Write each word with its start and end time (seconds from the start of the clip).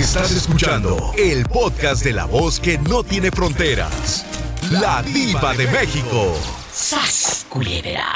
Estás 0.00 0.30
escuchando 0.30 1.12
el 1.18 1.44
podcast 1.44 2.02
de 2.02 2.14
la 2.14 2.24
voz 2.24 2.58
que 2.58 2.78
no 2.78 3.04
tiene 3.04 3.30
fronteras. 3.30 4.24
La 4.70 5.02
diva 5.02 5.52
de 5.52 5.66
México. 5.66 6.34
¡Sas, 6.72 7.44
culebra! 7.50 8.06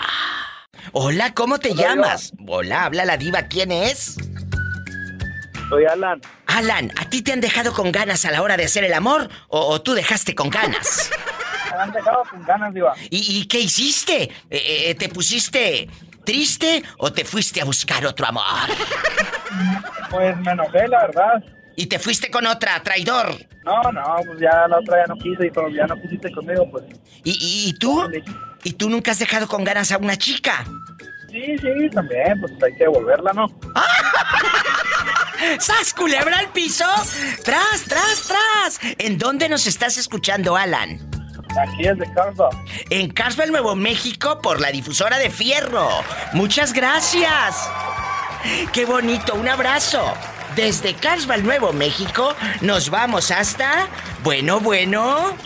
Hola, 0.93 1.35
¿cómo 1.35 1.59
te 1.59 1.75
llamas? 1.75 2.33
Hola, 2.49 2.87
habla 2.87 3.05
la 3.05 3.19
diva, 3.19 3.43
¿quién 3.43 3.71
es? 3.71 4.17
Soy 5.69 5.85
Alan. 5.85 6.23
Alan, 6.47 6.91
¿a 6.97 7.11
ti 7.11 7.21
te 7.21 7.35
han 7.35 7.43
dejado 7.43 7.75
con 7.75 7.93
ganas 7.93 8.25
a 8.25 8.31
la 8.31 8.41
hora 8.41 8.57
de 8.57 8.65
hacer 8.65 8.85
el 8.85 8.95
amor 8.95 9.29
o, 9.49 9.61
o 9.61 9.83
tú 9.83 9.93
dejaste 9.93 10.35
con 10.35 10.49
ganas? 10.49 11.11
Me 11.71 11.83
han 11.83 11.93
dejado 11.93 12.23
con 12.31 12.43
ganas, 12.45 12.73
Diva. 12.73 12.95
¿Y, 13.11 13.41
y 13.41 13.47
qué 13.47 13.61
hiciste? 13.61 14.23
Eh, 14.23 14.31
eh, 14.89 14.95
¿Te 14.95 15.11
pusiste 15.11 15.87
triste 16.25 16.83
o 16.97 17.13
te 17.13 17.27
fuiste 17.27 17.61
a 17.61 17.67
buscar 17.67 18.07
otro 18.07 18.27
amor? 18.27 18.71
Pues 20.11 20.35
me 20.39 20.53
enojé, 20.53 20.89
la 20.89 21.07
verdad. 21.07 21.45
¿Y 21.77 21.87
te 21.87 21.99
fuiste 21.99 22.31
con 22.31 22.47
otra, 22.47 22.83
traidor? 22.83 23.35
No, 23.65 23.83
no, 23.93 24.17
pues 24.27 24.41
ya 24.41 24.69
la 24.69 24.79
otra 24.79 25.03
ya 25.03 25.15
no 25.15 25.17
quise 25.17 25.47
y 25.47 25.51
como 25.51 25.69
ya 25.69 25.87
no 25.87 25.97
quisiste 26.01 26.31
conmigo, 26.33 26.71
pues. 26.71 26.85
¿Y, 27.25 27.33
y, 27.33 27.69
y 27.71 27.73
tú? 27.75 28.03
¿Y 28.63 28.73
tú 28.75 28.89
nunca 28.89 29.11
has 29.11 29.19
dejado 29.19 29.49
con 29.49 29.65
ganas 29.65 29.91
a 29.93 29.99
una 29.99 30.17
chica? 30.17 30.65
Sí, 31.31 31.59
sí, 31.59 31.91
también, 31.91 32.41
pues 32.41 32.53
hay 32.63 32.73
que 32.77 32.85
devolverla, 32.85 33.33
¿no? 33.33 33.47
¡Sas, 35.59 35.93
culebra 35.93 36.39
al 36.39 36.49
piso! 36.51 36.85
¡Tras, 37.45 37.83
tras, 37.89 38.23
tras! 38.23 38.81
¿En 38.99 39.19
dónde 39.19 39.49
nos 39.49 39.67
estás 39.67 39.99
escuchando, 39.99 40.57
Alan? 40.57 41.01
Aquí 41.59 41.87
es 41.87 41.99
de 41.99 42.07
Carlos. 42.15 42.55
En 42.91 43.11
Carlsbad, 43.11 43.47
Nuevo 43.49 43.75
México, 43.75 44.41
por 44.43 44.61
la 44.61 44.71
difusora 44.71 45.19
de 45.19 45.31
Fierro. 45.31 45.89
Muchas 46.33 46.73
gracias. 46.73 47.69
¡Qué 48.73 48.85
bonito! 48.85 49.35
¡Un 49.35 49.49
abrazo! 49.49 50.15
Desde 50.57 50.95
Carlsbad, 50.95 51.39
Nuevo 51.39 51.73
México, 51.73 52.35
nos 52.61 52.91
vamos 52.91 53.31
hasta... 53.31 53.89
Bueno, 54.23 54.61
bueno... 54.61 55.37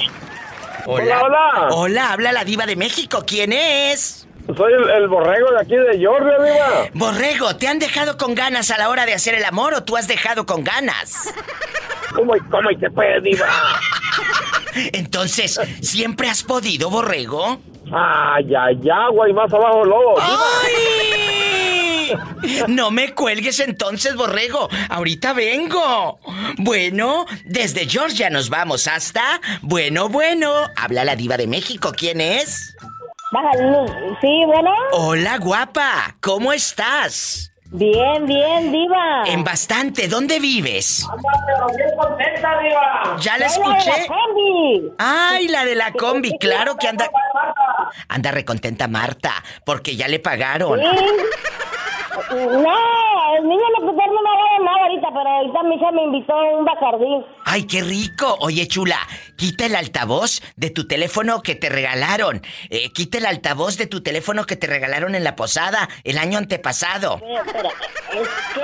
Hola, 0.87 1.23
hola. 1.23 1.69
Hola, 1.71 2.13
habla 2.13 2.33
la 2.33 2.45
diva 2.45 2.67
de 2.67 2.77
México. 2.77 3.25
¿Quién 3.27 3.53
es? 3.53 4.27
Soy 4.57 4.73
el, 4.73 4.89
el 4.89 5.09
borrego 5.09 5.51
de 5.51 5.61
aquí 5.61 5.77
de 5.77 5.99
Georgia, 5.99 6.39
Diva. 6.39 6.91
Borrego, 6.95 7.57
¿te 7.57 7.69
han 7.69 7.79
dejado 7.79 8.17
con 8.17 8.35
ganas 8.35 8.71
a 8.71 8.79
la 8.79 8.89
hora 8.89 9.05
de 9.05 9.13
hacer 9.13 9.35
el 9.35 9.45
amor 9.45 9.75
o 9.75 9.85
tú 9.85 9.97
has 9.99 10.09
dejado 10.09 10.47
con 10.47 10.65
ganas? 10.65 11.35
¿Cómo, 12.15 12.33
cómo 12.51 12.71
y 12.71 12.77
te 12.79 12.91
puede, 12.91 13.21
Diva? 13.21 13.47
Entonces, 14.93 15.61
¿siempre 15.83 16.31
has 16.31 16.43
podido, 16.43 16.89
Borrego? 16.89 17.61
Ay, 17.93 18.55
ay, 18.55 18.89
agua 18.91 19.29
y 19.29 19.33
más 19.35 19.53
abajo 19.53 19.85
lobo. 19.85 20.19
¡Ay! 20.21 21.48
No 22.69 22.91
me 22.91 23.15
cuelgues 23.15 23.61
entonces, 23.61 24.15
Borrego. 24.17 24.69
Ahorita 24.89 25.33
vengo. 25.33 26.19
Bueno, 26.59 27.27
desde 27.45 27.87
Georgia 27.89 28.31
nos 28.31 28.49
vamos 28.51 28.87
hasta... 28.87 29.41
Bueno, 29.63 30.09
bueno. 30.09 30.53
Habla 30.77 31.05
la 31.05 31.17
diva 31.17 31.37
de 31.37 31.47
México. 31.47 31.93
¿Quién 31.97 32.21
es? 32.21 32.75
Sí, 34.21 34.43
bueno. 34.47 34.71
Hola, 34.93 35.39
guapa. 35.39 36.17
¿Cómo 36.21 36.53
estás? 36.53 37.53
Bien, 37.71 38.25
bien, 38.25 38.73
diva. 38.73 39.25
En 39.27 39.45
bastante. 39.45 40.09
¿Dónde 40.09 40.41
vives? 40.41 41.07
bien 41.77 41.89
contenta, 41.99 42.59
Diva. 42.63 43.17
¿Ya 43.21 43.37
la 43.37 43.49
Soy 43.51 43.63
la 43.63 43.69
de 43.69 43.75
la 43.85 43.91
escuché? 43.93 44.07
combi. 44.07 44.93
Ay, 44.99 45.49
la 45.49 45.65
de 45.67 45.75
la 45.75 45.93
combi. 45.93 46.39
Claro 46.39 46.77
que 46.77 46.89
anda... 46.89 47.11
Anda 48.09 48.31
recontenta 48.31 48.89
Marta, 48.89 49.35
porque 49.67 49.97
ya 49.97 50.09
le 50.09 50.19
pagaron. 50.19 50.81
Sí. 50.81 50.87
No, 52.31 53.37
el 53.37 53.49
niño 53.49 53.63
no, 53.81 53.87
no 53.87 53.93
me 53.93 54.03
ha 54.03 54.07
dado 54.07 54.65
nada 54.65 54.83
ahorita, 54.83 55.09
pero 55.09 55.29
ahorita 55.29 55.63
mi 55.65 55.75
hija 55.77 55.93
me 55.93 56.03
invitó 56.05 56.33
a 56.33 56.59
un 56.59 56.65
bacardí. 56.65 57.25
¡Ay, 57.45 57.67
qué 57.67 57.83
rico! 57.83 58.37
Oye, 58.41 58.67
chula, 58.67 58.99
quita 59.37 59.67
el 59.67 59.77
altavoz 59.77 60.41
de 60.57 60.71
tu 60.71 60.87
teléfono 60.87 61.43
que 61.43 61.55
te 61.55 61.69
regalaron. 61.69 62.43
Eh, 62.71 62.91
quita 62.93 63.19
el 63.19 63.27
altavoz 63.27 63.77
de 63.77 63.87
tu 63.87 64.03
teléfono 64.03 64.45
que 64.45 64.57
te 64.57 64.67
regalaron 64.67 65.15
en 65.15 65.25
la 65.25 65.37
posada 65.37 65.89
el 66.05 66.19
año 66.19 66.39
antepasado. 66.39 67.21
Eh, 67.25 67.35
Espera, 67.47 67.71
es 68.15 68.29
que... 68.55 68.63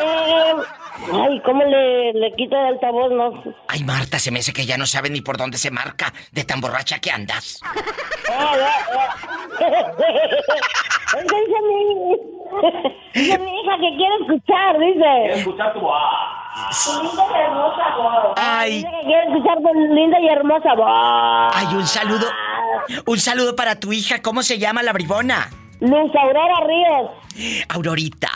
Ay, 1.12 1.40
¿cómo 1.44 1.62
le, 1.64 2.12
le 2.14 2.32
quito 2.36 2.56
el 2.56 2.66
altavoz? 2.66 3.10
No. 3.12 3.42
Ay, 3.68 3.82
Marta, 3.84 4.18
se 4.18 4.30
me 4.30 4.38
hace 4.40 4.52
que 4.52 4.66
ya 4.66 4.78
no 4.78 4.86
sabe 4.86 5.10
ni 5.10 5.20
por 5.20 5.36
dónde 5.36 5.58
se 5.58 5.70
marca 5.70 6.12
de 6.32 6.44
tan 6.44 6.60
borracha 6.60 6.98
que 7.00 7.10
andas. 7.10 7.60
Ah, 12.62 12.90
dice 13.14 13.38
mi... 13.38 13.60
Hija 13.60 13.76
que 13.76 13.96
quiere 13.96 14.14
escuchar, 14.20 14.78
dice. 14.78 15.38
escuchar 15.38 15.72
tu 15.72 15.80
voz. 15.80 15.94
Linda 17.02 17.24
y 17.32 17.42
hermosa 17.42 17.96
voz. 17.96 18.34
Ay. 18.36 18.72
Dice 18.76 18.88
que 18.88 19.06
quiere 19.06 19.22
escuchar 19.22 19.58
tu 19.58 19.94
linda 19.94 20.20
y 20.20 20.28
hermosa 20.28 20.74
voz. 20.74 21.54
Ay, 21.54 21.66
un 21.74 21.86
saludo. 21.86 22.26
Un 23.06 23.18
saludo 23.18 23.56
para 23.56 23.80
tu 23.80 23.92
hija. 23.92 24.22
¿Cómo 24.22 24.42
se 24.42 24.58
llama 24.58 24.82
la 24.82 24.92
bribona? 24.92 25.48
Luz 25.80 26.10
Aurora 26.14 26.60
Ríos. 26.66 27.10
Aurorita. 27.68 28.30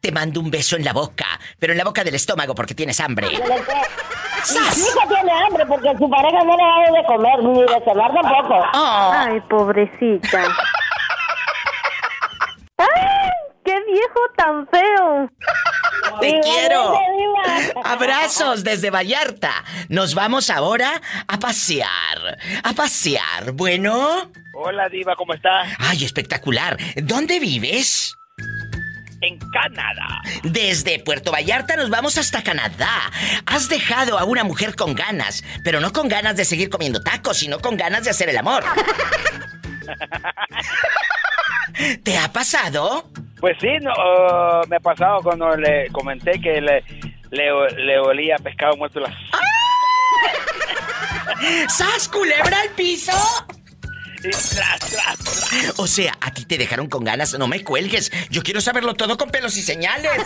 Te 0.00 0.10
mando 0.10 0.40
un 0.40 0.50
beso 0.50 0.76
en 0.76 0.84
la 0.84 0.92
boca, 0.92 1.26
pero 1.60 1.72
en 1.72 1.78
la 1.78 1.84
boca 1.84 2.02
del 2.02 2.16
estómago 2.16 2.54
porque 2.56 2.74
tienes 2.74 2.98
hambre. 2.98 3.28
Mi 3.28 3.34
hija 3.36 5.06
tiene 5.08 5.32
hambre 5.32 5.64
porque 5.66 5.96
su 5.96 6.10
pareja 6.10 6.42
no 6.42 6.56
le 6.56 6.64
da 6.64 6.98
de 6.98 7.06
comer 7.06 7.42
ni 7.44 7.60
de 7.60 7.84
cenar 7.84 8.12
tampoco. 8.12 8.66
Oh. 8.74 9.12
Ay, 9.14 9.40
pobrecita. 9.48 10.42
¡Ay! 12.78 12.88
¡Qué 13.64 13.80
viejo 14.02 14.20
tan 14.36 14.66
feo! 14.68 15.30
¡Te 16.20 16.40
quiero! 16.40 16.98
Abrazos 17.84 18.64
desde 18.64 18.90
Vallarta. 18.90 19.64
Nos 19.88 20.14
vamos 20.14 20.50
ahora 20.50 21.00
a 21.26 21.38
pasear. 21.38 22.38
A 22.62 22.72
pasear. 22.72 23.52
Bueno. 23.52 24.30
Hola, 24.54 24.88
Diva, 24.88 25.16
¿cómo 25.16 25.34
estás? 25.34 25.68
Ay, 25.78 26.04
espectacular. 26.04 26.76
¿Dónde 26.96 27.40
vives? 27.40 28.14
En 29.20 29.38
Canadá. 29.38 30.20
Desde 30.42 30.98
Puerto 30.98 31.30
Vallarta 31.30 31.76
nos 31.76 31.90
vamos 31.90 32.18
hasta 32.18 32.42
Canadá. 32.42 33.10
Has 33.46 33.68
dejado 33.68 34.18
a 34.18 34.24
una 34.24 34.42
mujer 34.42 34.74
con 34.74 34.94
ganas, 34.94 35.44
pero 35.64 35.80
no 35.80 35.92
con 35.92 36.08
ganas 36.08 36.36
de 36.36 36.44
seguir 36.44 36.70
comiendo 36.70 37.02
tacos, 37.02 37.38
sino 37.38 37.60
con 37.60 37.76
ganas 37.76 38.04
de 38.04 38.10
hacer 38.10 38.28
el 38.28 38.38
amor. 38.38 38.64
¿Te 42.02 42.18
ha 42.18 42.32
pasado? 42.32 43.10
Pues 43.42 43.56
sí, 43.60 43.66
no, 43.80 43.90
uh, 43.90 44.68
me 44.68 44.76
ha 44.76 44.80
pasado 44.80 45.20
cuando 45.20 45.56
le 45.56 45.88
comenté 45.88 46.40
que 46.40 46.60
le, 46.60 46.84
le, 47.32 47.50
le 47.76 47.98
olía 47.98 48.36
pescado 48.36 48.76
muerto 48.76 49.00
las... 49.00 49.12
¡Sas, 51.68 52.06
culebra 52.06 52.60
al 52.60 52.68
piso! 52.68 53.10
Y 54.22 54.30
tras, 54.30 54.78
tras, 54.78 55.18
tras. 55.18 55.74
O 55.76 55.88
sea, 55.88 56.16
a 56.20 56.32
ti 56.32 56.44
te 56.44 56.56
dejaron 56.56 56.86
con 56.86 57.02
ganas, 57.02 57.36
no 57.36 57.48
me 57.48 57.64
cuelgues. 57.64 58.12
Yo 58.30 58.44
quiero 58.44 58.60
saberlo 58.60 58.94
todo 58.94 59.18
con 59.18 59.28
pelos 59.30 59.56
y 59.56 59.62
señales. 59.62 60.24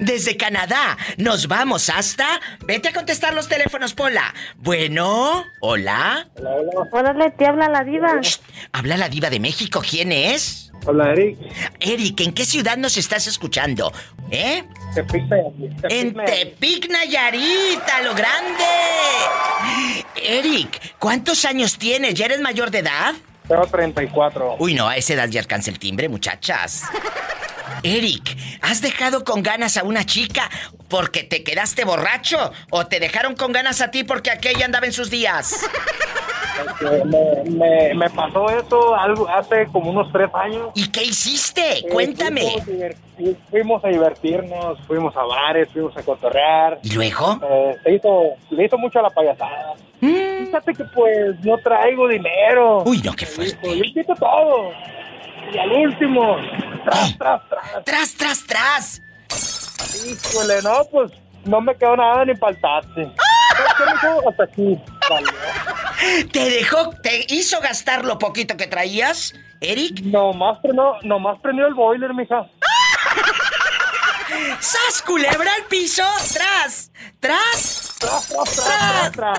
Desde 0.00 0.36
Canadá 0.36 0.96
nos 1.16 1.48
vamos 1.48 1.88
hasta... 1.88 2.40
Vete 2.66 2.88
a 2.88 2.92
contestar 2.92 3.34
los 3.34 3.48
teléfonos, 3.48 3.94
Pola. 3.94 4.34
Bueno, 4.56 5.44
hola. 5.60 6.28
Órale, 6.92 7.30
te 7.30 7.46
habla 7.46 7.68
la 7.68 7.84
diva. 7.84 8.20
Shh, 8.20 8.38
Habla 8.72 8.96
la 8.96 9.08
diva 9.08 9.30
de 9.30 9.40
México, 9.40 9.82
¿quién 9.88 10.12
es? 10.12 10.70
Hola, 10.84 11.12
Eric. 11.12 11.38
Eric, 11.78 12.20
¿en 12.20 12.32
qué 12.32 12.44
ciudad 12.44 12.76
nos 12.76 12.96
estás 12.96 13.26
escuchando? 13.28 13.92
¿Eh? 14.30 14.64
Tepic, 14.94 15.24
En 15.88 16.14
Tepic, 16.14 16.90
Nayarit, 16.90 17.80
a 17.88 18.02
lo 18.02 18.14
grande. 18.14 18.64
Eric, 20.16 20.96
¿cuántos 20.98 21.44
años 21.44 21.78
tienes? 21.78 22.14
¿Ya 22.14 22.26
eres 22.26 22.40
mayor 22.40 22.70
de 22.70 22.78
edad? 22.80 23.14
Tengo 23.46 23.66
34. 23.66 24.56
Uy, 24.58 24.74
no, 24.74 24.88
a 24.88 24.96
esa 24.96 25.14
edad 25.14 25.28
ya 25.28 25.40
alcanza 25.40 25.70
el 25.70 25.78
timbre, 25.78 26.08
muchachas. 26.08 26.82
Eric, 27.82 28.36
¿has 28.60 28.80
dejado 28.80 29.24
con 29.24 29.42
ganas 29.42 29.76
a 29.76 29.82
una 29.82 30.04
chica 30.04 30.48
porque 30.88 31.24
te 31.24 31.42
quedaste 31.42 31.84
borracho? 31.84 32.52
¿O 32.70 32.86
te 32.86 33.00
dejaron 33.00 33.34
con 33.34 33.52
ganas 33.52 33.80
a 33.80 33.90
ti 33.90 34.04
porque 34.04 34.30
aquella 34.30 34.64
andaba 34.64 34.86
en 34.86 34.92
sus 34.92 35.10
días? 35.10 35.60
Me, 36.80 37.50
me, 37.50 37.94
me 37.94 38.10
pasó 38.10 38.48
eso 38.50 38.94
algo 38.94 39.28
hace 39.28 39.66
como 39.72 39.90
unos 39.90 40.12
tres 40.12 40.28
años. 40.34 40.68
¿Y 40.74 40.88
qué 40.90 41.02
hiciste? 41.02 41.78
Eh, 41.78 41.86
Cuéntame. 41.90 42.42
Fuimos, 43.50 43.84
a 43.84 43.88
divertirnos, 43.88 44.78
fuimos 44.86 45.16
a 45.16 45.22
bares, 45.22 45.68
fuimos 45.72 45.96
a 45.96 46.02
cotorrear. 46.02 46.78
¿Y 46.82 46.90
luego? 46.90 47.40
Eh, 47.48 47.76
se 47.82 47.94
hizo, 47.94 48.22
le 48.50 48.64
hizo 48.66 48.78
mucho 48.78 48.98
a 48.98 49.02
la 49.02 49.10
payasada. 49.10 49.74
Fíjate 50.00 50.74
que 50.74 50.84
pues 50.84 51.38
no 51.42 51.56
traigo 51.58 52.08
dinero. 52.08 52.82
Uy, 52.84 53.00
no, 53.02 53.12
qué 53.14 53.26
fuerte. 53.26 53.76
Yo 53.76 53.82
quito 53.82 54.14
todo. 54.14 54.70
Y 55.50 55.58
al 55.58 55.72
último, 55.72 56.36
tras, 56.84 57.18
tras, 57.18 57.40
tras. 57.48 57.84
¡Tras, 57.84 58.14
tras, 58.14 58.46
tras! 58.46 59.02
Híjole, 60.06 60.62
no, 60.62 60.84
pues 60.90 61.10
no 61.44 61.60
me 61.60 61.76
quedó 61.76 61.96
nada 61.96 62.24
ni 62.24 62.34
para 62.34 62.52
el 62.52 62.60
taxi. 62.60 63.12
¿Sabes 63.50 63.72
qué, 63.76 63.84
mijo? 63.84 64.28
Hasta 64.28 64.44
aquí. 64.44 64.78
Vale. 65.10 65.26
¿Te 66.32 66.50
dejó, 66.50 66.90
te 67.02 67.26
hizo 67.28 67.60
gastar 67.60 68.04
lo 68.04 68.18
poquito 68.18 68.56
que 68.56 68.66
traías, 68.66 69.34
Eric? 69.60 70.00
Nomás 70.02 70.58
prendió, 70.60 70.96
nomás 71.02 71.38
prendió 71.40 71.66
el 71.66 71.74
boiler, 71.74 72.14
mija. 72.14 72.46
¡Sas, 74.60 75.02
culebra 75.02 75.52
al 75.54 75.64
piso! 75.68 76.02
¡Tras! 76.32 76.90
¡Tras! 77.20 77.91
¡Tras! 79.14 79.38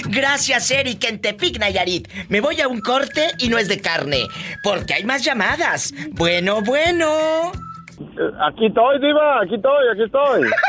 Gracias, 0.06 0.70
Eric, 0.70 1.02
en 1.04 1.20
Tepic, 1.20 1.58
Nayarit. 1.58 2.08
Me 2.28 2.40
voy 2.40 2.60
a 2.60 2.68
un 2.68 2.80
corte 2.80 3.32
y 3.38 3.48
no 3.48 3.58
es 3.58 3.66
de 3.68 3.80
carne, 3.80 4.28
porque 4.62 4.94
hay 4.94 5.04
más 5.04 5.24
llamadas. 5.24 5.92
Bueno, 6.12 6.62
bueno. 6.62 7.50
Eh, 7.98 8.30
Aquí 8.48 8.66
estoy, 8.66 9.00
Diva, 9.00 9.40
aquí 9.42 9.56
estoy, 9.56 9.88
aquí 9.92 10.02
estoy. 10.04 10.50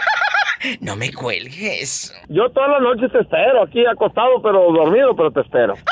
No 0.80 0.96
me 0.96 1.12
cuelgues. 1.12 2.14
Yo 2.30 2.48
todas 2.52 2.70
las 2.70 2.82
noches 2.82 3.12
te 3.12 3.22
espero, 3.22 3.64
aquí 3.64 3.84
acostado, 3.84 4.40
pero 4.44 4.72
dormido, 4.72 5.16
pero 5.16 5.32
te 5.32 5.42
espero. 5.42 5.74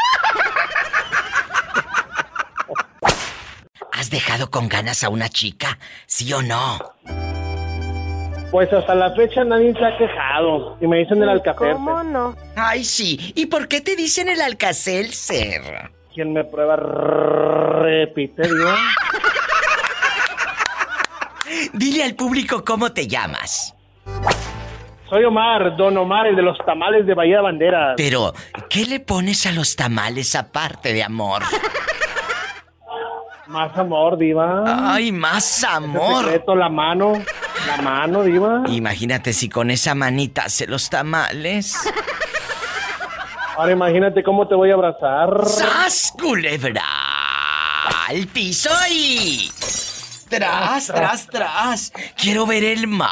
¿Has 3.92 4.12
dejado 4.12 4.52
con 4.52 4.70
ganas 4.70 5.04
a 5.04 5.10
una 5.10 5.28
chica? 5.28 5.80
¿Sí 6.06 6.32
o 6.34 6.44
no? 6.44 6.78
Pues 8.52 8.72
hasta 8.74 8.96
la 8.96 9.12
fecha 9.14 9.44
nadie 9.44 9.74
se 9.74 9.86
ha 9.86 9.98
quejado. 9.98 10.78
Y 10.82 10.88
me 10.88 10.98
dicen 11.00 11.22
el 11.22 11.30
alcafé. 11.30 11.72
¿Cómo 11.74 12.04
no? 12.04 12.36
Ay, 12.56 12.84
sí. 12.84 13.32
¿Y 13.36 13.46
por 13.46 13.68
qué 13.68 13.82
te 13.82 13.96
dicen 13.96 14.28
el 14.28 14.42
Alcacelser? 14.42 15.92
¿Quién 16.14 16.34
me 16.34 16.44
prueba? 16.44 16.76
Repite, 16.76 18.42
Diva. 18.42 18.76
Dile 21.74 22.04
al 22.04 22.16
público 22.16 22.64
cómo 22.66 22.92
te 22.92 23.08
llamas. 23.08 23.76
Soy 25.10 25.24
Omar, 25.24 25.76
Don 25.76 25.98
Omar, 25.98 26.28
el 26.28 26.36
de 26.36 26.44
los 26.44 26.58
tamales 26.66 27.06
de 27.08 27.16
Bahía 27.16 27.42
Banderas. 27.42 27.96
Pero, 27.98 28.34
¿qué 28.70 28.86
le 28.86 29.00
pones 29.00 29.46
a 29.48 29.52
los 29.52 29.76
tamales 29.76 30.36
aparte 30.36 30.94
de 30.94 31.04
amor? 31.04 31.42
Más 33.48 33.76
amor, 33.76 34.18
Diva. 34.18 34.94
Ay, 34.94 35.12
más 35.12 35.64
amor. 35.64 36.26
secreto, 36.26 36.56
la 36.56 36.70
mano. 36.70 37.14
La 37.68 37.78
mano, 37.82 38.24
Diva. 38.24 38.64
Imagínate 38.68 39.34
si 39.34 39.50
con 39.50 39.72
esa 39.72 39.96
manita 39.96 40.44
hace 40.46 40.68
los 40.68 40.90
tamales. 40.90 41.78
Ahora 43.58 43.74
imagínate 43.74 44.24
cómo 44.24 44.48
te 44.48 44.56
voy 44.56 44.72
a 44.72 44.76
abrazar. 44.76 45.46
¡Sas, 45.46 46.14
culebra! 46.18 46.86
¡Al 48.08 48.28
piso 48.28 48.70
y... 48.90 49.52
Tras, 50.30 50.88
tras, 50.88 51.28
tras. 51.28 51.92
Quiero 52.16 52.46
ver 52.46 52.64
el 52.64 52.88
mar. 52.88 53.10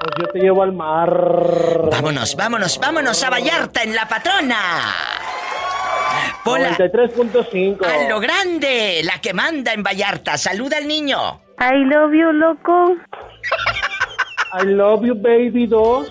Pues 0.00 0.14
yo 0.18 0.26
te 0.32 0.38
llevo 0.38 0.62
al 0.62 0.72
mar. 0.72 1.10
Vámonos, 1.90 2.36
vámonos, 2.36 2.78
vámonos 2.78 3.22
a 3.22 3.30
Vallarta 3.30 3.82
en 3.82 3.94
La 3.94 4.08
Patrona. 4.08 4.94
Pola, 6.44 6.76
93.5. 6.78 7.84
a 7.84 8.08
lo 8.08 8.20
grande, 8.20 9.02
la 9.04 9.20
que 9.20 9.34
manda 9.34 9.72
en 9.74 9.82
Vallarta. 9.82 10.38
Saluda 10.38 10.78
al 10.78 10.88
niño. 10.88 11.42
I 11.60 11.84
love 11.84 12.14
you, 12.14 12.32
loco. 12.32 12.96
I 14.52 14.64
love 14.64 15.04
you, 15.04 15.14
baby 15.14 15.66
2. 15.66 16.08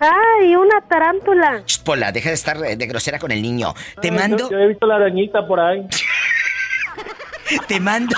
Ay, 0.00 0.56
una 0.56 0.80
tarántula. 0.88 1.62
Pola, 1.84 2.10
deja 2.10 2.30
de 2.30 2.34
estar 2.34 2.56
eh, 2.64 2.76
de 2.76 2.86
grosera 2.86 3.18
con 3.18 3.30
el 3.30 3.40
niño. 3.40 3.74
Te 4.00 4.08
Ay, 4.08 4.14
mando, 4.16 4.38
Yo, 4.38 4.50
yo 4.50 4.58
he 4.58 4.68
visto 4.68 4.86
la 4.86 4.96
arañita 4.96 5.46
por 5.46 5.60
ahí. 5.60 5.86
te 7.68 7.78
mando. 7.80 8.16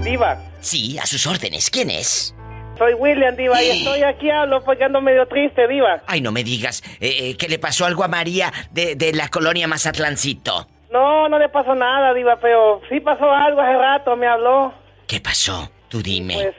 Diva, 0.02 0.36
Sí, 0.62 0.98
a 0.98 1.06
sus 1.06 1.26
órdenes. 1.26 1.68
¿Quién 1.70 1.90
es? 1.90 2.34
soy 2.78 2.94
William 2.94 3.36
Diva 3.36 3.62
y 3.62 3.70
estoy 3.70 4.02
aquí 4.02 4.30
hablo 4.30 4.64
porque 4.64 4.82
ando 4.82 5.00
medio 5.00 5.26
triste, 5.28 5.68
Diva. 5.68 6.02
Ay, 6.06 6.20
no 6.20 6.32
me 6.32 6.42
digas 6.42 6.82
eh, 7.00 7.30
eh, 7.30 7.36
que 7.36 7.48
le 7.48 7.58
pasó 7.58 7.84
algo 7.84 8.02
a 8.02 8.08
María 8.08 8.52
de, 8.72 8.96
de 8.96 9.12
la 9.12 9.28
colonia 9.28 9.68
Mazatlancito. 9.68 10.66
No, 10.90 11.28
no 11.28 11.38
le 11.38 11.48
pasó 11.48 11.74
nada, 11.74 12.12
Diva, 12.12 12.36
pero 12.40 12.80
sí 12.88 12.98
pasó 12.98 13.30
algo 13.30 13.60
hace 13.60 13.76
rato, 13.76 14.16
me 14.16 14.26
habló. 14.26 14.72
¿Qué 15.06 15.20
pasó? 15.20 15.70
Tú 15.88 16.02
dime. 16.02 16.34
Pues, 16.34 16.54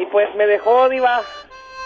y 0.00 0.06
pues 0.06 0.34
me 0.36 0.46
dejó, 0.46 0.88
Diva, 0.88 1.20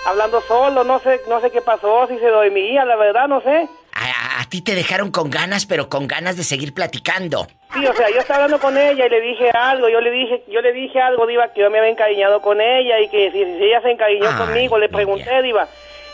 hablando 0.06 0.40
solo, 0.42 0.84
no 0.84 0.98
sé, 1.00 1.20
no 1.28 1.40
sé 1.40 1.50
qué 1.50 1.60
pasó, 1.60 2.06
si 2.08 2.19
se 2.19 2.28
dormía, 2.28 2.84
la 2.84 2.96
verdad, 2.96 3.28
no 3.28 3.40
sé. 3.42 3.69
A, 3.94 4.04
a- 4.06 4.40
a 4.40 4.44
ti 4.48 4.60
te 4.62 4.74
dejaron 4.74 5.10
con 5.10 5.30
ganas, 5.30 5.66
pero 5.66 5.88
con 5.88 6.06
ganas 6.06 6.36
de 6.36 6.44
seguir 6.44 6.74
platicando. 6.74 7.46
Sí, 7.74 7.86
o 7.86 7.94
sea, 7.94 8.10
yo 8.10 8.18
estaba 8.20 8.44
hablando 8.44 8.60
con 8.60 8.76
ella 8.76 9.06
y 9.06 9.08
le 9.08 9.20
dije 9.20 9.50
algo, 9.50 9.88
yo 9.88 10.00
le 10.00 10.10
dije, 10.10 10.42
yo 10.48 10.60
le 10.60 10.72
dije 10.72 11.00
algo, 11.00 11.26
Diva, 11.26 11.52
que 11.52 11.60
yo 11.60 11.70
me 11.70 11.78
había 11.78 11.90
encariñado 11.90 12.42
con 12.42 12.60
ella 12.60 13.00
y 13.00 13.08
que 13.08 13.30
si, 13.32 13.38
si 13.44 13.64
ella 13.64 13.80
se 13.82 13.90
encariñó 13.90 14.28
Ay, 14.30 14.36
conmigo, 14.36 14.78
le 14.78 14.88
pregunté, 14.88 15.42
Diva. 15.42 15.68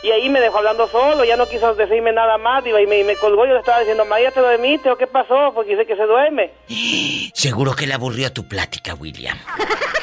Y 0.04 0.12
ahí 0.12 0.28
me 0.28 0.38
dejó 0.40 0.58
hablando 0.58 0.86
solo, 0.86 1.25
ya 1.25 1.36
no 1.36 1.48
quiso 1.48 1.75
decirme 1.75 2.12
nada 2.12 2.38
más, 2.38 2.62
Diva, 2.62 2.80
y 2.80 2.86
me, 2.86 3.00
y 3.00 3.04
me 3.04 3.16
colgó, 3.16 3.44
yo 3.46 3.54
le 3.54 3.58
estaba 3.58 3.81
diciendo, 3.81 4.04
María, 4.04 4.31
¿te 4.31 4.38
dormiste 4.40 4.88
o 4.90 4.96
qué 4.96 5.08
pasó? 5.08 5.50
Porque 5.54 5.72
dice 5.72 5.86
que 5.86 5.96
se 5.96 6.04
duerme. 6.04 6.52
Seguro 7.34 7.74
que 7.74 7.86
le 7.88 7.94
aburrió 7.94 8.32
tu 8.32 8.46
plática, 8.46 8.94
William. 8.94 9.36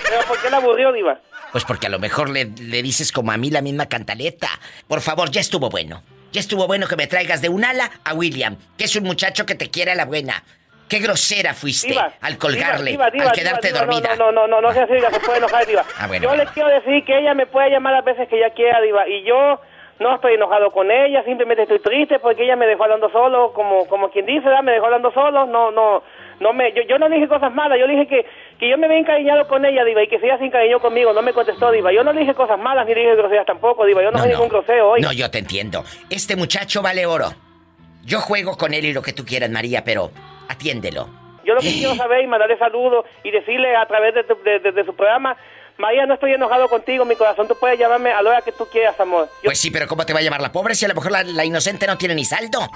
Pero 0.09 0.21
¿por 0.27 0.41
qué 0.41 0.49
la 0.49 0.57
aburrió, 0.57 0.91
Diva? 0.91 1.19
Pues 1.53 1.63
porque 1.63 1.87
a 1.87 1.89
lo 1.89 1.99
mejor 1.99 2.29
le, 2.29 2.45
le 2.45 2.81
dices 2.83 3.13
como 3.13 3.31
a 3.31 3.37
mí 3.37 3.49
la 3.49 3.61
misma 3.61 3.85
cantaleta. 3.85 4.49
Por 4.87 4.99
favor, 4.99 5.31
ya 5.31 5.39
estuvo 5.39 5.69
bueno. 5.69 6.03
Ya 6.35 6.41
estuvo 6.41 6.67
bueno 6.67 6.85
que 6.85 6.97
me 6.97 7.07
traigas 7.07 7.41
de 7.41 7.47
un 7.47 7.63
ala 7.63 7.89
a 8.03 8.13
William, 8.13 8.57
que 8.77 8.83
es 8.83 8.95
un 8.97 9.05
muchacho 9.05 9.45
que 9.45 9.55
te 9.55 9.71
quiere 9.71 9.93
a 9.93 9.95
la 9.95 10.03
buena. 10.03 10.43
Qué 10.89 10.99
grosera 10.99 11.53
fuiste 11.53 11.95
al 12.19 12.37
colgarle, 12.37 12.99
al 13.01 13.31
quedarte 13.31 13.71
dormida. 13.71 14.17
No, 14.17 14.33
no, 14.33 14.45
no, 14.45 14.59
no, 14.59 14.67
no 14.67 14.73
sea 14.73 14.85
se 14.85 15.19
puede 15.21 15.37
enojar, 15.37 15.65
Diva. 15.65 15.85
Ah, 15.97 16.07
bueno, 16.07 16.23
yo 16.23 16.29
bueno. 16.31 16.43
le 16.43 16.49
quiero 16.49 16.67
decir 16.67 17.05
que 17.05 17.17
ella 17.19 17.33
me 17.33 17.45
puede 17.47 17.69
llamar 17.69 17.93
las 17.93 18.03
veces 18.03 18.27
que 18.27 18.35
ella 18.35 18.49
quiera, 18.49 18.81
Diva, 18.81 19.07
y 19.07 19.23
yo 19.23 19.61
no 19.99 20.13
estoy 20.13 20.33
enojado 20.33 20.71
con 20.71 20.91
ella, 20.91 21.23
simplemente 21.23 21.63
estoy 21.63 21.79
triste 21.79 22.19
porque 22.19 22.43
ella 22.43 22.57
me 22.57 22.67
dejó 22.67 22.83
hablando 22.83 23.09
solo, 23.11 23.53
como 23.53 23.87
como 23.87 24.09
quien 24.09 24.25
dice, 24.25 24.43
¿verdad? 24.43 24.61
me 24.61 24.73
dejó 24.73 24.87
hablando 24.87 25.13
solo, 25.13 25.45
no, 25.45 25.71
no, 25.71 26.03
no 26.39 26.53
me, 26.53 26.73
yo, 26.73 26.81
yo 26.89 26.97
no 26.99 27.09
dije 27.09 27.27
cosas 27.27 27.53
malas, 27.53 27.77
yo 27.79 27.87
dije 27.87 28.07
que, 28.07 28.25
que 28.59 28.69
yo 28.69 28.77
me 28.77 28.85
había 28.85 28.97
encariñado 28.99 29.47
con 29.47 29.65
ella, 29.65 29.83
Diva, 29.83 30.03
y 30.03 30.07
que 30.07 30.19
si 30.19 30.25
ella 30.25 30.37
se 30.37 30.45
encariñó 30.45 30.79
conmigo, 30.79 31.13
no 31.13 31.21
me 31.21 31.33
contestó, 31.33 31.71
Diva, 31.71 31.91
yo 31.93 32.03
no 32.03 32.13
dije 32.13 32.33
cosas 32.33 32.59
malas 32.59 32.85
ni 32.85 32.93
dije 32.93 33.15
groserías 33.15 33.45
tampoco, 33.45 33.85
Diva, 33.85 34.01
yo 34.03 34.11
no, 34.11 34.19
soy 34.19 34.29
ningún 34.29 34.49
grosero 34.49 34.91
hoy. 34.91 35.01
No, 35.01 35.11
yo 35.13 35.29
te 35.31 35.39
entiendo. 35.39 35.83
Este 36.09 36.35
muchacho 36.35 36.81
vale 36.81 37.05
oro. 37.05 37.33
Yo 38.03 38.19
juego 38.19 38.57
con 38.57 38.73
él 38.73 38.85
y 38.85 38.93
lo 38.93 39.01
que 39.01 39.13
tú 39.13 39.25
quieras, 39.25 39.49
María, 39.49 39.83
pero 39.83 40.11
atiéndelo. 40.49 41.09
Yo 41.43 41.53
lo 41.55 41.61
que 41.61 41.71
quiero 41.73 41.95
saber 41.95 42.23
y 42.23 42.27
mandarle 42.27 42.57
saludos 42.57 43.05
y 43.23 43.31
decirle 43.31 43.75
a 43.75 43.85
través 43.87 44.13
de, 44.15 44.23
tu- 44.23 44.41
de- 44.43 44.59
de- 44.59 44.71
de 44.71 44.83
su 44.83 44.95
programa, 44.95 45.35
María, 45.77 46.05
no 46.05 46.13
estoy 46.13 46.31
enojado 46.33 46.69
contigo, 46.69 47.03
mi 47.03 47.15
corazón, 47.15 47.47
tú 47.47 47.55
puedes 47.59 47.77
llamarme 47.77 48.11
a 48.11 48.21
la 48.21 48.29
hora 48.29 48.41
que 48.41 48.51
tú 48.53 48.65
quieras, 48.71 48.97
amor. 48.99 49.27
Yo- 49.43 49.45
Pues 49.49 49.59
sí, 49.59 49.71
pero 49.71 49.87
¿cómo 49.87 50.05
te 50.05 50.13
va 50.13 50.19
a 50.19 50.21
llamar 50.21 50.41
la 50.41 50.51
pobre 50.51 50.73
si 50.75 50.85
a 50.85 50.87
lo 50.87 50.95
mejor 50.95 51.11
la, 51.11 51.23
la 51.23 51.43
inocente 51.45 51.85
no 51.87 51.97
tiene 51.97 52.15
ni 52.15 52.25
saldo? 52.25 52.59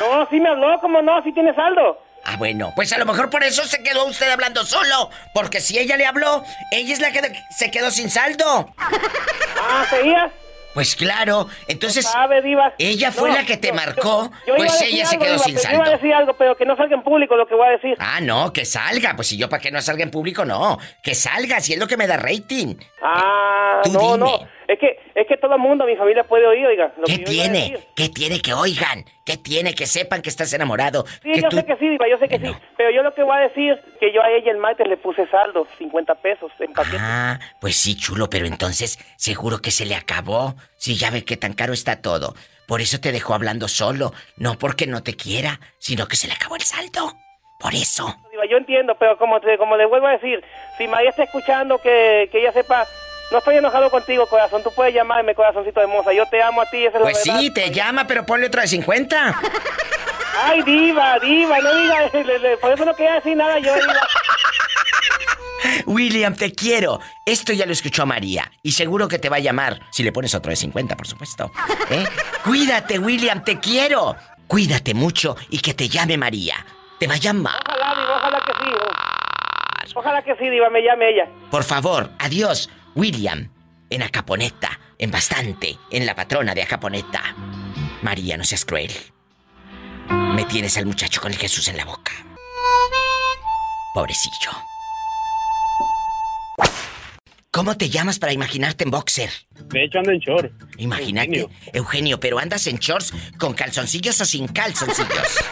No, 0.00 0.26
sí 0.28 0.38
me 0.40 0.48
habló, 0.50 0.78
¿cómo 0.80 1.00
no? 1.02 1.22
Sí 1.22 1.32
tiene 1.32 1.54
saldo. 1.54 1.98
Ah, 2.28 2.36
bueno, 2.36 2.72
pues 2.74 2.92
a 2.92 2.98
lo 2.98 3.06
mejor 3.06 3.30
por 3.30 3.44
eso 3.44 3.64
se 3.64 3.82
quedó 3.82 4.04
usted 4.06 4.28
hablando 4.30 4.64
solo. 4.64 5.10
Porque 5.32 5.60
si 5.60 5.78
ella 5.78 5.96
le 5.96 6.06
habló, 6.06 6.44
ella 6.72 6.92
es 6.92 7.00
la 7.00 7.12
que 7.12 7.22
se 7.56 7.70
quedó 7.70 7.90
sin 7.90 8.10
saldo. 8.10 8.74
Ah, 8.76 9.84
¿seguías? 9.88 10.32
Pues 10.74 10.94
claro, 10.94 11.48
entonces 11.68 12.04
¿Sabe, 12.04 12.42
Diva? 12.42 12.74
ella 12.76 13.10
fue 13.10 13.30
No, 13.30 13.36
la 13.36 13.46
que 13.46 13.56
te 13.56 13.68
yo- 13.68 13.74
marcó, 13.74 14.30
yo- 14.46 14.56
yo 14.58 14.64
iba 14.64 14.66
pues 14.66 14.82
ella 14.82 15.06
se 15.06 15.14
algo, 15.14 15.24
quedó 15.24 15.32
Diva, 15.36 15.44
sin 15.44 15.54
pero 15.54 15.68
Yo 15.68 15.74
iba 15.74 15.82
a 15.82 15.86
saldo. 15.86 15.96
decir 16.02 16.14
algo, 16.14 16.32
pero 16.36 16.54
que 16.56 16.66
no 16.66 16.76
salga 16.76 16.94
en 16.96 17.02
público 17.02 17.34
lo 17.36 17.46
que 17.48 17.54
voy 17.54 17.66
a 17.66 17.70
decir. 17.70 17.94
Ah, 17.98 18.20
no, 18.20 18.52
que 18.52 18.66
salga. 18.66 19.16
Pues 19.16 19.28
si 19.28 19.38
yo 19.38 19.48
para 19.48 19.62
que 19.62 19.70
no 19.70 19.80
salga 19.80 20.02
en 20.02 20.10
público, 20.10 20.44
no. 20.44 20.78
Que 21.02 21.14
salga, 21.14 21.60
si 21.60 21.72
es 21.72 21.78
lo 21.78 21.86
que 21.86 21.96
me 21.96 22.06
da 22.06 22.18
rating. 22.18 22.76
Ah, 23.02 23.80
Tú 23.84 23.92
no, 23.92 24.00
dime. 24.00 24.18
no. 24.18 24.48
Es 24.68 24.78
que, 24.78 24.98
es 25.14 25.26
que 25.28 25.36
todo 25.36 25.54
el 25.54 25.60
mundo, 25.60 25.84
mi 25.86 25.94
familia 25.96 26.24
puede 26.24 26.46
oír, 26.46 26.66
oiga. 26.66 26.92
lo 26.96 27.04
¿Qué 27.04 27.18
que 27.18 27.24
tiene? 27.24 27.78
¿Qué 27.94 28.08
tiene 28.08 28.40
que 28.40 28.52
oigan? 28.52 29.04
¿Qué 29.24 29.36
tiene 29.36 29.74
que 29.74 29.86
sepan 29.86 30.22
que 30.22 30.28
estás 30.28 30.52
enamorado? 30.52 31.04
Sí, 31.22 31.32
que 31.32 31.42
yo 31.42 31.48
tú- 31.48 31.56
sé 31.56 31.64
que 31.66 31.76
sí, 31.76 31.88
Diva, 31.88 32.08
yo 32.08 32.18
sé 32.18 32.28
que 32.28 32.38
Bueno. 32.38 32.54
sí. 32.58 32.64
Pero 32.76 32.90
yo 32.90 33.02
lo 33.02 33.14
que 33.14 33.22
voy 33.22 33.36
a 33.36 33.40
decir, 33.48 33.80
que 34.00 34.12
yo 34.12 34.22
a 34.22 34.30
ella 34.30 34.50
el 34.50 34.58
martes 34.58 34.86
le 34.88 34.96
puse 34.96 35.26
saldo, 35.28 35.66
50 35.78 36.14
pesos 36.16 36.50
en 36.58 36.72
paquete. 36.72 36.96
Ah, 37.00 37.38
pues 37.60 37.76
sí, 37.76 37.96
chulo, 37.96 38.28
pero 38.28 38.46
entonces 38.46 38.98
seguro 39.16 39.58
que 39.62 39.70
se 39.70 39.86
le 39.86 39.94
acabó. 39.94 40.54
Si 40.78 40.96
ya 40.96 41.10
ve 41.10 41.24
que 41.24 41.36
tan 41.36 41.52
caro 41.52 41.72
está 41.72 42.02
todo. 42.02 42.34
Por 42.66 42.80
eso 42.80 42.98
te 43.00 43.12
dejó 43.12 43.34
hablando 43.34 43.68
solo. 43.68 44.12
No 44.36 44.58
porque 44.58 44.86
no 44.88 45.02
te 45.02 45.14
quiera, 45.14 45.60
sino 45.78 46.06
que 46.08 46.16
se 46.16 46.26
le 46.26 46.32
acabó 46.34 46.56
el 46.56 46.62
saldo. 46.62 47.12
Por 47.60 47.74
eso. 47.74 48.14
Diva, 48.30 48.44
yo 48.50 48.56
entiendo, 48.58 48.96
pero 48.98 49.16
como 49.16 49.40
te, 49.40 49.56
como 49.56 49.76
le 49.76 49.86
vuelvo 49.86 50.08
a 50.08 50.12
decir, 50.12 50.44
si 50.76 50.86
María 50.88 51.10
está 51.10 51.22
escuchando, 51.22 51.78
que, 51.78 52.28
que 52.30 52.40
ella 52.40 52.52
sepa, 52.52 52.84
no 53.30 53.38
estoy 53.38 53.56
enojado 53.56 53.90
contigo, 53.90 54.26
corazón, 54.26 54.62
tú 54.62 54.72
puedes 54.74 54.94
llamarme, 54.94 55.34
corazoncito 55.34 55.80
hermosa, 55.80 56.12
yo 56.12 56.26
te 56.26 56.42
amo 56.42 56.62
a 56.62 56.66
ti, 56.66 56.78
esa 56.86 56.98
es 56.98 57.04
la 57.04 57.10
Pues 57.10 57.22
verdad. 57.24 57.40
sí, 57.40 57.50
te 57.50 57.70
llama, 57.70 58.06
pero 58.06 58.24
ponle 58.24 58.46
otro 58.46 58.60
de 58.60 58.68
50. 58.68 59.40
Ay, 60.44 60.62
diva, 60.62 61.18
diva, 61.18 61.58
no 61.60 61.74
diga, 61.74 62.10
le- 62.12 62.38
le- 62.38 62.56
por 62.58 62.72
eso 62.72 62.84
no 62.84 62.94
quería 62.94 63.14
decir 63.14 63.36
nada 63.36 63.58
yo, 63.58 63.74
diva. 63.74 63.94
William, 65.86 66.34
te 66.34 66.52
quiero. 66.52 67.00
Esto 67.24 67.52
ya 67.52 67.66
lo 67.66 67.72
escuchó 67.72 68.06
María. 68.06 68.50
Y 68.62 68.72
seguro 68.72 69.08
que 69.08 69.18
te 69.18 69.28
va 69.28 69.36
a 69.36 69.40
llamar. 69.40 69.80
Si 69.90 70.02
le 70.02 70.12
pones 70.12 70.34
otro 70.34 70.50
de 70.50 70.56
50, 70.56 70.96
por 70.96 71.06
supuesto. 71.06 71.50
¿Eh? 71.90 72.04
Cuídate, 72.44 72.98
William, 72.98 73.42
te 73.42 73.58
quiero. 73.58 74.14
Cuídate 74.46 74.94
mucho 74.94 75.36
y 75.50 75.58
que 75.60 75.74
te 75.74 75.88
llame 75.88 76.16
María. 76.18 76.64
Te 77.00 77.06
va 77.06 77.14
a 77.14 77.18
llamar. 77.18 77.54
Ojalá, 77.66 77.94
diva, 77.94 78.16
ojalá 78.16 78.40
que 78.46 78.52
sí. 78.64 79.92
Ojalá 79.94 80.22
que 80.22 80.36
sí, 80.36 80.50
diva, 80.50 80.70
me 80.70 80.82
llame 80.82 81.08
ella. 81.10 81.28
Por 81.50 81.64
favor, 81.64 82.10
adiós, 82.18 82.68
William. 82.96 83.50
En 83.88 84.02
Acaponeta, 84.02 84.80
en 84.98 85.12
bastante, 85.12 85.78
en 85.92 86.06
la 86.06 86.14
patrona 86.16 86.54
de 86.54 86.62
Acaponeta. 86.62 87.36
María, 88.02 88.36
no 88.36 88.42
seas 88.42 88.64
cruel. 88.64 88.90
Me 90.08 90.44
tienes 90.44 90.76
al 90.76 90.86
muchacho 90.86 91.20
con 91.20 91.30
el 91.30 91.38
Jesús 91.38 91.68
en 91.68 91.76
la 91.76 91.84
boca. 91.84 92.12
Pobrecillo. 93.94 94.50
¿Cómo 97.52 97.76
te 97.76 97.88
llamas 97.88 98.18
para 98.18 98.32
imaginarte 98.32 98.84
en 98.84 98.90
boxer? 98.90 99.30
De 99.68 99.84
hecho, 99.84 99.98
ando 99.98 100.10
en 100.10 100.18
short. 100.18 100.52
Imagínate, 100.78 101.38
Eugenio. 101.38 101.50
Eugenio. 101.72 102.20
pero 102.20 102.38
andas 102.38 102.66
en 102.66 102.76
shorts 102.76 103.12
con 103.38 103.54
calzoncillos 103.54 104.20
o 104.20 104.24
sin 104.24 104.48
calzoncillos. 104.48 105.38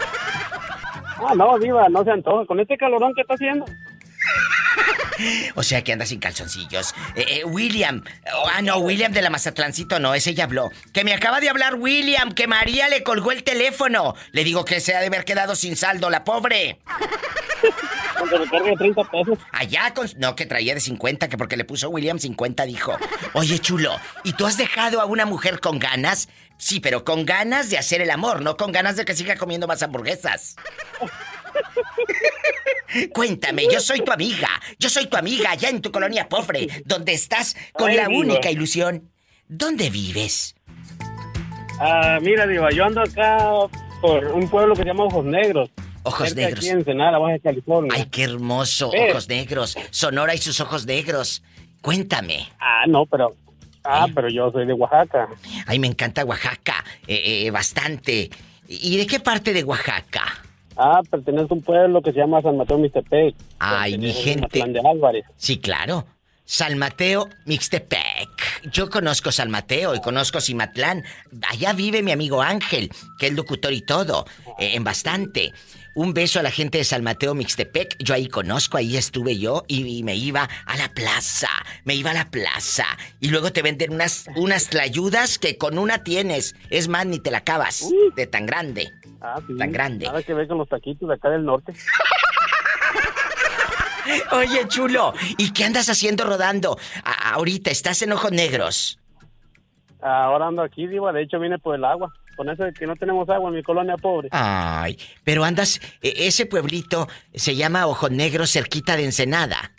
Ah, 1.27 1.33
no, 1.33 1.57
diva, 1.57 1.87
no 1.89 2.03
se 2.03 2.11
antoja. 2.11 2.45
Con 2.45 2.59
este 2.59 2.77
calorón 2.77 3.13
que 3.15 3.21
está 3.21 3.33
haciendo. 3.33 3.65
O 5.55 5.63
sea 5.63 5.83
que 5.83 5.93
andas 5.93 6.09
sin 6.09 6.19
calzoncillos. 6.19 6.93
Eh, 7.15 7.25
eh, 7.27 7.43
William. 7.45 8.03
oh, 8.33 8.47
ah, 8.53 8.61
no, 8.61 8.77
William 8.77 9.13
de 9.13 9.21
la 9.21 9.29
Mazatlancito 9.29 9.99
no, 9.99 10.13
ese 10.13 10.33
ya 10.33 10.45
habló. 10.45 10.69
Que 10.93 11.03
me 11.03 11.13
acaba 11.13 11.39
de 11.39 11.49
hablar 11.49 11.75
William, 11.75 12.33
que 12.33 12.47
María 12.47 12.89
le 12.89 13.03
colgó 13.03 13.31
el 13.31 13.43
teléfono. 13.43 14.15
Le 14.31 14.43
digo 14.43 14.65
que 14.65 14.79
se 14.79 14.95
ha 14.95 14.99
de 14.99 15.07
haber 15.07 15.25
quedado 15.25 15.55
sin 15.55 15.75
saldo, 15.75 16.09
la 16.09 16.23
pobre. 16.23 16.79
Con 18.19 18.29
que 18.29 18.69
de 18.69 18.75
30 18.77 19.03
pesos. 19.11 19.39
Allá 19.51 19.93
con. 19.93 20.07
No, 20.17 20.35
que 20.35 20.45
traía 20.45 20.73
de 20.73 20.79
50, 20.79 21.27
que 21.27 21.37
porque 21.37 21.57
le 21.57 21.65
puso 21.65 21.89
William 21.89 22.17
50, 22.17 22.65
dijo. 22.65 22.97
Oye, 23.33 23.59
chulo, 23.59 23.99
¿y 24.23 24.33
tú 24.33 24.45
has 24.45 24.57
dejado 24.57 25.01
a 25.01 25.05
una 25.05 25.25
mujer 25.25 25.59
con 25.59 25.79
ganas? 25.79 26.29
Sí, 26.57 26.79
pero 26.79 27.03
con 27.03 27.25
ganas 27.25 27.69
de 27.69 27.77
hacer 27.77 28.01
el 28.01 28.09
amor, 28.11 28.41
no 28.41 28.55
con 28.55 28.71
ganas 28.71 28.95
de 28.95 29.03
que 29.03 29.15
siga 29.15 29.35
comiendo 29.35 29.67
más 29.67 29.83
hamburguesas. 29.83 30.55
Cuéntame, 33.13 33.67
yo 33.71 33.79
soy 33.79 34.01
tu 34.01 34.11
amiga. 34.11 34.49
Yo 34.79 34.89
soy 34.89 35.07
tu 35.07 35.17
amiga 35.17 35.51
allá 35.51 35.69
en 35.69 35.81
tu 35.81 35.91
colonia 35.91 36.27
pobre, 36.29 36.67
donde 36.85 37.13
estás 37.13 37.55
con 37.73 37.89
Ay, 37.89 37.97
la 37.97 38.07
diva. 38.07 38.19
única 38.19 38.51
ilusión. 38.51 39.09
¿Dónde 39.47 39.89
vives? 39.89 40.55
Ah, 41.79 42.19
mira, 42.21 42.47
diva, 42.47 42.69
yo 42.71 42.85
ando 42.85 43.01
acá 43.01 43.37
por 44.01 44.25
un 44.27 44.49
pueblo 44.49 44.75
que 44.75 44.83
se 44.83 44.87
llama 44.87 45.03
Ojos 45.05 45.25
Negros. 45.25 45.69
Ojos 46.03 46.29
cerca 46.29 46.41
Negros. 46.41 46.59
Aquí 46.59 46.69
en 46.69 46.77
Ensenada, 46.79 47.17
Baja 47.17 47.39
California. 47.39 47.91
Ay, 47.95 48.05
qué 48.11 48.23
hermoso, 48.23 48.89
ojos 48.89 49.27
negros. 49.27 49.75
Sonora 49.89 50.35
y 50.35 50.37
sus 50.37 50.59
ojos 50.61 50.85
negros. 50.85 51.41
Cuéntame. 51.81 52.47
Ah, 52.59 52.85
no, 52.87 53.05
pero... 53.05 53.35
Ah, 53.83 54.07
pero 54.15 54.29
yo 54.29 54.51
soy 54.51 54.65
de 54.65 54.73
Oaxaca. 54.73 55.27
Ay, 55.67 55.77
me 55.79 55.87
encanta 55.87 56.23
Oaxaca. 56.25 56.83
eh, 57.07 57.45
eh, 57.45 57.51
bastante. 57.51 58.29
¿Y 58.67 58.97
de 58.97 59.05
qué 59.05 59.19
parte 59.19 59.53
de 59.53 59.63
Oaxaca? 59.63 60.43
Ah, 60.77 61.01
pertenece 61.09 61.47
a 61.49 61.53
un 61.53 61.61
pueblo 61.61 62.01
que 62.01 62.11
se 62.11 62.19
llama 62.19 62.41
San 62.41 62.57
Mateo 62.57 62.77
Mixtepec. 62.77 63.35
Ay, 63.59 63.97
mi 63.97 64.11
gente. 64.11 64.63
De 64.65 64.79
Álvarez. 64.79 65.25
Sí, 65.37 65.59
claro. 65.59 66.05
San 66.47 66.77
Mateo, 66.77 67.27
Mixtepec. 67.45 68.29
Yo 68.71 68.89
conozco 68.89 69.31
San 69.31 69.49
Mateo 69.49 69.95
y 69.95 70.01
conozco 70.01 70.39
Cimatlán. 70.39 71.03
Allá 71.49 71.73
vive 71.73 72.03
mi 72.03 72.11
amigo 72.11 72.41
Ángel, 72.41 72.91
que 73.17 73.27
es 73.27 73.33
locutor 73.33 73.73
y 73.73 73.81
todo, 73.81 74.25
eh, 74.59 74.75
en 74.75 74.83
bastante. 74.83 75.53
Un 75.95 76.13
beso 76.13 76.39
a 76.39 76.43
la 76.43 76.51
gente 76.51 76.77
de 76.77 76.83
San 76.83 77.03
Mateo, 77.03 77.33
Mixtepec. 77.33 77.95
Yo 77.99 78.13
ahí 78.13 78.27
conozco, 78.27 78.77
ahí 78.77 78.95
estuve 78.95 79.39
yo 79.39 79.63
y, 79.67 79.87
y 79.97 80.03
me 80.03 80.15
iba 80.15 80.47
a 80.65 80.77
la 80.77 80.89
plaza. 80.89 81.49
Me 81.83 81.95
iba 81.95 82.11
a 82.11 82.13
la 82.13 82.29
plaza. 82.29 82.85
Y 83.21 83.29
luego 83.29 83.51
te 83.51 83.61
venden 83.63 83.93
unas, 83.93 84.25
unas 84.35 84.69
tlayudas 84.69 85.39
que 85.39 85.57
con 85.57 85.79
una 85.79 86.03
tienes. 86.03 86.53
Es 86.69 86.89
más, 86.89 87.05
ni 87.05 87.19
te 87.19 87.31
la 87.31 87.39
acabas. 87.39 87.89
De 88.15 88.27
tan 88.27 88.45
grande. 88.45 88.91
Ah, 89.27 89.39
sí. 89.47 89.57
Tan 89.57 89.71
grande. 89.71 90.05
Nada 90.05 90.21
que 90.21 90.33
ver 90.35 90.47
con 90.47 90.59
los 90.59 90.69
taquitos 90.69 91.09
de 91.09 91.15
acá 91.15 91.29
del 91.29 91.43
norte. 91.43 91.73
Oye, 94.31 94.67
chulo, 94.67 95.13
¿y 95.37 95.51
qué 95.51 95.63
andas 95.65 95.89
haciendo 95.89 96.25
rodando? 96.25 96.77
A- 97.03 97.31
ahorita, 97.33 97.71
¿estás 97.71 98.01
en 98.03 98.11
ojos 98.11 98.31
negros? 98.31 98.99
Ahora 100.01 100.47
ando 100.47 100.61
aquí, 100.61 100.85
diva. 100.85 101.11
De 101.11 101.23
hecho, 101.23 101.39
vine 101.39 101.57
por 101.57 101.75
el 101.75 101.83
agua. 101.83 102.13
Con 102.35 102.49
eso 102.49 102.63
de 102.65 102.73
que 102.73 102.85
no 102.85 102.95
tenemos 102.97 103.27
agua 103.29 103.49
en 103.49 103.55
mi 103.55 103.63
colonia 103.63 103.95
pobre. 103.97 104.27
Ay, 104.31 104.99
pero 105.23 105.43
andas, 105.43 105.79
e- 106.01 106.27
ese 106.27 106.45
pueblito 106.45 107.07
se 107.33 107.55
llama 107.55 107.87
Ojos 107.87 108.11
Negros 108.11 108.51
cerquita 108.51 108.95
de 108.95 109.05
Ensenada. 109.05 109.71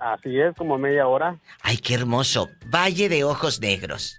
Así 0.00 0.40
es, 0.40 0.54
como 0.56 0.76
media 0.78 1.06
hora. 1.06 1.36
Ay, 1.62 1.76
qué 1.78 1.94
hermoso. 1.94 2.48
Valle 2.66 3.08
de 3.08 3.22
Ojos 3.24 3.60
Negros. 3.60 4.18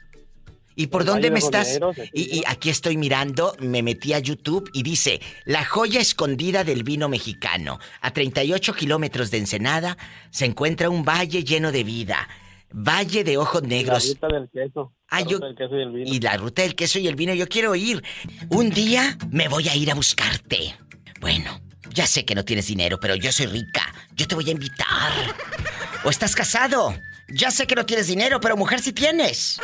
¿Y 0.75 0.87
por 0.87 1.05
dónde 1.05 1.31
me 1.31 1.39
estás? 1.39 1.79
Y, 2.13 2.43
aquí 2.47 2.69
estoy 2.69 2.97
mirando, 2.97 3.55
me 3.59 3.81
metí 3.81 4.13
a 4.13 4.19
YouTube 4.19 4.69
y 4.73 4.83
dice, 4.83 5.21
la 5.45 5.63
joya 5.65 5.99
escondida 6.01 6.63
del 6.63 6.83
vino 6.83 7.07
mexicano. 7.09 7.79
A 8.01 8.11
38 8.11 8.73
kilómetros 8.73 9.31
de 9.31 9.37
Ensenada 9.37 9.97
se 10.31 10.45
encuentra 10.45 10.89
un 10.89 11.03
valle 11.03 11.43
lleno 11.43 11.71
de 11.71 11.83
vida. 11.83 12.27
Valle 12.71 13.23
de 13.23 13.37
Ojos 13.37 13.61
La 13.61 13.67
Negros. 13.69 14.07
ruta 14.09 14.27
del 14.27 14.49
queso. 14.51 14.93
Ah, 15.09 15.21
la 15.21 15.27
yo- 15.27 15.37
ruta 15.37 15.45
del 15.47 15.55
queso 15.55 15.77
y 15.77 15.81
el 15.81 15.91
vino. 15.91 16.13
Y 16.13 16.19
la 16.19 16.37
ruta 16.37 16.61
del 16.63 16.75
queso 16.75 16.99
y 16.99 17.07
el 17.07 17.15
vino, 17.15 17.33
yo 17.33 17.47
quiero 17.47 17.73
ir. 17.75 18.03
Un 18.49 18.69
día 18.69 19.17
me 19.31 19.47
voy 19.47 19.69
a 19.69 19.75
ir 19.75 19.91
a 19.91 19.95
buscarte. 19.95 20.75
Bueno, 21.21 21.61
ya 21.93 22.05
sé 22.05 22.25
que 22.25 22.35
no 22.35 22.43
tienes 22.43 22.67
dinero, 22.67 22.99
pero 22.99 23.15
yo 23.15 23.31
soy 23.31 23.45
rica. 23.45 23.81
Yo 24.15 24.27
te 24.27 24.35
voy 24.35 24.49
a 24.49 24.51
invitar. 24.51 25.13
¿O 26.05 26.09
estás 26.09 26.35
casado? 26.35 26.93
Ya 27.27 27.49
sé 27.51 27.65
que 27.65 27.75
no 27.75 27.85
tienes 27.85 28.07
dinero, 28.07 28.39
pero 28.39 28.55
mujer 28.55 28.79
sí 28.79 28.93
tienes. 28.93 29.59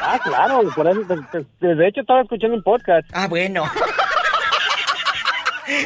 Ah, 0.00 0.18
claro, 0.24 0.62
por 0.74 0.88
eso. 0.88 1.02
te- 1.30 1.44
te- 1.60 1.74
de 1.74 1.88
hecho, 1.88 2.00
estaba 2.00 2.22
escuchando 2.22 2.56
un 2.56 2.62
podcast. 2.62 3.06
Ah, 3.12 3.28
bueno. 3.28 3.64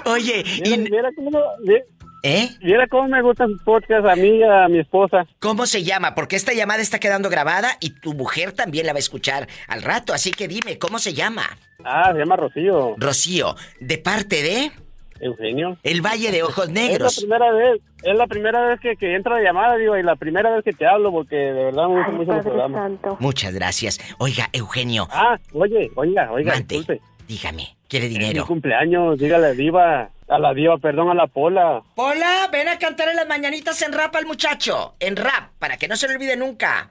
Oye, 0.05 0.45
Mira, 0.63 0.77
y- 0.77 0.79
mira 0.79 1.09
cómo, 1.17 1.31
mi- 1.65 1.75
¿eh? 2.23 2.51
mira 2.61 2.87
cómo 2.87 3.09
me 3.09 3.23
gustan 3.23 3.57
podcasts 3.65 4.09
a 4.09 4.15
mí 4.15 4.29
y 4.39 4.43
a 4.43 4.69
mi 4.69 4.79
esposa. 4.79 5.27
¿Cómo 5.41 5.67
se 5.67 5.83
llama? 5.83 6.15
Porque 6.15 6.37
esta 6.37 6.53
llamada 6.53 6.83
está 6.83 6.99
quedando 7.01 7.31
grabada 7.31 7.77
y 7.81 7.91
tu 7.91 8.13
mujer 8.13 8.53
también 8.53 8.87
la 8.87 8.93
va 8.93 8.99
a 8.99 9.01
escuchar 9.01 9.49
al 9.69 9.83
rato. 9.83 10.13
Así 10.13 10.31
que 10.33 10.47
dime, 10.49 10.79
¿cómo 10.79 10.99
se 10.99 11.15
llama? 11.15 11.59
Ah, 11.85 12.11
se 12.13 12.19
llama 12.19 12.37
Rocío. 12.37 12.95
Rocío, 12.99 13.57
de 13.81 13.99
parte 13.99 14.43
de 14.43 14.73
Eugenio. 15.21 15.77
El 15.83 16.01
Valle 16.03 16.31
de 16.31 16.43
Ojos 16.43 16.67
Es 16.67 16.71
Negros. 16.73 17.17
la 17.17 17.21
primera 17.21 17.53
vez, 17.53 17.81
es 18.03 18.17
la 18.17 18.27
primera 18.27 18.61
vez 18.67 18.81
que, 18.81 18.97
que 18.97 19.15
entra 19.15 19.37
la 19.37 19.43
llamada, 19.43 19.77
digo, 19.77 19.97
y 19.97 20.03
la 20.03 20.17
primera 20.17 20.51
vez 20.55 20.65
que 20.65 20.73
te 20.73 20.87
hablo, 20.87 21.13
porque 21.13 21.37
de 21.37 21.65
verdad 21.65 21.89
me 21.89 21.95
gusta 21.97 22.11
Ay, 22.11 22.17
mucho 22.17 22.41
programas. 22.43 22.81
Santo. 22.81 23.17
Muchas 23.21 23.55
gracias. 23.55 24.01
Oiga, 24.19 24.49
Eugenio, 24.53 25.07
Ah, 25.11 25.39
oye, 25.53 25.91
oiga, 25.95 26.31
oiga, 26.33 26.55
disculpe. 26.57 27.01
Dígame, 27.29 27.77
¿quiere 27.89 28.07
Es 28.07 28.13
mi 28.13 28.19
dinero? 28.19 28.47
cumpleaños, 28.47 29.19
dígale 29.19 29.47
a 29.49 29.53
Diva, 29.53 30.11
a 30.29 30.39
la 30.39 30.53
Diva, 30.53 30.79
perdón, 30.79 31.11
a 31.11 31.15
la 31.15 31.27
Pola. 31.29 31.83
Hola, 31.95 32.49
ven 32.51 32.67
a 32.69 32.79
cantar 32.79 33.09
en 33.09 33.17
las 33.17 33.29
mañanitas 33.29 33.81
en 33.83 33.93
rap 33.93 34.17
al 34.17 34.27
muchacho. 34.27 34.95
En 34.99 35.15
rap, 35.17 35.51
para 35.61 35.77
que 35.77 35.87
no 35.87 35.95
se 35.97 36.09
le 36.09 36.15
olvide 36.15 36.37
nunca. 36.37 36.91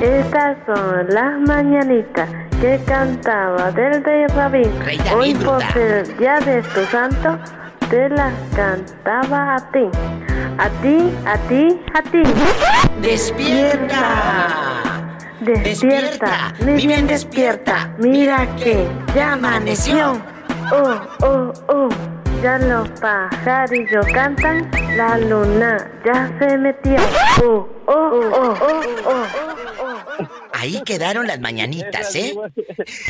Estas 0.00 0.56
son 0.64 1.08
las 1.08 1.40
mañanitas 1.40 2.28
que 2.60 2.80
cantaba 2.86 3.72
del 3.72 4.04
rey 4.04 4.26
Rabín. 4.28 4.70
Hoy 5.12 5.34
por 5.34 5.58
bruta. 5.58 5.72
ser 5.72 6.16
día 6.18 6.38
de 6.38 6.62
tu 6.62 6.84
santo, 6.84 7.36
te 7.90 8.08
las 8.08 8.32
cantaba 8.54 9.56
a 9.56 9.72
ti. 9.72 9.88
A 10.58 10.68
ti, 10.82 11.12
a 11.26 11.36
ti, 11.48 11.80
a 11.94 12.02
ti. 12.02 12.22
¡Despierta! 13.02 13.98
Despierta, 15.40 16.52
mi 16.64 16.74
bien 16.86 17.06
despierta. 17.08 17.92
Mira 17.98 18.46
que 18.56 18.86
ya 19.16 19.32
amaneció. 19.32 20.20
Oh, 20.72 21.00
oh, 21.22 21.52
oh. 21.68 21.88
Ya 22.42 22.56
los 22.58 22.88
pajarillos 23.00 24.06
cantan, 24.14 24.70
la 24.96 25.18
luna 25.18 25.90
ya 26.04 26.30
se 26.38 26.56
metió. 26.56 27.00
Oh, 27.42 27.66
oh, 27.86 28.54
oh. 29.04 30.47
Ahí 30.58 30.82
quedaron 30.84 31.28
las 31.28 31.38
mañanitas, 31.38 32.16
¿eh? 32.16 32.34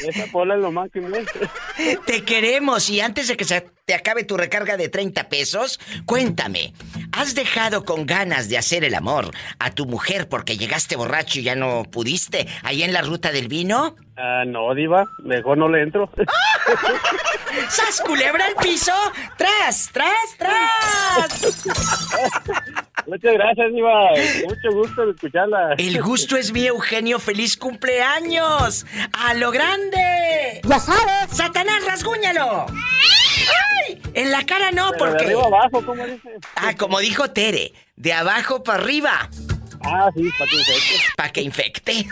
Esa 0.07 0.27
bola 0.31 0.55
es 0.55 0.61
lo 0.61 0.71
más 0.71 0.91
que 0.91 1.01
me 1.01 1.19
Te 2.07 2.23
queremos 2.23 2.91
y 2.91 3.01
antes 3.01 3.29
de 3.29 3.39
que 3.39 3.45
se 3.45 3.65
te 3.87 3.95
acabe 3.95 4.25
tu 4.25 4.37
recarga 4.37 4.77
de 4.77 4.91
30 4.91 5.31
pesos, 5.31 5.81
cuéntame, 6.05 6.75
¿has 7.11 7.35
dejado 7.35 7.87
con 7.87 8.05
ganas 8.05 8.51
de 8.51 8.59
hacer 8.59 8.85
el 8.85 8.95
amor 8.95 9.31
a 9.59 9.71
tu 9.71 9.87
mujer 9.87 10.29
porque 10.29 10.59
llegaste 10.59 10.95
borracho 10.95 11.41
y 11.41 11.45
ya 11.45 11.55
no 11.55 11.85
pudiste 11.85 12.47
ahí 12.65 12.83
en 12.83 12.93
la 12.93 13.01
ruta 13.01 13.33
del 13.33 13.49
vino? 13.49 13.95
Ah, 14.19 14.45
no, 14.47 14.75
Diva, 14.75 15.07
mejor 15.25 15.57
no 15.57 15.71
le 15.71 15.83
entro. 15.85 16.11
¡Sas 17.71 18.03
culebra 18.05 18.45
al 18.47 18.57
piso! 18.57 18.93
¡Tras, 19.39 19.91
tras, 19.91 20.37
tras! 20.37 21.65
Muchas 23.07 23.33
gracias, 23.33 23.73
Diva. 23.73 24.11
Mucho 24.45 24.77
gusto 24.77 25.07
de 25.07 25.13
escucharla. 25.13 25.75
El 25.79 26.03
gusto 26.03 26.37
es 26.37 26.53
mío, 26.53 26.75
Eugenio. 26.75 27.19
¡Feliz 27.19 27.38
cumpleaños! 27.57 28.85
¡A 29.13 29.35
lo 29.35 29.51
grande! 29.51 30.61
Ya 30.65 30.79
sabes. 30.81 31.31
¡Satanás, 31.37 31.85
rasguñalo! 31.87 32.67
¡Ay! 32.69 34.01
En 34.15 34.31
la 34.33 34.45
cara 34.45 34.71
no, 34.73 34.91
Pero 34.93 35.05
de 35.05 35.11
porque. 35.13 35.25
arriba 35.27 35.43
abajo, 35.47 35.85
¿cómo 35.87 36.05
dice? 36.05 36.29
Ah, 36.57 36.75
como 36.77 36.99
dijo 37.01 37.31
Tere, 37.31 37.73
de 37.97 38.13
abajo 38.13 38.63
para 38.63 38.83
arriba, 38.83 39.31
Ah, 39.85 40.11
sí, 40.15 40.29
para 40.37 40.51
que 40.51 40.57
infecte. 40.57 41.05
para 41.17 41.29
que 41.33 41.41
infecte. 41.43 42.07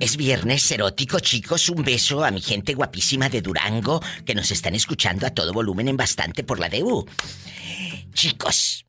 Es 0.00 0.16
viernes 0.16 0.70
erótico, 0.70 1.20
chicos. 1.20 1.68
Un 1.70 1.82
beso 1.84 2.24
a 2.24 2.30
mi 2.30 2.40
gente 2.40 2.74
guapísima 2.74 3.28
de 3.28 3.40
Durango 3.40 4.02
que 4.26 4.34
nos 4.34 4.50
están 4.50 4.74
escuchando 4.74 5.26
a 5.26 5.30
todo 5.30 5.52
volumen 5.52 5.88
en 5.88 5.96
bastante 5.96 6.42
por 6.44 6.58
la 6.58 6.68
DU. 6.68 7.06
Chicos, 8.12 8.83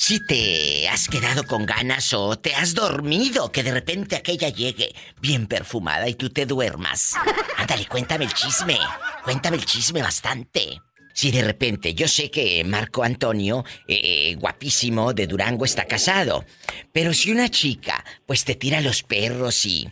si 0.00 0.20
te 0.20 0.88
has 0.88 1.08
quedado 1.08 1.44
con 1.44 1.66
ganas 1.66 2.14
o 2.14 2.38
te 2.38 2.54
has 2.54 2.72
dormido, 2.72 3.50
que 3.50 3.64
de 3.64 3.72
repente 3.72 4.14
aquella 4.14 4.48
llegue 4.48 4.94
bien 5.20 5.48
perfumada 5.48 6.08
y 6.08 6.14
tú 6.14 6.30
te 6.30 6.46
duermas. 6.46 7.14
Ándale, 7.56 7.84
cuéntame 7.86 8.26
el 8.26 8.32
chisme. 8.32 8.78
Cuéntame 9.24 9.56
el 9.56 9.66
chisme 9.66 10.00
bastante. 10.00 10.80
Si 11.12 11.32
de 11.32 11.42
repente, 11.42 11.94
yo 11.94 12.06
sé 12.06 12.30
que 12.30 12.62
Marco 12.62 13.02
Antonio, 13.02 13.64
eh, 13.88 14.36
guapísimo 14.38 15.12
de 15.14 15.26
Durango, 15.26 15.64
está 15.64 15.84
casado. 15.84 16.44
Pero 16.92 17.12
si 17.12 17.32
una 17.32 17.48
chica, 17.48 18.04
pues 18.24 18.44
te 18.44 18.54
tira 18.54 18.80
los 18.80 19.02
perros 19.02 19.66
y. 19.66 19.88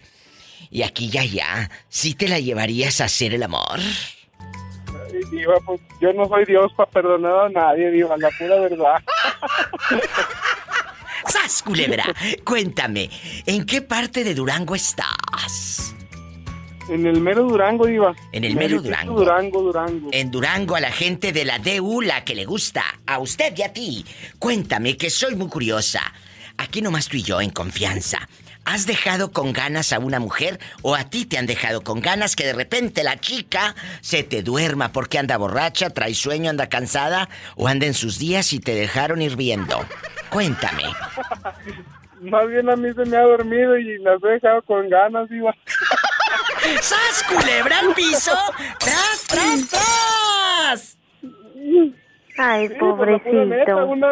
Y 0.71 0.83
aquí 0.83 1.11
ya 1.11 1.25
ya, 1.25 1.69
¿sí 1.89 2.15
te 2.15 2.29
la 2.29 2.39
llevarías 2.39 3.01
a 3.01 3.07
hacer 3.07 3.35
el 3.35 3.43
amor? 3.43 3.81
Diva, 5.30 5.54
pues 5.64 5.80
yo 6.00 6.12
no 6.12 6.26
soy 6.26 6.44
Dios 6.44 6.73
para 6.76 6.90
perdonar 6.90 7.46
a 7.46 7.49
nadie, 7.49 7.90
Diva, 7.90 8.16
la 8.16 8.30
pura 8.30 8.61
verdad. 8.61 9.02
¡Sas, 11.26 11.62
culebra! 11.62 12.04
Cuéntame, 12.44 13.11
¿en 13.46 13.66
qué 13.66 13.82
parte 13.82 14.23
de 14.23 14.35
Durango 14.35 14.75
estás? 14.75 15.94
En 16.88 17.04
el 17.04 17.20
mero 17.20 17.44
Durango, 17.44 17.87
Diva. 17.87 18.14
En 18.32 18.44
el 18.44 18.54
mero 18.54 18.80
Durango. 18.80 19.14
Durango, 19.14 19.62
Durango. 19.62 20.08
En 20.12 20.30
Durango 20.30 20.76
a 20.76 20.80
la 20.80 20.92
gente 20.92 21.32
de 21.32 21.44
la 21.44 21.58
DU, 21.58 22.00
la 22.00 22.25
que 22.25 22.35
le 22.35 22.44
gusta, 22.44 22.85
a 23.06 23.18
usted 23.18 23.52
y 23.56 23.62
a 23.62 23.73
ti. 23.73 24.04
Cuéntame, 24.38 24.96
que 24.96 25.11
soy 25.11 25.35
muy 25.35 25.49
curiosa. 25.49 26.00
Aquí 26.58 26.80
nomás 26.80 27.08
tú 27.08 27.16
y 27.16 27.23
yo, 27.23 27.40
en 27.40 27.50
confianza. 27.50 28.28
¿Has 28.66 28.85
dejado 28.85 29.30
con 29.30 29.52
ganas 29.52 29.92
a 29.92 30.00
una 30.00 30.18
mujer 30.18 30.58
o 30.82 30.96
a 30.96 31.04
ti 31.04 31.25
te 31.25 31.38
han 31.38 31.46
dejado 31.46 31.82
con 31.82 32.00
ganas 32.00 32.35
que 32.35 32.44
de 32.44 32.52
repente 32.52 33.04
la 33.04 33.16
chica 33.16 33.76
se 34.00 34.25
te 34.25 34.42
duerma 34.42 34.90
porque 34.90 35.20
anda 35.20 35.37
borracha, 35.38 35.90
trae 35.90 36.14
sueño, 36.14 36.50
anda 36.50 36.68
cansada 36.68 37.28
o 37.54 37.68
anda 37.68 37.87
en 37.87 37.94
sus 37.94 38.18
días 38.18 38.52
y 38.52 38.58
te 38.58 38.75
dejaron 38.75 39.23
hirviendo? 39.23 39.87
Cuéntame. 40.30 40.82
Más 42.23 42.49
bien 42.49 42.68
a 42.68 42.75
mí 42.75 42.88
se 42.92 43.04
me 43.04 43.16
ha 43.16 43.23
dormido 43.23 43.78
y 43.78 43.99
las 43.99 44.20
he 44.25 44.28
dejado 44.28 44.61
con 44.62 44.88
ganas, 44.88 45.28
Diva. 45.28 45.54
¡Sas, 46.82 47.23
culebra 47.28 47.78
al 47.78 47.94
piso! 47.94 48.32
¡Tras, 48.80 49.25
tras, 49.28 49.68
tras! 49.68 50.99
Ay, 52.38 52.68
Sí, 52.68 52.75
pobrecito. 52.80 53.87
una... 53.87 54.08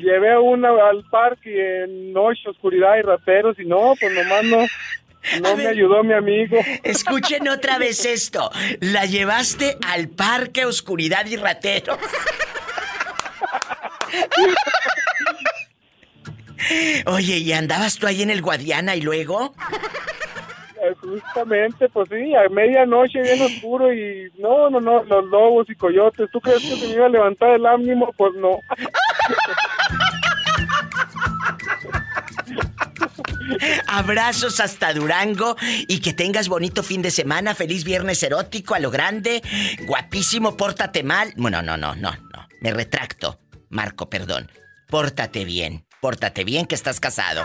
Llevé 0.00 0.32
a 0.32 0.40
una 0.40 0.68
al 0.88 1.04
parque 1.10 1.84
en 1.84 2.12
noche, 2.12 2.48
oscuridad 2.48 2.96
y 2.98 3.02
rateros 3.02 3.58
y 3.58 3.64
no, 3.66 3.94
pues 4.00 4.12
nomás 4.12 4.44
no, 4.44 4.58
A 4.60 5.40
no 5.40 5.56
me 5.56 5.64
ver. 5.64 5.68
ayudó 5.68 6.02
mi 6.02 6.14
amigo. 6.14 6.56
Escuchen 6.82 7.48
otra 7.48 7.78
vez 7.78 8.04
esto. 8.06 8.50
La 8.80 9.04
llevaste 9.04 9.76
al 9.86 10.08
parque 10.08 10.64
Oscuridad 10.64 11.26
y 11.26 11.36
Rateros. 11.36 11.98
Oye, 17.06 17.38
¿y 17.38 17.52
andabas 17.52 17.98
tú 17.98 18.06
ahí 18.06 18.22
en 18.22 18.30
el 18.30 18.42
Guadiana 18.42 18.96
y 18.96 19.00
luego? 19.02 19.54
Eh, 20.82 20.94
Justamente, 21.00 21.88
pues 21.90 22.08
sí, 22.08 22.34
a 22.34 22.48
medianoche 22.48 23.20
bien 23.20 23.42
oscuro 23.42 23.92
y 23.92 24.30
no, 24.38 24.70
no, 24.70 24.80
no, 24.80 25.04
los 25.04 25.24
lobos 25.26 25.66
y 25.70 25.74
coyotes. 25.74 26.28
¿Tú 26.32 26.40
crees 26.40 26.60
que 26.62 26.76
se 26.76 26.86
me 26.88 26.94
iba 26.94 27.06
a 27.06 27.10
levantar 27.10 27.50
el 27.50 27.66
ánimo? 27.66 28.12
Pues 28.16 28.32
no. 28.34 28.58
Abrazos 33.86 34.60
hasta 34.60 34.92
Durango 34.92 35.56
y 35.88 36.00
que 36.00 36.12
tengas 36.12 36.48
bonito 36.48 36.82
fin 36.82 37.02
de 37.02 37.10
semana. 37.10 37.54
Feliz 37.54 37.84
viernes 37.84 38.22
erótico 38.22 38.74
a 38.74 38.78
lo 38.78 38.90
grande. 38.90 39.42
Guapísimo, 39.86 40.56
pórtate 40.56 41.02
mal. 41.02 41.32
Bueno, 41.36 41.62
no, 41.62 41.76
no, 41.76 41.94
no, 41.94 42.12
no. 42.12 42.48
Me 42.60 42.72
retracto. 42.72 43.38
Marco, 43.68 44.08
perdón. 44.08 44.50
Pórtate 44.88 45.44
bien. 45.44 45.84
Pórtate 46.00 46.44
bien 46.44 46.66
que 46.66 46.74
estás 46.74 47.00
casado. 47.00 47.44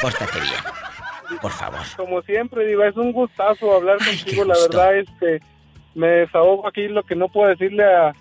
Pórtate 0.00 0.40
bien. 0.40 1.40
Por 1.40 1.52
favor. 1.52 1.80
Como 1.96 2.22
siempre, 2.22 2.66
Diva, 2.66 2.86
es 2.88 2.96
un 2.96 3.12
gustazo 3.12 3.74
hablar 3.74 3.98
Ay, 4.00 4.16
contigo. 4.18 4.44
La 4.44 4.54
verdad 4.58 4.98
es 4.98 5.08
que 5.18 5.40
me 5.94 6.06
desahogo 6.08 6.66
aquí 6.68 6.88
lo 6.88 7.02
que 7.02 7.16
no 7.16 7.28
puedo 7.28 7.48
decirle 7.48 7.84
a, 7.84 8.12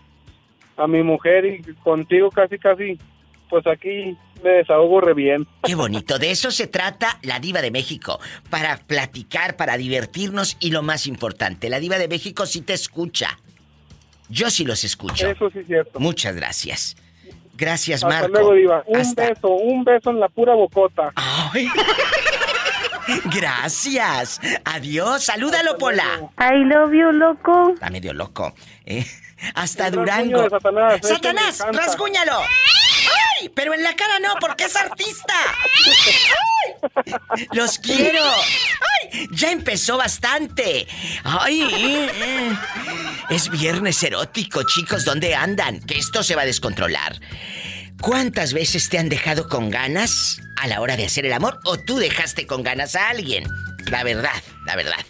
a 0.78 0.88
mi 0.88 1.04
mujer 1.04 1.46
y 1.46 1.62
contigo 1.76 2.32
casi, 2.32 2.58
casi, 2.58 2.98
pues 3.50 3.68
aquí 3.68 4.18
me 4.46 4.52
desahogo 4.58 5.02
re 5.02 5.14
bien. 5.14 5.48
Qué 5.64 5.76
bonito. 5.76 6.18
De 6.20 6.32
eso 6.32 6.52
se 6.52 6.68
trata 6.68 7.20
la 7.24 7.40
Diva 7.40 7.62
de 7.62 7.72
México. 7.72 8.20
Para 8.50 8.78
platicar, 8.78 9.58
para 9.58 9.76
divertirnos 9.78 10.56
y 10.60 10.72
lo 10.72 10.82
más 10.84 11.08
importante, 11.08 11.70
la 11.70 11.80
Diva 11.80 11.98
de 11.98 12.08
México 12.08 12.46
sí 12.46 12.62
te 12.62 12.74
escucha. 12.74 13.38
Yo 14.30 14.50
sí 14.50 14.64
los 14.66 14.84
escucho. 14.84 15.28
Eso 15.30 15.50
sí 15.52 15.60
es 15.60 15.68
cierto. 15.68 16.00
Muchas 16.00 16.36
gracias. 16.36 16.96
Gracias, 17.58 18.04
Hasta 18.04 18.16
Marco. 18.22 18.28
luego, 18.34 18.54
Diva. 18.54 18.84
Un 18.88 19.00
Hasta- 19.00 19.30
beso, 19.30 19.48
un 19.50 19.84
beso 19.84 20.10
en 20.10 20.20
la 20.20 20.30
pura 20.30 20.54
bocota. 20.54 21.12
Ay. 21.16 21.70
Gracias. 23.26 24.42
Adiós. 24.66 25.24
Salúdalo, 25.24 25.78
Pola. 25.78 26.32
I 26.40 26.64
love 26.66 26.92
you, 26.92 27.12
loco. 27.12 27.72
Está 27.74 27.90
medio 27.90 28.14
loco. 28.14 28.54
¿eh? 28.86 29.06
Hasta 29.54 29.88
El 29.88 29.94
Durango. 29.94 30.50
Satanás, 30.50 30.96
ese 30.96 31.10
me 31.10 31.16
Satanás, 31.16 31.64
rasguñalo. 31.72 32.40
¡Ay! 33.46 33.52
Pero 33.54 33.74
en 33.74 33.84
la 33.84 33.96
cara 33.96 34.20
no, 34.20 34.36
porque 34.40 34.66
es 34.66 34.76
artista. 34.76 35.34
¡Ay! 36.66 37.48
Los 37.54 37.80
quiero. 37.80 38.24
¡Ay! 38.24 39.28
Ya 39.32 39.52
empezó 39.52 39.98
bastante. 39.98 40.88
¡Ay! 41.24 41.62
eh. 41.62 42.54
Es 43.30 43.50
viernes 43.50 44.02
erótico, 44.04 44.64
chicos. 44.64 45.06
¿Dónde 45.06 45.36
andan? 45.36 45.80
Que 45.82 45.98
esto 45.98 46.24
se 46.24 46.36
va 46.36 46.44
a 46.44 46.46
descontrolar. 46.46 47.20
¿Cuántas 48.02 48.54
veces 48.54 48.90
te 48.90 48.98
han 48.98 49.10
dejado 49.10 49.48
con 49.48 49.70
ganas 49.70 50.40
a 50.58 50.68
la 50.68 50.82
hora 50.82 50.98
de 50.98 51.06
hacer 51.06 51.26
el 51.26 51.34
amor 51.34 51.60
o 51.64 51.78
tú 51.80 51.98
dejaste 51.98 52.46
con 52.46 52.64
ganas 52.64 52.96
a 52.96 53.10
alguien? 53.10 53.46
La 53.90 54.04
verdad, 54.04 54.44
la 54.66 54.76
verdad. 54.76 55.06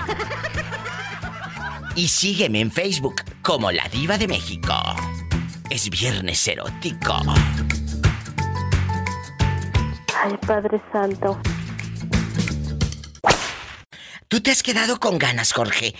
Y 1.98 2.10
sígueme 2.10 2.60
en 2.60 2.72
Facebook 2.72 3.24
como 3.42 3.72
La 3.72 3.90
Diva 3.90 4.20
de 4.20 4.28
México. 4.28 4.72
Es 5.68 5.90
viernes 5.90 6.48
erótico. 6.48 7.18
Ay, 10.16 10.38
Padre 10.46 10.80
Santo. 10.94 11.42
¿Tú 14.28 14.42
te 14.42 14.52
has 14.52 14.62
quedado 14.62 15.00
con 15.00 15.18
ganas, 15.18 15.54
Jorge? 15.54 15.96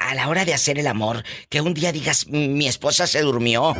A 0.00 0.16
la 0.16 0.28
hora 0.28 0.44
de 0.44 0.54
hacer 0.54 0.80
el 0.80 0.88
amor, 0.88 1.22
que 1.48 1.60
un 1.60 1.72
día 1.72 1.92
digas, 1.92 2.26
mi 2.26 2.66
esposa 2.66 3.06
se 3.06 3.20
durmió. 3.20 3.74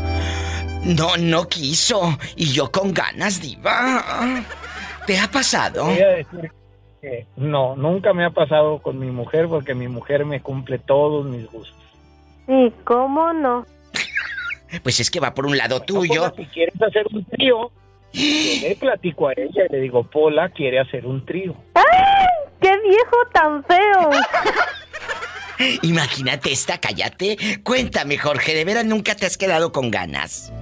No, 0.84 1.16
no 1.16 1.48
quiso. 1.48 2.20
Y 2.36 2.52
yo 2.52 2.70
con 2.70 2.94
ganas, 2.94 3.40
diva. 3.40 4.46
¿Te 5.08 5.18
ha 5.18 5.28
pasado? 5.28 5.86
Voy 5.86 6.02
a 6.02 6.08
decir 6.08 6.52
que 7.02 7.26
no, 7.36 7.74
nunca 7.74 8.14
me 8.14 8.24
ha 8.24 8.30
pasado 8.30 8.78
con 8.78 8.98
mi 8.98 9.10
mujer 9.10 9.48
porque 9.48 9.74
mi 9.74 9.88
mujer 9.88 10.24
me 10.24 10.40
cumple 10.40 10.78
todos 10.78 11.26
mis 11.26 11.44
gustos. 11.50 11.76
¿Y 12.48 12.70
cómo 12.84 13.32
no? 13.32 13.66
Pues 14.82 15.00
es 15.00 15.10
que 15.10 15.20
va 15.20 15.34
por 15.34 15.44
un 15.44 15.58
lado 15.58 15.80
tuyo. 15.80 16.32
Si 16.34 16.46
quieres 16.46 16.80
hacer 16.80 17.04
un 17.12 17.22
trío, 17.26 17.70
yo 18.12 18.22
le 18.68 18.76
platico 18.76 19.28
a 19.28 19.32
ella 19.36 19.66
y 19.68 19.72
le 19.72 19.80
digo, 19.80 20.04
Pola 20.04 20.48
quiere 20.48 20.80
hacer 20.80 21.04
un 21.04 21.26
trío. 21.26 21.54
¡Ay! 21.74 21.84
¡Qué 22.58 22.70
viejo 22.80 23.16
tan 23.34 23.62
feo! 23.64 24.10
Imagínate 25.82 26.52
esta, 26.52 26.78
cállate. 26.78 27.36
Cuéntame, 27.62 28.16
Jorge, 28.16 28.54
¿de 28.54 28.64
veras 28.64 28.86
nunca 28.86 29.14
te 29.14 29.26
has 29.26 29.36
quedado 29.36 29.72
con 29.72 29.90
ganas? 29.90 30.52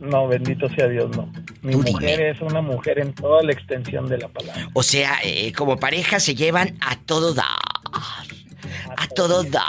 No, 0.00 0.28
bendito 0.28 0.68
sea 0.70 0.88
Dios, 0.88 1.16
no. 1.16 1.30
Mi 1.62 1.76
mujer 1.76 2.18
dime. 2.18 2.30
es 2.30 2.40
una 2.40 2.60
mujer 2.60 2.98
en 2.98 3.14
toda 3.14 3.42
la 3.42 3.52
extensión 3.52 4.06
de 4.06 4.18
la 4.18 4.28
palabra. 4.28 4.68
O 4.74 4.82
sea, 4.82 5.18
eh, 5.22 5.52
como 5.52 5.76
pareja 5.78 6.20
se 6.20 6.34
llevan 6.34 6.76
a 6.80 6.96
todo 6.96 7.32
dar. 7.32 7.46
A 8.96 9.06
todo 9.14 9.42
dar. 9.44 9.62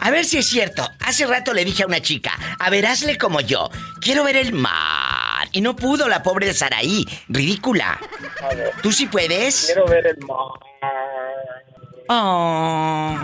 A 0.00 0.10
ver 0.10 0.24
si 0.24 0.38
es 0.38 0.46
cierto. 0.48 0.88
Hace 1.00 1.26
rato 1.26 1.52
le 1.52 1.64
dije 1.64 1.82
a 1.82 1.86
una 1.86 2.00
chica, 2.00 2.32
a 2.58 2.70
ver, 2.70 2.86
hazle 2.86 3.16
como 3.18 3.40
yo. 3.40 3.70
Quiero 4.00 4.24
ver 4.24 4.36
el 4.36 4.52
mar. 4.52 5.48
Y 5.52 5.60
no 5.60 5.74
pudo 5.76 6.08
la 6.08 6.22
pobre 6.22 6.46
de 6.46 6.54
Saraí. 6.54 7.06
Ridícula. 7.28 7.98
A 8.42 8.54
ver, 8.54 8.72
¿Tú 8.82 8.92
sí 8.92 9.06
puedes? 9.06 9.66
quiero 9.66 9.86
ver 9.86 10.06
el 10.06 10.18
mar. 10.26 10.48
Oh. 12.10 13.18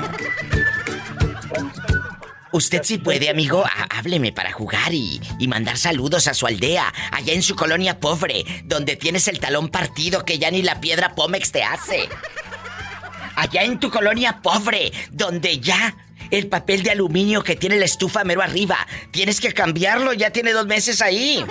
Usted 2.54 2.82
sí 2.84 2.98
puede, 2.98 3.28
amigo. 3.30 3.64
Há- 3.66 3.98
Hábleme 3.98 4.30
para 4.32 4.52
jugar 4.52 4.94
y, 4.94 5.20
y 5.40 5.48
mandar 5.48 5.76
saludos 5.76 6.28
a 6.28 6.34
su 6.34 6.46
aldea, 6.46 6.92
allá 7.10 7.32
en 7.32 7.42
su 7.42 7.56
colonia 7.56 7.98
pobre, 7.98 8.44
donde 8.64 8.94
tienes 8.94 9.26
el 9.26 9.40
talón 9.40 9.68
partido 9.70 10.24
que 10.24 10.38
ya 10.38 10.52
ni 10.52 10.62
la 10.62 10.80
piedra 10.80 11.16
Pómex 11.16 11.50
te 11.50 11.64
hace. 11.64 12.08
Allá 13.34 13.64
en 13.64 13.80
tu 13.80 13.90
colonia 13.90 14.38
pobre, 14.40 14.92
donde 15.10 15.58
ya 15.58 15.96
el 16.30 16.46
papel 16.46 16.84
de 16.84 16.92
aluminio 16.92 17.42
que 17.42 17.56
tiene 17.56 17.76
la 17.76 17.86
estufa 17.86 18.22
mero 18.22 18.40
arriba, 18.40 18.76
tienes 19.10 19.40
que 19.40 19.52
cambiarlo, 19.52 20.12
ya 20.12 20.30
tiene 20.30 20.52
dos 20.52 20.66
meses 20.66 21.02
ahí. 21.02 21.44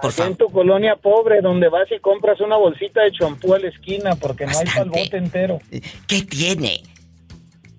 Por 0.00 0.10
favor. 0.12 0.32
en 0.32 0.36
tu 0.38 0.50
colonia 0.50 0.96
pobre, 0.96 1.40
donde 1.42 1.68
vas 1.68 1.86
y 1.94 1.98
compras 2.00 2.40
una 2.40 2.56
bolsita 2.56 3.02
de 3.02 3.12
champú 3.12 3.52
a 3.54 3.58
la 3.58 3.68
esquina 3.68 4.16
porque 4.16 4.46
no 4.46 4.58
hay 4.58 4.64
para 4.66 4.82
el 4.82 4.88
bote 4.90 5.16
entero. 5.18 5.58
¿Qué 6.06 6.22
tiene? 6.22 6.82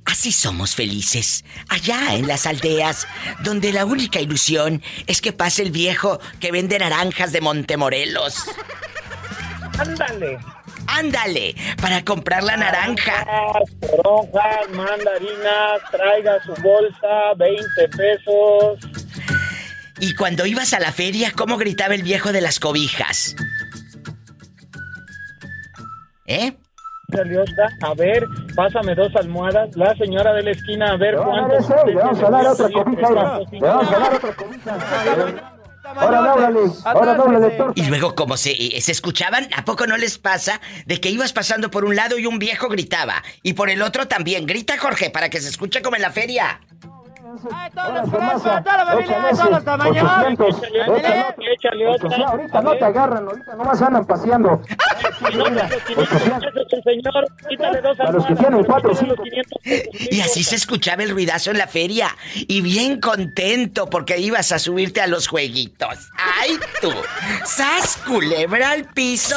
Así 0.06 0.32
somos 0.32 0.76
felices, 0.76 1.44
allá 1.68 2.14
en 2.14 2.28
las 2.28 2.46
aldeas, 2.46 3.08
donde 3.44 3.74
la 3.74 3.86
única 3.86 4.20
ilusión 4.22 4.82
es 5.08 5.20
que 5.20 5.34
pase 5.34 5.64
el 5.64 5.72
viejo 5.72 6.20
que 6.40 6.52
vende 6.52 6.78
naranjas 6.78 7.32
de 7.32 7.42
Montemorelos. 7.42 8.46
¡Ándale! 9.80 10.38
Ándale, 10.88 11.56
para 11.82 12.06
comprar 12.06 12.44
la 12.44 12.58
naranja. 12.58 13.26
Toronjas, 13.82 14.70
mandarinas, 14.72 15.82
traiga 15.92 16.42
su 16.44 16.54
bolsa, 16.62 17.34
20 17.38 17.90
pesos. 17.98 18.80
Y 20.00 20.14
cuando 20.14 20.46
ibas 20.46 20.74
a 20.74 20.80
la 20.80 20.92
feria, 20.92 21.32
¿cómo 21.36 21.58
gritaba 21.58 21.96
el 21.96 22.04
viejo 22.04 22.32
de 22.32 22.42
las 22.42 22.60
cobijas? 22.60 23.36
¿Eh? 26.28 26.56
A 27.82 27.94
ver, 27.94 28.26
pásame 28.56 28.96
dos 28.96 29.16
almohadas. 29.16 29.76
La 29.76 29.96
señora 29.96 30.34
de 30.34 30.44
la 30.44 30.52
esquina, 30.52 30.92
a 30.92 30.98
ver 30.98 31.16
cuántos. 31.16 31.68
vamos 31.68 32.24
a 32.24 32.30
dar 32.30 32.48
otra 32.48 32.70
cobija, 32.70 33.10
vamos 33.62 33.92
a 33.92 34.00
dar 34.00 34.14
otra 34.16 34.36
cobija. 34.36 35.52
Ahora 35.86 36.20
dóblale, 36.22 36.60
ahora 36.84 37.14
dóblale, 37.14 37.46
doctor. 37.46 37.74
Y 37.76 37.86
luego, 37.86 38.16
como 38.16 38.38
se, 38.38 38.52
eh, 38.52 38.82
se 38.82 38.92
escuchaban, 38.92 39.48
¿a 39.56 39.64
poco 39.66 39.86
no 39.86 39.98
les 39.98 40.18
pasa 40.18 40.60
de 40.88 41.00
que 41.00 41.10
ibas 41.10 41.32
pasando 41.32 41.70
por 41.70 41.86
un 41.86 41.96
lado 41.96 42.18
y 42.18 42.26
un 42.26 42.40
viejo 42.40 42.68
gritaba? 42.70 43.24
Y 43.44 43.54
por 43.54 43.70
el 43.70 43.82
otro 43.82 44.08
también. 44.08 44.46
Grita, 44.48 44.78
Jorge, 44.78 45.12
para 45.12 45.30
que 45.30 45.40
se 45.40 45.50
escuche 45.50 45.82
como 45.82 45.96
en 45.96 46.02
la 46.02 46.12
feria. 46.12 46.60
Ahora, 47.76 48.04
Tomasa, 48.04 48.64
échale 49.00 49.30
ese, 49.32 49.44
800, 49.44 50.64
échale, 50.64 51.26
Échale 51.54 51.88
otra. 51.88 52.28
Ahorita 52.28 52.62
no 52.62 52.72
te 52.78 52.86
agarran, 52.86 53.28
ahorita 53.28 53.56
nomás 53.56 53.82
andan 53.82 54.06
paseando. 54.06 54.62
Señor, 55.20 55.54
500 55.54 56.54
pesos, 56.54 56.84
señor. 56.84 57.26
Quítale 57.50 57.82
dos 57.82 58.00
A 58.00 58.12
los 58.12 58.26
que 58.26 58.36
tienen 58.36 58.64
cuatro, 58.64 58.90
Quítale 58.92 59.08
cinco. 59.10 59.24
los 59.24 59.30
500 59.30 59.62
pesos. 59.64 60.12
Y 60.12 60.22
así 60.22 60.44
se 60.44 60.56
escuchaba 60.56 61.04
el 61.04 61.10
ruidazo 61.12 61.52
en 61.52 61.58
la 61.58 61.68
feria. 61.68 62.10
Y 62.34 62.62
bien 62.62 63.00
contento 63.00 63.90
porque 63.90 64.18
ibas 64.20 64.52
a 64.52 64.60
subirte 64.60 65.02
a 65.02 65.08
los 65.08 65.28
jueguitos. 65.28 66.10
¡Ay, 66.40 66.60
tú! 66.82 66.92
¡Sas, 67.46 67.98
culebra 68.06 68.72
al 68.72 68.86
piso! 68.86 69.36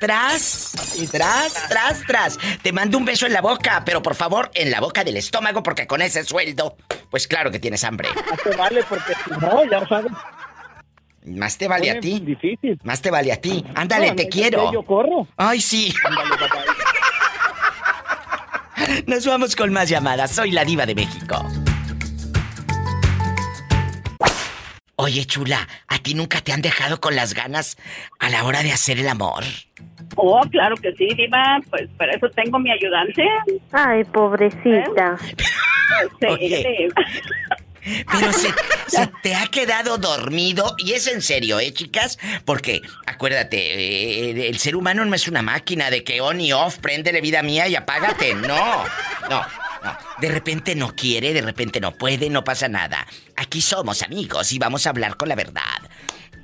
Tras, 0.00 0.96
y 0.98 1.06
tras, 1.06 1.68
tras, 1.68 2.00
tras. 2.06 2.38
Te 2.62 2.72
mando 2.72 2.96
un 2.96 3.04
beso 3.04 3.26
en 3.26 3.34
la 3.34 3.42
boca, 3.42 3.82
pero 3.84 4.00
por 4.02 4.14
favor, 4.14 4.50
en 4.54 4.70
la 4.70 4.80
boca 4.80 5.04
del 5.04 5.18
estómago, 5.18 5.62
porque 5.62 5.86
con 5.86 6.00
ese 6.00 6.24
sueldo, 6.24 6.74
pues 7.10 7.28
claro 7.28 7.50
que 7.50 7.58
tienes 7.58 7.84
hambre. 7.84 8.08
No 8.08 8.36
te 8.50 8.56
vale 8.56 8.82
porque 8.88 9.12
si 9.12 9.30
no, 9.38 9.62
ya 9.70 9.86
sabes. 9.86 10.10
Más 11.26 11.58
te 11.58 11.68
vale 11.68 11.90
a 11.90 12.00
ti. 12.00 12.18
Difícil. 12.20 12.80
Más 12.82 13.02
te 13.02 13.10
vale 13.10 13.30
a 13.30 13.40
ti. 13.42 13.62
Ándale, 13.74 14.08
No, 14.08 14.16
te 14.16 14.24
no, 14.24 14.30
quiero. 14.30 14.72
Yo 14.72 14.82
corro. 14.82 15.26
Ay, 15.36 15.60
sí. 15.60 15.92
Ándale, 16.02 16.30
papá. 16.30 16.64
Nos 19.06 19.26
vamos 19.26 19.54
con 19.54 19.70
más 19.70 19.90
llamadas. 19.90 20.30
Soy 20.30 20.50
la 20.50 20.64
diva 20.64 20.86
de 20.86 20.94
México. 20.94 21.44
Oye, 24.96 25.24
chula, 25.26 25.66
¿a 25.88 25.98
ti 25.98 26.14
nunca 26.14 26.40
te 26.40 26.52
han 26.52 26.62
dejado 26.62 27.00
con 27.00 27.16
las 27.16 27.32
ganas 27.34 27.76
a 28.18 28.28
la 28.28 28.44
hora 28.44 28.62
de 28.62 28.72
hacer 28.72 28.98
el 28.98 29.08
amor? 29.08 29.44
Oh, 30.16 30.40
claro 30.50 30.76
que 30.76 30.92
sí, 30.92 31.08
Diva. 31.16 31.60
Pues 31.70 31.88
para 31.96 32.12
eso 32.12 32.28
tengo 32.30 32.58
mi 32.58 32.70
ayudante. 32.70 33.24
Ay, 33.72 34.04
pobrecita. 34.04 35.16
Sí, 36.20 36.26
Oye. 36.26 36.62
sí. 36.62 37.02
Pero 38.12 38.32
se, 38.32 38.48
se 38.88 39.10
te 39.22 39.34
ha 39.34 39.46
quedado 39.46 39.96
dormido, 39.96 40.74
y 40.78 40.92
es 40.92 41.06
en 41.06 41.22
serio, 41.22 41.58
¿eh, 41.60 41.72
chicas? 41.72 42.18
Porque, 42.44 42.82
acuérdate, 43.06 43.56
eh, 43.56 44.48
el 44.48 44.58
ser 44.58 44.76
humano 44.76 45.04
no 45.04 45.14
es 45.14 45.26
una 45.28 45.40
máquina 45.40 45.90
de 45.90 46.04
que 46.04 46.20
on 46.20 46.40
y 46.40 46.52
off, 46.52 46.78
préndele 46.78 47.22
vida 47.22 47.42
mía 47.42 47.68
y 47.68 47.76
apágate. 47.76 48.34
No, 48.34 48.84
no, 49.30 49.40
no. 49.82 49.96
De 50.20 50.28
repente 50.28 50.74
no 50.74 50.94
quiere, 50.94 51.32
de 51.32 51.40
repente 51.40 51.80
no 51.80 51.92
puede, 51.92 52.28
no 52.28 52.44
pasa 52.44 52.68
nada. 52.68 53.06
Aquí 53.36 53.62
somos 53.62 54.02
amigos 54.02 54.52
y 54.52 54.58
vamos 54.58 54.86
a 54.86 54.90
hablar 54.90 55.16
con 55.16 55.30
la 55.30 55.34
verdad. 55.34 55.80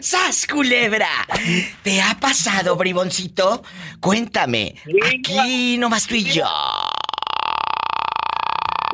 ¡Sas, 0.00 0.46
culebra! 0.46 1.08
¿Te 1.82 2.00
ha 2.02 2.14
pasado, 2.20 2.76
briboncito? 2.76 3.62
Cuéntame. 4.00 4.74
Aquí 5.06 5.76
nomás 5.78 6.06
tú 6.06 6.14
y 6.14 6.24
yo. 6.24 6.46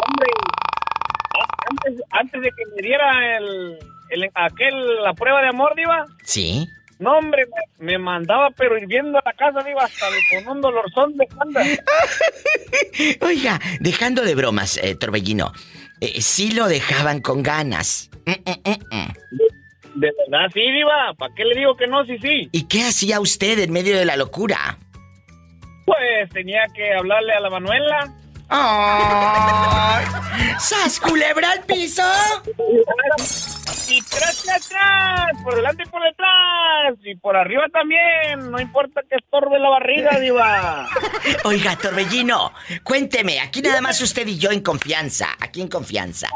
Hombre, 0.06 0.30
antes, 1.70 2.02
antes 2.10 2.42
de 2.42 2.48
que 2.50 2.62
me 2.76 2.82
diera 2.82 3.36
el, 3.38 3.78
el- 4.10 4.30
aquel, 4.34 5.02
la 5.02 5.12
prueba 5.14 5.40
de 5.42 5.48
amor, 5.48 5.74
Diva, 5.76 6.06
¿Sí? 6.24 6.68
no, 6.98 7.18
hombre, 7.18 7.46
me, 7.78 7.86
me 7.92 7.98
mandaba 7.98 8.50
pero 8.50 8.76
hirviendo 8.78 9.18
a 9.18 9.22
la 9.24 9.32
casa, 9.34 9.62
Diva, 9.66 9.84
hasta 9.84 10.06
con 10.44 10.56
un 10.56 10.60
dolorzón 10.60 11.16
de 11.16 11.24
espalda. 11.24 11.62
Oiga, 13.26 13.60
dejando 13.80 14.22
de 14.22 14.34
bromas, 14.34 14.78
eh, 14.82 14.94
Torbellino. 14.94 15.52
eh, 16.00 16.20
sí 16.20 16.52
lo 16.52 16.66
dejaban 16.68 17.20
con 17.20 17.42
ganas. 17.42 18.10
Mm, 18.26 18.30
mm, 18.32 18.70
mm, 18.70 18.96
mm. 18.96 19.12
De 19.94 20.12
verdad, 20.18 20.50
sí, 20.52 20.60
Diva, 20.60 21.14
¿para 21.18 21.34
qué 21.34 21.44
le 21.44 21.58
digo 21.58 21.76
que 21.76 21.86
no? 21.86 22.04
Sí, 22.04 22.18
sí. 22.18 22.48
¿Y 22.52 22.68
qué 22.68 22.82
hacía 22.82 23.20
usted 23.20 23.58
en 23.58 23.72
medio 23.72 23.96
de 23.98 24.04
la 24.04 24.16
locura? 24.16 24.78
Pues 25.84 26.30
tenía 26.32 26.62
que 26.74 26.94
hablarle 26.94 27.32
a 27.32 27.40
la 27.40 27.50
Manuela. 27.50 28.14
¡Ay! 28.48 30.04
¡Sas, 30.58 31.00
culebra 31.00 31.52
al 31.52 31.62
piso! 31.64 32.02
Y 33.88 34.00
tras, 34.02 34.42
tras, 34.44 34.68
tras, 34.68 35.42
por 35.42 35.56
delante 35.56 35.82
y 35.84 35.86
por 35.86 36.02
detrás, 36.02 36.94
y 37.04 37.14
por 37.16 37.36
arriba 37.36 37.64
también, 37.72 38.50
no 38.50 38.60
importa 38.60 39.02
que 39.08 39.16
estorbe 39.16 39.58
la 39.58 39.68
barriga, 39.68 40.18
diva. 40.20 40.88
Oiga, 41.44 41.76
Torbellino, 41.76 42.52
cuénteme, 42.84 43.40
aquí 43.40 43.62
nada 43.62 43.80
más 43.80 44.00
usted 44.00 44.26
y 44.28 44.38
yo 44.38 44.52
en 44.52 44.60
confianza, 44.60 45.30
aquí 45.40 45.60
en 45.60 45.68
confianza. 45.68 46.28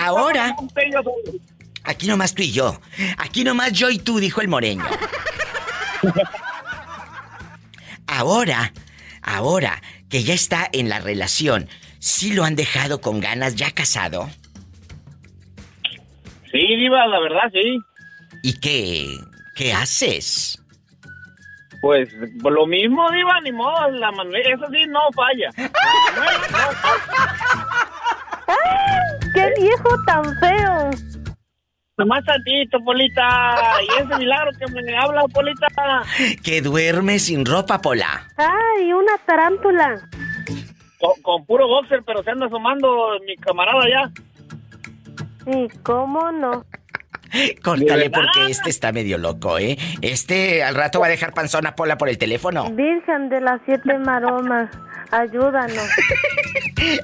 Ahora, 0.00 0.56
aquí 1.84 2.06
nomás 2.06 2.34
tú 2.34 2.42
y 2.42 2.52
yo, 2.52 2.80
aquí 3.18 3.44
nomás 3.44 3.72
yo 3.72 3.90
y 3.90 3.98
tú, 3.98 4.18
dijo 4.18 4.40
el 4.40 4.48
moreño. 4.48 4.84
Ahora, 8.06 8.72
ahora 9.22 9.82
que 10.08 10.22
ya 10.22 10.34
está 10.34 10.68
en 10.72 10.88
la 10.88 11.00
relación, 11.00 11.68
¿sí 11.98 12.32
lo 12.32 12.44
han 12.44 12.56
dejado 12.56 13.00
con 13.00 13.20
ganas 13.20 13.54
ya 13.56 13.70
casado? 13.72 14.28
Sí, 16.52 16.76
diva, 16.76 17.06
la 17.06 17.18
verdad, 17.20 17.50
sí. 17.52 17.80
¿Y 18.42 18.60
qué, 18.60 19.08
qué 19.56 19.72
haces? 19.72 20.62
Pues 21.80 22.08
lo 22.42 22.66
mismo, 22.66 23.10
diva, 23.10 23.40
ni 23.42 23.52
modo, 23.52 23.90
la 23.90 24.12
Manuela, 24.12 24.54
eso 24.54 24.66
sí, 24.70 24.84
no 24.88 25.00
falla. 25.14 25.50
¡Qué 29.34 29.52
viejo 29.60 30.04
tan 30.06 30.24
feo! 30.38 30.90
Nomás 31.96 32.24
tantito, 32.24 32.80
Polita, 32.82 33.56
y 33.82 34.02
ese 34.02 34.18
milagro 34.18 34.50
que 34.58 34.66
me 34.72 34.96
habla, 34.96 35.22
Polita. 35.32 35.68
Que 36.42 36.60
duerme 36.60 37.20
sin 37.20 37.46
ropa, 37.46 37.80
Pola. 37.80 38.26
¡Ay, 38.36 38.92
una 38.92 39.16
tarántula! 39.24 40.00
Con, 40.98 41.22
con 41.22 41.46
puro 41.46 41.68
boxer, 41.68 42.02
pero 42.04 42.22
se 42.24 42.30
anda 42.30 42.46
asomando 42.46 43.10
mi 43.24 43.36
camarada 43.36 43.82
ya. 43.88 44.10
¿Y 45.52 45.68
cómo 45.82 46.32
no? 46.32 46.64
Córtale 47.62 48.10
porque 48.10 48.46
este 48.48 48.70
está 48.70 48.92
medio 48.92 49.18
loco, 49.18 49.58
¿eh? 49.58 49.76
Este 50.02 50.62
al 50.62 50.74
rato 50.74 51.00
va 51.00 51.06
a 51.06 51.10
dejar 51.10 51.32
panzona 51.32 51.74
Pola 51.74 51.98
por 51.98 52.08
el 52.08 52.18
teléfono. 52.18 52.70
Virgen 52.70 53.28
de 53.28 53.40
las 53.40 53.60
siete 53.66 53.98
maromas, 53.98 54.70
ayúdanos. 55.10 55.88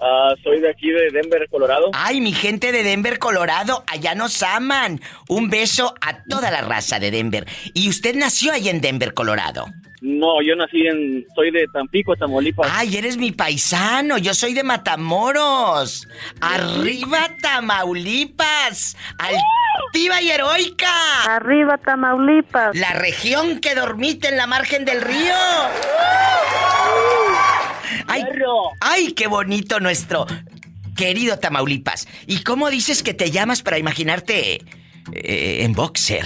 Ah, 0.00 0.34
soy 0.42 0.60
de 0.60 0.70
aquí 0.70 0.90
de 0.90 1.10
Denver, 1.10 1.48
Colorado. 1.50 1.90
Ay, 1.94 2.20
mi 2.20 2.32
gente 2.32 2.72
de 2.72 2.82
Denver, 2.82 3.18
Colorado, 3.18 3.84
allá 3.86 4.14
nos 4.14 4.42
aman. 4.42 5.00
Un 5.28 5.48
beso 5.48 5.94
a 6.00 6.22
toda 6.24 6.50
la 6.50 6.60
raza 6.60 6.98
de 6.98 7.10
Denver. 7.10 7.46
¿Y 7.72 7.88
usted 7.88 8.14
nació 8.14 8.52
ahí 8.52 8.68
en 8.68 8.80
Denver, 8.80 9.14
Colorado? 9.14 9.66
No, 10.02 10.42
yo 10.42 10.54
nací 10.54 10.86
en... 10.86 11.24
Soy 11.34 11.50
de 11.50 11.66
Tampico, 11.72 12.14
Tamaulipas. 12.14 12.70
Ay, 12.72 12.96
eres 12.96 13.16
mi 13.16 13.32
paisano. 13.32 14.18
Yo 14.18 14.34
soy 14.34 14.52
de 14.52 14.62
Matamoros. 14.62 16.06
Arriba, 16.40 17.30
Tamaulipas. 17.40 18.96
Altiva 19.18 20.20
y 20.20 20.30
heroica. 20.30 21.24
Arriba, 21.24 21.78
Tamaulipas. 21.78 22.76
La 22.76 22.92
región 22.92 23.58
que 23.60 23.74
dormite 23.74 24.28
en 24.28 24.36
la 24.36 24.46
margen 24.46 24.84
del 24.84 25.00
río. 25.00 25.34
Ay, 28.08 28.24
ay, 28.80 29.12
qué 29.12 29.26
bonito 29.26 29.80
nuestro 29.80 30.26
querido 30.96 31.38
Tamaulipas. 31.38 32.08
¿Y 32.26 32.42
cómo 32.42 32.70
dices 32.70 33.02
que 33.02 33.14
te 33.14 33.30
llamas 33.30 33.62
para 33.62 33.78
imaginarte 33.78 34.64
eh, 35.12 35.62
en 35.62 35.72
boxer? 35.72 36.24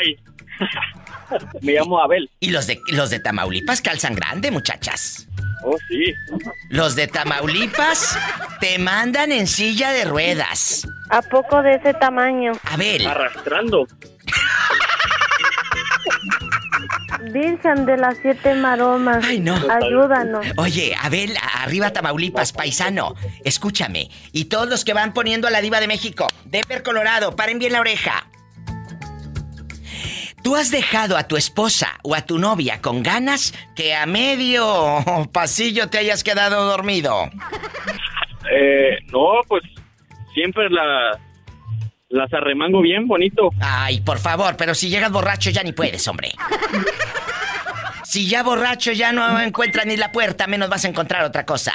Ay. 0.00 0.16
Me 1.62 1.72
llamo 1.72 2.00
Abel. 2.00 2.30
Y 2.40 2.50
los 2.50 2.66
de 2.66 2.80
los 2.88 3.10
de 3.10 3.18
Tamaulipas 3.18 3.80
calzan 3.80 4.14
grande, 4.14 4.50
muchachas. 4.50 5.26
Oh, 5.64 5.78
sí. 5.88 6.12
Los 6.68 6.96
de 6.96 7.06
Tamaulipas 7.06 8.18
te 8.60 8.78
mandan 8.78 9.32
en 9.32 9.46
silla 9.46 9.92
de 9.92 10.04
ruedas. 10.04 10.86
¿A 11.08 11.22
poco 11.22 11.62
de 11.62 11.76
ese 11.76 11.94
tamaño? 11.94 12.52
Abel. 12.64 13.06
Arrastrando. 13.06 13.86
Virgen 17.32 17.86
de 17.86 17.96
las 17.96 18.18
siete 18.18 18.54
maromas. 18.54 19.24
Ay, 19.24 19.40
no. 19.40 19.54
Ayúdanos. 19.70 20.44
Oye, 20.56 20.94
Abel, 21.00 21.34
arriba 21.58 21.90
Tamaulipas, 21.90 22.52
paisano, 22.52 23.14
escúchame. 23.44 24.10
Y 24.32 24.46
todos 24.46 24.68
los 24.68 24.84
que 24.84 24.92
van 24.92 25.12
poniendo 25.12 25.46
a 25.46 25.50
la 25.50 25.60
diva 25.60 25.80
de 25.80 25.88
México, 25.88 26.26
Denver, 26.44 26.82
Colorado, 26.82 27.36
paren 27.36 27.58
bien 27.58 27.72
la 27.72 27.80
oreja. 27.80 28.26
¿Tú 30.42 30.56
has 30.56 30.72
dejado 30.72 31.16
a 31.16 31.28
tu 31.28 31.36
esposa 31.36 32.00
o 32.02 32.16
a 32.16 32.22
tu 32.22 32.38
novia 32.38 32.80
con 32.80 33.04
ganas 33.04 33.54
que 33.76 33.94
a 33.94 34.06
medio 34.06 35.04
pasillo 35.32 35.88
te 35.88 35.98
hayas 35.98 36.24
quedado 36.24 36.64
dormido? 36.66 37.30
Eh, 38.50 38.98
no, 39.12 39.40
pues 39.46 39.62
siempre 40.34 40.68
la 40.68 41.18
las 42.12 42.32
arremango 42.32 42.80
bien 42.82 43.08
bonito. 43.08 43.50
Ay, 43.60 44.00
por 44.00 44.18
favor, 44.18 44.56
pero 44.56 44.74
si 44.74 44.88
llegas 44.88 45.10
borracho 45.10 45.50
ya 45.50 45.62
ni 45.62 45.72
puedes, 45.72 46.06
hombre. 46.06 46.32
Si 48.04 48.28
ya 48.28 48.42
borracho 48.42 48.92
ya 48.92 49.12
no 49.12 49.40
encuentras 49.40 49.86
ni 49.86 49.96
la 49.96 50.12
puerta, 50.12 50.46
menos 50.46 50.68
vas 50.68 50.84
a 50.84 50.88
encontrar 50.88 51.24
otra 51.24 51.46
cosa. 51.46 51.72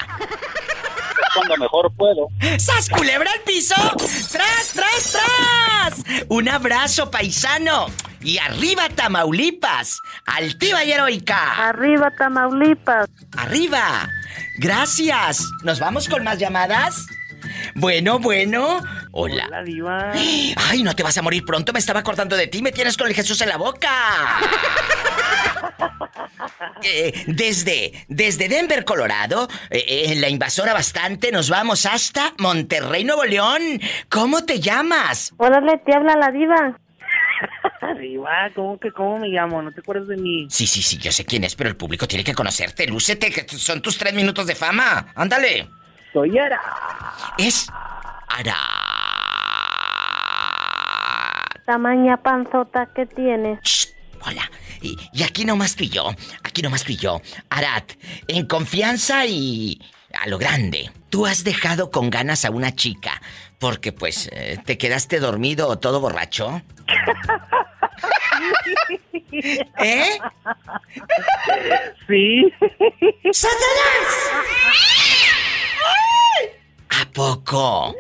Cuando 1.34 1.58
mejor 1.58 1.92
puedo. 1.96 2.28
¡Sas 2.60 2.90
culebra 2.90 3.32
al 3.32 3.42
piso! 3.42 3.76
¡Tras, 4.32 4.74
tras, 4.74 5.12
tras! 5.12 6.26
Un 6.30 6.50
abrazo, 6.50 7.10
paisano. 7.10 7.88
Y 8.22 8.38
arriba, 8.38 8.90
Tamaulipas. 8.90 10.00
Altiva 10.26 10.84
y 10.84 10.92
heroica. 10.92 11.68
Arriba, 11.70 12.12
Tamaulipas. 12.12 13.10
Arriba. 13.38 14.08
Gracias. 14.60 15.48
¿Nos 15.64 15.80
vamos 15.80 16.08
con 16.10 16.24
más 16.24 16.38
llamadas? 16.38 17.08
Bueno, 17.76 18.20
bueno. 18.20 18.84
Hola. 19.12 19.46
Hola, 19.48 19.64
Diva. 19.64 20.12
Ay, 20.70 20.84
no 20.84 20.96
te 20.96 21.04
vas 21.04 21.18
a 21.18 21.22
morir 21.22 21.44
pronto. 21.46 21.74
Me 21.74 21.80
estaba 21.80 22.00
acordando 22.00 22.36
de 22.36 22.48
ti. 22.48 22.62
Me 22.62 22.72
tienes 22.72 22.98
con 22.98 23.08
el 23.08 23.14
Jesús 23.14 23.42
en 23.42 23.50
la 23.50 23.58
boca. 23.58 23.90
Eh, 26.84 27.24
desde, 27.28 28.06
desde 28.08 28.48
Denver, 28.48 28.86
Colorado, 28.86 29.48
eh, 29.70 29.84
eh, 29.88 30.04
en 30.12 30.22
la 30.22 30.30
invasora 30.30 30.74
bastante, 30.74 31.32
nos 31.32 31.50
vamos 31.50 31.86
hasta 31.86 32.34
Monterrey, 32.38 33.04
Nuevo 33.04 33.26
León. 33.26 33.62
¿Cómo 34.10 34.46
te 34.46 34.60
llamas? 34.60 35.34
Órale, 35.38 35.80
te 35.80 35.96
habla 35.96 36.16
la 36.16 36.32
diva. 36.32 36.78
Diva, 38.00 38.50
¿cómo 38.56 38.80
que 38.80 38.92
cómo 38.92 39.20
me 39.20 39.28
llamo? 39.30 39.62
¿No 39.62 39.72
te 39.72 39.82
acuerdas 39.82 40.08
de 40.08 40.18
mí? 40.18 40.48
Sí, 40.50 40.68
sí, 40.68 40.82
sí, 40.82 40.98
yo 40.98 41.12
sé 41.12 41.26
quién 41.26 41.44
es, 41.44 41.56
pero 41.56 41.70
el 41.70 41.76
público 41.76 42.08
tiene 42.08 42.24
que 42.24 42.34
conocerte. 42.34 42.88
Lúcete, 42.88 43.32
que 43.32 43.46
son 43.58 43.82
tus 43.82 43.98
tres 43.98 44.14
minutos 44.14 44.48
de 44.48 44.56
fama. 44.56 45.08
Ándale. 45.16 45.70
Soy 46.18 46.36
Ara. 46.40 46.60
Es 47.38 47.68
Ara. 48.28 48.58
Tamaña 51.64 52.18
panzota 52.18 52.88
que 52.88 53.06
tienes. 53.06 53.60
Shh, 53.62 53.90
hola. 54.26 54.50
Y, 54.82 54.98
y 55.14 55.22
aquí 55.22 55.46
nomás 55.46 55.76
tú 55.76 55.84
y 55.84 55.90
yo, 55.90 56.10
aquí 56.44 56.64
nomás 56.64 56.84
tú 56.84 56.94
y 56.94 56.98
yo. 56.98 57.22
Arad, 57.52 57.84
en 58.28 58.48
confianza 58.48 59.28
y 59.28 59.80
a 60.20 60.28
lo 60.28 60.40
grande. 60.40 60.90
Tú 61.12 61.28
has 61.28 61.44
dejado 61.44 61.92
con 61.92 62.10
ganas 62.10 62.46
a 62.46 62.50
una 62.50 62.74
chica 62.74 63.22
porque 63.60 63.92
pues 63.92 64.28
eh, 64.32 64.58
te 64.66 64.80
quedaste 64.80 65.20
dormido 65.20 65.68
o 65.68 65.78
todo 65.78 66.00
borracho. 66.00 66.64
¿Eh? 69.78 70.18
Sí. 72.08 72.52
¿A 76.90 77.06
poco? 77.14 77.96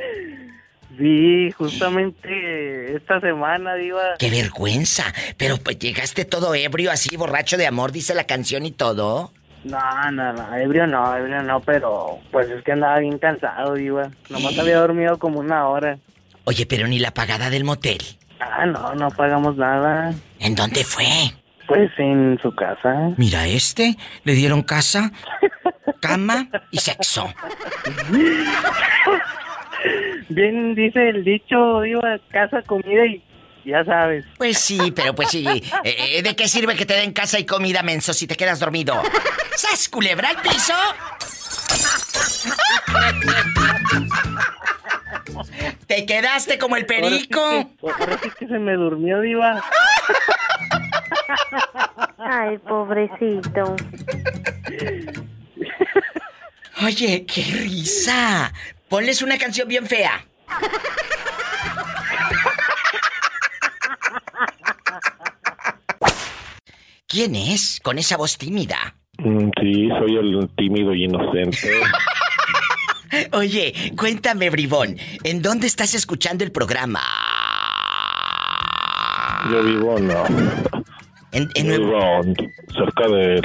Sí, 0.97 1.51
justamente 1.51 2.95
esta 2.95 3.19
semana, 3.19 3.75
Diva. 3.75 4.15
¡Qué 4.17 4.29
vergüenza! 4.29 5.13
Pero 5.37 5.57
pues 5.57 5.77
llegaste 5.77 6.25
todo 6.25 6.55
ebrio, 6.55 6.91
así, 6.91 7.15
borracho 7.15 7.57
de 7.57 7.67
amor, 7.67 7.91
dice 7.91 8.15
la 8.15 8.23
canción 8.23 8.65
y 8.65 8.71
todo. 8.71 9.31
No, 9.63 10.11
no, 10.11 10.33
no, 10.33 10.55
ebrio 10.55 10.87
no, 10.87 11.15
ebrio 11.15 11.43
no, 11.43 11.59
pero 11.59 12.19
pues 12.31 12.49
es 12.49 12.63
que 12.63 12.71
andaba 12.71 12.99
bien 12.99 13.19
cansado, 13.19 13.73
Diva. 13.75 14.09
Nomás 14.29 14.57
había 14.57 14.79
dormido 14.79 15.17
como 15.19 15.39
una 15.39 15.67
hora. 15.67 15.99
Oye, 16.45 16.65
pero 16.65 16.87
ni 16.87 16.99
la 16.99 17.11
pagada 17.11 17.49
del 17.49 17.63
motel. 17.63 17.99
Ah, 18.39 18.65
no, 18.65 18.95
no 18.95 19.09
pagamos 19.11 19.57
nada. 19.57 20.13
¿En 20.39 20.55
dónde 20.55 20.83
fue? 20.83 21.05
Pues 21.67 21.91
en 21.97 22.39
su 22.41 22.55
casa. 22.55 23.11
Mira, 23.17 23.45
este, 23.47 23.97
le 24.23 24.33
dieron 24.33 24.63
casa, 24.63 25.11
cama 25.99 26.47
y 26.71 26.77
sexo. 26.77 27.33
Bien 30.29 30.75
dice 30.75 31.09
el 31.09 31.23
dicho, 31.23 31.81
Diva, 31.81 32.19
casa, 32.29 32.61
comida 32.61 33.05
y 33.05 33.23
ya 33.65 33.83
sabes. 33.85 34.25
Pues 34.37 34.57
sí, 34.57 34.91
pero 34.95 35.13
pues 35.13 35.29
sí. 35.29 35.45
eh, 35.47 35.63
eh, 35.83 36.21
¿De 36.23 36.35
qué 36.35 36.47
sirve 36.47 36.75
que 36.75 36.85
te 36.85 36.93
den 36.95 37.13
casa 37.13 37.39
y 37.39 37.45
comida, 37.45 37.83
menso, 37.83 38.13
si 38.13 38.27
te 38.27 38.35
quedas 38.35 38.59
dormido? 38.59 39.01
¿Sas 39.55 39.89
culebra 39.89 40.29
al 40.29 40.41
piso? 40.41 40.73
¿Te 45.87 46.05
quedaste 46.05 46.57
como 46.57 46.75
el 46.75 46.85
perico? 46.85 47.39
Ahora 47.39 47.59
sí 47.61 47.77
que, 47.79 47.89
ahora 47.89 48.19
sí 48.23 48.29
que 48.39 48.47
se 48.47 48.59
me 48.59 48.73
durmió, 48.73 49.21
Diva. 49.21 49.63
Ay, 52.17 52.57
pobrecito. 52.59 53.75
Oye, 56.83 57.25
qué 57.25 57.41
risa. 57.43 58.53
Ponles 58.89 59.21
una 59.21 59.37
canción 59.37 59.67
bien 59.67 59.85
fea. 59.85 60.25
¿Quién 67.07 67.35
es 67.35 67.79
con 67.81 67.97
esa 67.97 68.17
voz 68.17 68.37
tímida? 68.37 68.95
Mm, 69.17 69.49
Sí, 69.61 69.89
soy 69.99 70.17
el 70.17 70.49
tímido 70.57 70.93
y 70.93 71.05
inocente. 71.05 71.71
Oye, 73.31 73.93
cuéntame, 73.97 74.49
bribón, 74.49 74.97
¿en 75.23 75.41
dónde 75.41 75.67
estás 75.67 75.93
escuchando 75.95 76.43
el 76.43 76.51
programa? 76.51 77.01
Yo 79.49 79.63
vivo 79.63 79.97
no. 79.99 80.25
En, 81.33 81.49
en 81.55 81.67
Nuevo... 81.67 82.21
vivo 82.23 82.49
cerca 82.73 83.07
de 83.07 83.41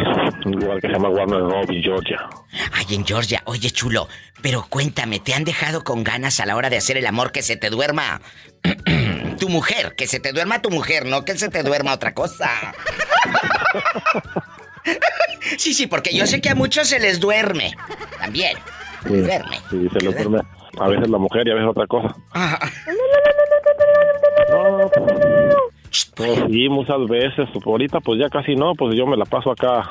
un 0.46 0.52
lugar 0.52 0.80
que 0.80 0.86
se 0.86 0.92
llama 0.92 1.08
Warner 1.08 1.40
Robin, 1.40 1.82
Georgia. 1.82 2.28
Ay, 2.72 2.94
en 2.94 3.04
Georgia. 3.04 3.42
Oye, 3.46 3.70
chulo, 3.70 4.08
pero 4.40 4.66
cuéntame, 4.68 5.18
¿te 5.18 5.34
han 5.34 5.44
dejado 5.44 5.82
con 5.84 6.04
ganas 6.04 6.38
a 6.40 6.46
la 6.46 6.54
hora 6.56 6.70
de 6.70 6.76
hacer 6.76 6.96
el 6.96 7.06
amor 7.06 7.32
que 7.32 7.42
se 7.42 7.56
te 7.56 7.70
duerma 7.70 8.20
tu 9.40 9.48
mujer? 9.48 9.94
Que 9.96 10.06
se 10.06 10.20
te 10.20 10.32
duerma 10.32 10.62
tu 10.62 10.70
mujer, 10.70 11.06
no 11.06 11.24
que 11.24 11.36
se 11.36 11.48
te 11.48 11.62
duerma 11.62 11.92
otra 11.94 12.14
cosa. 12.14 12.50
Sí, 15.58 15.74
sí, 15.74 15.86
porque 15.86 16.14
yo 16.14 16.26
sé 16.26 16.40
que 16.40 16.50
a 16.50 16.54
muchos 16.54 16.88
se 16.88 16.98
les 17.00 17.20
duerme. 17.20 17.74
También. 18.18 18.56
Sí, 19.06 19.16
Duerme. 19.16 19.56
sí, 19.70 19.88
se 19.92 19.98
le 20.00 20.12
duerme. 20.12 20.40
A 20.78 20.88
veces 20.88 21.08
la 21.10 21.18
mujer 21.18 21.46
y 21.46 21.50
a 21.50 21.54
veces 21.54 21.68
otra 21.70 21.86
cosa. 21.86 22.14
Ah, 22.32 22.58
No, 24.50 24.90
pues 26.14 26.40
sí, 26.50 26.68
muchas 26.68 27.06
veces. 27.08 27.48
Pues 27.52 27.66
ahorita 27.66 28.00
pues 28.00 28.18
ya 28.20 28.28
casi 28.28 28.54
no, 28.54 28.74
pues 28.74 28.96
yo 28.96 29.06
me 29.06 29.16
la 29.16 29.24
paso 29.24 29.50
acá 29.50 29.90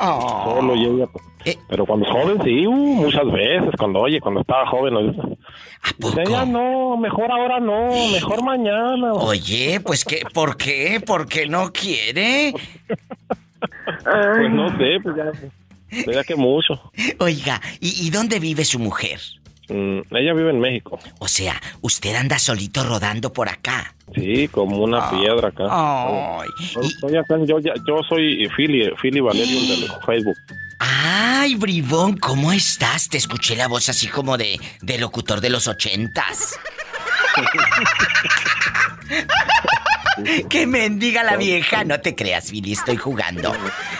oh. 0.00 0.56
solo 0.56 0.74
y 0.76 0.84
ella. 0.84 1.06
pues. 1.06 1.24
Eh. 1.44 1.56
Pero 1.68 1.86
cuando 1.86 2.06
es 2.06 2.12
joven, 2.12 2.42
sí, 2.42 2.66
uh, 2.66 2.72
muchas 2.74 3.30
veces. 3.30 3.70
Cuando, 3.78 4.00
oye, 4.00 4.20
cuando 4.20 4.40
estaba 4.40 4.66
joven. 4.66 4.96
¿A 4.96 5.92
poco? 6.00 6.46
no, 6.46 6.96
mejor 6.96 7.30
ahora 7.30 7.60
no, 7.60 7.88
mejor 8.12 8.42
mañana. 8.42 9.12
Oye, 9.12 9.80
pues 9.80 10.04
qué, 10.04 10.22
¿por 10.34 10.56
qué? 10.56 11.00
¿Por 11.06 11.28
qué 11.28 11.46
no 11.46 11.72
quiere? 11.72 12.52
Pues 14.02 14.50
no 14.50 14.68
sé, 14.76 14.98
pues 15.02 15.16
ya, 15.16 16.12
ya 16.12 16.24
que 16.24 16.34
mucho. 16.34 16.80
Oiga, 17.20 17.60
¿y, 17.80 18.06
y 18.06 18.10
dónde 18.10 18.40
vive 18.40 18.64
su 18.64 18.80
mujer? 18.80 19.20
Mm, 19.68 20.00
ella 20.14 20.32
vive 20.34 20.50
en 20.50 20.60
México. 20.60 20.98
O 21.18 21.26
sea, 21.28 21.60
usted 21.80 22.14
anda 22.14 22.38
solito 22.38 22.84
rodando 22.84 23.32
por 23.32 23.48
acá. 23.48 23.94
Sí, 24.14 24.46
como 24.48 24.78
una 24.78 25.10
piedra 25.10 25.48
acá. 25.48 25.64
Ay. 25.68 26.48
Soy- 26.72 26.90
soy 27.00 27.16
acá, 27.16 27.36
yo, 27.44 27.58
yo 27.58 28.00
soy 28.08 28.48
Philly, 28.56 28.90
Philly 29.02 29.20
Valerio 29.20 29.60
del 29.60 29.90
Facebook. 30.06 30.36
Ay, 30.78 31.54
bribón, 31.56 32.16
¿cómo 32.18 32.52
estás? 32.52 33.08
Te 33.08 33.16
escuché 33.18 33.56
la 33.56 33.66
voz 33.66 33.88
así 33.88 34.06
como 34.08 34.36
de, 34.36 34.60
de 34.82 34.98
locutor 34.98 35.40
de 35.40 35.50
los 35.50 35.66
ochentas. 35.68 36.58
que 40.48 40.66
mendiga 40.66 41.22
la 41.22 41.36
vieja. 41.36 41.84
No 41.84 42.00
te 42.00 42.14
creas, 42.14 42.50
Billy, 42.50 42.72
estoy 42.72 42.96
jugando. 42.96 43.52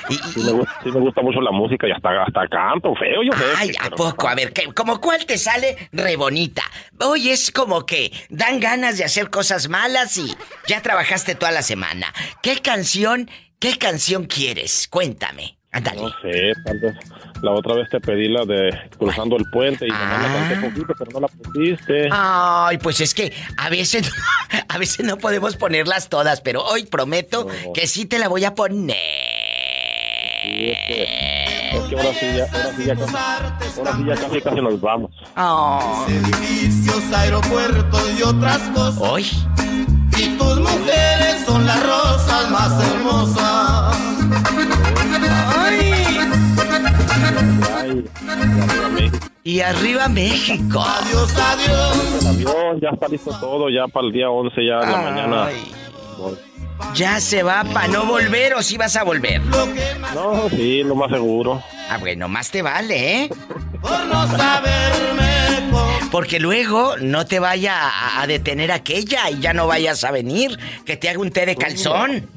Y- 0.09 0.15
y- 0.15 0.19
Sí 0.37 0.41
me, 0.43 0.53
gusta, 0.53 0.81
sí 0.83 0.91
me 0.91 1.01
gusta 1.01 1.23
mucho 1.23 1.41
la 1.41 1.51
música 1.51 1.87
y 1.89 1.93
hasta, 1.93 2.23
hasta 2.23 2.47
canto 2.49 2.95
feo, 2.95 3.23
yo 3.23 3.33
sé. 3.33 3.45
Ay, 3.57 3.71
¿a 3.79 3.85
pero- 3.85 3.97
poco? 3.97 4.29
A 4.29 4.35
ver, 4.35 4.53
¿qué, 4.53 4.73
¿como 4.75 5.01
cuál 5.01 5.25
te 5.27 5.39
sale 5.39 5.89
re 5.93 6.17
bonita? 6.17 6.63
Hoy 7.01 7.31
es 7.31 7.51
como 7.51 7.85
que 7.87 8.13
dan 8.31 8.61
ganas 8.61 8.99
de 8.99 9.05
hacer 9.05 9.31
cosas 9.31 9.69
malas 9.69 10.17
y 10.19 10.35
ya 10.67 10.83
trabajaste 10.83 11.35
toda 11.35 11.53
la 11.53 11.63
semana. 11.63 12.13
¿Qué 12.43 12.61
canción, 12.61 13.31
qué 13.59 13.79
canción 13.79 14.25
quieres? 14.27 14.89
Cuéntame. 14.89 15.59
Ándale. 15.73 16.03
No 16.03 16.09
sé, 16.23 16.53
tal 16.65 16.79
vez. 16.81 16.95
La 17.43 17.53
otra 17.53 17.75
vez 17.75 17.89
te 17.91 18.01
pedí 18.01 18.29
la 18.29 18.45
de 18.45 18.71
Cruzando 18.99 19.37
el 19.37 19.45
Puente 19.51 19.87
y 19.87 19.91
nomás 19.91 20.23
la 20.23 20.49
canté 20.49 20.69
poquito, 20.69 20.95
pero 20.99 21.11
no 21.13 21.21
la 21.21 21.29
pusiste. 21.29 22.09
Ay, 22.11 22.79
pues 22.79 23.01
es 23.01 23.15
que 23.15 23.33
a 23.57 23.69
veces, 23.69 24.11
a 24.69 24.79
veces 24.79 25.05
no 25.05 25.19
podemos 25.19 25.57
ponerlas 25.57 26.09
todas, 26.09 26.41
pero 26.41 26.65
hoy 26.65 26.85
prometo 26.87 27.47
que 27.75 27.87
sí 27.87 28.07
te 28.07 28.19
la 28.19 28.29
voy 28.29 28.45
a 28.45 28.55
poner. 28.55 28.97
Sí, 30.43 30.71
es 30.71 30.79
que, 30.87 31.03
es 31.77 31.83
que 31.89 31.97
ahora 31.97 32.15
sí 32.15 32.27
ya, 32.37 32.45
ahora 32.45 32.77
sí 32.77 32.85
ya, 32.85 32.95
casi, 32.95 33.17
ahora 33.17 33.97
sí 33.97 34.05
ya 34.07 34.15
casi, 34.15 34.41
casi 34.41 34.61
nos 34.61 34.81
vamos. 34.81 35.11
Oh. 35.37 36.07
Edificios, 36.09 37.13
aeropuertos 37.13 38.19
y 38.19 38.23
otras 38.23 38.61
cosas. 38.71 39.01
Hoy. 39.01 39.27
Y 40.17 40.29
tus 40.39 40.61
mujeres 40.61 41.45
son 41.45 41.67
las 41.67 41.83
rosas 41.83 42.51
más 42.51 42.93
hermosas. 42.93 43.97
Y 49.45 49.61
arriba 49.61 50.09
México. 50.09 50.81
Adiós, 50.81 51.33
adiós. 51.37 52.21
El 52.23 52.27
avión, 52.27 52.81
ya 52.81 52.89
está 52.91 53.09
listo 53.09 53.31
todo, 53.39 53.69
ya 53.71 53.87
para 53.89 54.07
el 54.07 54.13
día 54.13 54.29
11, 54.29 54.55
ya 54.57 54.81
en 54.81 54.93
la 54.93 54.99
mañana. 54.99 55.49
voy. 56.19 56.37
Ya 56.95 57.21
se 57.21 57.43
va 57.43 57.65
para 57.65 57.89
no 57.89 58.05
volver 58.05 58.55
o 58.55 58.63
si 58.63 58.77
vas 58.77 58.97
a 58.97 59.05
volver. 59.05 59.41
No, 60.15 60.49
sí, 60.51 60.83
lo 60.83 60.95
más 60.95 61.11
seguro. 61.11 61.63
Ah, 61.89 61.97
bueno, 61.99 62.29
más 62.29 62.51
te 62.51 62.61
vale, 62.61 63.23
¿eh? 63.25 63.31
Por 63.81 64.05
no 64.07 64.27
saberme 64.37 65.71
con- 65.71 66.11
Porque 66.11 66.39
luego 66.39 66.97
no 67.01 67.25
te 67.25 67.39
vaya 67.39 67.79
a, 67.89 68.21
a 68.23 68.27
detener 68.27 68.73
aquella 68.73 69.31
y 69.31 69.39
ya 69.41 69.55
no 69.55 69.67
vayas 69.67 70.05
a 70.05 70.11
venir. 70.11 70.59
Que 70.85 70.97
te 70.99 71.09
haga 71.09 71.19
un 71.21 71.31
té 71.31 71.47
de 71.47 71.57
calzón. 71.57 72.29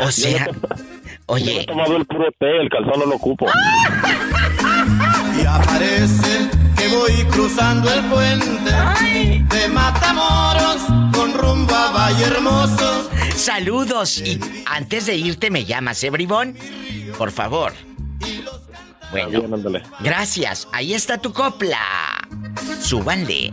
O 0.00 0.10
sea, 0.10 0.48
Yo 1.30 1.34
oye, 1.36 1.60
he 1.60 1.66
tomado 1.66 1.96
el 1.96 2.04
puro 2.06 2.30
té, 2.38 2.60
el 2.60 2.68
calzón 2.68 3.00
no 3.00 3.06
lo 3.06 3.16
ocupo. 3.16 3.46
Y 5.40 5.46
aparece 5.46 6.48
que 6.76 6.88
voy 6.88 7.12
cruzando 7.30 7.92
el 7.92 8.04
puente 8.06 8.70
de 9.48 9.68
Matamoros 9.68 10.82
con 11.12 11.32
rumbo 11.34 11.74
a 11.74 11.92
Valle 11.92 12.24
Hermoso. 12.24 13.10
saludos. 13.36 14.18
Y 14.18 14.40
antes 14.66 15.06
de 15.06 15.14
irte 15.16 15.50
me 15.50 15.64
llamas, 15.64 16.02
¿eh, 16.04 16.10
bribón? 16.10 16.56
Por 17.16 17.30
favor. 17.30 17.72
Bueno, 19.12 19.40
Bien, 19.42 19.82
gracias. 20.00 20.68
Ahí 20.72 20.94
está 20.94 21.18
tu 21.18 21.32
copla. 21.32 21.78
Súbanle. 22.80 23.52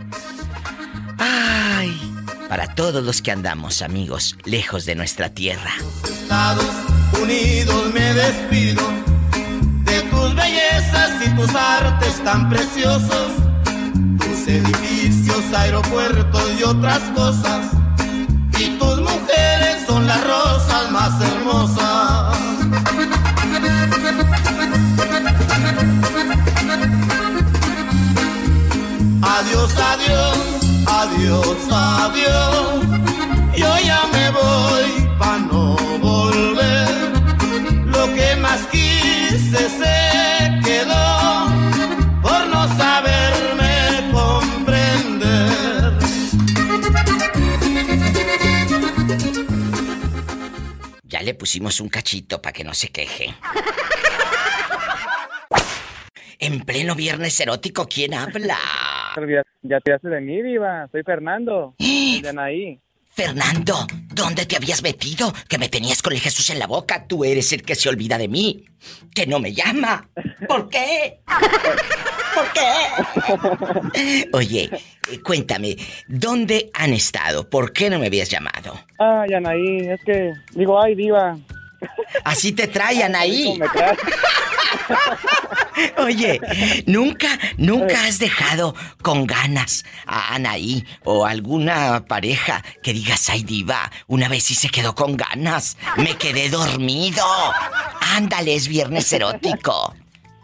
Ay, 1.18 2.00
para 2.48 2.74
todos 2.74 3.02
los 3.04 3.22
que 3.22 3.32
andamos, 3.32 3.82
amigos, 3.82 4.36
lejos 4.44 4.84
de 4.84 4.94
nuestra 4.94 5.30
tierra. 5.30 5.72
Estados 6.04 6.64
Unidos 7.22 7.92
me 7.92 8.14
despido 8.14 8.82
de 9.84 10.00
tus 10.02 10.34
bellezas 10.34 11.10
y 11.26 11.30
tus 11.30 11.54
artes 11.54 12.22
tan 12.22 12.48
preciosos, 12.48 13.32
tus 14.18 14.46
edificios, 14.46 15.52
aeropuertos 15.52 16.44
y 16.58 16.62
otras 16.62 17.00
cosas. 17.16 17.66
Y 18.58 18.70
tus 18.78 19.00
mujeres 19.00 19.84
son 19.86 20.06
las 20.06 20.22
rosas 20.24 20.90
más 20.90 21.20
hermosas. 21.20 22.38
Adiós, 29.22 29.72
adiós, 29.92 30.38
adiós, 30.86 31.56
adiós. 31.70 32.84
Yo 33.56 33.78
ya 33.84 34.02
me 34.12 34.30
voy 34.30 35.07
pusimos 51.48 51.80
un 51.80 51.88
cachito 51.88 52.42
para 52.42 52.52
que 52.52 52.62
no 52.62 52.74
se 52.74 52.90
queje. 52.90 53.34
En 56.38 56.60
pleno 56.60 56.94
viernes 56.94 57.40
erótico, 57.40 57.88
¿quién 57.88 58.12
habla? 58.12 58.58
Ya, 59.62 59.80
te 59.80 59.94
hace 59.94 60.08
de 60.10 60.20
mí, 60.20 60.42
Diva. 60.42 60.86
Soy 60.92 61.02
Fernando. 61.04 61.74
el 61.78 62.20
de 62.20 62.28
Anaí. 62.28 62.80
Fernando, 63.06 63.86
¿dónde 64.12 64.44
te 64.44 64.56
habías 64.56 64.82
metido? 64.82 65.32
Que 65.48 65.56
me 65.56 65.70
tenías 65.70 66.02
con 66.02 66.12
el 66.12 66.20
Jesús 66.20 66.50
en 66.50 66.58
la 66.58 66.66
boca. 66.66 67.06
Tú 67.08 67.24
eres 67.24 67.50
el 67.54 67.62
que 67.62 67.76
se 67.76 67.88
olvida 67.88 68.18
de 68.18 68.28
mí. 68.28 68.66
Que 69.14 69.26
no 69.26 69.40
me 69.40 69.54
llama. 69.54 70.06
¿Por 70.46 70.68
qué? 70.68 71.20
¿Por 72.38 72.52
qué? 72.52 74.28
Oye, 74.32 74.70
eh, 75.10 75.20
cuéntame, 75.22 75.76
¿dónde 76.06 76.70
han 76.72 76.92
estado? 76.92 77.48
¿Por 77.48 77.72
qué 77.72 77.90
no 77.90 77.98
me 77.98 78.06
habías 78.06 78.28
llamado? 78.28 78.78
Ay, 78.98 79.34
Anaí, 79.34 79.78
es 79.88 80.00
que 80.04 80.32
digo, 80.52 80.80
ay, 80.80 80.94
Diva. 80.94 81.36
Así 82.24 82.52
te 82.52 82.68
traían 82.68 83.16
ahí. 83.16 83.58
Oye, 85.98 86.40
nunca, 86.86 87.28
nunca 87.56 88.04
has 88.06 88.18
dejado 88.18 88.74
con 89.02 89.26
ganas 89.26 89.84
a 90.06 90.34
Anaí 90.34 90.84
o 91.04 91.24
alguna 91.24 92.04
pareja 92.06 92.64
que 92.82 92.92
digas, 92.92 93.30
ay 93.30 93.44
diva, 93.44 93.90
una 94.08 94.28
vez 94.28 94.44
sí 94.44 94.54
se 94.54 94.68
quedó 94.68 94.94
con 94.94 95.16
ganas, 95.16 95.76
me 95.96 96.16
quedé 96.16 96.48
dormido. 96.50 97.24
Ándale, 98.14 98.54
es 98.54 98.68
viernes 98.68 99.12
erótico. 99.12 99.94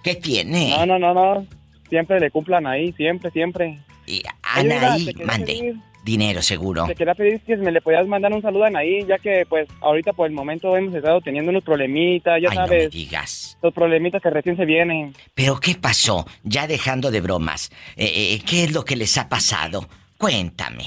¿Qué 0.03 0.15
tiene? 0.15 0.71
No, 0.71 0.87
no, 0.87 0.99
no, 0.99 1.15
no. 1.15 1.47
Siempre 1.89 2.21
le 2.21 2.31
cumplan 2.31 2.67
ahí, 2.67 2.93
siempre, 2.93 3.31
siempre. 3.31 3.79
Y 4.07 4.23
Anaí, 4.43 5.15
mande. 5.25 5.47
pedir- 5.47 5.77
Dinero 6.05 6.43
seguro. 6.43 6.85
Te 6.87 6.95
quería 6.95 7.15
pedir 7.15 7.41
que 7.41 7.57
me 7.57 7.73
le 7.73 7.81
podías 7.81 8.07
mandar 8.07 8.31
un 8.31 8.43
saludo 8.43 8.65
a 8.65 8.67
Anaí, 8.67 9.07
ya 9.07 9.17
que 9.17 9.47
pues 9.49 9.67
ahorita 9.81 10.13
por 10.13 10.27
el 10.27 10.35
momento 10.35 10.77
hemos 10.77 10.95
estado 10.95 11.23
teniendo 11.23 11.51
unos 11.51 11.65
problemitas, 11.65 12.43
ya 12.43 12.51
Ay, 12.51 12.57
no 12.59 12.63
me 12.65 12.69
sabes, 12.69 12.91
digas. 12.91 13.57
los 13.63 13.73
problemitas 13.73 14.21
que 14.21 14.29
recién 14.29 14.55
se 14.59 14.67
vienen. 14.67 15.15
Pero 15.33 15.59
¿qué 15.59 15.75
pasó? 15.77 16.27
Ya 16.43 16.67
dejando 16.67 17.11
de 17.11 17.23
bromas. 17.23 17.71
eh, 17.97 18.35
eh, 18.35 18.43
¿Qué 18.47 18.65
es 18.65 18.75
lo 18.75 18.85
que 18.85 18.97
les 18.97 19.17
ha 19.17 19.31
pasado? 19.31 19.87
Cuéntame. 20.19 20.85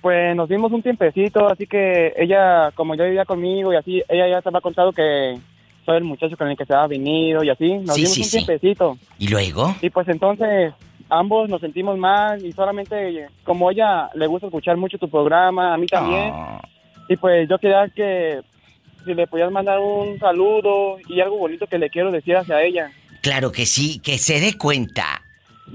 Pues 0.00 0.36
nos 0.36 0.48
dimos 0.48 0.70
un 0.70 0.80
tiempecito, 0.82 1.48
así 1.50 1.66
que 1.66 2.12
ella, 2.16 2.70
como 2.76 2.94
ya 2.94 3.02
vivía 3.02 3.24
conmigo 3.24 3.72
y 3.72 3.76
así, 3.76 4.02
ella 4.08 4.28
ya 4.28 4.42
te 4.42 4.48
había 4.48 4.60
contado 4.60 4.92
que 4.92 5.34
el 5.96 6.04
muchacho 6.04 6.36
con 6.36 6.48
el 6.48 6.56
que 6.56 6.66
se 6.66 6.74
ha 6.74 6.86
venido 6.86 7.42
y 7.42 7.50
así, 7.50 7.74
nos 7.78 7.94
Sí, 7.94 8.02
dimos 8.02 8.14
sí, 8.14 8.20
un 8.20 8.26
sí. 8.26 8.30
tiempecito. 8.44 8.98
¿Y 9.18 9.28
luego? 9.28 9.74
Y 9.80 9.90
pues 9.90 10.06
entonces 10.08 10.72
ambos 11.08 11.48
nos 11.48 11.60
sentimos 11.60 11.96
mal 11.96 12.44
y 12.44 12.52
solamente 12.52 13.28
como 13.44 13.70
ella 13.70 14.10
le 14.14 14.26
gusta 14.26 14.46
escuchar 14.48 14.76
mucho 14.76 14.98
tu 14.98 15.08
programa, 15.08 15.72
a 15.74 15.76
mí 15.78 15.86
también. 15.86 16.30
Ah. 16.34 16.60
Y 17.08 17.16
pues 17.16 17.48
yo 17.48 17.58
quería 17.58 17.88
que 17.94 18.40
si 19.04 19.14
le 19.14 19.26
podías 19.26 19.50
mandar 19.50 19.78
un 19.78 20.18
saludo 20.18 20.98
y 21.08 21.20
algo 21.20 21.38
bonito 21.38 21.66
que 21.66 21.78
le 21.78 21.88
quiero 21.88 22.10
decir 22.10 22.36
hacia 22.36 22.62
ella. 22.62 22.90
Claro 23.22 23.50
que 23.52 23.64
sí, 23.66 24.00
que 24.00 24.18
se 24.18 24.40
dé 24.40 24.58
cuenta 24.58 25.22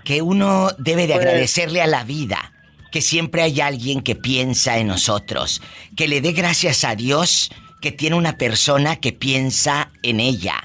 que 0.03 0.21
uno 0.21 0.67
debe 0.77 1.07
de 1.07 1.13
Pues- 1.15 1.25
agradecerle 1.25 1.81
a 1.81 1.87
la 1.87 2.03
vida, 2.03 2.51
que 2.91 3.01
siempre 3.01 3.41
hay 3.41 3.59
alguien 3.61 4.01
que 4.01 4.15
piensa 4.15 4.77
en 4.77 4.87
nosotros, 4.87 5.61
que 5.97 6.07
le 6.07 6.21
dé 6.21 6.31
gracias 6.33 6.83
a 6.83 6.95
Dios 6.95 7.49
que 7.83 7.91
tiene 7.91 8.15
una 8.15 8.37
persona 8.37 8.95
que 8.95 9.11
piensa 9.11 9.91
en 10.03 10.21
ella, 10.21 10.55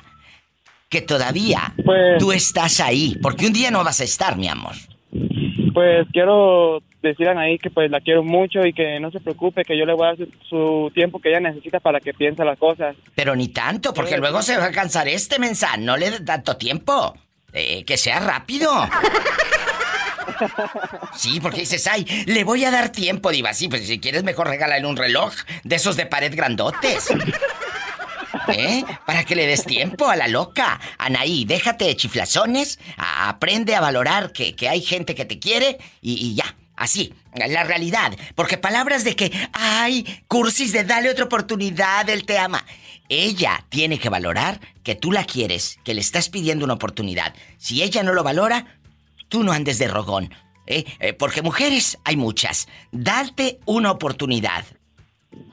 que 0.88 1.00
todavía 1.02 1.74
Pues- 1.84 2.18
tú 2.20 2.30
estás 2.30 2.78
ahí, 2.78 3.16
porque 3.20 3.44
un 3.46 3.52
día 3.52 3.72
no 3.72 3.82
vas 3.82 4.00
a 4.00 4.04
estar, 4.04 4.36
mi 4.38 4.46
amor. 4.46 4.76
Pues 5.74 6.06
quiero 6.12 6.80
decir 7.02 7.26
a 7.28 7.32
Anaí 7.32 7.58
que 7.58 7.70
pues 7.70 7.90
la 7.90 8.00
quiero 8.00 8.22
mucho 8.22 8.64
y 8.64 8.72
que 8.72 9.00
no 9.00 9.10
se 9.10 9.18
preocupe, 9.18 9.64
que 9.64 9.76
yo 9.76 9.84
le 9.84 9.94
voy 9.94 10.06
a 10.06 10.10
dar 10.10 10.16
su, 10.16 10.28
su 10.48 10.90
tiempo 10.94 11.20
que 11.20 11.30
ella 11.30 11.40
necesita 11.40 11.80
para 11.80 11.98
que 12.00 12.14
piense 12.14 12.44
las 12.44 12.58
cosas. 12.58 12.94
Pero 13.16 13.34
ni 13.34 13.48
tanto, 13.48 13.92
porque 13.92 14.14
Eh, 14.14 14.18
luego 14.18 14.40
se 14.42 14.56
va 14.56 14.66
a 14.66 14.70
cansar 14.72 15.08
este 15.08 15.40
mensaje, 15.40 15.78
no 15.78 15.96
le 15.96 16.10
dé 16.12 16.20
tanto 16.20 16.56
tiempo. 16.56 17.16
Eh, 17.52 17.84
que 17.84 17.96
sea 17.96 18.20
rápido. 18.20 18.70
Sí, 21.14 21.40
porque 21.40 21.60
dices, 21.60 21.86
ay, 21.86 22.04
le 22.26 22.44
voy 22.44 22.64
a 22.64 22.70
dar 22.70 22.90
tiempo, 22.90 23.30
Diva. 23.30 23.54
Sí, 23.54 23.68
pues 23.68 23.86
si 23.86 23.98
quieres 23.98 24.24
mejor 24.24 24.48
regálale 24.48 24.86
un 24.86 24.96
reloj 24.96 25.34
de 25.64 25.76
esos 25.76 25.96
de 25.96 26.06
pared 26.06 26.34
grandotes. 26.34 27.08
¿Eh? 28.48 28.84
Para 29.06 29.24
que 29.24 29.34
le 29.34 29.46
des 29.46 29.64
tiempo 29.64 30.08
a 30.08 30.16
la 30.16 30.28
loca. 30.28 30.80
Anaí, 30.98 31.44
déjate 31.44 31.84
de 31.86 31.96
chiflazones, 31.96 32.78
aprende 32.96 33.74
a 33.74 33.80
valorar 33.80 34.32
que, 34.32 34.54
que 34.54 34.68
hay 34.68 34.80
gente 34.80 35.14
que 35.14 35.24
te 35.24 35.38
quiere 35.38 35.78
y, 36.00 36.14
y 36.14 36.34
ya, 36.34 36.56
así, 36.76 37.12
la 37.34 37.64
realidad. 37.64 38.12
Porque 38.34 38.56
palabras 38.56 39.04
de 39.04 39.16
que, 39.16 39.32
ay, 39.52 40.22
cursis 40.28 40.72
de 40.72 40.84
dale 40.84 41.10
otra 41.10 41.24
oportunidad, 41.24 42.08
él 42.08 42.24
te 42.24 42.38
ama. 42.38 42.64
Ella 43.10 43.64
tiene 43.70 43.98
que 43.98 44.10
valorar 44.10 44.60
que 44.82 44.94
tú 44.94 45.12
la 45.12 45.24
quieres, 45.24 45.78
que 45.82 45.94
le 45.94 46.00
estás 46.00 46.28
pidiendo 46.28 46.64
una 46.64 46.74
oportunidad. 46.74 47.34
Si 47.56 47.82
ella 47.82 48.02
no 48.02 48.12
lo 48.12 48.22
valora, 48.22 48.77
tú 49.28 49.42
no 49.42 49.52
andes 49.52 49.78
de 49.78 49.88
rogón. 49.88 50.30
¿eh? 50.68 50.84
Eh, 51.00 51.12
porque 51.12 51.42
mujeres 51.42 51.98
hay 52.04 52.16
muchas. 52.16 52.68
Date 52.92 53.58
una 53.64 53.90
oportunidad. 53.90 54.64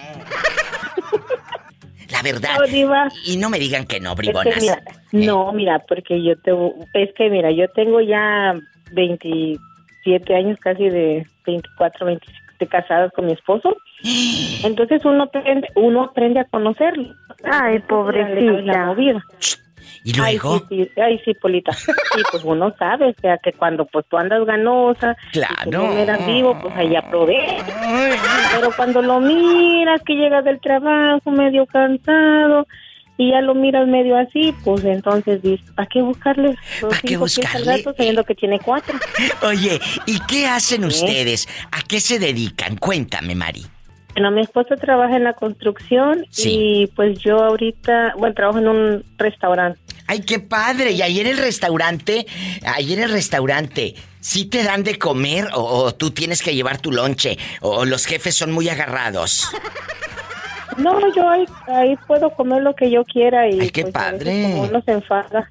La 2.10 2.22
verdad. 2.22 2.56
No, 2.58 2.66
Diva. 2.66 3.08
Y 3.26 3.36
no 3.36 3.50
me 3.50 3.58
digan 3.58 3.84
que 3.84 3.98
no, 4.00 4.12
Es 4.12 4.16
que 4.16 4.22
bribonas. 4.22 4.60
mira, 4.60 4.82
no, 5.12 5.52
mira, 5.52 5.78
porque 5.88 6.22
yo 6.22 6.36
te, 6.40 6.52
es 6.94 7.12
que 7.14 7.28
mira, 7.28 7.50
yo 7.50 7.68
tengo 7.70 8.00
ya 8.00 8.54
27 8.92 10.34
años, 10.34 10.56
casi 10.60 10.88
de 10.88 11.26
24, 11.46 12.06
25 12.06 12.42
de 12.58 12.66
casadas 12.68 13.12
con 13.12 13.26
mi 13.26 13.32
esposo. 13.32 13.76
Entonces 14.64 15.04
uno 15.04 15.24
aprende, 15.24 15.68
uno 15.74 16.04
aprende 16.04 16.40
a 16.40 16.44
conocerlo. 16.44 17.12
Ay, 17.44 17.80
pobrecita. 17.80 18.62
La 18.62 18.86
movida. 18.86 19.22
¿Y 20.04 20.12
luego? 20.14 20.54
Ay, 20.54 20.60
sí, 20.68 20.90
sí, 20.94 21.00
ay, 21.00 21.20
sí, 21.24 21.34
Polita. 21.34 21.72
Sí, 21.72 21.92
pues 22.30 22.44
uno 22.44 22.74
sabe, 22.78 23.10
o 23.10 23.14
sea, 23.20 23.38
que 23.38 23.52
cuando 23.52 23.84
pues 23.86 24.06
tú 24.08 24.16
andas 24.16 24.44
ganosa, 24.46 25.16
Claro. 25.32 25.54
y 25.66 25.70
tú 25.70 25.70
no 25.78 25.92
eras 25.92 26.26
vivo, 26.26 26.58
pues 26.60 26.74
ahí 26.76 26.94
aprovecha. 26.96 27.64
Pero 28.54 28.70
cuando 28.76 29.02
lo 29.02 29.20
miras, 29.20 30.00
que 30.04 30.14
llegas 30.14 30.44
del 30.44 30.60
trabajo 30.60 31.30
medio 31.30 31.66
cansado, 31.66 32.66
y 33.18 33.30
ya 33.30 33.40
lo 33.40 33.54
miras 33.54 33.86
medio 33.88 34.16
así, 34.18 34.54
pues 34.62 34.84
entonces 34.84 35.40
dices, 35.42 35.70
¿para 35.72 35.88
qué 35.88 36.02
buscarle? 36.02 36.54
¿Para 36.82 37.00
qué 37.00 37.16
buscarle? 37.16 37.82
sabiendo 37.82 38.24
que 38.24 38.34
tiene 38.34 38.58
cuatro. 38.58 38.98
Oye, 39.42 39.80
¿y 40.06 40.18
qué 40.26 40.46
hacen 40.46 40.84
ustedes? 40.84 41.48
¿A 41.72 41.80
qué 41.82 42.00
se 42.00 42.18
dedican? 42.18 42.76
Cuéntame, 42.76 43.34
Mari. 43.34 43.62
Bueno, 44.16 44.30
mi 44.30 44.40
esposo 44.40 44.76
trabaja 44.76 45.14
en 45.14 45.24
la 45.24 45.34
construcción 45.34 46.24
y 46.38 46.86
pues 46.96 47.18
yo 47.18 47.36
ahorita, 47.36 48.14
bueno, 48.16 48.34
trabajo 48.34 48.58
en 48.58 48.68
un 48.68 49.04
restaurante. 49.18 49.78
Ay, 50.06 50.20
qué 50.22 50.38
padre. 50.40 50.92
Y 50.92 51.02
ahí 51.02 51.20
en 51.20 51.26
el 51.26 51.36
restaurante, 51.36 52.26
ahí 52.64 52.94
en 52.94 53.02
el 53.02 53.10
restaurante, 53.10 53.94
¿sí 54.20 54.46
te 54.46 54.62
dan 54.62 54.84
de 54.84 54.98
comer 54.98 55.48
o, 55.54 55.60
o 55.60 55.94
tú 55.94 56.12
tienes 56.12 56.40
que 56.40 56.54
llevar 56.54 56.78
tu 56.78 56.92
lonche? 56.92 57.36
¿O 57.60 57.84
los 57.84 58.06
jefes 58.06 58.34
son 58.34 58.52
muy 58.52 58.70
agarrados? 58.70 59.50
No, 60.78 60.98
yo 61.14 61.26
ahí, 61.26 61.46
ahí 61.68 61.96
puedo 62.06 62.28
comer 62.30 62.62
lo 62.62 62.74
que 62.74 62.90
yo 62.90 63.02
quiera 63.04 63.48
y 63.48 63.58
Ay, 63.60 63.70
qué 63.70 63.82
pues, 63.84 63.96
a 63.96 64.12
veces 64.12 64.18
padre. 64.18 64.42
como 64.42 64.62
uno 64.64 64.82
se 64.84 64.92
enfada. 64.92 65.50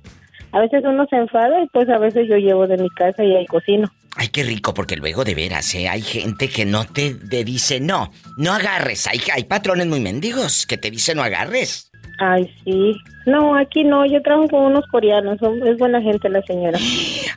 A 0.52 0.60
veces 0.60 0.84
uno 0.86 1.08
se 1.10 1.16
enfada 1.16 1.64
y 1.64 1.68
pues 1.70 1.90
a 1.90 1.98
veces 1.98 2.28
yo 2.30 2.36
llevo 2.38 2.68
de 2.68 2.78
mi 2.78 2.90
casa 2.92 3.24
y 3.24 3.36
ahí 3.36 3.46
cocino. 3.48 3.92
Ay, 4.18 4.30
qué 4.30 4.44
rico, 4.44 4.74
porque 4.74 4.96
luego 4.96 5.24
de 5.26 5.36
veras, 5.36 5.74
¿eh? 5.76 5.90
Hay 5.90 6.02
gente 6.02 6.48
que 6.50 6.66
no 6.66 6.86
te, 6.86 7.16
te 7.16 7.44
dice 7.44 7.80
no, 7.82 8.12
no 8.38 8.54
agarres. 8.54 9.08
Hay, 9.08 9.22
hay 9.34 9.44
patrones 9.44 9.88
muy 9.88 10.00
mendigos 10.00 10.66
que 10.66 10.78
te 10.78 10.90
dicen 10.90 11.18
no 11.18 11.24
agarres. 11.24 11.92
Ay, 12.20 12.50
sí. 12.64 12.96
No, 13.26 13.58
aquí 13.58 13.84
no, 13.84 14.06
yo 14.06 14.22
trabajo 14.22 14.48
con 14.48 14.62
unos 14.62 14.86
coreanos, 14.90 15.38
son- 15.40 15.68
es 15.68 15.78
buena 15.78 16.02
gente 16.02 16.30
la 16.30 16.42
señora. 16.44 16.80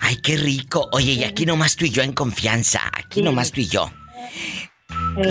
Ay, 0.01 0.17
qué 0.23 0.37
rico. 0.37 0.89
Oye, 0.93 1.13
y 1.15 1.25
aquí 1.25 1.47
nomás 1.47 1.75
tú 1.75 1.85
y 1.85 1.91
yo 1.91 2.03
en 2.03 2.13
confianza. 2.13 2.81
Aquí 2.93 3.23
nomás 3.23 3.51
tú 3.51 3.61
y 3.61 3.67
yo. 3.67 3.91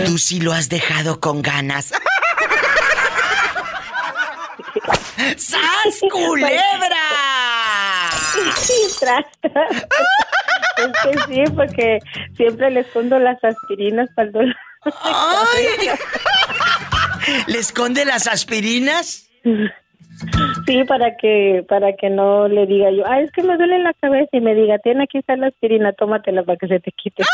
Tú 0.04 0.18
sí 0.18 0.40
lo 0.40 0.52
has 0.52 0.68
dejado 0.68 1.18
con 1.18 1.40
ganas. 1.40 1.92
¡Sas, 5.36 6.00
culebra! 6.12 6.96
Es 10.78 10.92
que 11.02 11.18
sí, 11.26 11.44
porque 11.54 11.98
siempre 12.36 12.70
le 12.70 12.80
escondo 12.80 13.18
las 13.18 13.42
aspirinas 13.42 14.08
para 14.14 14.28
el 14.28 14.32
dolor. 14.32 14.56
¿Le 17.46 17.58
esconde 17.58 18.04
las 18.04 18.26
aspirinas? 18.26 19.28
Sí, 20.66 20.84
para 20.84 21.16
que 21.16 21.64
para 21.68 21.94
que 21.94 22.10
no 22.10 22.48
le 22.48 22.66
diga 22.66 22.90
yo, 22.90 23.04
ay, 23.06 23.24
es 23.24 23.32
que 23.32 23.42
me 23.42 23.56
duele 23.56 23.78
la 23.78 23.92
cabeza 23.94 24.28
y 24.32 24.40
me 24.40 24.54
diga, 24.54 24.78
tiene 24.78 25.04
aquí 25.04 25.18
está 25.18 25.36
la 25.36 25.46
aspirina, 25.48 25.92
tómatela 25.92 26.42
para 26.42 26.58
que 26.58 26.68
se 26.68 26.80
te 26.80 26.92
quite. 26.92 27.22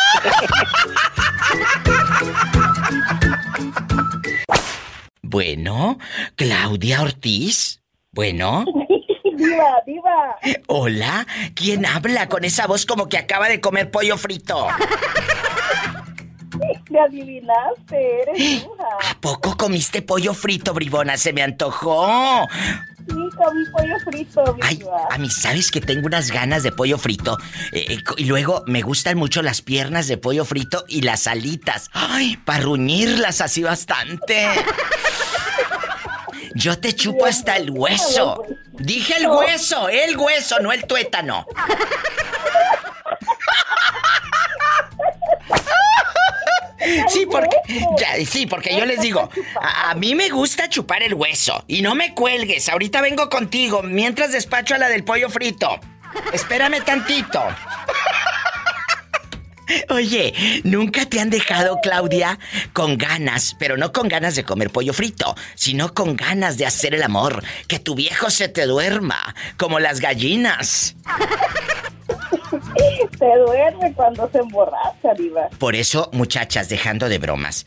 Bueno, 5.27 5.99
Claudia 6.37 7.03
Ortiz. 7.03 7.83
Bueno, 8.13 8.65
diva, 9.37 9.83
diva. 9.87 10.37
hola. 10.67 11.27
¿Quién 11.55 11.87
habla 11.87 12.29
con 12.29 12.45
esa 12.45 12.67
voz 12.67 12.87
como 12.87 13.09
que 13.09 13.19
acaba 13.19 13.49
de 13.49 13.61
comer 13.61 13.91
pollo 13.91 14.17
frito? 14.17 14.69
Me 16.91 17.01
adivinaste, 17.01 18.23
eres 18.23 18.65
bruja. 18.65 19.11
¿A 19.11 19.21
poco 19.21 19.57
comiste 19.57 20.03
pollo 20.03 20.35
frito, 20.35 20.73
bribona? 20.73 21.17
Se 21.17 21.33
me 21.33 21.43
antojó. 21.43 22.47
Sí, 23.09 23.15
comí 23.37 23.65
pollo 23.77 23.99
frito, 24.05 24.57
Ay, 24.63 24.81
a 25.11 25.19
mí 25.19 25.29
sabes 25.29 25.71
que 25.71 25.81
tengo 25.81 26.07
unas 26.07 26.31
ganas 26.31 26.63
de 26.63 26.73
pollo 26.73 26.97
frito. 26.97 27.37
Eh, 27.73 27.85
eh, 27.89 27.99
y 28.17 28.25
luego 28.25 28.63
me 28.67 28.83
gustan 28.83 29.19
mucho 29.19 29.43
las 29.43 29.61
piernas 29.61 30.07
de 30.07 30.17
pollo 30.17 30.45
frito 30.45 30.85
y 30.89 31.03
las 31.03 31.27
alitas. 31.27 31.91
Ay, 31.93 32.37
para 32.45 32.61
ruñirlas 32.61 33.41
así 33.41 33.63
bastante. 33.63 34.47
Yo 36.55 36.79
te 36.79 36.95
chupo 36.95 37.27
hasta 37.27 37.57
el 37.57 37.71
hueso. 37.71 38.45
Dije 38.73 39.17
el 39.19 39.27
hueso, 39.29 39.89
el 39.89 40.17
hueso, 40.17 40.59
no 40.61 40.73
el 40.73 40.87
tuétano. 40.87 41.47
Sí, 47.09 47.27
porque 47.27 47.57
ya, 47.99 48.25
sí, 48.27 48.47
porque 48.47 48.77
yo 48.77 48.85
les 48.85 49.01
digo, 49.01 49.31
a, 49.61 49.91
a 49.91 49.95
mí 49.95 50.15
me 50.15 50.29
gusta 50.29 50.69
chupar 50.69 51.03
el 51.03 51.15
hueso 51.15 51.65
y 51.67 51.81
no 51.81 51.95
me 51.95 52.15
cuelgues. 52.15 52.69
Ahorita 52.69 53.01
vengo 53.01 53.31
contigo 53.31 53.83
mientras 53.83 54.33
despacho 54.33 54.75
a 54.75 54.79
la 54.79 54.89
del 54.89 55.03
pollo 55.03 55.31
frito. 55.31 55.81
Espérame 56.33 56.85
tantito. 56.85 57.43
Oye, 59.89 60.63
¿nunca 60.65 61.07
te 61.07 61.21
han 61.21 61.31
dejado, 61.31 61.79
Claudia, 61.83 62.39
con 62.73 62.99
ganas, 62.99 63.57
pero 63.59 63.77
no 63.77 63.93
con 63.93 64.09
ganas 64.09 64.37
de 64.37 64.45
comer 64.45 64.71
pollo 64.71 64.93
frito, 64.93 65.35
sino 65.55 65.95
con 65.95 66.17
ganas 66.17 66.57
de 66.57 66.67
hacer 66.67 66.95
el 66.95 67.03
amor, 67.03 67.43
que 67.69 67.79
tu 67.79 67.95
viejo 67.95 68.31
se 68.31 68.49
te 68.49 68.67
duerma, 68.67 69.35
como 69.57 69.81
las 69.81 70.01
gallinas? 70.01 70.97
Se 73.19 73.27
duerme 73.47 73.93
cuando 73.95 74.29
se 74.31 74.39
emborracha, 74.39 75.15
diva. 75.17 75.49
Por 75.59 75.75
eso, 75.75 76.11
muchachas, 76.13 76.69
dejando 76.69 77.09
de 77.09 77.19
bromas, 77.19 77.67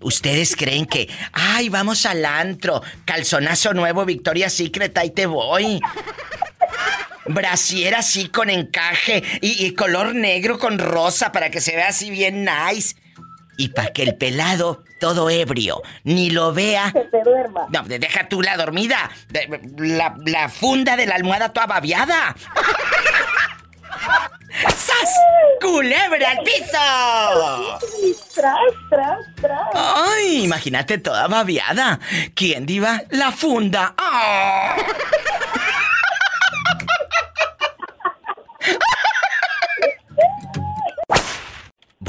¿ustedes 0.00 0.56
creen 0.56 0.86
que, 0.86 1.08
ay, 1.32 1.68
vamos 1.68 2.06
al 2.06 2.24
antro, 2.24 2.82
calzonazo 3.04 3.74
nuevo, 3.74 4.04
Victoria 4.04 4.50
Secret, 4.50 4.96
ahí 4.98 5.10
te 5.10 5.26
voy? 5.26 5.80
Brasier 7.26 7.94
así 7.94 8.28
con 8.28 8.50
encaje 8.50 9.22
y, 9.40 9.64
y 9.66 9.74
color 9.74 10.14
negro 10.14 10.58
con 10.58 10.78
rosa 10.78 11.30
para 11.32 11.50
que 11.50 11.60
se 11.60 11.76
vea 11.76 11.88
así 11.88 12.10
bien 12.10 12.44
nice. 12.44 12.96
Y 13.58 13.68
para 13.68 13.92
que 13.92 14.02
el 14.02 14.16
pelado, 14.16 14.82
todo 14.98 15.28
ebrio, 15.30 15.82
ni 16.04 16.30
lo 16.30 16.52
vea. 16.52 16.90
Se 16.90 17.00
te 17.00 17.22
duerma. 17.22 17.66
No, 17.70 17.82
de- 17.82 17.98
deja 17.98 18.26
tú 18.28 18.40
la 18.42 18.56
dormida. 18.56 19.10
La, 19.76 20.14
la 20.24 20.48
funda 20.48 20.96
de 20.96 21.06
la 21.06 21.14
almohada 21.16 21.52
toda 21.52 21.66
babeada. 21.66 22.34
¡Sas. 24.68 25.10
¡Culebra 25.60 26.30
al 26.30 26.38
piso! 26.38 27.78
Tras, 28.34 28.56
tras, 28.90 29.18
tras. 29.40 29.68
¡Ay! 29.74 30.42
Imagínate 30.44 30.98
toda 30.98 31.28
babiada. 31.28 32.00
¿Quién 32.34 32.66
diva? 32.66 33.02
La 33.10 33.30
funda. 33.32 33.94
¡Ah! 33.96 34.76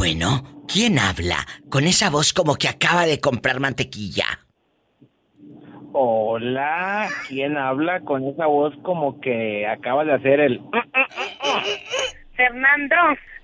Bueno, 0.03 0.43
¿quién 0.67 0.99
habla 0.99 1.47
con 1.69 1.85
esa 1.85 2.09
voz 2.09 2.33
como 2.33 2.55
que 2.55 2.67
acaba 2.67 3.05
de 3.05 3.21
comprar 3.21 3.61
mantequilla? 3.61 4.25
Hola, 5.93 7.07
¿quién 7.29 7.55
habla 7.55 8.01
con 8.01 8.27
esa 8.27 8.45
voz 8.47 8.73
como 8.83 9.21
que 9.21 9.65
acaba 9.65 10.03
de 10.03 10.11
hacer 10.11 10.41
el... 10.41 10.59
Fernando, 12.35 12.95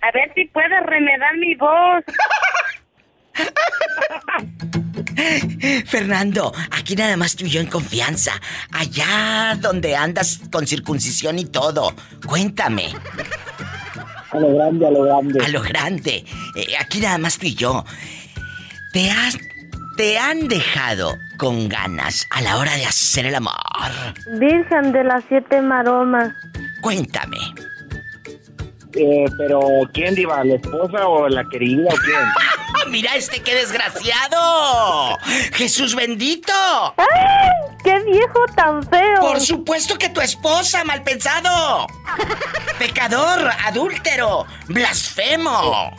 a 0.01 0.11
ver 0.13 0.33
si 0.35 0.47
puedes 0.47 0.85
remedar 0.85 1.37
mi 1.37 1.55
voz. 1.55 2.03
Fernando, 5.85 6.51
aquí 6.71 6.93
nada 6.97 7.15
más 7.15 7.37
tú 7.37 7.45
y 7.45 7.51
yo 7.51 7.61
en 7.61 7.67
confianza. 7.67 8.33
Allá 8.73 9.55
donde 9.61 9.95
andas 9.95 10.41
con 10.51 10.67
circuncisión 10.67 11.39
y 11.39 11.45
todo. 11.45 11.93
Cuéntame. 12.27 12.89
A 14.31 14.39
lo 14.39 14.53
grande, 14.53 14.87
a 14.87 14.91
lo 14.91 15.03
grande. 15.03 15.45
A 15.45 15.47
lo 15.49 15.61
grande. 15.61 16.25
Eh, 16.55 16.73
aquí 16.79 16.99
nada 16.99 17.17
más 17.17 17.37
tú 17.37 17.47
y 17.47 17.55
yo. 17.55 17.83
¿Te 18.93 19.09
has... 19.09 19.37
¿Te 19.97 20.17
han 20.17 20.47
dejado 20.47 21.17
con 21.37 21.67
ganas 21.67 22.25
a 22.29 22.41
la 22.41 22.57
hora 22.57 22.73
de 22.77 22.85
hacer 22.85 23.25
el 23.25 23.35
amor? 23.35 23.53
Virgen 24.39 24.93
de 24.93 25.03
las 25.03 25.25
siete 25.27 25.61
maromas. 25.61 26.31
Cuéntame. 26.79 27.37
Eh, 28.93 29.25
pero 29.37 29.59
¿quién 29.93 30.15
diva? 30.15 30.41
¿La 30.45 30.55
esposa 30.55 31.05
o 31.05 31.27
la 31.27 31.43
querida 31.45 31.89
o 31.89 31.97
quién? 31.97 32.19
¡Mira 32.89 33.15
este 33.15 33.41
qué 33.41 33.55
desgraciado! 33.55 35.17
¡Jesús 35.53 35.95
bendito! 35.95 36.53
¡Ay! 36.97 37.49
¡Qué 37.83 37.99
viejo 38.03 38.45
tan 38.55 38.83
feo! 38.83 39.21
Por 39.21 39.39
supuesto 39.39 39.97
que 39.97 40.09
tu 40.09 40.21
esposa, 40.21 40.83
mal 40.83 41.03
pensado. 41.03 41.87
Pecador, 42.77 43.49
adúltero, 43.65 44.45
blasfemo. 44.67 45.91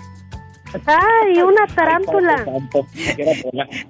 ¡Ay, 0.87 1.43
una 1.43 1.67
tarántula! 1.75 2.45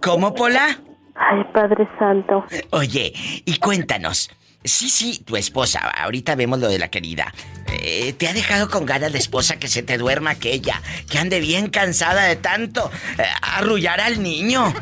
¿Cómo, 0.01 0.35
Pola? 0.35 0.79
Ay, 1.15 1.45
Padre 1.53 1.89
Santo. 1.99 2.45
Oye, 2.71 3.13
y 3.45 3.59
cuéntanos. 3.59 4.31
Sí, 4.63 4.91
sí, 4.91 5.23
tu 5.25 5.37
esposa, 5.37 5.81
ahorita 5.81 6.35
vemos 6.35 6.59
lo 6.59 6.69
de 6.69 6.79
la 6.79 6.89
querida. 6.89 7.33
Eh, 7.73 8.13
¿Te 8.13 8.29
ha 8.29 8.35
dejado 8.35 8.69
con 8.69 8.85
ganas 8.85 9.13
de 9.13 9.19
esposa 9.19 9.59
que 9.59 9.69
se 9.69 9.83
te 9.83 9.97
duerma 9.97 10.31
aquella? 10.31 10.83
Que 11.09 11.19
ande 11.19 11.41
bien 11.41 11.71
cansada 11.71 12.25
de 12.25 12.37
tanto 12.37 12.91
eh, 13.19 13.23
arrullar 13.41 14.01
al 14.01 14.23
niño. 14.23 14.75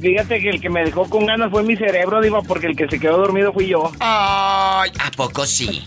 Fíjate 0.00 0.40
que 0.40 0.50
el 0.50 0.60
que 0.60 0.68
me 0.68 0.84
dejó 0.84 1.08
con 1.08 1.26
ganas 1.26 1.50
fue 1.50 1.62
mi 1.62 1.76
cerebro, 1.76 2.20
Diva, 2.20 2.42
porque 2.42 2.66
el 2.66 2.76
que 2.76 2.88
se 2.88 2.98
quedó 2.98 3.18
dormido 3.18 3.52
fui 3.52 3.68
yo. 3.68 3.92
Ay, 4.00 4.90
¿a 4.98 5.10
poco 5.12 5.46
sí? 5.46 5.84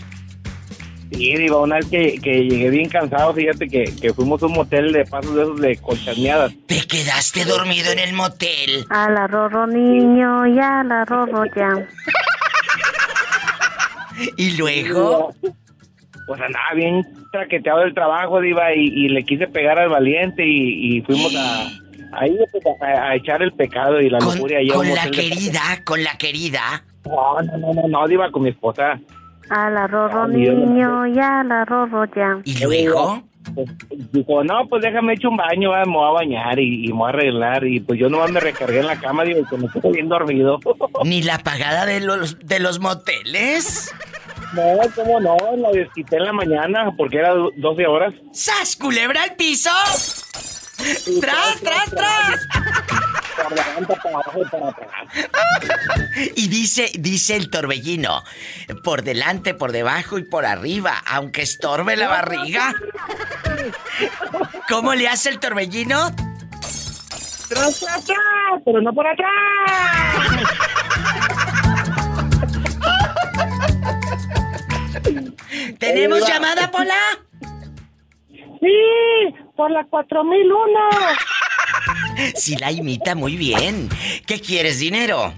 Sí, 1.16 1.34
Diva, 1.34 1.60
una 1.60 1.76
vez 1.76 1.86
que, 1.86 2.18
que 2.20 2.44
llegué 2.44 2.68
bien 2.70 2.88
cansado, 2.90 3.32
fíjate 3.32 3.68
que, 3.68 3.84
que 3.84 4.12
fuimos 4.12 4.42
a 4.42 4.46
un 4.46 4.52
motel 4.52 4.92
de 4.92 5.04
pasos 5.04 5.34
de 5.34 5.42
esos 5.42 5.60
de 5.60 5.76
colchaneadas. 5.78 6.52
¿Te 6.66 6.86
quedaste 6.86 7.44
dormido 7.44 7.90
en 7.90 7.98
el 8.00 8.12
motel? 8.12 8.84
A 8.90 9.08
la 9.10 9.26
rorro 9.26 9.66
niño, 9.66 10.46
ya 10.54 10.84
la 10.84 11.04
rorro 11.06 11.44
ya. 11.56 11.88
¿Y 14.36 14.56
luego? 14.56 15.32
Pues 16.26 16.40
andaba 16.40 16.74
bien 16.74 17.02
traqueteado 17.32 17.80
del 17.80 17.94
trabajo, 17.94 18.40
Diva, 18.40 18.74
y, 18.74 18.84
y 18.84 19.08
le 19.08 19.24
quise 19.24 19.46
pegar 19.46 19.78
al 19.78 19.88
valiente 19.88 20.46
y, 20.46 20.98
y 20.98 21.00
fuimos 21.02 21.34
a... 21.36 21.66
Ahí 22.12 22.34
pues, 22.52 22.64
a, 22.82 23.08
a 23.08 23.16
echar 23.16 23.42
el 23.42 23.52
pecado 23.52 24.00
y 24.00 24.08
la 24.08 24.18
lujuria. 24.20 24.58
a 24.58 24.78
un 24.78 24.84
Con 24.86 24.94
la 24.94 25.10
querida, 25.10 25.60
con 25.84 26.02
la 26.04 26.16
querida. 26.16 26.84
No, 27.04 27.42
no, 27.42 27.58
no, 27.58 27.74
no, 27.74 27.88
no, 27.88 28.08
Diva, 28.08 28.30
con 28.30 28.42
mi 28.42 28.50
esposa. 28.50 28.98
A 29.50 29.70
la 29.70 29.86
rorro 29.86 30.26
niño, 30.28 31.06
ya 31.06 31.42
la 31.44 31.64
rorro 31.64 32.04
ya. 32.14 32.38
¿Y 32.44 32.58
luego? 32.64 33.22
Pues, 33.54 33.68
dijo, 34.12 34.42
no, 34.42 34.66
pues 34.68 34.82
déjame 34.82 35.12
echar 35.14 35.30
un 35.30 35.36
baño, 35.36 35.70
va, 35.70 35.84
me 35.84 35.92
voy 35.92 36.08
a 36.08 36.10
bañar 36.12 36.58
y, 36.58 36.86
y 36.86 36.88
me 36.88 36.94
voy 36.98 37.06
a 37.06 37.08
arreglar. 37.10 37.64
Y 37.64 37.78
pues 37.80 37.98
yo 38.00 38.08
nomás 38.08 38.30
me 38.32 38.40
recargué 38.40 38.80
en 38.80 38.86
la 38.88 38.98
cama, 38.98 39.22
digo, 39.22 39.46
que 39.48 39.56
me 39.56 39.68
quedé 39.68 39.92
bien 39.92 40.08
dormido. 40.08 40.58
¿Ni 41.04 41.22
la 41.22 41.38
pagada 41.38 41.86
de 41.86 42.00
los, 42.00 42.38
de 42.40 42.58
los 42.58 42.80
moteles? 42.80 43.94
No, 44.52 44.62
¿cómo 44.96 45.20
no? 45.20 45.36
La 45.58 45.70
desquité 45.70 46.16
en 46.16 46.24
la 46.24 46.32
mañana 46.32 46.92
porque 46.96 47.18
era 47.18 47.34
do- 47.34 47.52
12 47.56 47.86
horas. 47.86 48.14
¡Sas, 48.32 48.74
culebra 48.76 49.22
al 49.22 49.36
piso! 49.36 49.70
¡Tras, 51.20 51.60
tras, 51.62 51.90
tras! 51.90 52.48
Para 53.36 53.48
adelante, 53.48 53.94
para 54.02 54.14
abajo 54.14 54.42
y 54.42 54.48
para 54.48 54.68
atrás. 54.68 54.90
Y 56.36 56.48
dice, 56.48 56.90
dice 56.98 57.36
el 57.36 57.50
torbellino, 57.50 58.22
por 58.82 59.02
delante, 59.02 59.52
por 59.52 59.72
debajo 59.72 60.18
y 60.18 60.24
por 60.24 60.46
arriba, 60.46 60.94
aunque 61.06 61.42
estorbe 61.42 61.96
la 61.96 62.08
barriga. 62.08 62.74
¿Cómo 64.68 64.94
le 64.94 65.08
hace 65.08 65.28
el 65.28 65.38
torbellino? 65.38 66.10
¡Tras, 67.48 67.80
tras, 67.80 68.04
tras! 68.04 68.62
¡Pero 68.64 68.80
no 68.80 68.92
por 68.92 69.06
atrás! 69.06 69.30
¿Tenemos 75.78 76.26
llamada, 76.26 76.70
Pola? 76.70 76.94
Sí, 78.60 79.34
por 79.54 79.70
la 79.70 79.84
4001. 79.84 80.78
Sí 82.34 82.56
la 82.56 82.70
imita 82.72 83.14
muy 83.14 83.36
bien. 83.36 83.88
¿Qué 84.26 84.40
quieres, 84.40 84.78
dinero? 84.78 85.32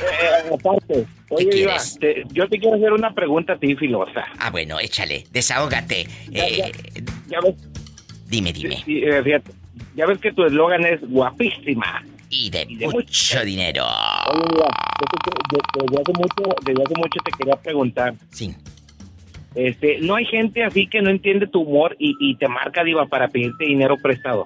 Eh, 0.00 0.54
aparte, 0.54 1.06
oye, 1.30 1.66
te- 2.00 2.24
yo 2.32 2.48
te 2.48 2.58
quiero 2.58 2.76
hacer 2.76 2.92
una 2.92 3.12
pregunta 3.12 3.54
a 3.54 3.58
ti, 3.58 3.74
filosa. 3.76 4.24
Ah, 4.38 4.50
bueno, 4.50 4.78
échale, 4.80 5.24
desahógate. 5.32 6.06
Eh, 6.32 6.72
Ya 7.28 7.40
ves, 7.40 7.54
dime, 8.26 8.52
dime. 8.52 8.82
sí, 8.84 9.02
eh, 9.02 9.22
fíjate, 9.22 9.52
ya 9.96 10.06
ves 10.06 10.18
que 10.18 10.32
tu 10.32 10.44
eslogan 10.44 10.84
es 10.86 11.00
guapísima. 11.02 12.04
Y 12.30 12.50
de 12.50 12.66
mucho 12.92 13.42
dinero. 13.44 13.86
Oye, 13.86 14.42
desde, 15.50 16.00
hace 16.02 16.12
mucho, 16.12 16.54
desde 16.64 16.82
hace 16.82 16.94
mucho 16.96 17.20
te 17.24 17.30
quería 17.38 17.56
preguntar. 17.56 18.14
Sí. 18.30 18.54
Este, 19.54 19.98
no 20.00 20.14
hay 20.14 20.26
gente 20.26 20.62
así 20.62 20.86
que 20.86 21.00
no 21.00 21.10
entiende 21.10 21.46
tu 21.46 21.62
humor 21.62 21.96
y, 21.98 22.14
y 22.20 22.36
te 22.36 22.46
marca, 22.48 22.84
Diva, 22.84 23.06
para 23.06 23.28
pedirte 23.28 23.64
dinero 23.64 23.96
prestado. 24.00 24.44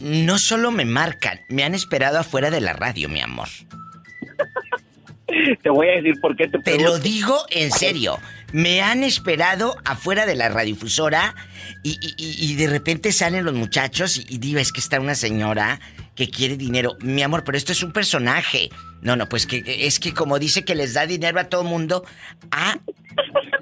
No 0.00 0.38
solo 0.38 0.70
me 0.70 0.84
marcan, 0.84 1.40
me 1.48 1.62
han 1.64 1.74
esperado 1.74 2.18
afuera 2.18 2.50
de 2.50 2.60
la 2.60 2.72
radio, 2.72 3.08
mi 3.08 3.20
amor. 3.20 3.48
Te 5.62 5.70
voy 5.70 5.88
a 5.88 5.92
decir 5.92 6.14
por 6.20 6.36
qué 6.36 6.48
te 6.48 6.58
Te 6.58 6.78
lo 6.80 6.98
digo 6.98 7.38
en 7.50 7.70
serio. 7.70 8.18
Me 8.52 8.82
han 8.82 9.04
esperado 9.04 9.76
afuera 9.84 10.26
de 10.26 10.34
la 10.34 10.48
radiodifusora 10.48 11.36
y, 11.84 11.92
y- 12.00 12.14
y- 12.16 12.50
y 12.52 12.54
de 12.56 12.66
repente 12.66 13.12
salen 13.12 13.44
los 13.44 13.54
muchachos 13.54 14.16
y, 14.16 14.26
y 14.28 14.38
digo, 14.38 14.58
es 14.58 14.72
que 14.72 14.80
está 14.80 14.98
una 14.98 15.14
señora 15.14 15.78
que 16.16 16.28
quiere 16.30 16.56
dinero. 16.56 16.96
Mi 17.00 17.22
amor, 17.22 17.44
pero 17.44 17.56
esto 17.56 17.70
es 17.70 17.82
un 17.84 17.92
personaje. 17.92 18.70
No, 19.02 19.14
no, 19.14 19.28
pues 19.28 19.46
que 19.46 19.62
es 19.86 20.00
que 20.00 20.12
como 20.12 20.40
dice 20.40 20.64
que 20.64 20.74
les 20.74 20.94
da 20.94 21.06
dinero 21.06 21.38
a 21.38 21.44
todo 21.44 21.62
mundo, 21.62 22.04
ah, 22.50 22.76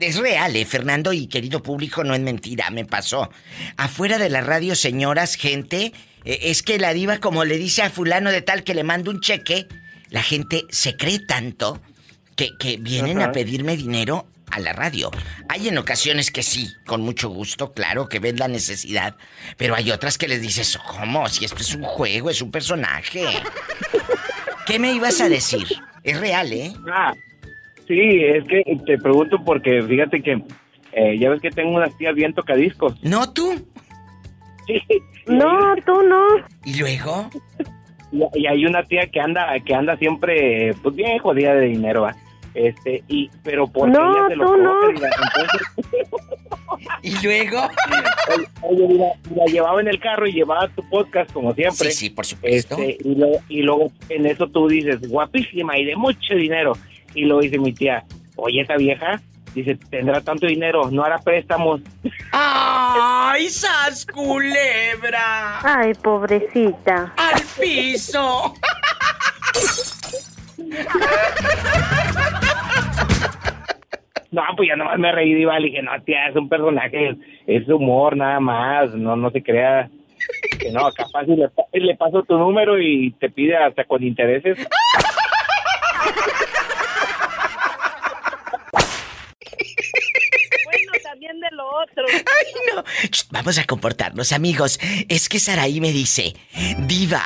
es 0.00 0.16
real, 0.16 0.56
eh, 0.56 0.64
Fernando 0.64 1.12
y 1.12 1.26
querido 1.26 1.62
público, 1.62 2.02
no 2.02 2.14
es 2.14 2.20
mentira, 2.20 2.70
me 2.70 2.86
pasó. 2.86 3.30
Afuera 3.76 4.16
de 4.18 4.30
la 4.30 4.40
radio, 4.40 4.74
señoras, 4.74 5.34
gente, 5.34 5.92
es 6.24 6.62
que 6.62 6.78
la 6.78 6.92
diva 6.92 7.18
como 7.18 7.44
le 7.44 7.58
dice 7.58 7.82
a 7.82 7.90
fulano 7.90 8.30
de 8.30 8.42
tal 8.42 8.64
que 8.64 8.74
le 8.74 8.84
manda 8.84 9.10
un 9.10 9.20
cheque, 9.20 9.66
la 10.10 10.22
gente 10.22 10.64
se 10.70 10.96
cree 10.96 11.18
tanto 11.20 11.80
que, 12.36 12.56
que 12.58 12.76
vienen 12.76 13.18
Ajá. 13.18 13.28
a 13.28 13.32
pedirme 13.32 13.76
dinero 13.76 14.26
a 14.50 14.60
la 14.60 14.72
radio. 14.72 15.10
Hay 15.48 15.68
en 15.68 15.78
ocasiones 15.78 16.30
que 16.30 16.42
sí, 16.42 16.68
con 16.86 17.02
mucho 17.02 17.28
gusto, 17.28 17.72
claro, 17.72 18.08
que 18.08 18.18
ven 18.18 18.36
la 18.36 18.48
necesidad, 18.48 19.16
pero 19.56 19.74
hay 19.74 19.90
otras 19.90 20.18
que 20.18 20.28
les 20.28 20.40
dices, 20.40 20.78
¿cómo? 20.78 21.28
Si 21.28 21.44
esto 21.44 21.60
es 21.60 21.74
un 21.74 21.82
juego, 21.82 22.30
es 22.30 22.40
un 22.42 22.50
personaje. 22.50 23.24
¿Qué 24.66 24.78
me 24.78 24.92
ibas 24.92 25.20
a 25.20 25.28
decir? 25.28 25.66
Es 26.04 26.18
real, 26.20 26.52
¿eh? 26.52 26.72
Ah, 26.90 27.12
sí, 27.86 28.00
es 28.24 28.44
que 28.44 28.62
te 28.86 28.98
pregunto 28.98 29.42
porque 29.44 29.82
fíjate 29.82 30.22
que 30.22 30.42
eh, 30.92 31.18
ya 31.18 31.30
ves 31.30 31.40
que 31.40 31.50
tengo 31.50 31.70
unas 31.70 31.96
tías 31.98 32.14
bien 32.14 32.34
tocadiscos. 32.34 32.94
¿No 33.02 33.32
tú? 33.32 33.66
Sí. 34.68 34.82
No, 35.26 35.74
tú 35.84 36.02
no. 36.02 36.24
¿Y 36.64 36.78
luego? 36.78 37.28
Y, 38.12 38.22
y 38.34 38.46
hay 38.46 38.64
una 38.66 38.82
tía 38.84 39.06
que 39.06 39.20
anda 39.20 39.58
que 39.64 39.74
anda 39.74 39.96
siempre 39.96 40.72
pues 40.82 40.94
bien 40.94 41.18
jodida 41.18 41.54
de 41.54 41.66
dinero, 41.66 42.02
¿va? 42.02 42.14
Este, 42.54 43.02
y 43.08 43.30
pero 43.42 43.66
porque 43.66 43.92
No, 43.92 44.10
ella 44.16 44.28
se 44.28 44.36
lo 44.36 44.56
no. 44.56 44.90
entonces 44.90 45.62
¿Y 47.02 47.14
luego? 47.24 47.60
Oye, 48.30 48.46
oye, 48.62 48.88
mira, 48.88 49.06
la 49.34 49.44
llevaba 49.46 49.80
en 49.80 49.88
el 49.88 49.98
carro 50.00 50.26
y 50.26 50.32
llevaba 50.32 50.68
tu 50.68 50.82
podcast 50.90 51.32
como 51.32 51.54
siempre. 51.54 51.90
Sí, 51.90 51.96
sí, 51.96 52.10
por 52.10 52.26
supuesto. 52.26 52.76
Este, 52.78 52.98
y, 53.08 53.14
luego, 53.14 53.38
y 53.48 53.62
luego 53.62 53.92
en 54.10 54.26
eso 54.26 54.46
tú 54.48 54.68
dices, 54.68 55.00
guapísima 55.08 55.78
y 55.78 55.84
de 55.86 55.96
mucho 55.96 56.34
dinero. 56.34 56.72
Y 57.14 57.24
luego 57.24 57.40
dice 57.40 57.58
mi 57.58 57.72
tía, 57.72 58.04
oye, 58.36 58.60
esa 58.60 58.76
vieja, 58.76 59.20
Dice, 59.54 59.78
tendrá 59.90 60.20
tanto 60.20 60.46
dinero, 60.46 60.90
no 60.90 61.02
hará 61.02 61.18
préstamos. 61.18 61.80
¡Ay, 62.32 63.48
sas 63.48 64.06
culebra! 64.06 65.60
Ay, 65.62 65.94
pobrecita. 65.94 67.12
¡Al 67.16 67.42
piso! 67.60 68.54
No, 74.30 74.42
pues 74.56 74.68
ya 74.68 74.76
nomás 74.76 74.98
me 74.98 75.10
reí, 75.10 75.34
Diva. 75.34 75.58
Le 75.58 75.68
dije, 75.68 75.82
no, 75.82 75.90
tía, 76.02 76.28
es 76.28 76.36
un 76.36 76.48
personaje, 76.48 77.16
es 77.46 77.66
humor 77.68 78.16
nada 78.16 78.38
más, 78.40 78.90
no, 78.94 79.16
no 79.16 79.30
se 79.30 79.42
crea. 79.42 79.88
Que 80.60 80.70
no, 80.70 80.90
capaz 80.92 81.24
si 81.24 81.34
le, 81.34 81.48
le 81.72 81.96
paso 81.96 82.22
tu 82.24 82.36
número 82.36 82.78
y 82.78 83.12
te 83.12 83.30
pide 83.30 83.56
hasta 83.56 83.84
con 83.84 84.02
intereses. 84.02 84.58
Bueno, 90.64 90.92
también 91.02 91.40
de 91.40 91.48
lo 91.52 91.66
otro. 91.66 92.04
¡Ay, 92.12 92.52
no! 92.67 92.67
Ch, 92.67 92.67
vamos 93.30 93.58
a 93.58 93.64
comportarnos, 93.64 94.32
amigos. 94.32 94.78
Es 95.08 95.28
que 95.28 95.38
Saraí 95.38 95.80
me 95.80 95.92
dice, 95.92 96.34
Diva, 96.78 97.24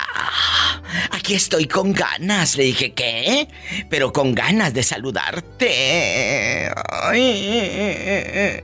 aquí 1.11 1.35
estoy 1.35 1.67
con 1.67 1.93
ganas. 1.93 2.57
Le 2.57 2.65
dije, 2.65 2.93
¿qué? 2.93 3.49
Pero 3.89 4.13
con 4.13 4.35
ganas 4.35 4.75
de 4.75 4.83
saludarte. 4.83 6.71
Ay, 7.03 8.63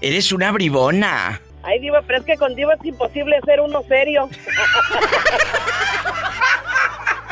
eres 0.00 0.32
una 0.32 0.52
bribona. 0.52 1.40
Ay, 1.62 1.80
Diva, 1.80 2.02
pero 2.02 2.18
es 2.18 2.24
que 2.26 2.36
con 2.36 2.54
Diva 2.54 2.74
es 2.74 2.84
imposible 2.84 3.40
ser 3.46 3.60
uno 3.60 3.82
serio. 3.88 4.28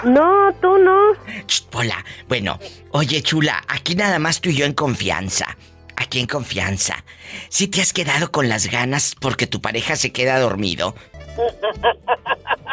No, 0.05 0.53
tú 0.61 0.79
no. 0.79 1.13
Ch, 1.47 1.63
Pola, 1.71 2.05
bueno, 2.29 2.59
oye, 2.91 3.23
chula, 3.23 3.63
aquí 3.69 3.95
nada 3.95 4.19
más 4.19 4.41
tú 4.41 4.49
y 4.51 4.57
yo 4.57 4.67
en 4.67 4.73
confianza. 4.73 5.57
Aquí 5.97 6.19
en 6.19 6.27
confianza. 6.27 7.02
Si 7.49 7.69
te 7.69 7.81
has 7.81 7.93
quedado 7.93 8.31
con 8.31 8.49
las 8.49 8.69
ganas 8.71 9.15
porque 9.21 9.47
tu 9.47 9.61
pareja 9.61 9.97
se 9.97 10.13
queda 10.13 10.39
dormido. 10.39 10.95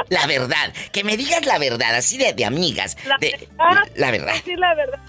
La 0.10 0.26
verdad, 0.28 0.74
que 0.91 1.03
me 1.03 1.18
digas 1.18 1.45
la 1.45 1.60
verdad, 1.60 1.95
así 1.95 2.18
de, 2.18 2.34
de 2.34 2.45
amigas. 2.45 2.97
La 3.07 3.18
de- 3.20 3.32
verdad, 3.32 3.84
la 3.95 4.12
verdad. 4.12 4.34
Sí, 4.43 4.55
la 4.55 4.74
verdad. 4.76 4.99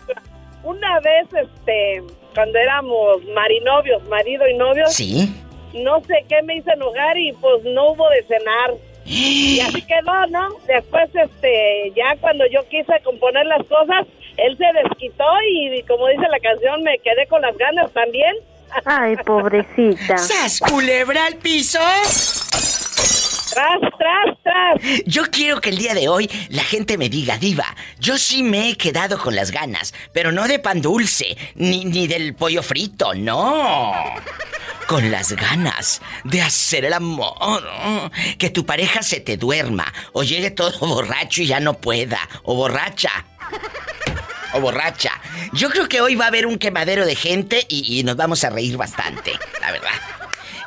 Una 0.62 1.00
vez, 1.00 1.26
este, 1.32 2.02
cuando 2.34 2.58
éramos 2.58 3.24
marinovios, 3.34 4.02
marido 4.08 4.46
y 4.46 4.54
novio, 4.58 4.86
¿Sí? 4.88 5.34
no 5.72 6.00
sé 6.02 6.24
qué 6.28 6.42
me 6.42 6.56
hizo 6.56 6.70
enojar 6.72 7.16
y 7.16 7.32
pues 7.32 7.64
no 7.64 7.92
hubo 7.92 8.08
de 8.10 8.22
cenar. 8.24 8.74
Y 9.06 9.60
así 9.66 9.80
quedó, 9.82 10.26
¿no? 10.28 10.48
Después, 10.66 11.08
este, 11.14 11.92
ya 11.96 12.14
cuando 12.20 12.44
yo 12.46 12.60
quise 12.68 12.92
componer 13.02 13.46
las 13.46 13.64
cosas, 13.66 14.06
él 14.36 14.56
se 14.58 14.66
desquitó 14.84 15.24
y, 15.50 15.82
como 15.84 16.06
dice 16.08 16.26
la 16.30 16.40
canción, 16.40 16.82
me 16.82 16.98
quedé 16.98 17.26
con 17.26 17.40
las 17.40 17.56
ganas 17.56 17.90
también. 17.92 18.34
Ay, 18.84 19.16
pobrecita. 19.24 20.18
¡Sas, 20.18 20.60
culebra 20.60 21.26
al 21.26 21.36
piso! 21.36 21.78
Tras, 23.52 23.80
tras, 23.98 24.38
tras. 24.44 25.04
Yo 25.06 25.24
quiero 25.24 25.60
que 25.60 25.70
el 25.70 25.78
día 25.78 25.94
de 25.94 26.08
hoy 26.08 26.30
la 26.50 26.62
gente 26.62 26.96
me 26.96 27.08
diga, 27.08 27.36
Diva, 27.36 27.74
yo 27.98 28.16
sí 28.16 28.42
me 28.44 28.70
he 28.70 28.76
quedado 28.76 29.18
con 29.18 29.34
las 29.34 29.50
ganas, 29.50 29.92
pero 30.12 30.30
no 30.30 30.46
de 30.46 30.60
pan 30.60 30.80
dulce, 30.80 31.36
ni, 31.56 31.84
ni 31.84 32.06
del 32.06 32.34
pollo 32.34 32.62
frito, 32.62 33.12
no. 33.14 33.92
Con 34.86 35.10
las 35.10 35.32
ganas 35.32 36.00
de 36.24 36.42
hacer 36.42 36.84
el 36.84 36.92
amor. 36.92 37.62
Que 38.38 38.50
tu 38.50 38.64
pareja 38.64 39.02
se 39.02 39.20
te 39.20 39.36
duerma, 39.36 39.92
o 40.12 40.22
llegue 40.22 40.50
todo 40.52 40.72
borracho 40.86 41.42
y 41.42 41.46
ya 41.46 41.58
no 41.58 41.74
pueda, 41.74 42.20
o 42.44 42.54
borracha. 42.54 43.24
O 44.54 44.60
borracha. 44.60 45.12
Yo 45.52 45.70
creo 45.70 45.88
que 45.88 46.00
hoy 46.00 46.14
va 46.14 46.24
a 46.24 46.28
haber 46.28 46.46
un 46.46 46.58
quemadero 46.58 47.06
de 47.06 47.14
gente 47.14 47.66
y, 47.68 47.98
y 47.98 48.02
nos 48.04 48.16
vamos 48.16 48.44
a 48.44 48.50
reír 48.50 48.76
bastante, 48.76 49.32
la 49.60 49.72
verdad. 49.72 49.90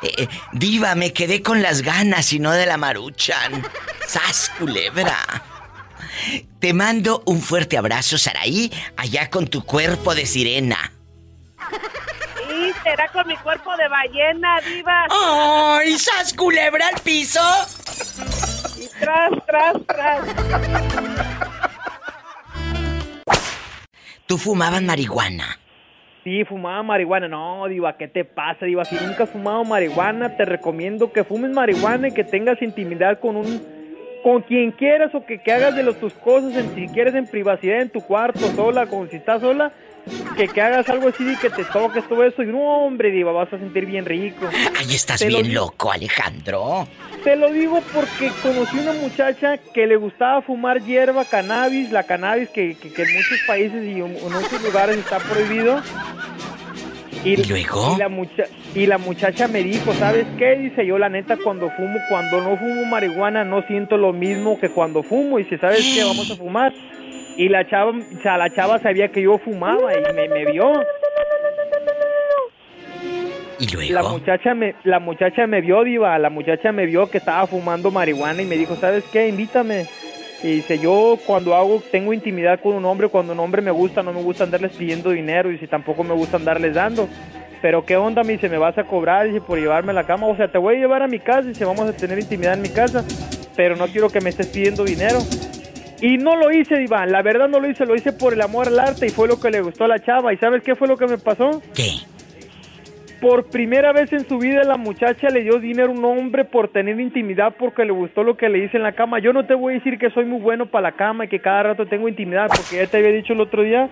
Eh, 0.04 0.12
eh, 0.18 0.28
diva, 0.52 0.94
me 0.94 1.12
quedé 1.12 1.42
con 1.42 1.62
las 1.62 1.82
ganas 1.82 2.32
y 2.32 2.38
no 2.38 2.52
de 2.52 2.66
la 2.66 2.76
maruchan. 2.76 3.64
¡Sas, 4.06 4.50
culebra! 4.58 5.16
Te 6.60 6.72
mando 6.74 7.22
un 7.26 7.40
fuerte 7.40 7.76
abrazo, 7.78 8.18
Saraí, 8.18 8.70
allá 8.96 9.30
con 9.30 9.46
tu 9.48 9.64
cuerpo 9.64 10.14
de 10.14 10.26
sirena. 10.26 10.92
Y 12.50 12.72
será 12.82 13.08
con 13.08 13.26
mi 13.26 13.36
cuerpo 13.38 13.76
de 13.76 13.88
ballena, 13.88 14.60
diva. 14.60 15.06
¡Ay, 15.10 15.98
sas, 15.98 16.34
culebra 16.34 16.88
al 16.88 17.00
piso! 17.00 17.40
Y 18.78 18.86
tras, 19.00 19.30
tras, 19.46 19.74
tras. 19.86 21.53
Tú 24.26 24.38
fumabas 24.38 24.82
marihuana. 24.82 25.58
Sí, 26.24 26.44
fumaba 26.44 26.82
marihuana. 26.82 27.28
No, 27.28 27.66
Diva, 27.68 27.96
¿qué 27.96 28.08
te 28.08 28.24
pasa, 28.24 28.64
Diva? 28.64 28.84
Si 28.84 28.96
nunca 28.96 29.24
has 29.24 29.30
fumado 29.30 29.62
marihuana, 29.64 30.36
te 30.36 30.44
recomiendo 30.46 31.12
que 31.12 31.24
fumes 31.24 31.50
marihuana 31.50 32.08
y 32.08 32.12
que 32.12 32.24
tengas 32.24 32.60
intimidad 32.62 33.20
con 33.20 33.36
un... 33.36 33.62
Con 34.22 34.40
quien 34.40 34.70
quieras 34.70 35.14
o 35.14 35.26
que, 35.26 35.38
que 35.38 35.52
hagas 35.52 35.76
de 35.76 35.82
los, 35.82 36.00
tus 36.00 36.14
cosas, 36.14 36.56
en, 36.56 36.74
si 36.74 36.88
quieres 36.88 37.14
en 37.14 37.26
privacidad, 37.26 37.82
en 37.82 37.90
tu 37.90 38.00
cuarto, 38.00 38.40
sola, 38.56 38.86
como 38.86 39.06
si 39.06 39.16
estás 39.16 39.42
sola, 39.42 39.70
que, 40.36 40.48
que 40.48 40.60
hagas 40.60 40.88
algo 40.88 41.08
así 41.08 41.24
y 41.32 41.36
que 41.36 41.50
te 41.50 41.64
toques 41.64 42.06
todo 42.08 42.24
eso. 42.24 42.42
Y 42.42 42.46
no, 42.46 42.58
hombre, 42.84 43.10
Diva, 43.10 43.32
vas 43.32 43.52
a 43.52 43.58
sentir 43.58 43.86
bien 43.86 44.04
rico. 44.04 44.46
Ahí 44.78 44.94
estás 44.94 45.20
Te 45.20 45.28
bien 45.28 45.52
loco, 45.54 45.90
Alejandro. 45.92 46.86
Te 47.22 47.36
lo 47.36 47.50
digo 47.50 47.80
porque 47.94 48.30
conocí 48.42 48.78
una 48.78 48.92
muchacha 48.92 49.56
que 49.58 49.86
le 49.86 49.96
gustaba 49.96 50.42
fumar 50.42 50.82
hierba, 50.82 51.24
cannabis, 51.24 51.90
la 51.90 52.02
cannabis 52.02 52.48
que, 52.50 52.76
que- 52.76 52.92
que 52.92 53.02
en 53.02 53.14
muchos 53.14 53.38
países 53.46 53.82
y 53.82 53.92
en, 54.00 54.16
en 54.16 54.32
muchos 54.32 54.62
lugares 54.62 54.98
está 54.98 55.18
prohibido. 55.18 55.80
Y, 57.24 57.36
luego? 57.48 57.94
Y 57.96 57.98
la, 57.98 58.08
mucha- 58.10 58.44
y 58.74 58.84
la 58.86 58.98
muchacha 58.98 59.48
me 59.48 59.62
dijo, 59.62 59.94
¿sabes 59.94 60.26
qué? 60.38 60.56
Dice 60.56 60.84
yo, 60.84 60.98
la 60.98 61.08
neta, 61.08 61.38
cuando 61.42 61.70
fumo, 61.70 61.98
cuando 62.10 62.42
no 62.42 62.58
fumo 62.58 62.84
marihuana, 62.84 63.44
no 63.44 63.62
siento 63.62 63.96
lo 63.96 64.12
mismo 64.12 64.60
que 64.60 64.68
cuando 64.68 65.02
fumo. 65.02 65.38
Y 65.38 65.44
dice, 65.44 65.56
¿sabes 65.56 65.80
qué? 65.94 66.04
Vamos 66.04 66.30
a 66.30 66.36
fumar. 66.36 66.74
Y 67.36 67.48
la 67.48 67.68
chava, 67.68 67.90
o 67.90 68.22
sea, 68.22 68.38
la 68.38 68.50
chava 68.50 68.78
sabía 68.78 69.08
que 69.08 69.22
yo 69.22 69.38
fumaba 69.38 69.92
y 69.96 70.12
me, 70.14 70.28
me 70.28 70.52
vio. 70.52 70.72
¿Y 73.58 73.90
La 73.90 74.02
muchacha 74.02 74.54
me, 74.54 74.74
la 74.84 74.98
muchacha 74.98 75.46
me 75.46 75.60
vio, 75.60 75.84
diva, 75.84 76.18
la 76.18 76.30
muchacha 76.30 76.72
me 76.72 76.86
vio 76.86 77.08
que 77.08 77.18
estaba 77.18 77.46
fumando 77.46 77.90
marihuana 77.90 78.42
y 78.42 78.46
me 78.46 78.56
dijo, 78.56 78.76
¿sabes 78.76 79.04
qué? 79.12 79.28
Invítame. 79.28 79.86
Y 80.42 80.56
dice, 80.56 80.78
yo 80.78 81.18
cuando 81.24 81.54
hago, 81.54 81.82
tengo 81.90 82.12
intimidad 82.12 82.60
con 82.60 82.74
un 82.74 82.84
hombre, 82.84 83.08
cuando 83.08 83.32
un 83.32 83.40
hombre 83.40 83.62
me 83.62 83.70
gusta, 83.70 84.02
no 84.02 84.12
me 84.12 84.22
gusta 84.22 84.44
andarles 84.44 84.72
pidiendo 84.72 85.10
dinero 85.10 85.50
y 85.50 85.58
si 85.58 85.66
tampoco 85.66 86.04
me 86.04 86.14
gusta 86.14 86.36
andarles 86.36 86.74
dando. 86.74 87.08
Pero 87.62 87.86
qué 87.86 87.96
onda, 87.96 88.22
me 88.24 88.34
dice, 88.34 88.50
me 88.50 88.58
vas 88.58 88.76
a 88.76 88.84
cobrar, 88.84 89.26
dice, 89.26 89.40
por 89.40 89.58
llevarme 89.58 89.92
a 89.92 89.94
la 89.94 90.04
cama. 90.04 90.26
O 90.26 90.36
sea, 90.36 90.48
te 90.48 90.58
voy 90.58 90.76
a 90.76 90.78
llevar 90.78 91.02
a 91.02 91.08
mi 91.08 91.18
casa, 91.18 91.48
dice, 91.48 91.64
vamos 91.64 91.88
a 91.88 91.96
tener 91.96 92.18
intimidad 92.18 92.54
en 92.54 92.62
mi 92.62 92.68
casa, 92.68 93.04
pero 93.56 93.76
no 93.76 93.86
quiero 93.86 94.10
que 94.10 94.20
me 94.20 94.30
estés 94.30 94.48
pidiendo 94.48 94.84
dinero. 94.84 95.20
Y 96.00 96.18
no 96.18 96.36
lo 96.36 96.50
hice, 96.50 96.82
Iván, 96.82 97.12
la 97.12 97.22
verdad 97.22 97.48
no 97.48 97.60
lo 97.60 97.68
hice, 97.68 97.86
lo 97.86 97.94
hice 97.94 98.12
por 98.12 98.32
el 98.32 98.42
amor 98.42 98.68
al 98.68 98.78
arte 98.78 99.06
y 99.06 99.10
fue 99.10 99.28
lo 99.28 99.40
que 99.40 99.50
le 99.50 99.60
gustó 99.60 99.84
a 99.84 99.88
la 99.88 99.98
chava. 99.98 100.32
¿Y 100.32 100.36
sabes 100.36 100.62
qué 100.62 100.74
fue 100.74 100.88
lo 100.88 100.96
que 100.96 101.06
me 101.06 101.18
pasó? 101.18 101.62
¿Qué? 101.74 101.90
Por 103.20 103.46
primera 103.48 103.92
vez 103.92 104.12
en 104.12 104.28
su 104.28 104.38
vida 104.38 104.64
la 104.64 104.76
muchacha 104.76 105.28
le 105.28 105.42
dio 105.42 105.58
dinero 105.58 105.88
a 105.88 105.92
un 105.92 106.04
hombre 106.04 106.44
por 106.44 106.68
tener 106.68 107.00
intimidad 107.00 107.54
porque 107.58 107.84
le 107.84 107.92
gustó 107.92 108.22
lo 108.22 108.36
que 108.36 108.48
le 108.48 108.64
hice 108.64 108.76
en 108.76 108.82
la 108.82 108.92
cama. 108.92 109.18
Yo 109.18 109.32
no 109.32 109.46
te 109.46 109.54
voy 109.54 109.72
a 109.74 109.76
decir 109.76 109.98
que 109.98 110.10
soy 110.10 110.26
muy 110.26 110.40
bueno 110.40 110.66
para 110.66 110.90
la 110.90 110.96
cama 110.96 111.24
y 111.24 111.28
que 111.28 111.40
cada 111.40 111.62
rato 111.62 111.86
tengo 111.86 112.08
intimidad 112.08 112.48
porque 112.48 112.76
ya 112.76 112.86
te 112.86 112.98
había 112.98 113.10
dicho 113.10 113.32
el 113.32 113.40
otro 113.40 113.62
día 113.62 113.88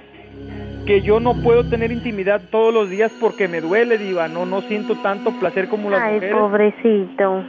que 0.86 1.02
yo 1.02 1.20
no 1.20 1.34
puedo 1.42 1.64
tener 1.68 1.92
intimidad 1.92 2.40
todos 2.50 2.72
los 2.74 2.90
días 2.90 3.12
porque 3.20 3.48
me 3.48 3.60
duele, 3.60 3.98
diva. 3.98 4.28
No, 4.28 4.46
no 4.46 4.62
siento 4.62 4.96
tanto 4.96 5.30
placer 5.38 5.68
como 5.68 5.90
las 5.90 6.02
Ay, 6.02 6.14
mujeres 6.14 6.34
pobrecito. 6.34 7.44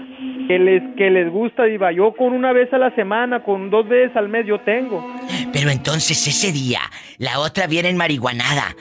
que 0.47 0.59
les 0.59 0.95
que 0.95 1.09
les 1.09 1.31
gusta, 1.31 1.63
diva. 1.63 1.91
Yo 1.91 2.13
con 2.13 2.34
una 2.34 2.53
vez 2.53 2.71
a 2.73 2.77
la 2.77 2.93
semana, 2.95 3.43
con 3.43 3.69
dos 3.69 3.88
veces 3.88 4.15
al 4.15 4.29
mes 4.29 4.45
yo 4.45 4.59
tengo. 4.61 5.05
Pero 5.51 5.69
entonces 5.69 6.27
ese 6.27 6.51
día, 6.51 6.79
la 7.17 7.39
otra 7.39 7.67
viene 7.67 7.89
en 7.89 7.97
marihuanada. 7.97 8.75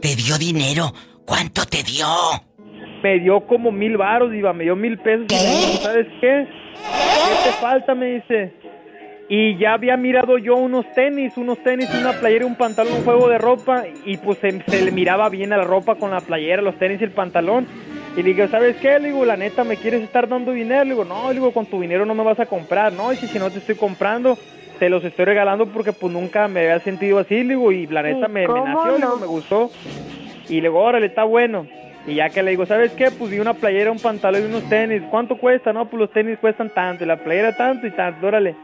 Te 0.00 0.14
dio 0.16 0.38
dinero. 0.38 0.92
¿Cuánto 1.26 1.66
te 1.66 1.82
dio? 1.82 2.06
Me 3.02 3.18
dio 3.20 3.46
como 3.46 3.70
mil 3.70 3.96
varos, 3.96 4.30
diva, 4.32 4.52
me 4.52 4.64
dio 4.64 4.74
mil 4.74 4.98
pesos. 4.98 5.26
¿sabes 5.82 6.06
qué? 6.20 6.46
¿Qué 6.74 7.50
te 7.50 7.52
falta? 7.60 7.94
Me 7.94 8.14
dice. 8.14 8.54
Y 9.30 9.58
ya 9.58 9.74
había 9.74 9.96
mirado 9.98 10.38
yo 10.38 10.56
unos 10.56 10.90
tenis, 10.94 11.36
unos 11.36 11.58
tenis, 11.58 11.90
una 11.94 12.14
playera, 12.14 12.46
un 12.46 12.56
pantalón, 12.56 12.94
un 12.94 13.04
juego 13.04 13.28
de 13.28 13.36
ropa. 13.36 13.84
Y 14.04 14.16
pues 14.16 14.38
se, 14.38 14.62
se 14.62 14.82
le 14.82 14.90
miraba 14.90 15.28
bien 15.28 15.52
a 15.52 15.58
la 15.58 15.64
ropa 15.64 15.96
con 15.96 16.10
la 16.10 16.20
playera, 16.20 16.62
los 16.62 16.78
tenis 16.78 17.00
y 17.00 17.04
el 17.04 17.10
pantalón. 17.10 17.66
Y 18.16 18.22
le 18.22 18.32
digo, 18.32 18.48
¿sabes 18.48 18.76
qué? 18.76 18.98
Le 18.98 19.08
digo, 19.08 19.24
la 19.26 19.36
neta, 19.36 19.64
¿me 19.64 19.76
quieres 19.76 20.02
estar 20.02 20.28
dando 20.28 20.52
dinero? 20.52 20.82
Le 20.84 20.90
digo, 20.90 21.04
no, 21.04 21.28
le 21.28 21.34
digo, 21.34 21.52
con 21.52 21.66
tu 21.66 21.80
dinero 21.80 22.06
no 22.06 22.14
me 22.14 22.24
vas 22.24 22.40
a 22.40 22.46
comprar. 22.46 22.92
No, 22.92 23.12
y 23.12 23.16
si, 23.16 23.26
si 23.26 23.38
no 23.38 23.50
te 23.50 23.58
estoy 23.58 23.74
comprando, 23.74 24.38
te 24.78 24.88
los 24.88 25.04
estoy 25.04 25.26
regalando 25.26 25.66
porque 25.66 25.92
pues 25.92 26.12
nunca 26.12 26.48
me 26.48 26.60
había 26.60 26.80
sentido 26.80 27.18
así. 27.18 27.44
Le 27.44 27.54
digo, 27.54 27.70
y 27.70 27.86
la 27.86 28.02
neta 28.02 28.28
me, 28.28 28.40
me 28.40 28.46
¿cómo 28.46 28.64
nació, 28.64 28.92
le 28.92 28.96
digo, 28.96 29.08
no? 29.10 29.16
me 29.18 29.26
gustó. 29.26 29.70
Y 30.48 30.54
le 30.54 30.68
digo, 30.68 30.80
órale, 30.80 31.06
está 31.06 31.24
bueno. 31.24 31.66
Y 32.06 32.14
ya 32.14 32.30
que 32.30 32.42
le 32.42 32.52
digo, 32.52 32.64
¿sabes 32.64 32.92
qué? 32.92 33.10
Pues 33.10 33.30
vi 33.30 33.38
una 33.38 33.52
playera, 33.52 33.92
un 33.92 33.98
pantalón 33.98 34.42
y 34.42 34.46
unos 34.46 34.66
tenis. 34.70 35.02
¿Cuánto 35.10 35.36
cuesta? 35.36 35.74
No, 35.74 35.84
pues 35.84 36.00
los 36.00 36.10
tenis 36.10 36.38
cuestan 36.38 36.70
tanto. 36.70 37.04
Y 37.04 37.06
la 37.06 37.18
playera 37.18 37.54
tanto 37.54 37.86
y 37.86 37.90
tanto. 37.90 38.26
Órale. 38.26 38.56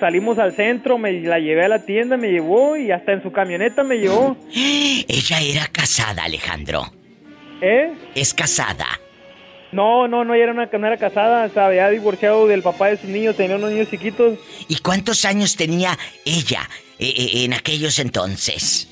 Salimos 0.00 0.38
al 0.38 0.52
centro, 0.52 0.98
me 0.98 1.12
la 1.20 1.38
llevé 1.38 1.64
a 1.64 1.68
la 1.68 1.84
tienda, 1.84 2.16
me 2.16 2.30
llevó 2.30 2.76
y 2.76 2.90
hasta 2.90 3.12
en 3.12 3.22
su 3.22 3.30
camioneta 3.30 3.84
me 3.84 3.98
llevó. 3.98 4.36
Ella 4.54 5.40
era 5.40 5.66
casada, 5.68 6.24
Alejandro. 6.24 6.92
¿Eh? 7.60 7.92
¿Es 8.14 8.34
casada? 8.34 8.86
No, 9.70 10.06
no, 10.06 10.24
no, 10.24 10.34
era 10.34 10.52
una, 10.52 10.66
no 10.66 10.86
era 10.86 10.98
casada, 10.98 11.48
se 11.48 11.58
había 11.58 11.88
divorciado 11.88 12.46
del 12.46 12.62
papá 12.62 12.88
de 12.88 12.98
sus 12.98 13.08
niños, 13.08 13.36
tenía 13.36 13.56
unos 13.56 13.70
niños 13.70 13.88
chiquitos. 13.88 14.38
¿Y 14.68 14.76
cuántos 14.76 15.24
años 15.24 15.56
tenía 15.56 15.98
ella 16.26 16.68
eh, 16.98 17.14
eh, 17.16 17.44
en 17.44 17.54
aquellos 17.54 17.98
entonces? 17.98 18.91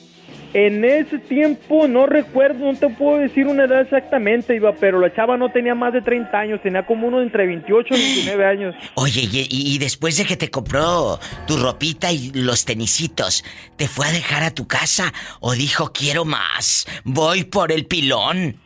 En 0.53 0.85
ese 0.85 1.19
tiempo 1.19 1.87
no 1.87 2.07
recuerdo, 2.07 2.73
no 2.73 2.77
te 2.79 2.89
puedo 2.89 3.19
decir 3.19 3.47
una 3.47 3.65
edad 3.67 3.83
exactamente, 3.83 4.57
iba, 4.57 4.73
pero 4.75 4.99
la 4.99 5.15
chava 5.15 5.37
no 5.37 5.51
tenía 5.53 5.77
más 5.77 5.93
de 5.93 6.03
30 6.03 6.37
años, 6.37 6.61
tenía 6.61 6.85
como 6.85 7.07
uno 7.07 7.23
entre 7.23 7.47
28 7.47 7.95
y 7.95 7.97
29 7.97 8.45
años. 8.45 8.75
Oye, 8.95 9.21
y, 9.31 9.47
y- 9.49 9.79
después 9.79 10.17
de 10.17 10.25
que 10.25 10.37
te 10.37 10.51
compró 10.51 11.21
tu 11.47 11.57
ropita 11.57 12.11
y 12.11 12.33
los 12.35 12.65
tenisitos, 12.65 13.45
¿te 13.77 13.87
fue 13.87 14.07
a 14.09 14.13
dejar 14.13 14.43
a 14.43 14.51
tu 14.51 14.67
casa 14.67 15.13
o 15.39 15.53
dijo 15.53 15.93
quiero 15.93 16.25
más? 16.25 16.87
Voy 17.05 17.45
por 17.45 17.71
el 17.71 17.87
pilón. 17.87 18.57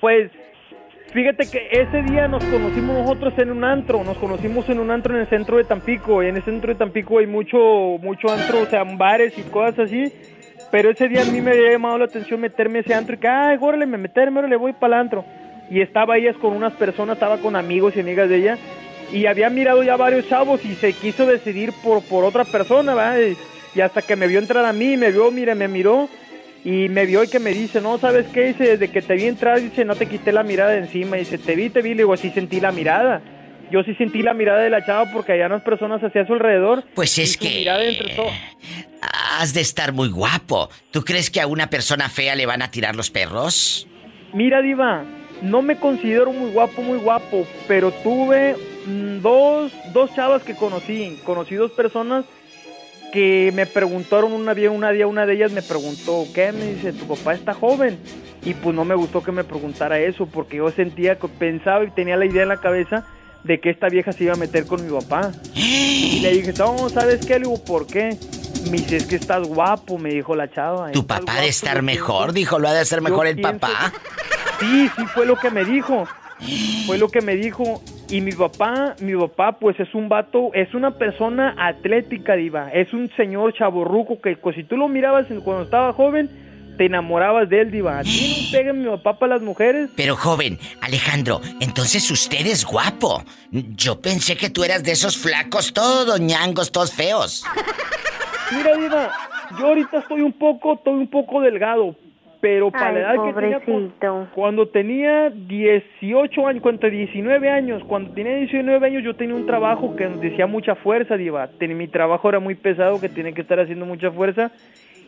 Pues 0.00 0.30
fíjate 1.12 1.50
que 1.50 1.68
ese 1.70 2.02
día 2.02 2.28
nos 2.28 2.44
conocimos 2.44 2.98
nosotros 2.98 3.34
en 3.38 3.50
un 3.50 3.64
antro, 3.64 4.04
nos 4.04 4.16
conocimos 4.18 4.68
en 4.68 4.78
un 4.78 4.90
antro 4.90 5.14
en 5.14 5.22
el 5.22 5.28
centro 5.28 5.56
de 5.56 5.64
Tampico, 5.64 6.22
y 6.22 6.28
en 6.28 6.36
el 6.36 6.44
centro 6.44 6.72
de 6.72 6.78
Tampico 6.78 7.18
hay 7.18 7.26
mucho, 7.26 7.58
mucho 8.02 8.30
antro, 8.30 8.62
o 8.62 8.66
sea, 8.66 8.84
bares 8.84 9.36
y 9.38 9.42
cosas 9.42 9.80
así. 9.80 10.12
Pero 10.70 10.90
ese 10.90 11.08
día 11.08 11.22
a 11.22 11.24
mí 11.24 11.40
me 11.40 11.52
había 11.52 11.72
llamado 11.72 11.98
la 11.98 12.04
atención 12.04 12.40
meterme 12.40 12.78
a 12.78 12.80
ese 12.82 12.94
antro 12.94 13.14
y 13.14 13.18
que, 13.18 13.28
ay, 13.28 13.56
órale, 13.60 13.86
me 13.86 13.96
meterme, 13.96 14.40
órale, 14.40 14.56
voy 14.56 14.72
para 14.74 14.96
el 14.96 15.00
antro. 15.00 15.24
Y 15.70 15.80
estaba 15.80 16.18
ella 16.18 16.34
con 16.34 16.54
unas 16.54 16.74
personas, 16.74 17.16
estaba 17.16 17.38
con 17.38 17.56
amigos 17.56 17.96
y 17.96 18.00
amigas 18.00 18.28
de 18.28 18.36
ella. 18.36 18.58
Y 19.10 19.24
había 19.26 19.48
mirado 19.48 19.82
ya 19.82 19.96
varios 19.96 20.28
chavos 20.28 20.62
y 20.64 20.74
se 20.74 20.92
quiso 20.92 21.24
decidir 21.24 21.72
por, 21.82 22.02
por 22.02 22.24
otra 22.24 22.44
persona, 22.44 22.94
¿verdad? 22.94 23.18
Y, 23.18 23.78
y 23.78 23.80
hasta 23.80 24.02
que 24.02 24.16
me 24.16 24.26
vio 24.26 24.38
entrar 24.38 24.64
a 24.64 24.72
mí, 24.74 24.98
me 24.98 25.10
vio, 25.10 25.30
mire, 25.30 25.54
me 25.54 25.68
miró 25.68 26.08
y 26.70 26.88
me 26.90 27.06
vio 27.06 27.24
y 27.24 27.28
que 27.28 27.38
me 27.38 27.50
dice, 27.52 27.80
no, 27.80 27.96
¿sabes 27.98 28.26
qué? 28.32 28.48
Dice, 28.48 28.64
desde 28.76 28.88
que 28.90 29.00
te 29.00 29.14
vi 29.14 29.24
entrar, 29.24 29.60
dice, 29.60 29.84
no 29.86 29.96
te 29.96 30.06
quité 30.06 30.32
la 30.32 30.42
mirada 30.42 30.72
de 30.72 30.78
encima. 30.78 31.16
Dice, 31.16 31.38
te 31.38 31.54
vi, 31.56 31.70
te 31.70 31.80
vi, 31.80 31.90
le 31.90 32.02
digo, 32.02 32.14
sí 32.16 32.30
sentí 32.30 32.60
la 32.60 32.72
mirada. 32.72 33.22
Yo 33.70 33.82
sí 33.84 33.94
sentí 33.94 34.22
la 34.22 34.34
mirada 34.34 34.60
de 34.60 34.68
la 34.70 34.84
chava 34.84 35.10
porque 35.12 35.32
había 35.32 35.46
unas 35.46 35.62
personas 35.62 36.02
hacia 36.02 36.26
su 36.26 36.34
alrededor. 36.34 36.84
Pues 36.94 37.16
es 37.18 37.36
que- 37.38 37.48
mirada 37.48 37.84
entre 37.84 38.14
to- 38.14 38.26
Has 39.40 39.54
de 39.54 39.60
estar 39.60 39.92
muy 39.92 40.08
guapo. 40.10 40.68
¿Tú 40.90 41.02
crees 41.04 41.30
que 41.30 41.40
a 41.40 41.46
una 41.46 41.70
persona 41.70 42.08
fea 42.08 42.34
le 42.34 42.44
van 42.46 42.60
a 42.62 42.70
tirar 42.70 42.96
los 42.96 43.10
perros? 43.10 43.86
Mira, 44.34 44.60
Diva, 44.60 45.04
no 45.42 45.62
me 45.62 45.76
considero 45.78 46.32
muy 46.32 46.50
guapo, 46.50 46.82
muy 46.82 46.98
guapo, 46.98 47.46
pero 47.68 47.92
tuve 47.92 48.56
mm, 48.86 49.20
dos, 49.22 49.72
dos 49.94 50.14
chavas 50.14 50.42
que 50.42 50.54
conocí. 50.54 51.18
Conocí 51.24 51.54
dos 51.54 51.70
personas 51.72 52.24
que 53.12 53.52
me 53.54 53.66
preguntaron 53.66 54.32
una 54.32 54.54
día, 54.54 54.70
una 54.70 54.90
día, 54.90 55.06
una 55.06 55.26
de 55.26 55.34
ellas 55.34 55.52
me 55.52 55.62
preguntó, 55.62 56.24
¿qué? 56.34 56.52
Me 56.52 56.74
dice, 56.74 56.92
tu 56.92 57.06
papá 57.06 57.34
está 57.34 57.54
joven. 57.54 57.98
Y 58.42 58.54
pues 58.54 58.74
no 58.74 58.84
me 58.84 58.94
gustó 58.94 59.22
que 59.22 59.32
me 59.32 59.44
preguntara 59.44 59.98
eso, 59.98 60.26
porque 60.26 60.58
yo 60.58 60.70
sentía 60.70 61.18
pensaba 61.18 61.84
y 61.84 61.90
tenía 61.90 62.16
la 62.16 62.24
idea 62.26 62.42
en 62.42 62.48
la 62.48 62.60
cabeza 62.60 63.04
de 63.44 63.60
que 63.60 63.70
esta 63.70 63.88
vieja 63.88 64.12
se 64.12 64.24
iba 64.24 64.34
a 64.34 64.36
meter 64.36 64.66
con 64.66 64.84
mi 64.84 64.92
papá. 64.92 65.32
Y 65.54 66.20
le 66.20 66.32
dije, 66.32 66.52
no, 66.58 66.88
¿sabes 66.88 67.26
qué? 67.26 67.34
Le 67.34 67.46
digo, 67.46 67.62
¿por 67.64 67.86
qué? 67.86 68.16
Me 68.70 68.78
dice, 68.78 68.96
es 68.96 69.06
que 69.06 69.16
estás 69.16 69.46
guapo, 69.46 69.98
me 69.98 70.10
dijo 70.10 70.34
la 70.34 70.50
chava. 70.50 70.90
Tu 70.92 71.00
"Estás 71.00 71.20
papá 71.20 71.32
guapo, 71.32 71.40
de 71.42 71.48
estar 71.48 71.82
mejor, 71.82 72.26
pienso". 72.26 72.32
dijo, 72.34 72.58
lo 72.58 72.68
ha 72.68 72.74
de 72.74 72.84
ser 72.84 73.00
mejor 73.00 73.26
el 73.26 73.40
papá. 73.40 73.92
Sí, 74.60 74.90
sí 74.96 75.06
fue 75.14 75.26
lo 75.26 75.36
que 75.36 75.50
me 75.50 75.64
dijo. 75.64 76.06
Fue 76.86 76.98
lo 76.98 77.08
que 77.08 77.20
me 77.20 77.36
dijo. 77.36 77.82
Y 78.10 78.22
mi 78.22 78.32
papá, 78.32 78.96
mi 79.00 79.14
papá, 79.14 79.58
pues 79.58 79.78
es 79.80 79.94
un 79.94 80.08
vato, 80.08 80.50
es 80.54 80.72
una 80.72 80.92
persona 80.92 81.54
atlética, 81.58 82.36
diva. 82.36 82.70
Es 82.72 82.94
un 82.94 83.10
señor 83.16 83.52
chaborruco 83.52 84.20
que 84.20 84.36
pues, 84.36 84.56
si 84.56 84.64
tú 84.64 84.76
lo 84.78 84.88
mirabas 84.88 85.26
cuando 85.44 85.64
estaba 85.64 85.92
joven, 85.92 86.30
te 86.78 86.86
enamorabas 86.86 87.50
de 87.50 87.60
él, 87.60 87.70
diva. 87.70 88.00
Tiene 88.02 88.34
un 88.38 88.50
pegue 88.50 88.72
mi 88.72 88.88
papá 88.88 89.18
para 89.18 89.34
las 89.34 89.42
mujeres. 89.42 89.90
Pero 89.94 90.16
joven, 90.16 90.58
Alejandro, 90.80 91.42
entonces 91.60 92.10
usted 92.10 92.46
es 92.46 92.64
guapo. 92.64 93.22
Yo 93.50 94.00
pensé 94.00 94.36
que 94.36 94.48
tú 94.48 94.64
eras 94.64 94.82
de 94.82 94.92
esos 94.92 95.18
flacos, 95.18 95.74
todos 95.74 96.18
ñangos, 96.18 96.72
todos 96.72 96.94
feos. 96.94 97.44
Mira, 98.52 98.74
diva, 98.76 99.12
yo 99.58 99.66
ahorita 99.66 99.98
estoy 99.98 100.22
un 100.22 100.32
poco, 100.32 100.74
estoy 100.74 100.94
un 100.94 101.08
poco 101.08 101.42
delgado, 101.42 101.94
pero 102.40 102.70
para 102.70 102.88
Ay, 102.88 102.94
la 102.94 103.00
edad 103.00 103.14
que 103.24 103.32
tenía 103.40 103.60
cu- 103.60 103.72
cuando 104.34 104.68
tenía 104.68 105.30
18 105.30 106.46
años, 106.46 106.62
cuando 106.62 106.80
tenía 106.80 106.98
19 106.98 107.50
años, 107.50 107.82
cuando 107.84 108.10
tenía 108.12 108.36
19 108.36 108.86
años 108.86 109.02
yo 109.02 109.14
tenía 109.16 109.34
un 109.34 109.46
trabajo 109.46 109.96
que 109.96 110.08
nos 110.08 110.20
decía 110.20 110.46
mucha 110.46 110.74
fuerza, 110.76 111.16
diva. 111.16 111.48
Mi 111.60 111.88
trabajo 111.88 112.28
era 112.28 112.38
muy 112.38 112.54
pesado, 112.54 113.00
que 113.00 113.08
tenía 113.08 113.32
que 113.32 113.40
estar 113.40 113.58
haciendo 113.58 113.86
mucha 113.86 114.10
fuerza 114.12 114.52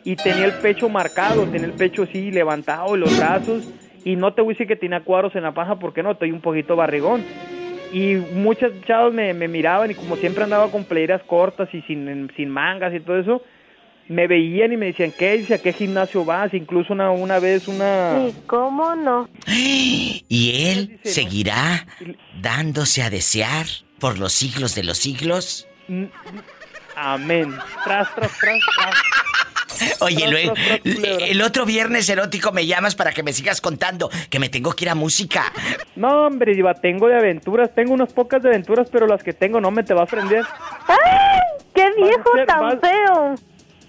y 0.05 0.17
tenía 0.17 0.47
el 0.47 0.53
pecho 0.55 0.89
marcado, 0.89 1.47
tenía 1.47 1.67
el 1.69 1.75
pecho 1.75 2.03
así 2.03 2.31
levantado 2.33 2.97
y 2.97 3.01
los 3.01 3.17
brazos 3.17 3.63
y 4.05 4.17
no 4.17 4.33
te 4.33 4.43
voy 4.43 4.53
a 4.53 4.55
decir 4.55 4.67
que 4.67 4.77
tenía 4.77 5.01
cuadros 5.01 5.37
en 5.37 5.43
la 5.43 5.53
paja 5.53 5.79
porque 5.79 6.03
no, 6.03 6.13
estoy 6.13 6.33
un 6.33 6.41
poquito 6.41 6.75
barrigón. 6.75 7.23
Y 7.93 8.15
muchas 8.35 8.71
chavas 8.87 9.13
me, 9.13 9.35
me 9.35 9.47
miraban 9.49 9.91
y 9.91 9.95
como 9.95 10.17
siempre 10.17 10.45
andaba 10.45 10.71
con 10.71 10.85
playeras 10.85 11.23
cortas 11.25 11.69
y 11.75 11.83
sin, 11.83 12.31
sin 12.37 12.49
mangas 12.49 12.95
y 12.95 13.01
todo 13.01 13.19
eso, 13.19 13.43
me 14.11 14.27
veían 14.27 14.73
y 14.73 14.77
me 14.77 14.87
decían, 14.87 15.13
¿qué? 15.17 15.39
Dice, 15.39 15.55
¿a 15.55 15.59
qué 15.59 15.73
gimnasio 15.73 16.25
vas? 16.25 16.53
Incluso 16.53 16.93
una, 16.93 17.13
una 17.13 17.39
vez 17.39 17.69
una... 17.69 18.19
Sí, 18.19 18.35
¿cómo 18.49 18.97
no? 18.97 19.29
¿Y 19.47 20.67
él 20.69 20.99
seguirá 21.05 21.87
dándose 22.41 23.03
a 23.05 23.11
desear 23.11 23.67
por 24.01 24.19
los 24.19 24.33
siglos 24.33 24.75
de 24.75 24.83
los 24.83 24.99
siglos? 24.99 25.69
Mm, 25.87 26.07
Amén. 26.97 27.55
Tras, 27.85 28.13
tras, 28.15 28.31
tras, 28.39 28.59
tras. 28.77 28.95
Oye, 30.01 30.17
Tras, 30.19 30.31
luego, 30.31 30.55
tras, 30.55 30.67
tras, 30.83 30.95
culebra. 30.97 31.27
el 31.27 31.43
otro 31.43 31.65
viernes 31.65 32.09
erótico 32.09 32.51
me 32.53 32.67
llamas 32.67 32.97
para 32.97 33.13
que 33.13 33.23
me 33.23 33.33
sigas 33.33 33.61
contando, 33.61 34.11
que 34.29 34.39
me 34.41 34.49
tengo 34.49 34.73
que 34.73 34.87
ir 34.87 34.91
a 34.91 34.95
música. 34.97 35.53
No, 35.97 36.27
hombre, 36.27 36.55
Diva, 36.55 36.75
tengo 36.75 37.07
de 37.07 37.15
aventuras, 37.17 37.73
tengo 37.75 37.95
unas 37.95 38.13
pocas 38.13 38.43
de 38.43 38.49
aventuras, 38.51 38.89
pero 38.91 39.07
las 39.07 39.23
que 39.23 39.33
tengo 39.33 39.61
no 39.61 39.71
me 39.71 39.85
te 39.85 39.95
va 39.95 40.03
a 40.03 40.07
prender. 40.07 40.45
¡Ay! 40.89 40.97
¡Qué 41.75 41.87
viejo 41.97 42.25
ser- 42.35 42.47
tan 42.47 42.61
vas- 42.61 42.79
feo! 42.81 43.35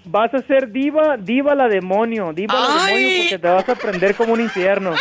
Vas 0.04 0.34
a 0.34 0.42
ser 0.42 0.70
diva, 0.72 1.16
diva 1.16 1.54
la 1.54 1.68
demonio, 1.68 2.32
diva 2.32 2.54
la 2.54 2.84
demonio 2.86 3.08
porque 3.22 3.38
te 3.38 3.48
vas 3.48 3.68
a 3.68 3.74
prender 3.74 4.14
como 4.16 4.32
un 4.32 4.40
infierno. 4.40 4.92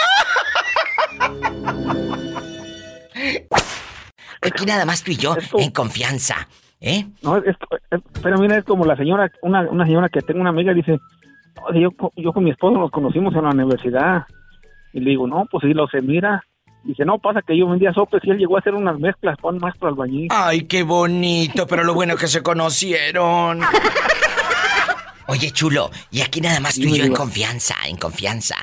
Aquí 4.42 4.66
nada 4.66 4.86
más 4.86 5.04
tú 5.04 5.12
y 5.12 5.18
yo, 5.18 5.36
en 5.58 5.72
confianza, 5.72 6.48
¿eh? 6.80 7.06
No, 7.22 7.38
es, 7.38 7.44
es- 7.92 8.02
pero 8.24 8.38
mira, 8.40 8.58
es 8.58 8.64
como 8.66 8.86
la 8.86 8.96
señora, 8.96 9.32
una, 9.42 9.62
una 9.70 9.86
señora 9.86 10.10
que 10.10 10.22
tengo 10.22 10.42
una 10.42 10.50
amiga, 10.50 10.74
dice, 10.74 11.00
"No, 11.56 11.80
yo, 11.80 11.92
co- 11.92 12.14
yo 12.16 12.34
con 12.34 12.44
mi 12.44 12.52
esposo 12.52 12.78
nos 12.78 12.92
conocimos 12.92 13.36
en 13.36 13.44
la 13.44 13.50
universidad. 13.52 14.26
Y 14.94 15.00
le 15.00 15.12
digo, 15.12 15.26
no, 15.28 15.46
pues 15.50 15.64
sí, 15.66 15.74
lo 15.74 15.88
se 15.88 16.02
mira. 16.02 16.44
Dice, 16.84 17.06
no, 17.06 17.20
pasa 17.20 17.42
que 17.46 17.56
yo 17.58 17.68
vendía 17.70 17.94
sopes 17.94 18.22
y 18.26 18.32
él 18.32 18.38
llegó 18.40 18.56
a 18.56 18.60
hacer 18.60 18.74
unas 18.74 19.00
mezclas 19.00 19.38
con 19.40 19.56
un 19.56 19.62
maestro 19.62 19.88
albañil. 19.88 20.28
Ay, 20.32 20.64
qué 20.64 20.82
bonito, 20.84 21.68
pero 21.68 21.84
lo 21.84 21.94
bueno 21.94 22.16
que 22.18 22.28
se 22.28 22.42
conocieron. 22.42 23.60
Oye, 25.32 25.50
chulo, 25.52 25.90
y 26.12 26.20
aquí 26.20 26.42
nada 26.42 26.60
más 26.60 26.76
tú 26.76 26.82
y 26.90 26.98
yo 26.98 27.06
en 27.06 27.14
confianza, 27.14 27.76
en 27.88 27.96
confianza. 27.96 28.58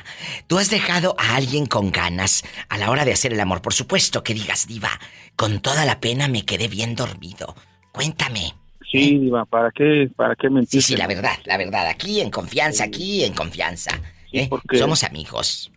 ¿Tú 0.45 0.59
has 0.59 0.69
dejado 0.69 1.15
a 1.17 1.35
alguien 1.35 1.65
con 1.65 1.91
ganas 1.91 2.43
a 2.69 2.77
la 2.77 2.91
hora 2.91 3.05
de 3.05 3.11
hacer 3.11 3.33
el 3.33 3.39
amor? 3.39 3.63
Por 3.63 3.73
supuesto 3.73 4.21
que 4.21 4.35
digas, 4.35 4.67
diva, 4.67 4.91
con 5.35 5.61
toda 5.61 5.83
la 5.83 5.99
pena 5.99 6.27
me 6.27 6.45
quedé 6.45 6.67
bien 6.67 6.93
dormido. 6.93 7.55
Cuéntame. 7.91 8.53
Sí, 8.91 9.17
Diva, 9.17 9.45
¿para 9.45 9.71
qué, 9.71 10.11
para 10.15 10.35
qué 10.35 10.47
mentir? 10.51 10.83
Sí, 10.83 10.93
sí, 10.93 10.95
la 10.95 11.07
verdad, 11.07 11.39
la 11.45 11.57
verdad. 11.57 11.87
Aquí 11.87 12.21
en 12.21 12.29
confianza, 12.29 12.83
aquí 12.83 13.23
en 13.23 13.33
confianza. 13.33 13.99
¿eh? 14.31 14.45
porque- 14.47 14.77
Somos 14.77 15.03
amigos. 15.03 15.71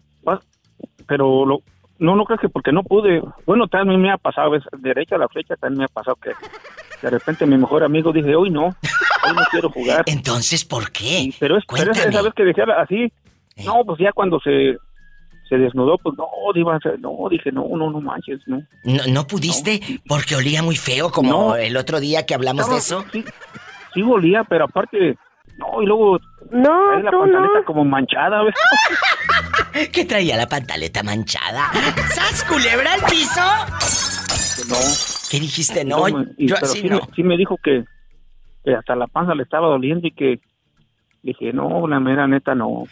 Pero 1.08 1.46
lo, 1.46 1.62
no, 2.02 2.16
no 2.16 2.24
creo 2.24 2.38
que 2.38 2.48
porque 2.48 2.72
no 2.72 2.82
pude. 2.82 3.22
Bueno, 3.46 3.66
también 3.68 4.00
me 4.00 4.10
ha 4.12 4.18
pasado, 4.18 4.50
ves, 4.50 4.62
derecha 4.78 5.14
a 5.16 5.18
la 5.18 5.28
flecha, 5.28 5.56
también 5.56 5.78
me 5.78 5.84
ha 5.84 5.88
pasado 5.88 6.16
que 6.16 6.30
de 7.00 7.10
repente 7.10 7.46
mi 7.46 7.56
mejor 7.56 7.82
amigo 7.84 8.12
dije, 8.12 8.34
hoy 8.36 8.50
no, 8.50 8.66
hoy 8.66 9.32
no 9.34 9.42
quiero 9.50 9.70
jugar. 9.70 10.02
Entonces, 10.06 10.64
¿por 10.64 10.90
qué? 10.92 11.32
pero 11.40 11.56
es, 11.56 11.64
pero 11.66 11.92
esa, 11.92 12.02
Cuéntame. 12.02 12.10
esa 12.10 12.22
vez 12.22 12.34
que 12.34 12.44
decía 12.44 12.64
así, 12.78 13.12
no, 13.64 13.84
pues 13.84 13.98
ya 13.98 14.12
cuando 14.12 14.38
se, 14.40 14.76
se 15.48 15.56
desnudó, 15.58 15.98
pues 15.98 16.16
no, 16.18 16.26
Diva, 16.54 16.78
no, 17.00 17.28
dije, 17.30 17.50
no, 17.52 17.66
no, 17.76 17.90
no 17.90 18.00
manches, 18.00 18.40
no. 18.46 18.62
¿No, 18.84 19.02
no 19.08 19.26
pudiste? 19.26 19.80
Porque 20.06 20.36
olía 20.36 20.62
muy 20.62 20.76
feo, 20.76 21.10
como 21.10 21.30
No. 21.30 21.56
el 21.56 21.76
otro 21.76 22.00
día 22.00 22.24
que 22.26 22.34
hablamos 22.34 22.68
de 22.70 22.76
eso. 22.76 23.04
Sí, 23.12 23.24
sí 23.94 24.02
volía, 24.02 24.44
pero 24.44 24.64
aparte, 24.66 25.16
no, 25.58 25.82
y 25.82 25.86
luego 25.86 26.18
No, 26.50 26.98
la 27.00 27.10
tú 27.10 27.18
pantaleta 27.20 27.58
no. 27.60 27.64
como 27.64 27.84
manchada, 27.84 28.42
¿ves? 28.44 28.54
¿Qué 29.92 30.04
traía 30.04 30.36
la 30.36 30.48
pantaleta 30.48 31.02
manchada? 31.02 31.70
¿Sas 32.14 32.44
culebra 32.44 32.94
al 32.94 33.02
piso? 33.04 33.40
No. 34.68 34.76
¿Qué 35.30 35.40
dijiste? 35.40 35.84
No, 35.84 36.08
No, 36.08 36.22
y- 36.36 36.46
yo 36.48 36.56
así 36.60 36.80
sí, 36.82 36.88
no. 36.88 36.96
Me, 36.96 37.14
sí 37.16 37.22
me 37.22 37.36
dijo 37.36 37.56
que, 37.62 37.84
que 38.64 38.74
hasta 38.74 38.94
la 38.96 39.06
panza 39.06 39.34
le 39.34 39.42
estaba 39.42 39.68
doliendo 39.68 40.06
y 40.06 40.12
que 40.12 40.40
dije, 41.22 41.52
no, 41.52 41.86
la 41.88 42.00
mera 42.00 42.26
neta 42.26 42.54
no. 42.54 42.84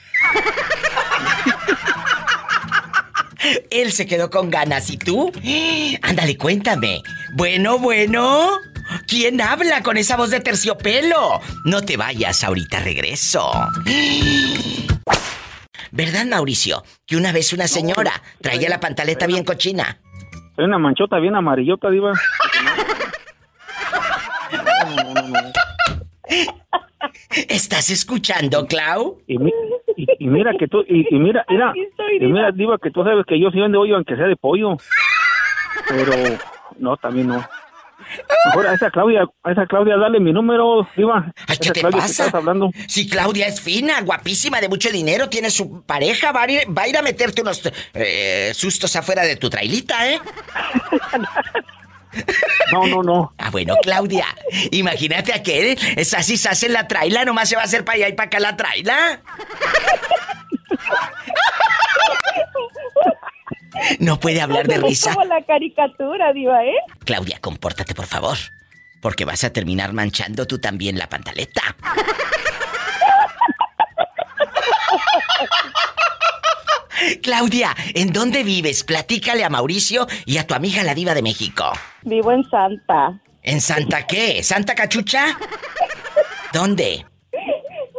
Él 3.70 3.91
se 3.93 4.07
quedó 4.07 4.31
con 4.31 4.51
ganas, 4.51 4.91
¿y 4.91 4.99
tú? 4.99 5.33
Ándale, 6.03 6.37
cuéntame. 6.37 7.03
Bueno, 7.35 7.78
bueno. 7.78 8.59
¿Quién 9.07 9.41
habla 9.41 9.83
con 9.83 9.97
esa 9.97 10.16
voz 10.16 10.31
de 10.31 10.41
terciopelo? 10.41 11.41
No 11.64 11.81
te 11.83 11.97
vayas, 11.97 12.43
ahorita 12.45 12.81
regreso. 12.81 13.51
¿Verdad, 15.93 16.24
Mauricio? 16.26 16.82
Que 17.07 17.16
una 17.16 17.32
vez 17.32 17.53
una 17.53 17.66
señora 17.66 18.12
traía 18.41 18.68
la 18.68 18.80
pantaleta 18.80 19.26
bien 19.26 19.45
cochina. 19.45 19.99
Hay 20.57 20.64
una 20.64 20.78
manchota 20.78 21.18
bien 21.18 21.34
amarillota, 21.34 21.91
diva. 21.91 22.12
¿Estás 27.49 27.91
escuchando, 27.91 28.66
Clau? 28.66 29.18
Y, 29.26 29.38
mi- 29.38 29.53
y- 29.97 30.07
y 30.18 30.26
mira 30.26 30.53
que 30.59 30.66
tú, 30.68 30.82
y, 30.86 31.07
y 31.14 31.18
mira, 31.18 31.45
mira, 31.49 31.72
y 32.20 32.26
mira, 32.26 32.51
diva, 32.53 32.78
que 32.78 32.91
tú 32.91 33.03
sabes 33.05 33.24
que 33.26 33.41
yo 33.41 33.51
sí 33.51 33.59
vendo 33.61 33.80
hoyo 33.80 33.97
aunque 33.97 34.16
sea 34.16 34.26
de 34.26 34.36
pollo. 34.36 34.76
Pero, 35.88 36.12
no, 36.78 36.97
también 36.97 37.28
no. 37.28 37.45
Mejor 38.46 38.66
a 38.66 38.74
esa 38.74 38.90
Claudia, 38.90 39.24
a 39.42 39.52
esa 39.52 39.66
Claudia 39.66 39.96
dale 39.96 40.20
mi 40.20 40.32
número, 40.32 40.88
diva. 40.96 41.32
Ay, 41.46 41.56
¿qué 41.58 41.70
te 41.70 41.80
Claudia 41.80 42.00
que 42.00 42.08
pasa? 42.08 42.24
estás 42.26 42.34
hablando. 42.34 42.70
Si 42.88 43.08
Claudia 43.08 43.46
es 43.46 43.61
fina, 43.61 44.00
guapísima, 44.02 44.61
de 44.61 44.68
mucho 44.68 44.90
dinero, 44.90 45.28
tiene 45.28 45.50
su 45.50 45.82
pareja, 45.84 46.32
va 46.32 46.42
a 46.42 46.50
ir, 46.50 46.76
va 46.76 46.82
a, 46.82 46.88
ir 46.88 46.96
a 46.96 47.02
meterte 47.02 47.42
unos 47.42 47.62
eh, 47.94 48.52
sustos 48.54 48.94
afuera 48.96 49.22
de 49.22 49.36
tu 49.36 49.48
trailita, 49.50 50.11
¿eh? 50.11 50.20
No, 52.72 52.86
no, 52.86 53.02
no. 53.02 53.32
Ah, 53.38 53.50
bueno, 53.50 53.76
Claudia, 53.82 54.26
imagínate 54.72 55.32
aquel, 55.32 55.78
es 55.96 56.12
así 56.14 56.36
se 56.36 56.48
hace 56.48 56.68
la 56.68 56.88
traila, 56.88 57.24
nomás 57.24 57.48
se 57.48 57.56
va 57.56 57.62
a 57.62 57.66
hacer 57.66 57.84
para 57.84 57.96
allá 57.96 58.08
y 58.08 58.12
para 58.14 58.26
acá 58.26 58.40
la 58.40 58.56
traila. 58.56 59.20
No 63.99 64.18
puede 64.21 64.41
hablar 64.41 64.66
de 64.66 64.75
Es 64.77 64.83
risa. 64.83 65.14
como 65.14 65.27
la 65.27 65.43
caricatura, 65.45 66.33
diva, 66.33 66.64
¿eh? 66.64 66.75
Claudia, 67.05 67.39
compórtate, 67.41 67.95
por 67.95 68.07
favor. 68.07 68.37
Porque 69.01 69.25
vas 69.25 69.45
a 69.45 69.53
terminar 69.53 69.93
manchando 69.93 70.47
tú 70.47 70.59
también 70.59 70.99
la 70.99 71.09
pantaleta. 71.09 71.62
Claudia, 77.23 77.75
¿en 77.95 78.12
dónde 78.12 78.43
vives? 78.45 78.85
Platícale 78.85 79.45
a 79.45 79.49
Mauricio 79.49 80.07
y 80.27 80.37
a 80.39 80.47
tu 80.47 80.55
amiga 80.55 80.83
la 80.83 80.95
diva 80.95 81.14
de 81.14 81.23
México. 81.23 81.73
Vivo 82.03 82.33
en 82.33 82.49
Santa. 82.51 83.18
¿En 83.43 83.61
Santa 83.61 84.07
qué? 84.07 84.43
¿Santa 84.43 84.75
Cachucha? 84.75 85.25
¿Dónde? 86.53 87.07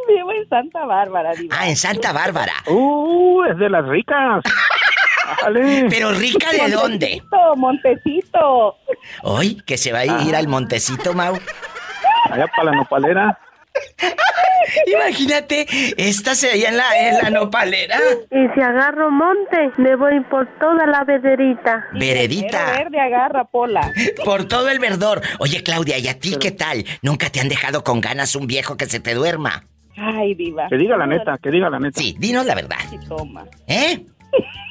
Vivo 0.08 0.32
en 0.32 0.48
Santa 0.48 0.84
Bárbara, 0.84 1.32
diva. 1.34 1.56
Ah, 1.58 1.68
en 1.68 1.76
Santa 1.76 2.12
Bárbara. 2.12 2.52
Uh, 2.68 3.42
es 3.50 3.58
de 3.58 3.70
las 3.70 3.86
ricas. 3.88 4.42
Dale. 5.42 5.86
¿Pero 5.88 6.12
rica 6.12 6.50
de 6.52 6.70
dónde? 6.70 7.22
Montecito, 7.30 7.56
Montecito. 7.56 8.76
Hoy, 9.22 9.62
que 9.66 9.76
se 9.76 9.92
va 9.92 10.00
a 10.00 10.22
ir 10.22 10.34
al 10.34 10.48
montecito, 10.48 11.12
Mau. 11.14 11.38
Allá 12.30 12.46
para 12.48 12.70
la 12.70 12.72
nopalera. 12.72 13.38
Imagínate, 14.86 15.66
esta 15.96 16.34
se 16.34 16.48
veía 16.48 16.68
en 16.68 16.76
la, 16.76 16.84
en 16.96 17.18
la 17.22 17.30
nopalera. 17.30 17.98
Y 18.30 18.48
si 18.54 18.60
agarro 18.60 19.10
monte, 19.10 19.70
me 19.76 19.96
voy 19.96 20.20
por 20.30 20.46
toda 20.58 20.86
la 20.86 21.04
vederita. 21.04 21.84
Veredita. 21.92 22.78
Verde 22.78 23.00
agarra, 23.00 23.44
Pola. 23.44 23.92
Por 24.24 24.44
todo 24.44 24.68
el 24.68 24.78
verdor. 24.78 25.20
Oye, 25.38 25.62
Claudia, 25.62 25.98
¿y 25.98 26.08
a 26.08 26.18
ti 26.18 26.36
qué 26.40 26.52
tal? 26.52 26.84
¿Nunca 27.02 27.30
te 27.30 27.40
han 27.40 27.48
dejado 27.48 27.82
con 27.82 28.00
ganas 28.00 28.36
un 28.36 28.46
viejo 28.46 28.76
que 28.76 28.86
se 28.86 29.00
te 29.00 29.14
duerma? 29.14 29.64
Ay, 29.96 30.34
diva. 30.34 30.68
Que 30.68 30.76
diga 30.76 30.96
la 30.96 31.06
neta, 31.06 31.38
que 31.42 31.50
diga 31.50 31.68
la 31.68 31.78
neta. 31.78 32.00
Sí, 32.00 32.14
dinos 32.18 32.46
la 32.46 32.54
verdad. 32.54 32.78
Sí, 32.88 32.98
toma. 33.08 33.44
¿Eh? 33.66 34.04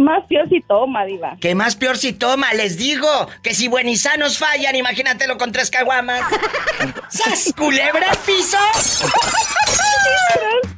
Más 0.00 0.24
peor 0.28 0.48
si 0.48 0.62
toma, 0.62 1.04
diva. 1.04 1.36
¿Qué 1.42 1.54
más 1.54 1.76
peor 1.76 1.98
si 1.98 2.14
toma? 2.14 2.54
Les 2.54 2.78
digo 2.78 3.06
que 3.42 3.52
si 3.52 3.68
buenizanos 3.68 4.38
fallan, 4.38 4.74
imagínatelo 4.74 5.36
con 5.36 5.52
tres 5.52 5.70
caguamas. 5.70 6.22
¡Sas, 7.10 7.52
culebra 7.54 8.10
al 8.10 8.16
piso! 8.16 8.56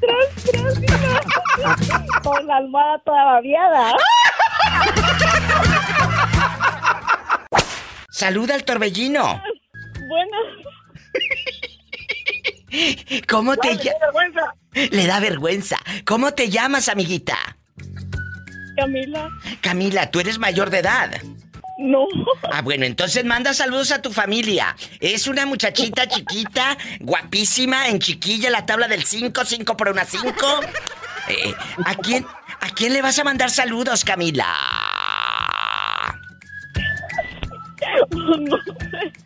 Tras, 0.00 0.44
tras, 0.44 0.80
tras. 0.80 2.20
Con 2.24 2.46
la 2.48 2.56
almohada 2.56 3.00
toda 3.04 3.24
babiada. 3.24 3.96
Saluda 8.10 8.56
al 8.56 8.64
torbellino. 8.64 9.40
Bueno, 10.08 10.36
¿Cómo 13.28 13.56
te 13.56 13.76
llamas? 13.76 14.44
Le 14.72 15.06
da 15.06 15.20
vergüenza. 15.20 15.78
¿Cómo 16.04 16.32
te 16.32 16.48
llamas, 16.50 16.88
amiguita? 16.88 17.36
Camila. 18.76 19.28
Camila, 19.60 20.10
tú 20.10 20.20
eres 20.20 20.38
mayor 20.38 20.70
de 20.70 20.78
edad. 20.78 21.10
No. 21.78 22.06
Ah, 22.52 22.62
bueno, 22.62 22.84
entonces 22.84 23.24
manda 23.24 23.52
saludos 23.54 23.90
a 23.92 24.00
tu 24.02 24.12
familia. 24.12 24.76
Es 25.00 25.26
una 25.26 25.46
muchachita 25.46 26.06
chiquita, 26.06 26.76
guapísima, 27.00 27.88
en 27.88 27.98
chiquilla, 27.98 28.50
la 28.50 28.66
tabla 28.66 28.88
del 28.88 29.04
5, 29.04 29.44
5 29.44 29.76
por 29.76 29.88
una 29.88 30.04
5. 30.04 30.30
Eh, 31.28 31.54
¿a, 31.84 31.94
quién, 31.96 32.26
¿A 32.60 32.68
quién 32.70 32.92
le 32.92 33.02
vas 33.02 33.18
a 33.18 33.24
mandar 33.24 33.50
saludos, 33.50 34.04
Camila? 34.04 34.46
No 38.38 38.58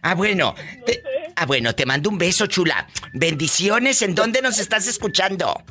Ah, 0.02 0.14
bueno. 0.14 0.54
te- 0.86 1.02
ah, 1.36 1.46
bueno, 1.46 1.74
te 1.74 1.84
mando 1.84 2.08
un 2.10 2.18
beso, 2.18 2.46
chula. 2.46 2.86
Bendiciones, 3.12 4.00
¿en 4.02 4.14
dónde 4.14 4.40
nos 4.40 4.58
estás 4.58 4.86
escuchando? 4.86 5.62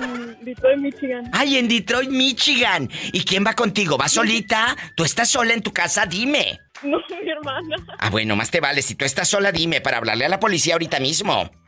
En 0.00 0.44
Detroit, 0.44 0.78
Michigan. 0.78 1.30
Ay, 1.32 1.58
en 1.58 1.68
Detroit, 1.68 2.10
Michigan. 2.10 2.90
¿Y 3.12 3.24
quién 3.24 3.44
va 3.46 3.54
contigo? 3.54 3.96
¿Vas 3.96 4.12
solita? 4.12 4.76
¿Tú 4.94 5.04
estás 5.04 5.30
sola 5.30 5.54
en 5.54 5.62
tu 5.62 5.72
casa? 5.72 6.06
Dime. 6.06 6.60
No, 6.82 6.98
mi 7.22 7.30
hermana. 7.30 7.76
Ah, 7.98 8.10
bueno, 8.10 8.36
más 8.36 8.50
te 8.50 8.60
vale. 8.60 8.82
Si 8.82 8.94
tú 8.94 9.04
estás 9.04 9.28
sola, 9.28 9.52
dime 9.52 9.80
para 9.80 9.98
hablarle 9.98 10.24
a 10.24 10.28
la 10.28 10.40
policía 10.40 10.74
ahorita 10.74 11.00
mismo. 11.00 11.50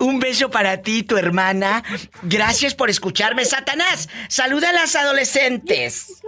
Un 0.00 0.18
beso 0.18 0.50
para 0.50 0.82
ti, 0.82 1.04
tu 1.04 1.16
hermana. 1.16 1.84
Gracias 2.22 2.74
por 2.74 2.90
escucharme, 2.90 3.44
Satanás. 3.44 4.08
Saluda 4.28 4.70
a 4.70 4.72
las 4.72 4.96
adolescentes. 4.96 6.08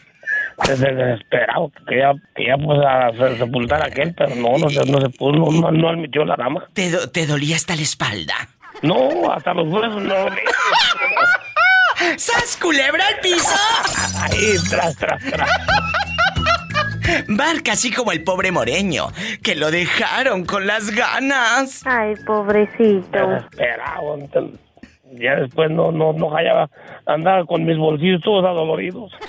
desde 0.66 0.92
desesperado 0.92 1.70
que 1.86 1.98
ya, 1.98 2.12
que 2.34 2.46
ya 2.46 2.56
pues 2.56 2.80
a 2.84 3.12
se- 3.12 3.38
sepultar 3.38 3.80
a 3.82 3.86
aquel, 3.86 4.12
pero 4.14 4.34
no, 4.34 4.58
no, 4.58 4.68
se- 4.70 4.90
no 4.90 5.00
se 5.00 5.08
pudo, 5.10 5.32
no, 5.34 5.50
no, 5.52 5.70
no 5.70 5.88
admitió 5.88 6.24
la 6.24 6.34
dama. 6.34 6.68
¿Te, 6.72 6.90
do- 6.90 7.08
te 7.10 7.26
dolía 7.28 7.54
hasta 7.54 7.76
la 7.76 7.82
espalda? 7.82 8.34
No, 8.82 9.32
hasta 9.32 9.54
los 9.54 9.68
huesos 9.68 10.02
no. 10.02 10.14
¡Sas 12.16 12.56
culebra 12.60 13.06
al 13.06 13.20
piso! 13.20 13.54
Ahí, 14.20 14.54
tras, 14.68 14.96
tras, 14.96 15.22
tras. 15.24 15.48
Marca 17.26 17.72
así 17.72 17.90
como 17.90 18.12
el 18.12 18.22
pobre 18.22 18.52
moreño, 18.52 19.10
que 19.42 19.54
lo 19.54 19.70
dejaron 19.70 20.44
con 20.44 20.66
las 20.66 20.90
ganas. 20.90 21.80
Ay, 21.86 22.14
pobrecito. 22.26 23.28
Desesperado. 23.28 24.18
entonces, 24.18 24.60
Ya 25.14 25.36
después 25.36 25.70
no, 25.70 25.90
no, 25.90 26.12
no 26.12 26.28
hallaba, 26.30 26.68
andaba 27.06 27.46
con 27.46 27.64
mis 27.64 27.78
bolsillos 27.78 28.20
todos 28.22 28.44
adoloridos. 28.44 29.10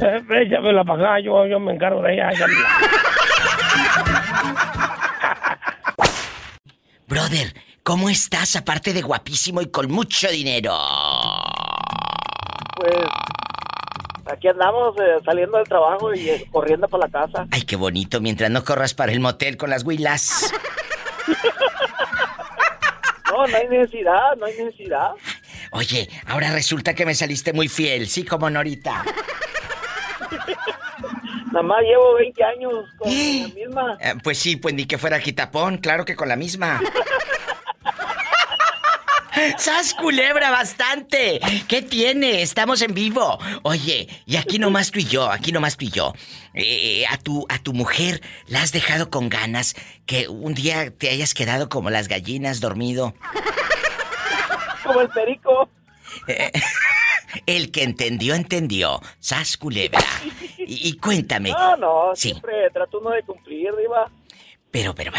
Eh, 0.01 0.23
échamela 0.43 0.85
para 0.85 1.15
acá, 1.17 1.21
yo, 1.21 1.47
yo 1.47 1.59
me 1.61 1.75
encargo 1.75 2.03
de 2.03 2.15
ella. 2.15 2.31
échamela. 2.31 2.69
Brother, 7.09 7.55
¿Cómo 7.87 8.11
estás 8.11 8.57
aparte 8.57 8.93
de 8.93 9.01
guapísimo 9.01 9.63
y 9.63 9.71
con 9.71 9.89
mucho 9.93 10.29
dinero? 10.29 10.77
Pues 12.75 12.97
aquí 14.31 14.49
andamos 14.49 14.95
eh, 14.99 15.19
saliendo 15.25 15.59
del 15.59 15.69
trabajo 15.69 16.15
y 16.15 16.29
eh, 16.31 16.47
corriendo 16.51 16.89
por 16.89 17.01
la 17.01 17.09
casa. 17.09 17.47
Ay, 17.51 17.63
qué 17.63 17.77
bonito, 17.77 18.21
mientras 18.21 18.51
no 18.51 18.65
corras 18.65 18.95
para 18.95 19.13
el 19.13 19.21
motel 19.21 19.57
con 19.57 19.71
las 19.71 19.85
huilas. 19.85 20.53
no, 23.33 23.47
no 23.47 23.57
hay 23.57 23.69
necesidad, 23.69 24.37
no 24.37 24.47
hay 24.47 24.57
necesidad. 24.57 25.11
Oye, 25.73 26.09
ahora 26.27 26.51
resulta 26.53 26.95
que 26.95 27.07
me 27.07 27.15
saliste 27.15 27.53
muy 27.53 27.69
fiel, 27.69 28.09
sí, 28.09 28.25
como 28.25 28.49
Norita. 28.51 29.05
Nada 31.53 31.63
más 31.63 31.81
llevo 31.83 32.15
20 32.15 32.45
años 32.45 32.73
con 32.99 33.09
la 33.43 33.49
misma. 33.49 33.97
Eh, 34.01 34.15
pues 34.23 34.39
sí, 34.39 34.57
pues 34.57 34.75
ni 34.75 34.87
que 34.87 34.99
fuera 34.99 35.21
quitapón, 35.21 35.79
claro 35.79 36.05
que 36.05 36.17
con 36.17 36.29
la 36.29 36.37
misma. 36.37 36.81
¡Sas 39.59 39.95
culebra 39.95 40.51
bastante! 40.51 41.41
¿Qué 41.69 41.83
tiene? 41.83 42.43
Estamos 42.43 42.81
en 42.83 42.95
vivo. 42.95 43.39
Oye, 43.63 44.09
y 44.27 44.37
aquí 44.37 44.59
nomás 44.59 44.91
tú 44.91 44.99
y 45.01 45.05
yo, 45.05 45.31
aquí 45.31 45.53
nomás 45.53 45.77
tú 45.77 45.85
y 45.85 45.91
yo. 45.91 46.13
Eh, 46.55 47.05
a, 47.09 47.19
tu, 47.19 47.47
a 47.49 47.59
tu 47.59 47.73
mujer 47.73 48.23
la 48.47 48.63
has 48.63 48.73
dejado 48.73 49.11
con 49.11 49.29
ganas 49.29 49.75
que 50.07 50.29
un 50.29 50.55
día 50.55 50.91
te 50.91 51.11
hayas 51.11 51.35
quedado 51.35 51.69
como 51.69 51.91
las 51.91 52.09
gallinas 52.09 52.61
dormido. 52.61 53.15
Como 54.85 55.01
el 55.03 55.09
perico. 55.11 55.69
Eh, 56.29 56.51
el 57.47 57.71
que 57.71 57.83
entendió, 57.83 58.35
entendió. 58.35 59.01
¡Sas 59.21 59.57
culebra! 59.57 60.01
Y, 60.59 60.89
y 60.89 60.97
cuéntame. 60.97 61.51
No, 61.51 61.77
no, 61.77 62.11
Sí. 62.15 62.31
siempre 62.31 62.71
trato 62.73 63.01
uno 63.01 63.11
de 63.11 63.23
cumplir, 63.23 63.71
Diva. 63.77 64.11
Pero, 64.71 64.95
pero, 64.95 65.13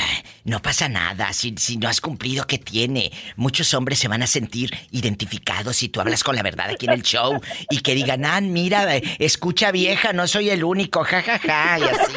no 0.43 0.61
pasa 0.61 0.87
nada. 0.87 1.33
Si, 1.33 1.55
si 1.57 1.77
no 1.77 1.89
has 1.89 1.99
cumplido, 1.99 2.45
¿qué 2.45 2.59
tiene? 2.59 3.11
Muchos 3.35 3.73
hombres 3.73 3.97
se 3.97 4.07
van 4.07 4.21
a 4.21 4.27
sentir 4.27 4.71
identificados 4.91 5.77
si 5.77 5.89
tú 5.89 5.99
hablas 5.99 6.23
con 6.23 6.35
la 6.35 6.43
verdad 6.43 6.69
aquí 6.69 6.85
en 6.85 6.93
el 6.93 7.01
show. 7.01 7.39
Y 7.69 7.79
que 7.79 7.95
digan, 7.95 8.23
ah, 8.25 8.39
mira, 8.41 8.95
escucha 9.17 9.71
vieja, 9.71 10.13
no 10.13 10.27
soy 10.27 10.49
el 10.51 10.63
único, 10.63 11.03
jajaja, 11.03 11.79
y 11.79 11.83
así. 11.83 12.13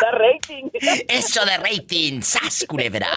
Da 0.00 0.10
rating. 0.12 0.70
Eso 1.08 1.44
de 1.44 1.56
rating, 1.56 2.22
sas, 2.22 2.64
culebra. 2.68 3.08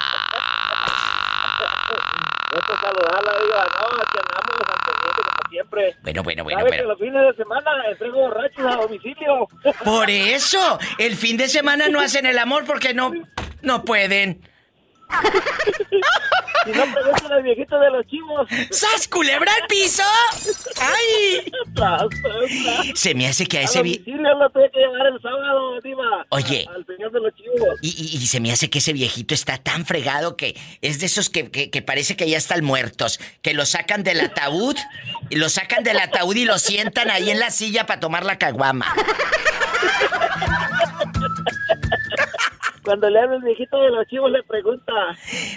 Esto 2.52 2.74
saludarla, 2.82 3.32
Diva. 3.44 3.64
No, 3.64 3.88
aquí 4.02 4.18
andamos 4.18 4.58
al 4.68 4.80
pendiente 4.86 5.22
como 5.24 5.41
siempre. 5.52 5.96
Bueno, 6.02 6.24
bueno, 6.24 6.44
bueno, 6.44 6.60
¿Sabes 6.60 6.72
que 6.72 6.78
bueno. 6.80 6.94
los 6.94 7.00
fines 7.00 7.22
de 7.28 7.44
semana 7.44 7.72
entrego 7.92 8.22
borrachos 8.22 8.66
a 8.66 8.76
domicilio? 8.78 9.48
Por 9.84 10.10
eso, 10.10 10.80
el 10.98 11.16
fin 11.16 11.38
de 11.38 11.48
semana 11.48 11.90
no 11.90 12.00
hacen 12.00 12.26
el 12.26 12.40
amor 12.40 12.66
porque 12.66 12.94
no, 12.96 13.12
no 13.62 13.86
pueden. 13.86 14.42
Si 16.64 16.72
no, 16.74 16.84
pregúntale 16.94 17.34
al 17.36 17.44
viejito 17.44 17.80
de 17.80 17.90
los 17.90 18.06
chivos. 18.06 18.48
¡Sas, 18.70 19.08
culebra 19.08 19.52
al 19.52 19.68
piso! 19.68 20.04
¡Ay! 20.80 21.52
Tras, 21.74 22.04
tras, 22.10 22.10
tras. 22.64 23.00
Se 23.00 23.16
me 23.16 23.28
hace 23.28 23.48
que 23.48 23.58
a 23.58 23.62
ese... 23.64 23.82
vi- 23.82 24.04
lo 24.06 24.50
tuve 24.52 24.70
que 24.72 24.80
llevar 24.80 25.08
el 25.08 25.20
sábado, 25.22 25.80
Diva. 25.84 26.26
Oye. 26.30 26.68
Al 26.74 26.86
señor 26.86 27.12
de 27.12 27.20
los 27.20 27.34
chivos. 27.36 27.80
Y, 27.82 27.90
y- 27.90 28.16
y 28.18 28.28
se 28.28 28.40
me 28.40 28.52
hace 28.52 28.70
que 28.70 28.78
ese 28.78 28.94
viejito 28.94 29.34
está 29.34 29.58
tan 29.58 29.88
fregado 29.88 30.38
que 30.38 30.56
es 30.82 31.00
de 31.00 31.08
esos 31.08 31.32
que, 31.32 31.50
que- 31.50 31.72
que 31.72 31.82
parece 31.82 32.16
que 32.16 32.30
ya 32.30 32.38
están 32.38 32.64
muertos. 32.64 33.20
Que 33.42 33.56
lo 33.56 33.66
sacan 33.66 34.04
del 34.04 34.20
ataúd, 34.22 34.76
y 35.32 35.38
lo 35.38 35.50
sacan 35.50 35.84
del 35.84 35.98
ataúd 36.00 36.36
y 36.36 36.46
lo 36.46 36.60
sientan 36.60 37.10
ahí 37.10 37.32
en 37.32 37.40
la 37.40 37.50
silla 37.50 37.88
para 37.88 38.00
tomar 38.00 38.24
la 38.24 38.38
caguama. 38.38 38.86
Cuando 42.84 43.10
le 43.10 43.20
habla 43.20 43.36
el 43.38 43.44
viejito 43.44 43.82
de 43.82 43.92
los 43.92 44.08
chivos 44.08 44.32
le 44.32 44.44
pregunta. 44.44 44.94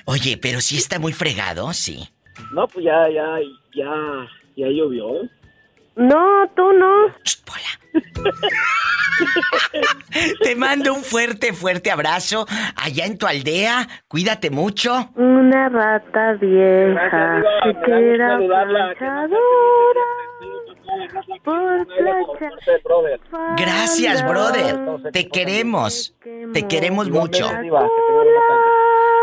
Oye, 0.04 0.38
pero 0.40 0.60
sí 0.60 0.76
está 0.76 0.98
muy 0.98 1.12
fregado, 1.12 1.72
sí. 1.72 2.08
No, 2.52 2.66
pues 2.68 2.84
ya, 2.84 3.08
ya, 3.08 3.38
ya, 3.74 3.90
ya 4.56 4.66
llovió. 4.68 5.22
No, 5.96 6.50
tú 6.56 6.72
no. 6.72 7.14
Te 10.42 10.56
mando 10.56 10.92
un 10.92 11.02
fuerte, 11.02 11.52
fuerte 11.52 11.90
abrazo 11.90 12.46
allá 12.76 13.06
en 13.06 13.16
tu 13.16 13.26
aldea. 13.26 13.86
Cuídate 14.08 14.50
mucho. 14.50 15.10
Una 15.14 15.68
rata 15.68 16.32
vieja 16.34 17.42
que 17.62 17.74
quiera 17.84 18.38
planchadora. 18.38 19.38
Por 21.44 21.86
planchar. 21.86 22.52
Gracias, 23.56 24.26
brother. 24.26 24.76
Te 25.12 25.28
queremos. 25.28 26.14
Te 26.54 26.68
queremos 26.68 27.10
mucho. 27.10 27.50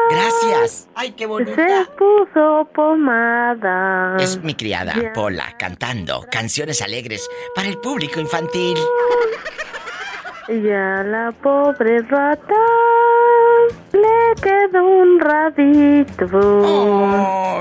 Gracias. 0.09 0.89
Ay, 0.93 1.13
qué 1.13 1.23
Se 1.23 1.85
puso 1.97 2.67
pomada. 2.75 4.17
Es 4.19 4.43
mi 4.43 4.53
criada, 4.53 4.93
Ya. 5.01 5.13
Pola, 5.13 5.55
cantando 5.57 6.25
canciones 6.29 6.81
alegres 6.81 7.29
para 7.55 7.69
el 7.69 7.77
público 7.77 8.19
infantil. 8.19 8.77
Ya 10.49 11.03
la 11.03 11.33
pobre 11.41 12.01
rata 12.01 12.53
le 13.93 14.41
quedó 14.41 14.85
un 14.85 15.19
rabito. 15.21 16.25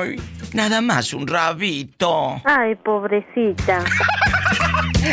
Ay, 0.00 0.16
nada 0.52 0.80
más 0.80 1.14
un 1.14 1.28
rabito. 1.28 2.40
Ay, 2.44 2.74
pobrecita. 2.74 3.84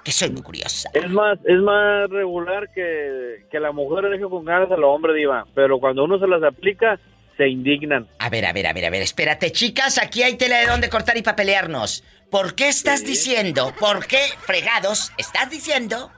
Que 0.05 0.13
soy 0.13 0.31
muy 0.31 0.43
curiosa. 0.43 0.91
Es 0.93 1.11
más, 1.11 1.39
es 1.45 1.59
más 1.61 2.11
regular 2.11 2.69
que, 2.75 3.47
que 3.51 3.59
la 3.59 3.73
mujer 3.73 4.11
deje 4.11 4.25
con 4.25 4.45
ganas 4.45 4.71
al 4.71 4.85
hombre, 4.85 5.15
Diva. 5.15 5.47
Pero 5.55 5.81
cuando 5.81 6.05
uno 6.05 6.19
se 6.19 6.27
las 6.27 6.43
aplica, 6.43 6.99
se 7.39 7.49
indignan. 7.49 8.07
A 8.19 8.29
ver, 8.29 8.45
a 8.45 8.53
ver, 8.53 8.67
a 8.67 8.73
ver, 8.73 8.85
a 8.85 8.91
ver, 8.91 9.03
espérate, 9.03 9.51
chicas, 9.51 9.99
aquí 9.99 10.23
hay 10.23 10.37
tela 10.37 10.59
de 10.59 10.67
dónde 10.67 10.91
cortar 10.91 11.17
y 11.17 11.23
papelearnos. 11.23 12.05
¿Por 12.31 12.55
qué 12.55 12.69
estás 12.69 13.05
diciendo, 13.05 13.73
por 13.79 14.07
qué, 14.07 14.21
fregados, 14.41 15.13
estás 15.17 15.51
diciendo 15.51 16.11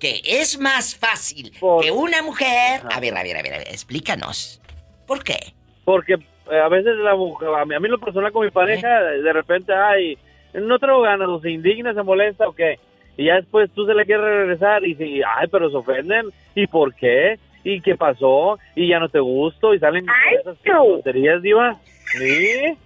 que 0.00 0.20
es 0.24 0.58
más 0.58 0.96
fácil 0.96 1.52
que 1.52 1.90
una 1.90 2.22
mujer... 2.22 2.80
A 2.90 2.98
ver, 2.98 3.16
a 3.16 3.22
ver, 3.22 3.36
a 3.36 3.42
ver, 3.42 3.54
a 3.54 3.58
ver, 3.58 3.68
explícanos. 3.68 4.60
¿Por 5.06 5.22
qué? 5.22 5.54
Porque 5.84 6.14
eh, 6.14 6.58
a 6.58 6.68
veces 6.68 6.96
la 6.96 7.14
mujer, 7.14 7.48
a 7.48 7.64
mí, 7.64 7.74
a 7.74 7.80
mí 7.80 7.88
lo 7.88 8.00
personal 8.00 8.32
con 8.32 8.44
mi 8.44 8.50
pareja, 8.50 8.88
de 9.02 9.32
repente, 9.32 9.72
ay, 9.72 10.18
no 10.54 10.78
traigo 10.78 11.02
ganas, 11.02 11.28
o 11.28 11.40
se 11.40 11.50
indigna, 11.50 11.94
se 11.94 12.02
molesta 12.02 12.48
o 12.48 12.52
qué. 12.52 12.80
Y 13.16 13.26
ya 13.26 13.34
después 13.34 13.70
tú 13.74 13.86
se 13.86 13.94
le 13.94 14.06
quieres 14.06 14.24
regresar 14.24 14.84
y 14.84 14.94
dice, 14.94 15.22
ay, 15.36 15.46
pero 15.48 15.70
se 15.70 15.76
ofenden. 15.76 16.30
¿Y 16.54 16.66
por 16.66 16.94
qué? 16.94 17.38
¿Y 17.62 17.80
qué 17.82 17.96
pasó? 17.96 18.58
¿Y 18.74 18.88
ya 18.88 18.98
no 18.98 19.08
te 19.08 19.20
gusto? 19.20 19.74
Y 19.74 19.78
salen 19.78 20.06
esas 20.40 20.56
tonterías, 20.58 21.42
diva. 21.42 21.78
¿Sí? 22.16 22.78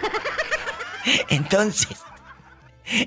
Entonces, 1.30 2.02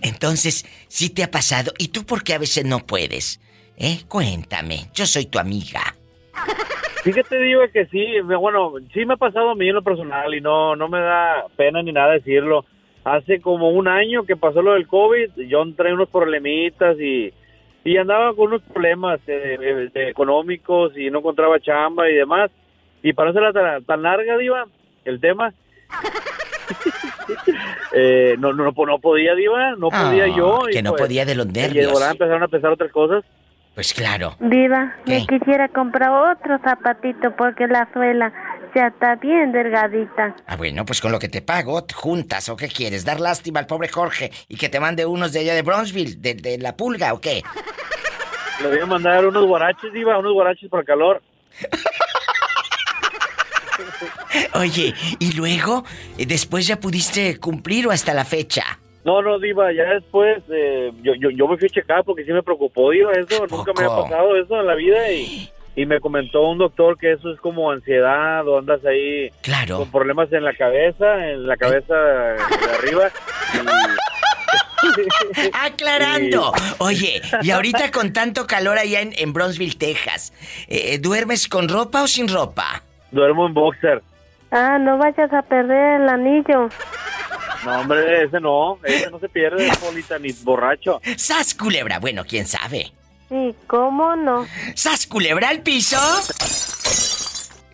entonces, 0.02 0.66
sí 0.88 1.14
te 1.14 1.24
ha 1.24 1.32
pasado. 1.32 1.72
¿Y 1.78 1.90
tú 1.90 2.06
por 2.06 2.24
qué 2.24 2.34
a 2.34 2.40
veces 2.40 2.66
no 2.66 2.80
puedes? 2.80 3.40
¿Eh? 3.78 4.00
Cuéntame, 4.08 4.88
yo 4.94 5.06
soy 5.06 5.26
tu 5.26 5.40
amiga. 5.40 5.82
Fíjate, 7.04 7.40
digo 7.40 7.62
que 7.72 7.86
sí, 7.88 8.20
bueno, 8.22 8.74
sí 8.94 9.06
me 9.06 9.14
ha 9.14 9.18
pasado 9.18 9.52
a 9.52 9.56
mí 9.56 9.70
en 9.70 9.76
lo 9.76 9.84
personal 9.84 10.34
y 10.34 10.42
no, 10.42 10.76
no 10.76 10.90
me 10.90 11.00
da 11.00 11.46
pena 11.56 11.84
ni 11.84 11.92
nada 11.92 12.14
decirlo. 12.14 12.66
hace 13.04 13.40
como 13.42 13.70
un 13.70 13.88
año 13.88 14.24
que 14.24 14.36
pasó 14.36 14.64
lo 14.64 14.74
del 14.74 14.88
COVID, 14.88 15.48
yo 15.48 15.62
entré 15.62 15.94
unos 15.94 16.10
problemitas 16.10 16.98
y, 17.00 17.32
y 17.84 17.98
andaba 17.98 18.34
con 18.34 18.48
unos 18.48 18.64
problemas 18.64 19.20
eh, 19.28 19.90
económicos 19.94 20.98
y 20.98 21.12
no 21.12 21.20
encontraba 21.20 21.60
chamba 21.60 22.10
y 22.10 22.16
demás. 22.16 22.50
Y 23.04 23.14
para 23.14 23.30
hacerla 23.30 23.54
tan, 23.54 23.86
tan 23.86 24.02
larga, 24.02 24.36
Diva, 24.38 24.66
el 25.04 25.20
tema, 25.20 25.54
eh, 27.94 28.36
no, 28.40 28.54
no, 28.54 28.64
no, 28.72 28.86
no 28.86 29.00
podía, 29.00 29.36
Diva, 29.36 29.72
no 29.78 29.90
podía 29.90 30.26
Ah, 30.26 30.36
yo. 30.36 30.60
que 30.72 30.84
no 30.84 30.96
podía 30.96 31.26
de 31.26 31.36
los 31.36 31.48
y 31.48 31.52
nervios. 31.52 31.92
ahora 31.92 32.12
empezaron 32.12 32.44
a 32.44 32.48
pensar 32.48 32.72
otras 32.72 32.92
cosas. 32.92 33.24
Pues 33.74 33.94
claro. 33.94 34.36
Diva, 34.40 34.96
me 35.06 35.26
quisiera 35.28 35.68
comprar 35.68 36.10
otro 36.10 36.58
zapatito 36.64 37.36
porque 37.36 37.68
la 37.68 37.90
suela 37.92 38.32
ya 38.74 38.88
está 38.88 39.16
bien 39.16 39.52
delgadita. 39.52 40.34
Ah, 40.48 40.56
bueno, 40.56 40.86
pues 40.86 41.02
con 41.02 41.12
lo 41.12 41.20
que 41.20 41.28
te 41.28 41.42
pago, 41.42 41.84
te 41.84 41.94
juntas, 41.94 42.48
¿o 42.48 42.56
qué 42.56 42.70
quieres? 42.70 43.04
¿Dar 43.04 43.20
lástima 43.20 43.60
al 43.60 43.68
pobre 43.68 43.90
Jorge 43.90 44.32
y 44.48 44.56
que 44.56 44.70
te 44.70 44.80
mande 44.80 45.06
unos 45.06 45.34
de 45.34 45.42
allá 45.42 45.54
de 45.56 45.62
Bronzeville, 45.62 46.16
de, 46.22 46.36
de 46.36 46.58
la 46.58 46.78
pulga, 46.78 47.14
o 47.14 47.20
qué? 47.20 47.42
Le 48.62 48.70
voy 48.70 48.80
a 48.80 48.86
mandar 48.86 49.26
unos 49.26 49.46
guaraches, 49.46 49.92
Diva, 49.92 50.18
unos 50.20 50.32
guaraches 50.32 50.70
por 50.70 50.86
calor. 50.86 51.22
Oye, 54.54 54.94
¿y 55.20 55.34
luego? 55.34 55.84
Eh, 56.18 56.26
¿Después 56.26 56.68
ya 56.68 56.80
pudiste 56.80 57.40
cumplir 57.40 57.88
o 57.88 57.92
hasta 57.92 58.14
la 58.14 58.26
fecha? 58.26 58.80
No, 59.04 59.22
no, 59.22 59.38
Diva, 59.38 59.72
ya 59.72 59.84
después 59.94 60.42
eh, 60.52 60.92
yo, 61.04 61.14
yo, 61.16 61.30
yo 61.30 61.48
me 61.48 61.58
fui 61.58 61.68
a 61.68 61.70
checar 61.70 62.04
porque 62.04 62.26
sí 62.26 62.32
me 62.32 62.42
preocupó, 62.42 62.92
Diva, 62.92 63.12
eso. 63.14 63.46
Nunca 63.48 63.72
me 63.78 63.86
había 63.86 64.04
pasado 64.04 64.36
eso 64.36 64.60
en 64.60 64.66
la 64.66 64.76
vida 64.76 65.12
y, 65.12 65.50
y 65.76 65.86
me 65.86 66.00
comentó 66.00 66.48
un 66.48 66.58
doctor 66.58 66.98
que 66.98 67.12
eso 67.12 67.32
es 67.32 67.40
como 67.40 67.70
ansiedad 67.70 68.48
o 68.48 68.58
andas 68.58 68.84
ahí 68.86 69.30
claro. 69.42 69.78
con 69.78 69.92
problemas 69.92 70.32
en 70.34 70.44
la 70.44 70.56
cabeza, 70.56 71.30
en 71.30 71.46
la 71.46 71.58
cabeza 71.58 71.96
de 71.96 72.72
arriba. 72.80 73.12
Aclarando. 75.54 76.54
Oye, 76.78 77.22
y 77.42 77.52
ahorita 77.52 77.92
con 77.92 78.14
tanto 78.14 78.48
calor 78.48 78.78
allá 78.78 79.02
en, 79.02 79.14
en 79.18 79.34
Bronzeville, 79.34 79.78
Texas, 79.78 80.34
eh, 80.68 80.98
¿duermes 81.00 81.48
con 81.48 81.70
ropa 81.70 82.04
o 82.04 82.08
sin 82.08 82.28
ropa? 82.28 82.84
Duermo 83.16 83.48
en 83.48 83.54
boxer. 83.54 84.04
Ah, 84.52 84.78
no 84.78 84.98
vayas 84.98 85.32
a 85.32 85.42
perder 85.42 86.02
el 86.02 86.10
anillo. 86.10 86.70
No, 87.64 87.80
hombre, 87.80 88.24
ese 88.26 88.42
no, 88.42 88.78
ese 88.84 89.10
no 89.10 89.20
se 89.20 89.30
pierde, 89.30 89.72
Polita, 89.82 90.20
ni 90.20 90.34
borracho. 90.44 91.00
¡Sas, 91.16 91.56
culebra! 91.56 92.00
Bueno, 92.00 92.26
quién 92.28 92.46
sabe. 92.46 92.92
Sí, 93.30 93.56
¿cómo 93.68 94.18
no? 94.18 94.46
¡Sas, 94.76 95.08
culebra 95.08 95.48
al 95.48 95.62
piso! 95.62 95.98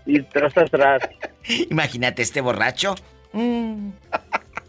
Y 0.06 0.22
tras 0.22 0.56
atrás. 0.56 1.02
Imagínate 1.72 2.22
este 2.22 2.40
borracho. 2.40 2.94
Mm. 3.34 3.90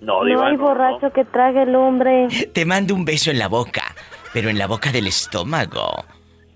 No, 0.01 0.25
No 0.25 0.45
hay 0.47 0.57
borracho 0.57 1.13
que 1.13 1.27
trague 1.27 1.65
el 1.65 1.75
hombre. 1.77 2.29
Te 2.55 2.65
mando 2.65 2.95
un 2.95 3.05
beso 3.05 3.31
en 3.31 3.39
la 3.39 3.49
boca, 3.49 3.95
pero 4.33 4.49
en 4.49 4.57
la 4.57 4.67
boca 4.67 4.91
del 4.91 5.07
estómago. 5.07 6.05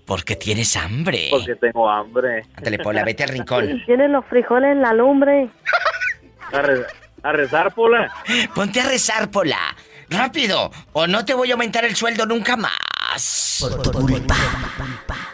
Porque 0.07 0.35
tienes 0.37 0.75
hambre. 0.77 1.27
Porque 1.29 1.55
tengo 1.57 1.87
hambre. 1.89 2.43
Ándale, 2.55 2.79
Pola, 2.79 3.03
vete 3.03 3.23
al 3.23 3.29
rincón. 3.29 3.83
Tiene 3.85 4.07
los 4.07 4.25
frijoles 4.25 4.71
en 4.71 4.81
la 4.81 4.93
lumbre. 4.93 5.49
A, 6.53 6.61
re- 6.61 6.85
a 7.23 7.31
rezar, 7.33 7.73
Pola. 7.75 8.09
Ponte 8.55 8.79
a 8.79 8.87
rezar, 8.87 9.29
Pola. 9.29 9.75
Rápido, 10.09 10.71
o 10.93 11.05
no 11.07 11.25
te 11.25 11.33
voy 11.33 11.49
a 11.51 11.55
aumentar 11.55 11.83
el 11.83 11.93
sueldo 11.93 12.25
nunca 12.25 12.55
más. 12.55 13.57
Por 13.59 13.81
tu 13.81 13.91
culpa. 13.91 14.35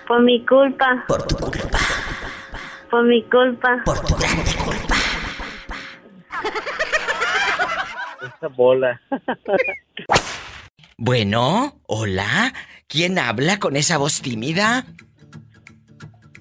Por 0.07 0.23
mi 0.23 0.43
culpa. 0.43 1.03
Por 1.07 1.21
tu 1.27 1.35
culpa. 1.37 1.79
Por 2.89 3.03
mi 3.03 3.21
culpa. 3.25 3.81
Por 3.85 3.99
tu 3.99 4.15
grande 4.15 4.51
culpa. 4.55 4.95
Esta 8.25 8.47
bola. 8.47 8.99
Bueno, 10.95 11.81
hola. 11.87 12.53
¿Quién 12.93 13.17
habla 13.17 13.57
con 13.57 13.75
esa 13.75 13.97
voz 13.97 14.21
tímida? 14.21 14.85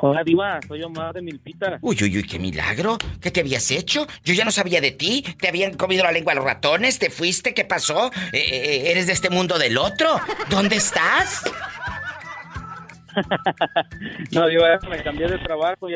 Hola, 0.00 0.22
Diva, 0.22 0.60
soy 0.68 0.82
Omar 0.82 1.14
de 1.14 1.22
Milpita. 1.22 1.78
Uy, 1.80 1.96
uy, 2.02 2.18
uy, 2.18 2.24
qué 2.24 2.38
milagro. 2.38 2.98
¿Qué 3.22 3.30
te 3.30 3.40
habías 3.40 3.70
hecho? 3.70 4.06
Yo 4.22 4.34
ya 4.34 4.44
no 4.44 4.50
sabía 4.50 4.82
de 4.82 4.90
ti. 4.90 5.24
¿Te 5.40 5.48
habían 5.48 5.72
comido 5.78 6.04
la 6.04 6.12
lengua 6.12 6.34
los 6.34 6.44
ratones? 6.44 6.98
¿Te 6.98 7.08
fuiste? 7.08 7.54
¿Qué 7.54 7.64
pasó? 7.64 8.10
Eh, 8.32 8.38
eh, 8.52 8.90
¿Eres 8.90 9.06
de 9.06 9.14
este 9.14 9.30
mundo 9.30 9.58
del 9.58 9.78
otro? 9.78 10.20
¿Dónde 10.50 10.76
estás? 10.76 11.42
No, 14.30 14.46
Diva, 14.48 14.78
me 14.90 15.02
cambié 15.02 15.26
de 15.28 15.38
trabajo 15.38 15.88
y 15.90 15.94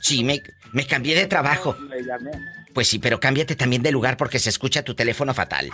Sí, 0.00 0.24
me, 0.24 0.42
me 0.72 0.86
cambié 0.86 1.14
de 1.14 1.26
trabajo. 1.26 1.76
le 1.90 2.02
llamé. 2.02 2.30
Pues 2.74 2.88
sí, 2.88 2.98
pero 2.98 3.18
cámbiate 3.20 3.56
también 3.56 3.82
de 3.82 3.92
lugar 3.92 4.16
porque 4.16 4.38
se 4.38 4.48
escucha 4.50 4.82
tu 4.82 4.94
teléfono 4.94 5.34
fatal. 5.34 5.70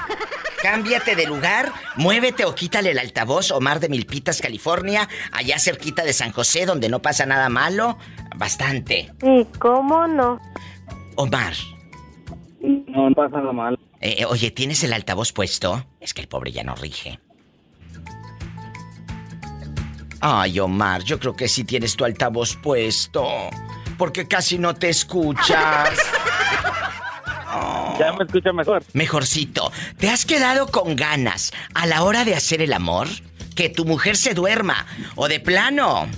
Cámbiate 0.68 1.14
de 1.14 1.26
lugar, 1.26 1.70
muévete 1.96 2.46
o 2.46 2.54
quítale 2.54 2.92
el 2.92 2.98
altavoz, 2.98 3.50
Omar 3.50 3.80
de 3.80 3.90
Milpitas, 3.90 4.40
California, 4.40 5.06
allá 5.30 5.58
cerquita 5.58 6.02
de 6.04 6.14
San 6.14 6.32
José, 6.32 6.64
donde 6.64 6.88
no 6.88 7.02
pasa 7.02 7.26
nada 7.26 7.50
malo. 7.50 7.98
Bastante. 8.34 9.12
Sí, 9.20 9.46
¿cómo 9.58 10.06
no? 10.06 10.40
Omar, 11.16 11.52
No, 12.62 13.10
no 13.10 13.14
pasa 13.14 13.36
nada 13.40 13.52
mal. 13.52 13.78
eh, 14.00 14.16
eh, 14.20 14.24
oye, 14.24 14.50
¿tienes 14.52 14.82
el 14.84 14.94
altavoz 14.94 15.32
puesto? 15.34 15.84
Es 16.00 16.14
que 16.14 16.22
el 16.22 16.28
pobre 16.28 16.50
ya 16.50 16.64
no 16.64 16.74
rige. 16.74 17.20
Ay, 20.22 20.58
Omar, 20.60 21.02
yo 21.04 21.20
creo 21.20 21.36
que 21.36 21.46
sí 21.46 21.64
tienes 21.64 21.94
tu 21.94 22.06
altavoz 22.06 22.56
puesto. 22.56 23.26
Porque 23.98 24.26
casi 24.26 24.56
no 24.58 24.74
te 24.74 24.88
escuchas. 24.88 25.90
Ya 27.98 28.12
me 28.12 28.24
escucha 28.24 28.52
mejor. 28.52 28.82
Mejorcito, 28.92 29.70
¿te 29.98 30.10
has 30.10 30.24
quedado 30.26 30.66
con 30.68 30.96
ganas 30.96 31.52
a 31.74 31.86
la 31.86 32.02
hora 32.02 32.24
de 32.24 32.34
hacer 32.34 32.62
el 32.62 32.72
amor? 32.72 33.08
Que 33.54 33.68
tu 33.68 33.84
mujer 33.84 34.16
se 34.16 34.34
duerma 34.34 34.86
o 35.14 35.28
de 35.28 35.40
plano 35.40 36.08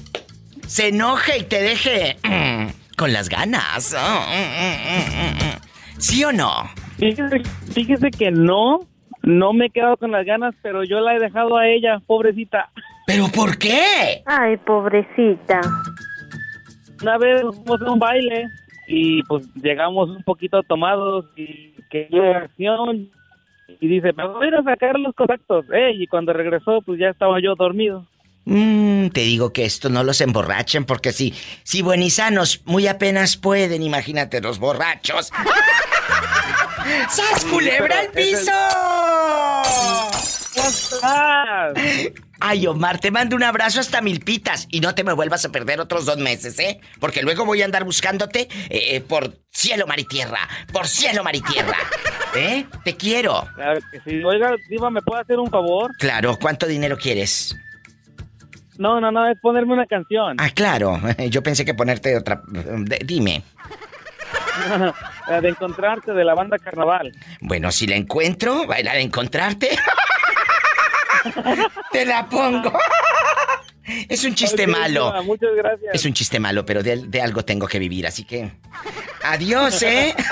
se 0.67 0.89
enoje 0.89 1.39
y 1.39 1.43
te 1.45 1.63
deje 1.63 2.17
mm, 2.25 2.97
con 2.97 3.13
las 3.13 3.29
ganas. 3.29 3.95
Oh, 3.95 4.21
mm, 4.29 4.37
mm, 4.37 5.23
mm, 5.23 5.45
mm. 5.45 5.61
¿Sí 5.99 6.25
o 6.25 6.33
no? 6.33 6.51
Fíjese, 6.99 7.43
fíjese 7.73 8.11
que 8.11 8.31
no, 8.31 8.81
no 9.23 9.53
me 9.53 9.67
he 9.67 9.71
quedado 9.71 9.97
con 9.97 10.13
las 10.13 10.25
ganas, 10.27 10.55
pero 10.63 10.85
yo 10.85 11.01
la 11.01 11.15
he 11.15 11.19
dejado 11.19 11.57
a 11.57 11.69
ella, 11.69 12.01
pobrecita. 12.07 12.71
¿Pero 13.07 13.29
por 13.29 13.59
qué? 13.59 14.23
Ay, 14.27 14.57
pobrecita. 14.59 15.61
Una 17.03 17.19
vez 17.19 17.43
fuimos 17.43 17.83
a 17.83 17.93
un 17.93 17.99
baile 17.99 18.47
y 18.87 19.23
pues 19.25 19.47
llegamos 19.55 20.11
un 20.11 20.23
poquito 20.23 20.63
tomados 20.63 21.27
y 21.37 21.73
que 21.91 22.09
acción 22.35 23.11
y 23.81 23.89
dice, 23.89 24.13
me 24.13 24.27
voy 24.27 24.45
a 24.45 24.49
ir 24.49 24.55
a 24.55 24.63
sacar 24.63 24.99
los 24.99 25.15
contactos. 25.15 25.67
Eh, 25.73 25.93
y 25.95 26.07
cuando 26.07 26.33
regresó, 26.33 26.81
pues 26.83 26.99
ya 26.99 27.09
estaba 27.09 27.41
yo 27.41 27.55
dormido. 27.57 28.07
Mm, 28.45 29.09
te 29.09 29.23
digo 29.23 29.53
que 29.53 29.65
esto 29.65 29.89
no 29.89 30.05
los 30.05 30.21
emborrachen 30.21 30.85
porque 30.85 31.11
si, 31.13 31.35
si 31.65 31.83
buenisanos 31.83 32.63
muy 32.65 32.87
apenas 32.87 33.37
pueden, 33.37 33.83
imagínate 33.83 34.41
los 34.41 34.61
borrachos. 34.61 35.33
¡Sas 37.09 37.45
culebra 37.45 37.99
al 38.01 38.11
piso! 38.13 38.53
Ay, 42.39 42.67
Omar, 42.67 42.99
te 43.01 43.11
mando 43.11 43.35
un 43.35 43.43
abrazo 43.43 43.81
hasta 43.81 44.03
Milpitas 44.03 44.69
y 44.71 44.81
no 44.81 44.95
te 44.95 45.05
me 45.05 45.13
vuelvas 45.15 45.45
a 45.47 45.51
perder 45.53 45.81
otros 45.81 46.05
dos 46.05 46.19
meses, 46.19 46.59
¿eh? 46.59 46.81
Porque 47.01 47.23
luego 47.23 47.47
voy 47.47 47.63
a 47.63 47.65
andar 47.65 47.85
buscándote 47.85 48.43
eh, 48.69 48.97
eh, 48.97 49.01
por 49.01 49.39
cielo, 49.51 49.87
mar 49.87 49.99
y 49.99 50.05
tierra. 50.05 50.41
Por 50.73 50.87
cielo, 50.87 51.25
mar 51.25 51.35
y 51.35 51.41
tierra. 51.41 51.77
¿Eh? 52.37 52.67
Te 52.85 52.95
quiero. 52.97 53.49
Claro 53.55 53.81
que 53.91 54.01
sí. 54.11 54.23
Oiga, 54.23 54.55
Diva, 54.69 54.91
¿me 54.91 55.01
puede 55.01 55.23
hacer 55.23 55.39
un 55.39 55.49
favor? 55.51 55.91
Claro, 55.99 56.37
¿cuánto 56.41 56.67
dinero 56.67 56.99
quieres? 56.99 57.57
No, 58.79 59.01
no, 59.01 59.11
no, 59.11 59.27
es 59.31 59.39
ponerme 59.41 59.73
una 59.73 59.87
canción. 59.87 60.37
Ah, 60.39 60.51
claro. 60.51 61.01
Yo 61.31 61.43
pensé 61.43 61.65
que 61.65 61.73
ponerte 61.73 62.15
otra. 62.17 62.43
de- 62.47 63.01
dime. 63.03 63.43
La 65.29 65.41
de 65.41 65.49
encontrarte 65.49 66.13
de 66.13 66.25
la 66.25 66.35
banda 66.35 66.59
Carnaval. 66.59 67.13
Bueno, 67.41 67.71
si 67.73 67.87
la 67.87 67.97
encuentro, 67.97 68.67
va 68.67 68.75
a 68.77 68.81
ir 68.81 68.89
a 68.91 68.99
encontrarte. 68.99 69.71
Te 71.93 72.05
la 72.05 72.29
pongo. 72.29 72.73
Es 74.09 74.25
un 74.25 74.35
chiste 74.35 74.67
malo. 74.67 75.23
Muchas 75.23 75.51
gracias. 75.57 75.95
Es 75.95 76.05
un 76.05 76.13
chiste 76.13 76.41
malo, 76.41 76.67
pero 76.67 76.83
de, 76.83 77.07
de 77.07 77.23
algo 77.23 77.45
tengo 77.45 77.69
que 77.69 77.79
vivir, 77.79 78.05
así 78.05 78.25
que. 78.25 78.51
Adiós, 79.23 79.81
¿eh? 79.83 80.13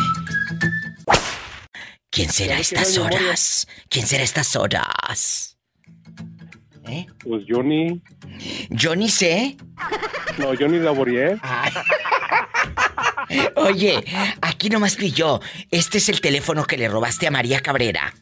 ¿Quién 2.10 2.32
será 2.32 2.58
estas 2.58 2.96
horas? 2.96 3.68
¿Quién 3.90 4.06
será 4.06 4.24
estas 4.24 4.56
horas? 4.56 5.57
¿Eh? 6.88 7.06
Pues 7.22 7.44
Johnny. 7.48 8.00
¿Johnny 8.70 9.08
sé? 9.08 9.56
No, 10.38 10.48
Johnny 10.58 10.78
Laborier. 10.78 11.38
Oye, 13.56 14.04
aquí 14.40 14.70
nomás 14.70 14.96
tú 14.96 15.04
y 15.04 15.12
yo. 15.12 15.40
Este 15.70 15.98
es 15.98 16.08
el 16.08 16.20
teléfono 16.20 16.64
que 16.64 16.78
le 16.78 16.88
robaste 16.88 17.26
a 17.26 17.30
María 17.30 17.60
Cabrera. 17.60 18.14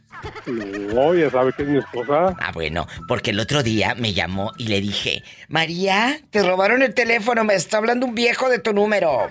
No, 0.47 1.15
ya 1.15 1.31
sabe 1.31 1.53
que 1.53 1.63
es 1.63 1.69
mi 1.69 1.79
esposa. 1.79 2.35
Ah, 2.41 2.51
bueno, 2.53 2.87
porque 3.07 3.31
el 3.31 3.39
otro 3.39 3.63
día 3.63 3.95
me 3.95 4.13
llamó 4.13 4.53
y 4.59 4.67
le 4.69 4.81
dije, 4.81 5.23
María, 5.49 6.19
te 6.31 6.43
robaron 6.43 6.83
el 6.83 6.95
teléfono, 6.95 7.45
me 7.45 7.55
está 7.55 7.77
hablando 7.77 8.07
un 8.07 8.15
viejo 8.15 8.49
de 8.49 8.59
tu 8.59 8.73
número. 8.73 9.29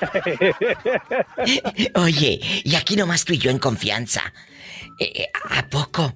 Oye, 1.94 2.40
y 2.64 2.74
aquí 2.74 2.96
nomás 2.96 3.24
tú 3.24 3.34
y 3.34 3.38
yo 3.38 3.50
en 3.50 3.58
confianza. 3.58 4.32
Eh, 4.98 5.12
eh, 5.14 5.30
¿A 5.50 5.66
poco 5.68 6.14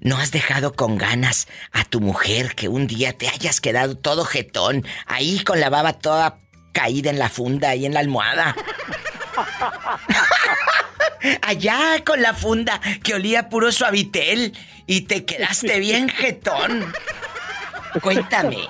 no 0.00 0.18
has 0.18 0.30
dejado 0.30 0.74
con 0.74 0.98
ganas 0.98 1.48
a 1.72 1.84
tu 1.84 2.00
mujer 2.00 2.54
que 2.54 2.68
un 2.68 2.86
día 2.86 3.12
te 3.12 3.28
hayas 3.28 3.60
quedado 3.60 3.96
todo 3.96 4.24
jetón, 4.24 4.86
ahí 5.06 5.42
con 5.44 5.60
la 5.60 5.70
baba 5.70 5.94
toda 5.94 6.38
caída 6.72 7.10
en 7.10 7.18
la 7.18 7.28
funda 7.28 7.74
y 7.74 7.86
en 7.86 7.94
la 7.94 8.00
almohada? 8.00 8.54
Allá 11.42 12.04
con 12.04 12.20
la 12.20 12.34
funda 12.34 12.80
que 13.02 13.14
olía 13.14 13.48
puro 13.48 13.72
suavitel 13.72 14.52
y 14.86 15.02
te 15.02 15.24
quedaste 15.24 15.78
bien 15.78 16.10
jetón. 16.10 16.92
Cuéntame. 18.02 18.68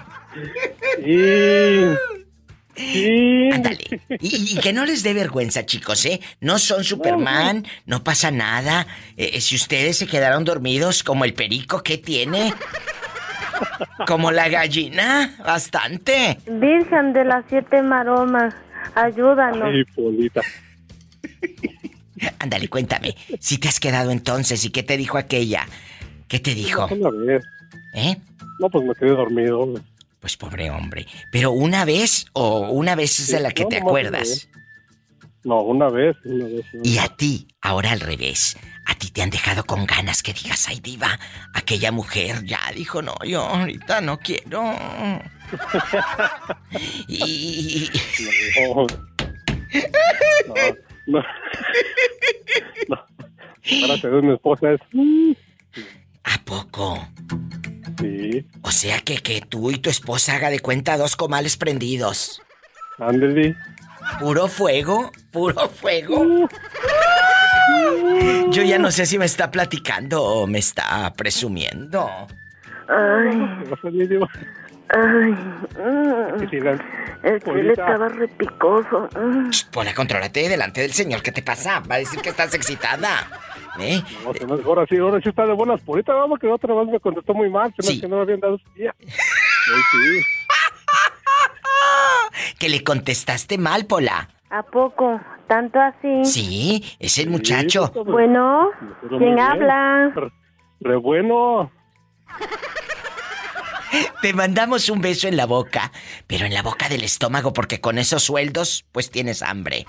Ándale. 2.76 4.00
Y, 4.20 4.58
que 4.58 4.72
no 4.72 4.84
les 4.84 5.02
dé 5.02 5.14
vergüenza, 5.14 5.64
chicos, 5.64 6.04
¿eh? 6.06 6.20
No 6.40 6.58
son 6.58 6.84
Superman, 6.84 7.64
no 7.86 8.02
pasa 8.02 8.30
nada. 8.30 8.86
Eh, 9.16 9.32
eh, 9.34 9.40
si 9.40 9.56
ustedes 9.56 9.98
se 9.98 10.06
quedaron 10.06 10.44
dormidos 10.44 11.02
como 11.02 11.24
el 11.24 11.34
perico, 11.34 11.82
¿qué 11.82 11.98
tiene? 11.98 12.52
Como 14.06 14.32
la 14.32 14.48
gallina, 14.48 15.36
bastante. 15.44 16.38
Virgen 16.46 17.12
de 17.12 17.24
las 17.24 17.44
siete 17.48 17.82
maromas, 17.82 18.54
ayúdanos. 18.94 19.68
Ay, 19.72 19.84
Polita. 19.94 20.40
Ándale, 22.38 22.68
cuéntame. 22.68 23.14
Si 23.38 23.58
te 23.58 23.68
has 23.68 23.80
quedado 23.80 24.10
entonces 24.10 24.64
y 24.64 24.70
qué 24.70 24.82
te 24.82 24.96
dijo 24.96 25.18
aquella. 25.18 25.66
¿Qué 26.28 26.40
te 26.40 26.54
dijo? 26.54 26.88
¿Eh? 27.94 28.16
No, 28.58 28.68
pues 28.70 28.84
me 28.84 28.94
quedé 28.94 29.10
dormido. 29.10 29.74
Pues 30.24 30.38
pobre 30.38 30.70
hombre. 30.70 31.06
¿Pero 31.30 31.50
una 31.50 31.84
vez 31.84 32.24
o 32.32 32.70
una 32.70 32.94
vez 32.94 33.20
es 33.20 33.28
de 33.28 33.40
la 33.40 33.50
que 33.50 33.66
te 33.66 33.76
acuerdas? 33.76 34.48
No, 35.44 35.60
una 35.60 35.90
vez, 35.90 36.16
una 36.24 36.46
vez. 36.46 36.64
Y 36.82 36.96
a 36.96 37.08
ti, 37.08 37.46
ahora 37.60 37.90
al 37.90 38.00
revés. 38.00 38.56
A 38.86 38.94
ti 38.94 39.10
te 39.10 39.20
han 39.20 39.28
dejado 39.28 39.64
con 39.64 39.84
ganas 39.84 40.22
que 40.22 40.32
digas, 40.32 40.66
ay 40.66 40.80
diva, 40.80 41.18
aquella 41.52 41.92
mujer 41.92 42.42
ya 42.42 42.58
dijo, 42.74 43.02
no, 43.02 43.14
yo 43.22 43.42
ahorita 43.42 44.00
no 44.00 44.18
quiero. 44.18 44.62
y... 47.06 47.90
No, 48.64 48.86
no, 51.06 51.22
no. 52.88 53.06
Para 53.86 54.00
ser 54.00 54.22
mi 54.22 54.32
esposa 54.32 54.72
es... 54.72 54.80
¿A 56.24 56.38
poco? 56.46 57.06
Sí. 57.98 58.46
O 58.62 58.70
sea 58.70 59.00
que, 59.00 59.18
que 59.18 59.40
tú 59.40 59.70
y 59.70 59.78
tu 59.78 59.90
esposa 59.90 60.36
haga 60.36 60.50
de 60.50 60.60
cuenta 60.60 60.96
dos 60.96 61.16
comales 61.16 61.56
prendidos. 61.56 62.42
Ándale. 62.98 63.56
Puro 64.20 64.48
fuego, 64.48 65.10
puro 65.30 65.68
fuego. 65.68 66.48
Yo 68.50 68.62
ya 68.62 68.78
no 68.78 68.90
sé 68.90 69.06
si 69.06 69.18
me 69.18 69.24
está 69.24 69.50
platicando 69.50 70.22
o 70.22 70.46
me 70.46 70.58
está 70.58 71.12
presumiendo. 71.14 72.08
Ay. 72.88 73.30
Ay. 74.96 75.34
El 77.24 77.40
chile 77.40 77.72
estaba 77.72 78.08
repicoso. 78.08 79.08
Pola, 79.72 79.94
contrólate 79.94 80.48
delante 80.48 80.82
del 80.82 80.92
señor. 80.92 81.22
¿Qué 81.22 81.32
te 81.32 81.42
pasa? 81.42 81.80
Va 81.80 81.94
a 81.94 81.98
decir 81.98 82.20
que 82.20 82.28
estás 82.28 82.52
excitada. 82.54 83.26
¿Eh? 83.80 84.02
No, 84.46 84.54
ahora 84.66 84.86
sí, 84.88 84.96
ahora 84.96 85.20
sí 85.20 85.28
está 85.28 85.46
de 85.46 85.52
buenas. 85.52 85.80
Por 85.80 85.96
ahorita 85.96 86.14
vamos 86.14 86.38
que 86.38 86.46
otra 86.46 86.74
vez 86.74 86.88
me 86.88 87.00
contestó 87.00 87.34
muy 87.34 87.50
mal. 87.50 87.74
Se 87.78 87.94
me 87.94 88.00
que 88.00 88.08
no 88.08 88.16
me 88.16 88.22
habían 88.22 88.40
dado 88.40 88.58
su 88.58 88.70
día. 88.74 88.94
sí. 89.00 90.22
que 92.58 92.68
le 92.68 92.84
contestaste 92.84 93.58
mal, 93.58 93.86
Pola. 93.86 94.28
¿A 94.50 94.62
poco? 94.62 95.20
¿Tanto 95.48 95.80
así? 95.80 96.24
Sí, 96.24 96.96
es 96.98 97.18
el 97.18 97.28
muchacho. 97.28 97.90
Bueno, 98.06 98.70
¿quién 99.08 99.38
habla? 99.40 100.12
Re 100.80 100.96
bueno. 100.96 101.70
Te 104.22 104.32
mandamos 104.32 104.88
un 104.88 105.00
beso 105.00 105.28
en 105.28 105.36
la 105.36 105.46
boca, 105.46 105.92
pero 106.26 106.46
en 106.46 106.54
la 106.54 106.62
boca 106.62 106.88
del 106.88 107.04
estómago 107.04 107.52
porque 107.52 107.80
con 107.80 107.98
esos 107.98 108.22
sueldos 108.22 108.84
pues 108.92 109.10
tienes 109.10 109.42
hambre. 109.42 109.86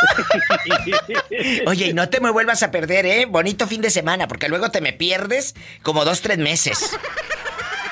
Oye, 1.66 1.88
y 1.88 1.92
no 1.92 2.08
te 2.08 2.20
me 2.20 2.30
vuelvas 2.30 2.62
a 2.62 2.70
perder, 2.70 3.06
¿eh? 3.06 3.26
Bonito 3.26 3.66
fin 3.66 3.80
de 3.80 3.90
semana, 3.90 4.28
porque 4.28 4.48
luego 4.48 4.70
te 4.70 4.80
me 4.80 4.92
pierdes 4.92 5.54
como 5.82 6.04
dos, 6.04 6.20
tres 6.20 6.38
meses. 6.38 6.96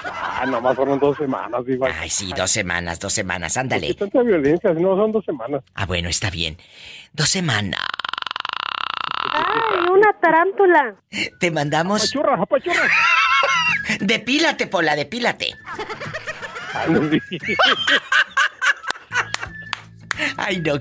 Ah, 0.05 0.47
nomás 0.47 0.75
fueron 0.75 0.99
dos 0.99 1.17
semanas, 1.17 1.63
igual. 1.67 1.93
Ay, 1.99 2.09
sí, 2.09 2.33
dos 2.37 2.51
semanas, 2.51 2.99
dos 2.99 3.13
semanas, 3.13 3.57
ándale. 3.57 3.89
¿Por 3.89 3.97
qué 3.97 4.13
tanta 4.13 4.23
violencia? 4.23 4.73
No, 4.73 4.97
son 4.97 5.13
dos 5.13 5.25
semanas. 5.25 5.63
Ah, 5.75 5.87
bueno, 5.87 6.09
está 6.09 6.31
bien. 6.31 6.57
Dos 7.13 7.29
semanas. 7.29 7.81
¡Ay, 9.33 9.91
una 9.91 10.13
tarántula! 10.21 10.95
Te 11.39 11.51
mandamos... 11.51 12.03
¡Apachurra, 12.03 12.43
apachurra! 12.43 12.89
Depílate, 14.01 14.67
Pola, 14.67 14.97
depílate. 14.97 15.55
Ay, 16.75 16.91
no, 16.91 17.01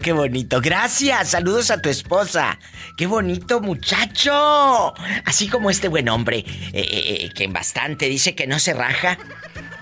qué 0.02 0.14
bonito. 0.14 0.62
Gracias. 0.62 1.30
Saludos 1.30 1.70
a 1.72 1.82
tu 1.82 1.90
esposa. 1.90 2.60
Qué 2.98 3.08
bonito 3.08 3.62
muchacho. 3.62 4.94
Así 5.26 5.48
como 5.48 5.70
este 5.70 5.88
buen 5.88 6.10
hombre, 6.10 6.40
eh, 6.40 6.46
eh, 6.74 7.26
eh, 7.26 7.30
que 7.34 7.48
bastante 7.48 8.08
dice 8.08 8.36
que 8.36 8.48
no 8.48 8.60
se 8.60 8.74
raja. 8.74 9.18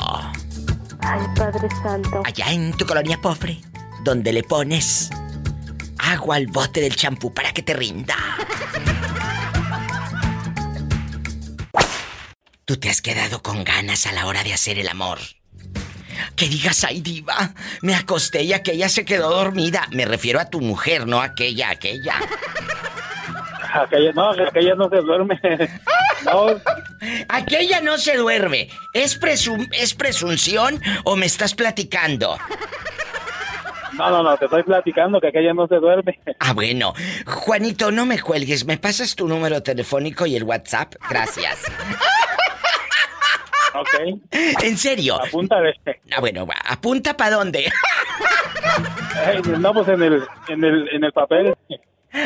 Ay, 1.01 1.19
Padre 1.35 1.67
Santo. 1.83 2.23
Allá 2.25 2.53
en 2.53 2.71
tu 2.71 2.85
colonia 2.85 3.19
pobre 3.21 3.59
donde 4.05 4.31
le 4.31 4.43
pones 4.43 5.09
agua 5.97 6.35
al 6.35 6.45
bote 6.45 6.79
del 6.79 6.95
champú 6.95 7.33
para 7.33 7.51
que 7.51 7.63
te 7.63 7.73
rinda. 7.73 8.15
Tú 12.65 12.77
te 12.77 12.89
has 12.89 13.01
quedado 13.01 13.41
con 13.41 13.63
ganas 13.63 14.05
a 14.05 14.11
la 14.11 14.27
hora 14.27 14.43
de 14.43 14.53
hacer 14.53 14.77
el 14.77 14.87
amor. 14.87 15.17
Que 16.35 16.47
digas, 16.47 16.83
ay 16.83 17.01
diva, 17.01 17.53
me 17.81 17.95
acosté 17.95 18.43
y 18.43 18.53
aquella 18.53 18.89
se 18.89 19.05
quedó 19.05 19.31
dormida. 19.31 19.87
Me 19.91 20.05
refiero 20.05 20.39
a 20.39 20.51
tu 20.51 20.61
mujer, 20.61 21.07
no 21.07 21.21
a 21.21 21.25
aquella, 21.25 21.71
aquella. 21.71 22.15
Aquella 23.73 24.11
no, 24.13 24.29
aquella 24.31 24.75
no 24.75 24.89
se 24.89 24.97
duerme. 24.97 25.41
No. 26.23 26.47
Aquella 27.29 27.81
no 27.81 27.99
se 27.99 28.17
duerme. 28.17 28.69
¿Es, 28.93 29.19
¿Es 29.73 29.93
presunción 29.93 30.81
o 31.03 31.15
me 31.15 31.27
estás 31.27 31.53
platicando? 31.53 32.39
No, 33.97 34.09
no, 34.09 34.23
no, 34.23 34.37
te 34.37 34.45
estoy 34.45 34.63
platicando 34.63 35.21
que 35.21 35.27
aquella 35.27 35.53
no 35.53 35.67
se 35.67 35.75
duerme. 35.75 36.19
Ah, 36.39 36.53
bueno. 36.53 36.93
Juanito, 37.25 37.91
no 37.91 38.05
me 38.05 38.19
cuelgues. 38.19 38.65
¿Me 38.65 38.77
pasas 38.77 39.15
tu 39.15 39.27
número 39.27 39.63
telefónico 39.63 40.25
y 40.25 40.35
el 40.35 40.43
WhatsApp? 40.43 40.95
Gracias. 41.09 41.63
Ok. 43.73 44.21
¿En 44.63 44.77
serio? 44.77 45.21
Apunta 45.21 45.59
de 45.59 45.71
este. 45.71 46.01
Ah, 46.15 46.19
bueno, 46.21 46.47
¿apunta 46.65 47.17
para 47.17 47.35
dónde? 47.35 47.71
Ay, 49.25 49.41
no, 49.59 49.73
pues 49.73 49.87
en 49.89 50.03
el, 50.03 50.23
en 50.47 50.63
el, 50.63 50.89
en 50.89 51.03
el 51.03 51.11
papel. 51.11 51.55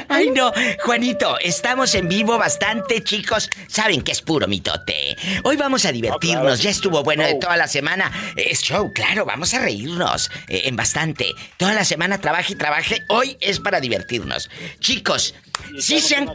Ay, 0.07 0.29
no, 0.31 0.51
Juanito, 0.83 1.37
estamos 1.39 1.95
en 1.95 2.07
vivo 2.07 2.37
bastante, 2.37 3.03
chicos. 3.03 3.49
Saben 3.67 4.01
que 4.01 4.11
es 4.11 4.21
puro 4.21 4.47
mitote. 4.47 5.15
Hoy 5.43 5.57
vamos 5.57 5.85
a 5.85 5.91
divertirnos. 5.91 6.61
Ya 6.61 6.69
estuvo 6.69 7.03
bueno 7.03 7.23
de 7.23 7.35
toda 7.35 7.57
la 7.57 7.67
semana. 7.67 8.11
Es 8.35 8.61
show, 8.61 8.91
claro, 8.93 9.25
vamos 9.25 9.53
a 9.53 9.59
reírnos 9.59 10.29
eh, 10.47 10.63
en 10.65 10.75
bastante. 10.75 11.33
Toda 11.57 11.73
la 11.73 11.85
semana 11.85 12.19
trabaje 12.19 12.53
y 12.53 12.55
trabaje. 12.55 13.03
Hoy 13.09 13.37
es 13.41 13.59
para 13.59 13.79
divertirnos. 13.79 14.49
Chicos, 14.79 15.35
sí 15.77 15.99
se 15.99 16.17
han. 16.17 16.29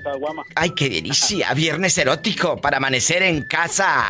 Ay, 0.54 0.70
qué 0.70 0.88
delicia. 0.88 1.52
Viernes 1.54 1.96
erótico 1.98 2.60
para 2.60 2.78
amanecer 2.78 3.22
en 3.22 3.42
casa. 3.42 4.04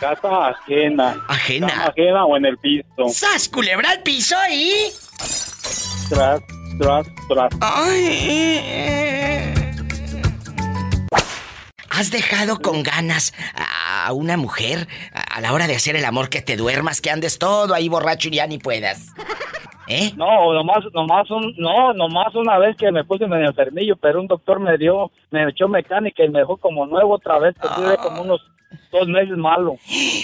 Casa 0.00 0.48
ajena. 0.48 1.24
Ajena. 1.28 1.86
Ajena 1.86 2.24
o 2.24 2.36
en 2.36 2.46
el 2.46 2.58
piso. 2.58 3.08
¡Sas, 3.12 3.48
culebra 3.48 3.90
al 3.90 4.02
piso 4.02 4.36
y. 4.50 4.92
Tras, 6.08 6.40
tras, 6.78 7.06
tras. 7.28 7.52
Ay. 7.60 9.54
¿Has 11.90 12.10
dejado 12.10 12.60
con 12.60 12.82
ganas 12.82 13.32
a 13.54 14.12
una 14.12 14.36
mujer 14.36 14.86
a 15.14 15.40
la 15.40 15.54
hora 15.54 15.66
de 15.66 15.76
hacer 15.76 15.96
el 15.96 16.04
amor 16.04 16.28
que 16.28 16.42
te 16.42 16.56
duermas, 16.56 17.00
que 17.00 17.10
andes 17.10 17.38
todo 17.38 17.72
ahí 17.72 17.88
borracho 17.88 18.28
y 18.28 18.32
ya 18.32 18.46
ni 18.46 18.58
puedas? 18.58 19.14
¿Eh? 19.88 20.12
No, 20.16 20.52
nomás, 20.52 20.84
nomás, 20.92 21.30
un, 21.30 21.54
no, 21.56 21.94
nomás 21.94 22.34
una 22.34 22.58
vez 22.58 22.76
que 22.76 22.90
me 22.90 23.04
puse 23.04 23.26
medio 23.26 23.46
enfermillo, 23.46 23.96
pero 23.96 24.20
un 24.20 24.26
doctor 24.26 24.58
me 24.58 24.76
dio, 24.76 25.10
me 25.30 25.48
echó 25.48 25.68
mecánica 25.68 26.24
y 26.24 26.28
me 26.28 26.40
dejó 26.40 26.56
como 26.56 26.86
nuevo 26.86 27.14
otra 27.14 27.38
vez, 27.38 27.54
que 27.54 27.68
tuve 27.68 27.96
como 27.96 28.22
unos 28.22 28.42
dos 28.90 29.06
meses 29.08 29.36
malo. 29.36 29.76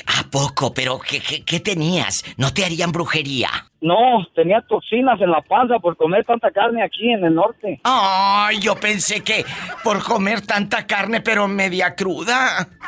¿A 0.06 0.24
poco? 0.30 0.72
¿Pero 0.74 0.98
qué, 0.98 1.20
qué, 1.20 1.44
qué 1.44 1.60
tenías? 1.60 2.24
¿No 2.36 2.52
te 2.52 2.64
harían 2.64 2.92
brujería? 2.92 3.48
No, 3.80 4.26
tenía 4.34 4.60
toxinas 4.68 5.20
en 5.20 5.30
la 5.30 5.40
panza 5.42 5.78
por 5.80 5.96
comer 5.96 6.24
tanta 6.24 6.50
carne 6.52 6.84
aquí 6.84 7.12
en 7.12 7.24
el 7.24 7.34
norte. 7.34 7.80
Ay, 7.82 8.60
yo 8.60 8.76
pensé 8.76 9.22
que 9.22 9.44
por 9.82 10.02
comer 10.04 10.42
tanta 10.42 10.86
carne 10.86 11.20
pero 11.20 11.48
media 11.48 11.94
cruda. 11.94 12.68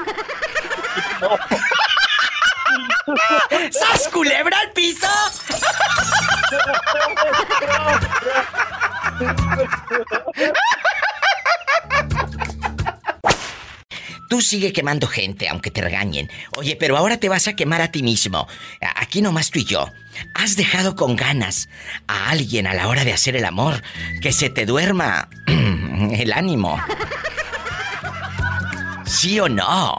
¡Sas 3.70 4.08
culebra 4.08 4.58
al 4.58 4.72
piso! 4.72 5.06
Tú 14.34 14.40
sigue 14.40 14.72
quemando 14.72 15.06
gente, 15.06 15.48
aunque 15.48 15.70
te 15.70 15.80
regañen. 15.80 16.28
Oye, 16.56 16.74
pero 16.74 16.96
ahora 16.96 17.18
te 17.18 17.28
vas 17.28 17.46
a 17.46 17.54
quemar 17.54 17.80
a 17.80 17.92
ti 17.92 18.02
mismo. 18.02 18.48
Aquí 18.96 19.22
nomás 19.22 19.52
tú 19.52 19.60
y 19.60 19.64
yo. 19.64 19.92
¿Has 20.34 20.56
dejado 20.56 20.96
con 20.96 21.14
ganas 21.14 21.68
a 22.08 22.30
alguien 22.30 22.66
a 22.66 22.74
la 22.74 22.88
hora 22.88 23.04
de 23.04 23.12
hacer 23.12 23.36
el 23.36 23.44
amor 23.44 23.80
que 24.20 24.32
se 24.32 24.50
te 24.50 24.66
duerma 24.66 25.28
el 25.46 26.32
ánimo? 26.32 26.82
¿Sí 29.06 29.38
o 29.38 29.48
no? 29.48 29.94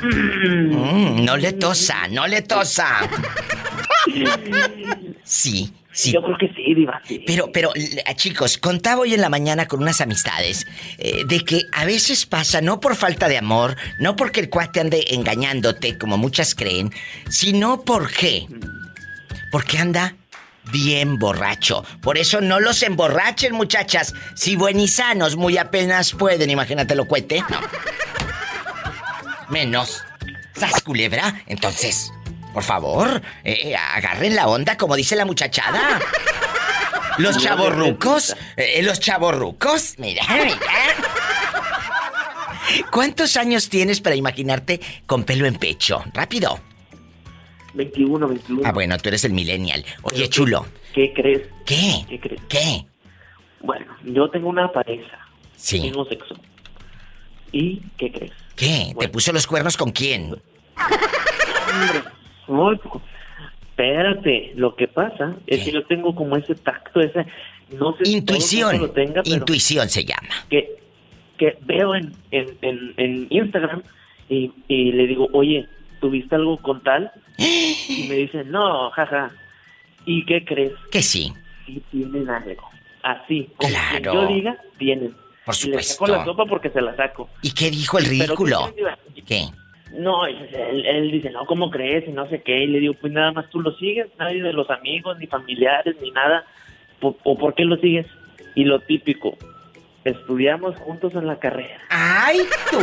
Mm, 0.00 1.24
no 1.24 1.36
le 1.36 1.52
tosa, 1.54 2.06
no 2.06 2.28
le 2.28 2.42
tosa. 2.42 3.10
Sí, 5.24 5.74
sí. 5.98 6.12
Yo 6.12 6.22
creo 6.22 6.38
que 6.38 6.48
sí, 6.54 6.74
Diva. 6.74 7.00
sí. 7.06 7.22
Pero, 7.26 7.50
pero, 7.52 7.72
l- 7.74 8.02
chicos, 8.14 8.56
contaba 8.58 9.00
hoy 9.02 9.14
en 9.14 9.20
la 9.20 9.28
mañana 9.28 9.66
con 9.66 9.82
unas 9.82 10.00
amistades 10.00 10.64
eh, 10.98 11.24
de 11.26 11.40
que 11.40 11.62
a 11.72 11.84
veces 11.84 12.24
pasa 12.26 12.60
no 12.60 12.78
por 12.78 12.94
falta 12.94 13.26
de 13.28 13.38
amor, 13.38 13.76
no 13.98 14.14
porque 14.14 14.40
el 14.40 14.48
cuate 14.48 14.80
ande 14.80 15.04
engañándote, 15.10 15.98
como 15.98 16.16
muchas 16.16 16.54
creen, 16.54 16.92
sino 17.28 17.82
porque. 17.82 18.46
Porque 19.50 19.78
anda 19.78 20.14
bien 20.70 21.18
borracho. 21.18 21.82
Por 22.02 22.18
eso 22.18 22.40
no 22.42 22.60
los 22.60 22.82
emborrachen, 22.82 23.54
muchachas. 23.54 24.14
Si 24.36 24.54
buenisanos 24.54 25.34
muy 25.36 25.56
apenas 25.58 26.12
pueden, 26.12 26.50
imagínate 26.50 26.94
lo 26.94 27.06
cuete. 27.06 27.42
No. 27.48 27.60
Menos. 29.48 30.04
¿Sas 30.54 30.82
culebra? 30.82 31.42
Entonces, 31.46 32.10
por 32.58 32.64
favor, 32.64 33.22
eh, 33.44 33.70
eh, 33.70 33.76
agarren 33.76 34.34
la 34.34 34.48
onda 34.48 34.76
como 34.76 34.96
dice 34.96 35.14
la 35.14 35.24
muchachada. 35.24 36.00
Los 37.18 37.38
chavorrucos, 37.38 38.36
eh, 38.56 38.82
los 38.82 38.98
chavorrucos, 38.98 39.94
mira, 39.98 40.24
mira. 40.28 40.58
¿Cuántos 42.90 43.36
años 43.36 43.68
tienes 43.68 44.00
para 44.00 44.16
imaginarte 44.16 44.80
con 45.06 45.22
pelo 45.22 45.46
en 45.46 45.54
pecho? 45.54 46.02
Rápido. 46.12 46.58
21, 47.74 48.26
21. 48.26 48.62
Ah, 48.64 48.72
bueno, 48.72 48.98
tú 48.98 49.08
eres 49.08 49.24
el 49.24 49.34
millennial. 49.34 49.84
Oye, 50.02 50.28
chulo. 50.28 50.66
¿Qué 50.94 51.12
crees? 51.14 51.42
¿Qué? 51.64 52.04
¿Qué 52.08 52.18
crees? 52.18 52.42
¿Qué? 52.48 52.86
Bueno, 53.60 53.86
yo 54.02 54.28
tengo 54.30 54.48
una 54.48 54.72
pareja. 54.72 55.28
Sí. 55.56 55.80
Tengo 55.80 56.04
sexo. 56.06 56.34
¿Y 57.52 57.82
qué 57.96 58.10
crees? 58.10 58.32
¿Qué? 58.56 58.96
¿Te 58.98 59.08
puso 59.08 59.32
los 59.32 59.46
cuernos 59.46 59.76
con 59.76 59.92
quién? 59.92 60.34
Muy 62.48 62.76
poco. 62.78 63.02
Espérate, 63.70 64.52
lo 64.56 64.74
que 64.74 64.88
pasa 64.88 65.36
es 65.46 65.64
que 65.64 65.70
yo 65.72 65.84
tengo 65.86 66.14
como 66.14 66.36
ese 66.36 66.54
tacto, 66.56 67.00
ese... 67.00 67.26
No 67.78 67.94
sé 67.96 68.06
si 68.06 68.16
Intuición. 68.16 68.70
mundo 68.72 68.86
lo 68.88 68.92
tenga, 68.92 69.22
pero 69.22 69.36
Intuición 69.36 69.88
se 69.88 70.04
llama. 70.04 70.28
que, 70.48 70.78
que 71.36 71.56
veo 71.62 71.94
en, 71.94 72.12
en, 72.30 72.56
en, 72.62 72.94
en 72.96 73.26
Instagram 73.30 73.82
y, 74.28 74.50
y 74.68 74.92
le 74.92 75.06
digo, 75.06 75.28
oye, 75.32 75.66
¿tuviste 76.00 76.34
algo 76.34 76.56
con 76.56 76.82
tal? 76.82 77.12
Y 77.36 78.06
me 78.08 78.14
dicen, 78.16 78.50
no, 78.50 78.90
jaja. 78.90 79.30
¿Y 80.06 80.24
qué 80.24 80.44
crees? 80.44 80.72
Que 80.90 81.02
sí. 81.02 81.32
Sí 81.66 81.82
tienen 81.92 82.28
algo. 82.30 82.68
Así, 83.02 83.48
como 83.56 83.70
Claro. 83.70 84.14
yo 84.14 84.26
diga, 84.26 84.56
tienen. 84.78 85.14
Por 85.44 85.54
Y 85.62 85.68
le 85.68 85.82
saco 85.82 86.06
supuesto. 86.06 86.16
la 86.16 86.24
sopa 86.24 86.44
porque 86.46 86.70
se 86.70 86.80
la 86.80 86.96
saco. 86.96 87.28
¿Y 87.42 87.52
qué 87.52 87.70
dijo 87.70 87.98
el 87.98 88.04
Pero, 88.06 88.16
¿qué 88.16 88.24
ridículo? 88.24 88.74
¿Qué? 89.26 89.44
No, 89.92 90.26
él, 90.26 90.84
él 90.86 91.10
dice, 91.10 91.30
no, 91.30 91.44
¿cómo 91.46 91.70
crees? 91.70 92.06
Y 92.08 92.12
no 92.12 92.28
sé 92.28 92.42
qué. 92.42 92.64
Y 92.64 92.66
le 92.66 92.80
digo, 92.80 92.94
pues 92.94 93.12
nada 93.12 93.32
más 93.32 93.48
tú 93.50 93.60
lo 93.60 93.72
sigues, 93.76 94.06
nadie 94.18 94.42
de 94.42 94.52
los 94.52 94.68
amigos, 94.70 95.18
ni 95.18 95.26
familiares, 95.26 95.96
ni 96.02 96.10
nada. 96.10 96.44
¿O 97.00 97.36
por 97.38 97.54
qué 97.54 97.64
lo 97.64 97.76
sigues? 97.76 98.06
Y 98.54 98.64
lo 98.64 98.80
típico, 98.80 99.36
estudiamos 100.04 100.76
juntos 100.80 101.14
en 101.14 101.26
la 101.26 101.38
carrera. 101.38 101.78
¡Ay, 101.90 102.38
tú! 102.70 102.78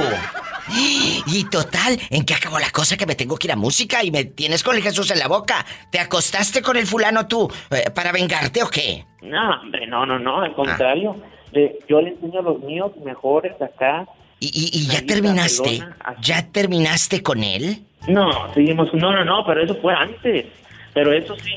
Y 1.27 1.47
total, 1.49 1.97
¿en 2.09 2.25
qué 2.25 2.33
acabó 2.33 2.57
la 2.59 2.71
cosa 2.71 2.97
que 2.97 3.05
me 3.05 3.15
tengo 3.15 3.37
que 3.37 3.47
ir 3.47 3.51
a 3.51 3.55
música 3.55 4.03
y 4.03 4.09
me 4.11 4.23
tienes 4.25 4.63
con 4.63 4.75
el 4.75 4.81
Jesús 4.81 5.11
en 5.11 5.19
la 5.19 5.27
boca? 5.27 5.65
¿Te 5.91 5.99
acostaste 5.99 6.61
con 6.61 6.75
el 6.77 6.87
fulano 6.87 7.27
tú 7.27 7.47
eh, 7.71 7.89
para 7.93 8.11
vengarte 8.11 8.63
o 8.63 8.69
qué? 8.69 9.05
No, 9.21 9.61
hombre, 9.61 9.85
no, 9.87 10.05
no, 10.05 10.17
no, 10.17 10.41
al 10.41 10.53
contrario. 10.55 11.15
Le- 11.51 11.77
yo 11.87 12.01
le 12.01 12.11
enseño 12.11 12.39
a 12.39 12.43
los 12.43 12.59
míos 12.61 12.91
mejores 13.03 13.53
acá. 13.61 14.05
¿Y, 14.53 14.69
y- 14.73 14.81
y 14.83 14.87
ya 14.87 15.01
terminaste? 15.05 15.83
¿Ya 16.21 16.51
terminaste 16.51 17.21
con 17.23 17.43
él? 17.43 17.83
No, 18.07 18.53
seguimos, 18.53 18.93
no, 18.93 19.11
no, 19.11 19.25
no, 19.25 19.45
pero 19.45 19.63
eso 19.63 19.75
fue 19.81 19.93
antes. 19.93 20.45
Pero 20.93 21.11
eso 21.13 21.35
sí, 21.43 21.53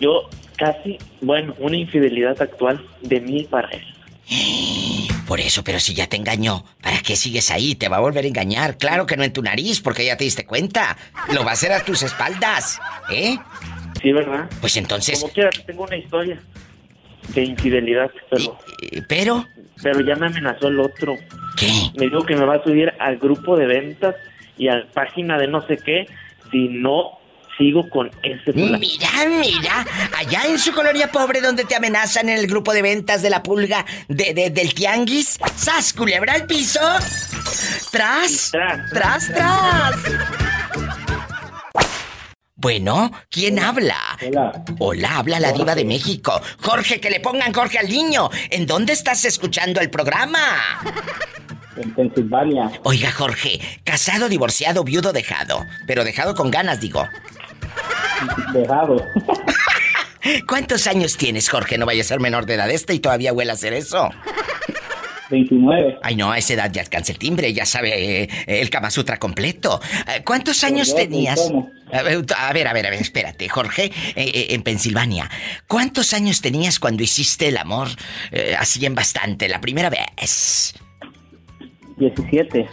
yo 0.00 0.28
casi, 0.56 0.98
bueno, 1.20 1.54
una 1.58 1.76
infidelidad 1.76 2.40
actual 2.40 2.84
de 3.02 3.20
mí 3.20 3.44
para 3.44 3.68
él. 3.70 3.84
Por 5.26 5.40
eso, 5.40 5.64
pero 5.64 5.80
si 5.80 5.92
ya 5.92 6.06
te 6.06 6.16
engañó, 6.16 6.64
¿para 6.80 7.00
qué 7.00 7.16
sigues 7.16 7.50
ahí? 7.50 7.74
Te 7.74 7.88
va 7.88 7.96
a 7.96 8.00
volver 8.00 8.24
a 8.24 8.28
engañar. 8.28 8.78
Claro 8.78 9.06
que 9.06 9.16
no 9.16 9.24
en 9.24 9.32
tu 9.32 9.42
nariz, 9.42 9.80
porque 9.80 10.04
ya 10.06 10.16
te 10.16 10.22
diste 10.22 10.46
cuenta. 10.46 10.96
Lo 11.32 11.42
va 11.44 11.50
a 11.50 11.54
hacer 11.54 11.72
a 11.72 11.82
tus 11.84 12.02
espaldas, 12.04 12.78
¿eh? 13.10 13.36
Sí, 14.00 14.12
¿verdad? 14.12 14.48
Pues 14.60 14.76
entonces, 14.76 15.18
Como 15.20 15.32
quiera, 15.32 15.50
tengo 15.66 15.82
una 15.82 15.96
historia 15.96 16.40
de 17.34 17.42
infidelidad, 17.42 18.08
pero... 18.30 18.56
¿Pero? 19.08 19.46
Pero 19.82 20.00
ya 20.00 20.14
me 20.16 20.26
amenazó 20.26 20.68
el 20.68 20.80
otro. 20.80 21.16
¿Qué? 21.56 21.70
Me 21.98 22.06
dijo 22.06 22.24
que 22.24 22.36
me 22.36 22.44
va 22.44 22.56
a 22.56 22.62
subir 22.62 22.92
al 22.98 23.18
grupo 23.18 23.56
de 23.56 23.66
ventas 23.66 24.14
y 24.58 24.68
a 24.68 24.76
la 24.76 24.86
página 24.86 25.38
de 25.38 25.48
no 25.48 25.66
sé 25.66 25.76
qué 25.78 26.06
si 26.50 26.68
no 26.68 27.18
sigo 27.58 27.88
con 27.88 28.10
ese 28.22 28.52
fulano. 28.52 28.78
Mira, 28.78 29.08
mira, 29.40 29.86
allá 30.18 30.42
en 30.46 30.58
su 30.58 30.72
colonia 30.72 31.10
pobre 31.10 31.40
donde 31.40 31.64
te 31.64 31.74
amenazan 31.74 32.28
en 32.28 32.38
el 32.38 32.46
grupo 32.46 32.72
de 32.74 32.82
ventas 32.82 33.22
de 33.22 33.30
la 33.30 33.42
pulga 33.42 33.84
de, 34.08 34.34
de- 34.34 34.50
del 34.50 34.74
tianguis, 34.74 35.38
¡sas, 35.56 35.92
culebra 35.94 36.34
al 36.34 36.46
piso! 36.46 36.80
¡Tras! 37.90 38.52
¡Tras, 38.92 39.28
tras! 39.32 39.96
Bueno, 42.66 43.12
¿quién 43.30 43.60
habla? 43.60 44.18
Hola. 44.26 44.64
Hola, 44.80 45.18
habla 45.18 45.38
la 45.38 45.52
diva 45.52 45.76
de 45.76 45.84
México. 45.84 46.32
Jorge, 46.60 46.98
que 47.00 47.10
le 47.10 47.20
pongan 47.20 47.54
Jorge 47.54 47.78
al 47.78 47.88
niño. 47.88 48.28
¿En 48.50 48.66
dónde 48.66 48.92
estás 48.92 49.24
escuchando 49.24 49.80
el 49.80 49.88
programa? 49.88 50.40
En 51.76 51.94
Pensilvania. 51.94 52.72
Oiga, 52.82 53.12
Jorge, 53.12 53.60
casado, 53.84 54.28
divorciado, 54.28 54.82
viudo, 54.82 55.12
dejado. 55.12 55.64
Pero 55.86 56.02
dejado 56.02 56.34
con 56.34 56.50
ganas, 56.50 56.80
digo. 56.80 57.06
Dejado. 58.52 58.96
¿Cuántos 60.48 60.88
años 60.88 61.16
tienes, 61.16 61.48
Jorge? 61.48 61.78
No 61.78 61.86
vaya 61.86 62.00
a 62.00 62.04
ser 62.04 62.18
menor 62.18 62.46
de 62.46 62.54
edad 62.54 62.68
este 62.68 62.94
y 62.94 62.98
todavía 62.98 63.32
huele 63.32 63.52
a 63.52 63.54
hacer 63.54 63.74
eso. 63.74 64.10
29. 65.30 65.98
Ay, 66.02 66.16
no, 66.16 66.32
a 66.32 66.38
esa 66.38 66.54
edad 66.54 66.72
ya 66.72 66.82
alcanza 66.82 67.12
el 67.12 67.18
timbre, 67.18 67.52
ya 67.52 67.64
sabe 67.64 68.22
eh, 68.22 68.28
el 68.46 68.70
Kama 68.70 68.90
Sutra 68.90 69.18
completo. 69.18 69.80
Eh, 70.08 70.22
¿Cuántos 70.24 70.64
años 70.64 70.88
Yo, 70.88 70.96
tenías? 70.96 71.38
¿cómo? 71.38 71.75
A 71.92 72.02
ver, 72.02 72.24
a 72.36 72.52
ver, 72.52 72.66
a 72.68 72.72
ver, 72.72 72.94
espérate, 72.94 73.48
Jorge, 73.48 73.84
eh, 73.84 73.92
eh, 74.16 74.46
en 74.50 74.62
Pensilvania. 74.62 75.30
¿Cuántos 75.68 76.14
años 76.14 76.40
tenías 76.40 76.80
cuando 76.80 77.02
hiciste 77.02 77.48
el 77.48 77.56
amor 77.56 77.88
eh, 78.32 78.56
así 78.58 78.84
en 78.84 78.94
bastante, 78.94 79.48
la 79.48 79.60
primera 79.60 79.88
vez? 79.88 80.74
17. 81.96 82.68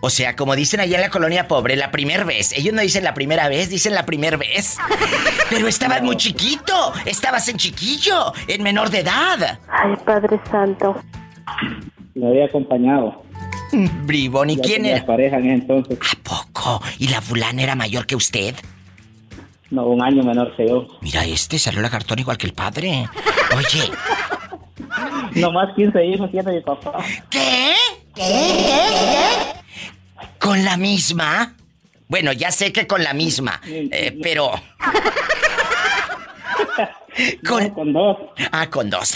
O 0.00 0.10
sea, 0.10 0.36
como 0.36 0.56
dicen 0.56 0.80
allá 0.80 0.96
en 0.96 1.02
la 1.02 1.10
colonia 1.10 1.46
pobre, 1.48 1.76
la 1.76 1.90
primera 1.90 2.24
vez. 2.24 2.52
Ellos 2.56 2.74
no 2.74 2.80
dicen 2.80 3.04
la 3.04 3.14
primera 3.14 3.48
vez, 3.48 3.68
dicen 3.68 3.94
la 3.94 4.06
primera 4.06 4.36
vez. 4.36 4.78
Pero 5.50 5.68
estabas 5.68 6.02
muy 6.02 6.16
chiquito, 6.16 6.92
estabas 7.04 7.48
en 7.48 7.58
chiquillo, 7.58 8.32
en 8.48 8.62
menor 8.62 8.90
de 8.90 9.00
edad. 9.00 9.60
Ay, 9.68 9.94
Padre 10.04 10.40
Santo. 10.50 11.00
Me 12.14 12.28
había 12.28 12.46
acompañado. 12.46 13.25
Bribón, 13.72 14.50
¿y 14.50 14.56
Ya 14.56 14.62
quién 14.62 14.86
era? 14.86 15.04
pareja 15.06 15.36
en 15.38 15.44
ese 15.46 15.54
entonces. 15.62 15.98
¿A 16.00 16.16
poco? 16.22 16.82
¿Y 16.98 17.08
la 17.08 17.20
fulana 17.20 17.62
era 17.62 17.74
mayor 17.74 18.06
que 18.06 18.16
usted? 18.16 18.54
No, 19.70 19.86
un 19.86 20.02
año 20.02 20.22
menor 20.22 20.54
que 20.56 20.68
yo. 20.68 20.86
Mira, 21.00 21.24
este 21.24 21.58
salió 21.58 21.80
la 21.80 21.90
cartón 21.90 22.18
igual 22.20 22.38
que 22.38 22.46
el 22.46 22.52
padre. 22.54 23.08
Oye, 23.56 23.90
No 25.34 25.52
más 25.52 25.74
15 25.74 26.04
hijos 26.06 26.30
tiene 26.30 26.52
mi 26.52 26.60
papá. 26.60 27.04
¿Qué? 27.30 27.74
¿con 30.38 30.64
la 30.64 30.76
misma? 30.76 31.54
Bueno, 32.08 32.32
ya 32.32 32.50
sé 32.50 32.72
que 32.72 32.86
con 32.86 33.02
la 33.02 33.12
misma, 33.12 33.60
eh, 33.66 34.16
pero... 34.22 34.52
Con... 37.48 37.70
con 37.70 37.92
dos. 37.94 38.16
Ah, 38.52 38.68
con 38.68 38.90
dos. 38.90 39.14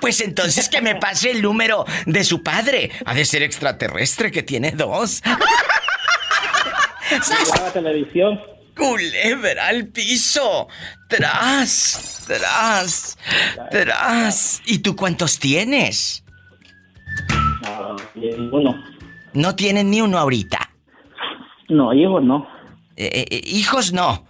Pues 0.00 0.20
entonces 0.20 0.68
que 0.68 0.80
me 0.80 0.96
pase 0.96 1.30
el 1.30 1.42
número 1.42 1.84
de 2.06 2.24
su 2.24 2.42
padre. 2.42 2.90
Ha 3.04 3.14
de 3.14 3.24
ser 3.24 3.42
extraterrestre 3.42 4.30
que 4.30 4.42
tiene 4.42 4.72
dos. 4.72 5.22
Graba 7.10 7.72
televisión. 7.72 8.40
Culebra 8.76 9.68
al 9.68 9.88
piso. 9.88 10.68
Tras, 11.08 12.24
tras, 12.26 13.18
tras. 13.70 14.62
¿Y 14.64 14.78
tú 14.78 14.96
cuántos 14.96 15.38
tienes? 15.38 16.24
No, 17.62 17.96
ninguno. 18.14 18.82
No 19.34 19.54
tienen 19.54 19.90
ni 19.90 20.00
uno 20.00 20.18
ahorita. 20.18 20.70
No, 21.68 21.92
hijos 21.92 22.22
no. 22.22 22.46
Eh, 22.96 23.26
eh, 23.30 23.40
hijos 23.44 23.92
no. 23.92 24.26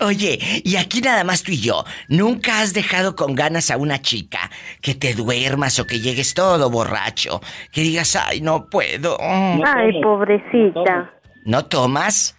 Oye, 0.00 0.38
y 0.64 0.76
aquí 0.76 1.00
nada 1.00 1.24
más 1.24 1.42
tú 1.42 1.52
y 1.52 1.60
yo. 1.60 1.84
¿Nunca 2.08 2.60
has 2.60 2.72
dejado 2.72 3.16
con 3.16 3.34
ganas 3.34 3.70
a 3.70 3.76
una 3.76 4.00
chica 4.00 4.50
que 4.80 4.94
te 4.94 5.14
duermas 5.14 5.78
o 5.78 5.86
que 5.86 6.00
llegues 6.00 6.34
todo 6.34 6.70
borracho? 6.70 7.40
Que 7.72 7.82
digas, 7.82 8.16
ay, 8.16 8.40
no 8.40 8.66
puedo. 8.66 9.16
Ay, 9.20 10.00
pobrecita. 10.02 11.10
¿No 11.44 11.64
tomas? 11.64 12.36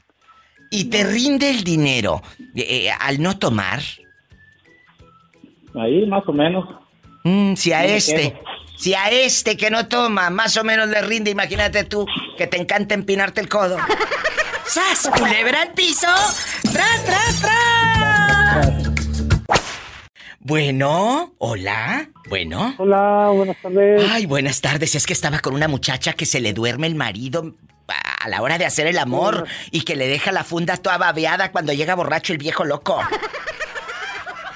¿Y 0.69 0.85
te 0.85 1.03
rinde 1.03 1.49
el 1.49 1.63
dinero 1.63 2.21
eh, 2.55 2.87
eh, 2.87 2.91
al 2.97 3.21
no 3.21 3.37
tomar? 3.37 3.79
Ahí 5.75 6.05
más 6.05 6.23
o 6.27 6.33
menos. 6.33 6.65
Mm, 7.23 7.55
si 7.55 7.73
a 7.73 7.85
este, 7.85 8.39
si 8.75 8.93
a 8.93 9.09
este 9.09 9.57
que 9.57 9.69
no 9.69 9.87
toma 9.87 10.29
más 10.29 10.57
o 10.57 10.63
menos 10.63 10.87
le 10.87 11.01
rinde, 11.01 11.31
imagínate 11.31 11.83
tú 11.83 12.05
que 12.37 12.47
te 12.47 12.59
encanta 12.59 12.95
empinarte 12.95 13.41
el 13.41 13.49
codo. 13.49 13.77
¡Sas! 14.65 15.09
¡Culebra 15.17 15.61
al 15.63 15.73
piso! 15.73 16.07
¡Tras, 16.71 17.05
tras, 17.05 17.41
tras! 17.41 18.91
Bueno, 20.39 21.33
hola. 21.37 22.09
Bueno. 22.29 22.73
Hola, 22.77 23.29
buenas 23.33 23.57
tardes. 23.61 24.09
Ay, 24.09 24.25
buenas 24.25 24.61
tardes. 24.61 24.95
Es 24.95 25.05
que 25.05 25.13
estaba 25.13 25.39
con 25.39 25.53
una 25.53 25.67
muchacha 25.67 26.13
que 26.13 26.25
se 26.25 26.39
le 26.39 26.53
duerme 26.53 26.87
el 26.87 26.95
marido 26.95 27.55
a 27.87 28.29
la 28.29 28.41
hora 28.41 28.57
de 28.57 28.65
hacer 28.65 28.87
el 28.87 28.97
amor 28.97 29.47
y 29.71 29.81
que 29.81 29.95
le 29.95 30.07
deja 30.07 30.31
la 30.31 30.43
funda 30.43 30.77
toda 30.77 30.97
babeada 30.97 31.51
cuando 31.51 31.73
llega 31.73 31.95
borracho 31.95 32.33
el 32.33 32.39
viejo 32.39 32.63
loco. 32.63 33.01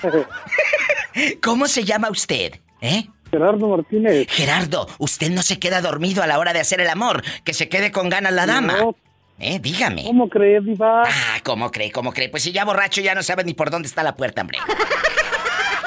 ¿Cómo 1.42 1.68
se 1.68 1.84
llama 1.84 2.10
usted? 2.10 2.60
¿Eh? 2.82 3.08
Gerardo 3.32 3.68
Martínez. 3.68 4.28
Gerardo, 4.30 4.88
usted 4.98 5.30
no 5.32 5.42
se 5.42 5.60
queda 5.60 5.82
dormido 5.82 6.24
a 6.24 6.28
la 6.28 6.40
hora 6.40 6.54
de 6.54 6.60
hacer 6.60 6.80
el 6.80 6.90
amor, 6.90 7.24
que 7.44 7.54
se 7.54 7.68
quede 7.70 7.92
con 7.92 8.10
ganas 8.10 8.34
la 8.34 8.46
dama. 8.46 8.78
No. 8.78 8.96
¿Eh? 9.40 9.60
Dígame. 9.60 10.04
¿Cómo 10.06 10.30
crees, 10.30 10.64
Diva? 10.66 11.04
Ah, 11.06 11.40
¿cómo 11.44 11.72
cree? 11.72 11.92
¿Cómo 11.92 12.14
cree? 12.14 12.30
Pues 12.30 12.44
si 12.44 12.52
ya 12.52 12.64
borracho 12.64 13.02
ya 13.02 13.14
no 13.14 13.22
sabe 13.22 13.44
ni 13.44 13.54
por 13.54 13.70
dónde 13.70 13.88
está 13.88 14.02
la 14.04 14.16
puerta, 14.16 14.42
hombre. 14.42 14.60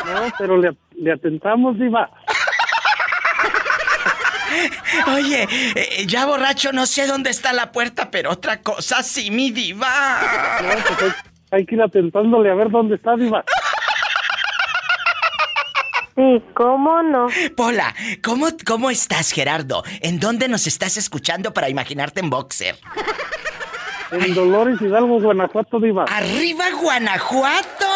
No, 0.04 0.30
pero 0.38 0.58
le, 0.58 0.76
le 0.96 1.12
atentamos, 1.12 1.78
Diva. 1.78 2.10
Oye, 5.14 5.46
eh, 5.74 6.06
ya 6.06 6.26
borracho 6.26 6.72
no 6.72 6.86
sé 6.86 7.06
dónde 7.06 7.30
está 7.30 7.52
la 7.52 7.72
puerta, 7.72 8.10
pero 8.10 8.30
otra 8.30 8.60
cosa 8.62 9.02
sí, 9.02 9.30
mi 9.30 9.50
diva. 9.50 10.20
No, 10.62 10.68
pues 10.96 11.02
hay, 11.02 11.12
hay 11.58 11.66
que 11.66 11.74
ir 11.74 11.82
atentándole 11.82 12.50
a 12.50 12.54
ver 12.54 12.70
dónde 12.70 12.96
está, 12.96 13.14
Diva. 13.16 13.44
Sí, 16.16 16.42
¿cómo 16.54 17.02
no? 17.02 17.26
Pola, 17.56 17.94
¿cómo, 18.24 18.48
¿cómo 18.66 18.90
estás, 18.90 19.30
Gerardo? 19.30 19.84
¿En 20.00 20.18
dónde 20.18 20.48
nos 20.48 20.66
estás 20.66 20.96
escuchando 20.96 21.52
para 21.54 21.68
imaginarte 21.68 22.20
en 22.20 22.30
boxer? 22.30 22.76
En 24.10 24.34
Dolores 24.34 24.80
Hidalgo, 24.80 25.20
Guanajuato, 25.20 25.78
Diva. 25.80 26.04
¡Arriba, 26.04 26.64
Guanajuato! 26.80 27.86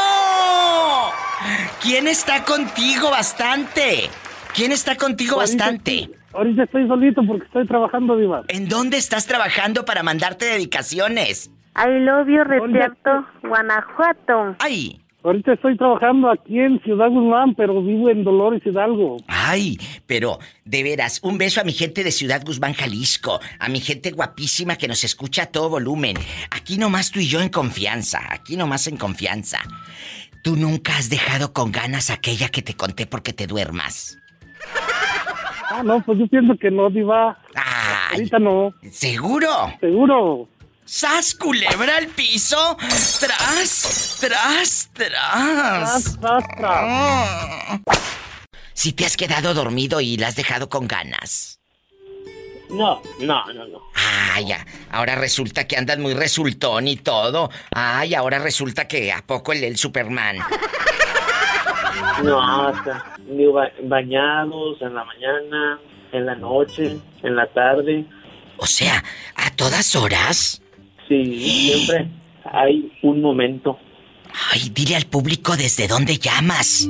¿Quién 1.81 2.07
está 2.07 2.45
contigo 2.45 3.11
bastante? 3.11 4.11
¿Quién 4.55 4.73
está 4.73 4.97
contigo 4.97 5.41
Ahorita 5.41 5.65
bastante? 5.65 6.01
estoy- 6.03 6.17
Ahorita 6.35 6.63
estoy 6.63 6.89
solito 6.89 7.23
porque 7.27 7.45
estoy 7.45 7.67
trabajando, 7.67 8.17
Diva. 8.17 8.43
¿En 8.49 8.69
dónde 8.69 8.97
estás 8.97 9.27
trabajando 9.27 9.85
para 9.85 10.03
mandarte 10.03 10.47
dedicaciones? 10.47 11.51
I 11.77 11.99
love 12.01 12.27
you, 12.29 12.43
Guanajuato. 13.49 14.57
¡Ay! 14.59 15.01
Ahorita 15.25 15.53
estoy 15.53 15.77
trabajando 15.77 16.31
aquí 16.31 16.59
en 16.59 16.83
Ciudad 16.83 17.09
Guzmán, 17.09 17.55
pero 17.55 17.81
vivo 17.81 18.11
en 18.11 18.25
Dolores 18.25 18.61
Hidalgo. 18.67 19.19
Ay, 19.29 19.79
pero 20.07 20.39
de 20.65 20.83
veras, 20.83 21.21
un 21.23 21.39
beso 21.39 21.61
a 21.61 21.65
mi 21.65 21.73
gente 21.73 22.03
de 22.03 22.11
Ciudad 22.11 22.43
Guzmán, 22.45 22.75
Jalisco, 22.75 23.39
a 23.61 23.69
mi 23.69 23.79
gente 23.79 24.11
guapísima 24.11 24.77
que 24.77 24.89
nos 24.89 25.05
escucha 25.05 25.45
a 25.45 25.47
todo 25.47 25.69
volumen. 25.69 26.17
Aquí 26.51 26.77
nomás 26.77 27.13
tú 27.13 27.21
y 27.21 27.29
yo 27.29 27.41
en 27.41 27.51
confianza, 27.51 28.21
aquí 28.31 28.57
nomás 28.57 28.89
en 28.89 28.97
confianza. 28.97 29.61
Tú 30.43 30.57
nunca 30.57 30.97
has 30.97 31.09
dejado 31.09 31.53
con 31.53 31.71
ganas 31.71 32.11
aquella 32.11 32.49
que 32.49 32.63
te 32.63 32.75
conté 32.75 33.07
porque 33.07 33.33
te 33.33 33.47
duermas. 33.47 34.19
Ah, 35.71 35.83
no, 35.85 36.03
pues 36.03 36.19
yo 36.19 36.27
pienso 36.27 36.57
que 36.57 36.71
no, 36.71 36.91
Diva. 36.91 37.39
Ay, 37.55 38.19
Ahorita 38.19 38.39
no. 38.41 38.75
¿Seguro? 38.91 39.49
Seguro. 39.81 40.49
¡Sas, 40.95 41.35
culebra 41.35 41.97
al 41.97 42.09
piso! 42.09 42.77
¡Tras, 43.19 44.19
tras, 44.21 44.91
tras! 44.93 44.93
Tras, 44.93 46.21
tras, 46.21 46.45
tras. 46.55 47.81
Si 48.75 48.93
te 48.93 49.07
has 49.07 49.17
quedado 49.17 49.55
dormido 49.55 50.03
y 50.03 50.19
la 50.19 50.29
has 50.29 50.37
dejado 50.37 50.69
con 50.69 50.87
ganas. 50.87 51.61
No, 52.69 53.01
no, 53.21 53.47
no, 53.55 53.67
no. 53.69 53.81
Ay, 54.35 54.49
ya. 54.49 54.67
Ahora 54.91 55.15
resulta 55.15 55.67
que 55.67 55.79
andas 55.79 55.97
muy 55.97 56.13
resultón 56.13 56.87
y 56.87 56.97
todo. 56.97 57.49
Ay, 57.75 58.15
ahora 58.15 58.39
resulta 58.39 58.87
que 58.87 59.11
a 59.13 59.23
poco 59.23 59.55
el, 59.55 59.65
el 59.65 59.79
Superman. 59.79 60.41
No, 62.23 62.67
hasta 62.67 63.17
bañados 63.85 64.83
en 64.83 64.95
la 64.95 65.05
mañana, 65.05 65.81
en 66.13 66.27
la 66.27 66.35
noche, 66.35 66.99
en 67.23 67.35
la 67.35 67.47
tarde. 67.47 68.05
O 68.59 68.67
sea, 68.67 69.03
¿a 69.37 69.51
todas 69.57 69.97
horas? 69.97 70.62
Sí, 71.13 71.39
siempre 71.67 72.09
hay 72.51 72.91
un 73.03 73.21
momento. 73.21 73.79
Ay, 74.51 74.71
dile 74.73 74.97
al 74.97 75.05
público 75.05 75.57
desde 75.57 75.87
dónde 75.87 76.17
llamas. 76.17 76.89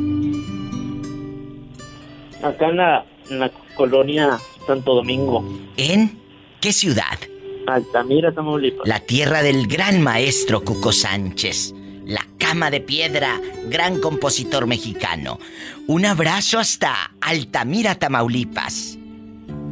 Acá 2.41 2.69
en 2.69 2.77
la, 2.77 3.05
en 3.31 3.41
la 3.41 3.51
colonia 3.75 4.39
Santo 4.65 4.95
Domingo. 4.95 5.45
¿En 5.77 6.21
qué 6.61 6.73
ciudad? 6.73 7.19
Altamira, 7.67 8.33
Tamaulipas. 8.33 8.87
La 8.87 9.01
tierra 9.01 9.43
del 9.43 9.67
gran 9.67 10.01
maestro 10.01 10.63
Cuco 10.63 10.93
Sánchez. 10.93 11.75
La 12.07 12.25
cama 12.39 12.71
de 12.71 12.81
piedra, 12.81 13.41
gran 13.67 14.01
compositor 14.01 14.69
mexicano. 14.69 15.41
Un 15.89 16.07
abrazo 16.07 16.61
hasta 16.61 17.13
Altamira, 17.21 17.97
Tamaulipas. 17.97 18.99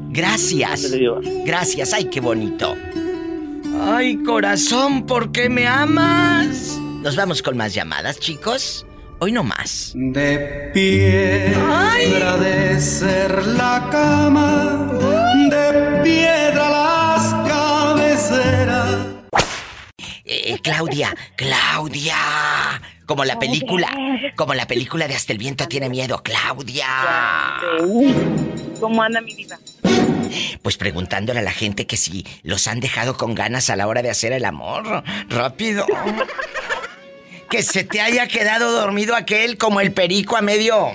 Gracias. 0.09 0.93
Gracias, 1.44 1.93
ay, 1.93 2.06
qué 2.06 2.20
bonito. 2.20 2.77
Ay, 3.81 4.23
corazón, 4.24 5.07
¿por 5.07 5.32
qué 5.32 5.49
me 5.49 5.66
amas? 5.66 6.78
Nos 7.03 7.16
vamos 7.16 7.43
con 7.43 7.57
más 7.57 7.74
llamadas, 7.74 8.19
chicos. 8.19 8.87
Hoy 9.20 9.32
no 9.32 9.43
más. 9.43 9.93
De 9.95 10.70
piedra 10.73 12.37
de 12.39 12.81
ser 12.81 13.47
la 13.47 13.89
cama, 13.91 14.89
de 15.51 16.01
piedra 16.03 16.70
las 16.70 17.35
cabeceras. 17.49 18.97
Eh, 20.24 20.59
Claudia, 20.62 21.15
Claudia. 21.37 22.16
Como 23.11 23.24
la 23.24 23.41
película, 23.41 23.89
como 24.37 24.55
la 24.55 24.69
película 24.69 25.09
de 25.09 25.16
Hasta 25.16 25.32
el 25.32 25.39
viento 25.41 25.66
tiene 25.66 25.89
miedo, 25.89 26.23
Claudia. 26.23 26.87
¿Cómo 28.78 29.03
anda 29.03 29.20
mi 29.20 29.35
vida? 29.35 29.59
Pues 30.62 30.77
preguntándole 30.77 31.41
a 31.41 31.43
la 31.43 31.51
gente 31.51 31.89
que 31.89 31.97
si 31.97 32.24
los 32.45 32.69
han 32.69 32.78
dejado 32.78 33.16
con 33.16 33.35
ganas 33.35 33.69
a 33.69 33.74
la 33.74 33.89
hora 33.89 34.03
de 34.03 34.11
hacer 34.11 34.31
el 34.32 34.45
amor. 34.45 35.03
Rápido. 35.28 35.87
que 37.51 37.65
se 37.65 37.82
te 37.82 38.01
haya 38.01 38.28
quedado 38.28 38.70
dormido 38.70 39.16
aquel 39.16 39.59
como 39.59 39.81
el 39.81 39.91
perico 39.91 40.37
a 40.37 40.41
medio. 40.41 40.91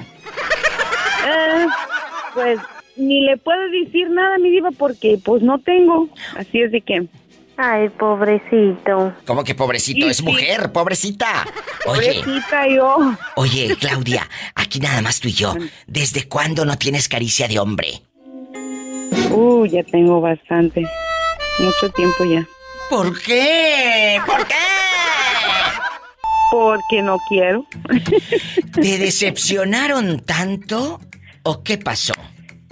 Eh, 1.27 1.65
pues 2.33 2.59
ni 2.95 3.25
le 3.25 3.35
puedo 3.35 3.59
decir 3.71 4.09
nada, 4.09 4.37
mi 4.37 4.51
diva, 4.51 4.71
porque 4.71 5.19
pues 5.21 5.43
no 5.43 5.59
tengo. 5.59 6.07
Así 6.37 6.61
es 6.61 6.71
de 6.71 6.79
que. 6.79 7.07
Ay, 7.57 7.89
pobrecito. 7.89 9.13
¿Cómo 9.25 9.43
que 9.43 9.55
pobrecito? 9.55 10.05
Sí, 10.05 10.11
es 10.11 10.17
sí. 10.17 10.23
mujer, 10.23 10.71
pobrecita. 10.71 11.45
Oye, 11.85 12.21
Pobrecita 12.21 12.67
yo. 12.67 12.97
oye, 13.37 13.75
Claudia, 13.79 14.27
aquí 14.55 14.79
nada 14.79 15.01
más 15.01 15.19
tú 15.21 15.29
y 15.29 15.33
yo. 15.33 15.53
¿Desde 15.87 16.27
cuándo 16.27 16.65
no 16.65 16.77
tienes 16.77 17.07
caricia 17.07 17.47
de 17.47 17.59
hombre? 17.59 18.01
Uh, 19.31 19.65
ya 19.65 19.83
tengo 19.83 20.19
bastante. 20.19 20.85
Mucho 21.59 21.89
tiempo 21.93 22.25
ya. 22.25 22.45
¿Por 22.89 23.21
qué? 23.21 24.19
¿Por 24.25 24.45
qué? 24.47 24.53
Porque 26.51 27.01
no 27.01 27.17
quiero. 27.29 27.65
¿Te 28.73 28.97
decepcionaron 28.97 30.19
tanto 30.25 30.99
o 31.43 31.63
qué 31.63 31.77
pasó? 31.77 32.13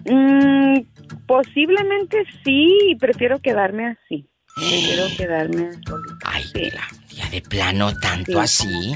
Mm, 0.06 0.80
posiblemente 1.26 2.24
sí, 2.44 2.96
prefiero 3.00 3.40
quedarme 3.40 3.88
así. 3.98 4.28
Prefiero 4.56 5.06
quedarme 5.18 5.70
solita. 5.88 6.26
Ay, 6.26 6.44
Claudia, 6.54 7.30
de 7.32 7.42
plano 7.42 7.94
tanto 8.00 8.40
así. 8.40 8.94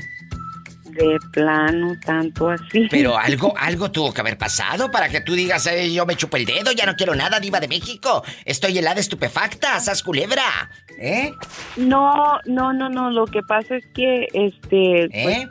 De 0.85 1.17
plano, 1.31 1.95
tanto 2.03 2.49
así. 2.49 2.87
Pero 2.89 3.17
algo, 3.19 3.53
algo 3.57 3.91
tuvo 3.91 4.13
que 4.13 4.21
haber 4.21 4.37
pasado 4.37 4.89
para 4.89 5.09
que 5.09 5.21
tú 5.21 5.33
digas, 5.33 5.65
"Eh, 5.67 5.93
yo 5.93 6.05
me 6.05 6.15
chupo 6.15 6.37
el 6.37 6.45
dedo, 6.45 6.71
ya 6.71 6.85
no 6.85 6.95
quiero 6.95 7.15
nada, 7.15 7.39
diva 7.39 7.59
de 7.59 7.67
México. 7.67 8.23
Estoy 8.45 8.77
helada 8.77 8.99
estupefacta, 8.99 9.79
sas 9.79 10.01
culebra. 10.03 10.69
¿Eh? 10.99 11.31
No, 11.75 12.39
no, 12.45 12.73
no, 12.73 12.89
no. 12.89 13.11
Lo 13.11 13.25
que 13.25 13.41
pasa 13.43 13.75
es 13.75 13.85
que, 13.93 14.27
este, 14.33 15.03
¿Eh? 15.05 15.23
pues, 15.23 15.47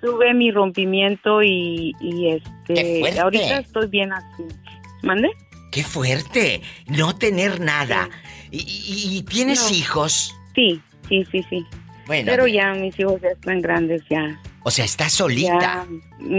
tuve 0.00 0.34
mi 0.34 0.50
rompimiento 0.52 1.42
y, 1.42 1.92
y 2.00 2.28
este, 2.30 3.20
ahorita 3.20 3.58
estoy 3.58 3.88
bien 3.88 4.12
así. 4.12 4.44
¿Mande? 5.02 5.30
¡Qué 5.72 5.82
fuerte! 5.82 6.62
No 6.86 7.16
tener 7.16 7.60
nada. 7.60 8.08
¿Y, 8.08 8.39
y- 8.58 9.18
y 9.18 9.22
tienes 9.22 9.70
No. 9.70 9.76
hijos? 9.76 10.34
Sí, 10.54 10.80
sí, 11.08 11.24
sí, 11.30 11.44
sí. 11.48 11.64
Bueno, 12.06 12.26
Pero 12.30 12.46
ya 12.48 12.72
mis 12.74 12.98
hijos 12.98 13.20
ya 13.20 13.28
están 13.28 13.60
grandes, 13.62 14.02
ya. 14.10 14.40
o 14.62 14.70
sea, 14.70 14.84
estás 14.84 15.12
solita. 15.12 15.58
Ya, 15.60 15.86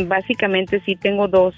básicamente 0.06 0.82
sí 0.86 0.96
tengo 0.96 1.28
dos 1.28 1.56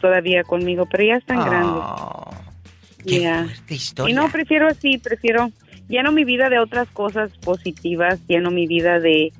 todavía 0.00 0.42
conmigo, 0.44 0.86
pero 0.90 1.04
ya 1.04 1.14
están 1.16 1.40
Ah, 1.40 1.44
grandes. 1.44 3.20
Ya. 3.20 3.46
Y 3.68 3.74
historia. 3.74 4.14
no, 4.14 4.28
prefiero 4.30 4.68
así, 4.68 4.98
prefiero, 4.98 5.50
lleno 5.88 6.10
mi 6.12 6.24
vida 6.24 6.48
de 6.48 6.58
otras 6.58 6.88
cosas 6.88 7.30
positivas, 7.38 8.18
lleno 8.28 8.50
mi 8.50 8.66
vida 8.66 8.98
de, 8.98 9.32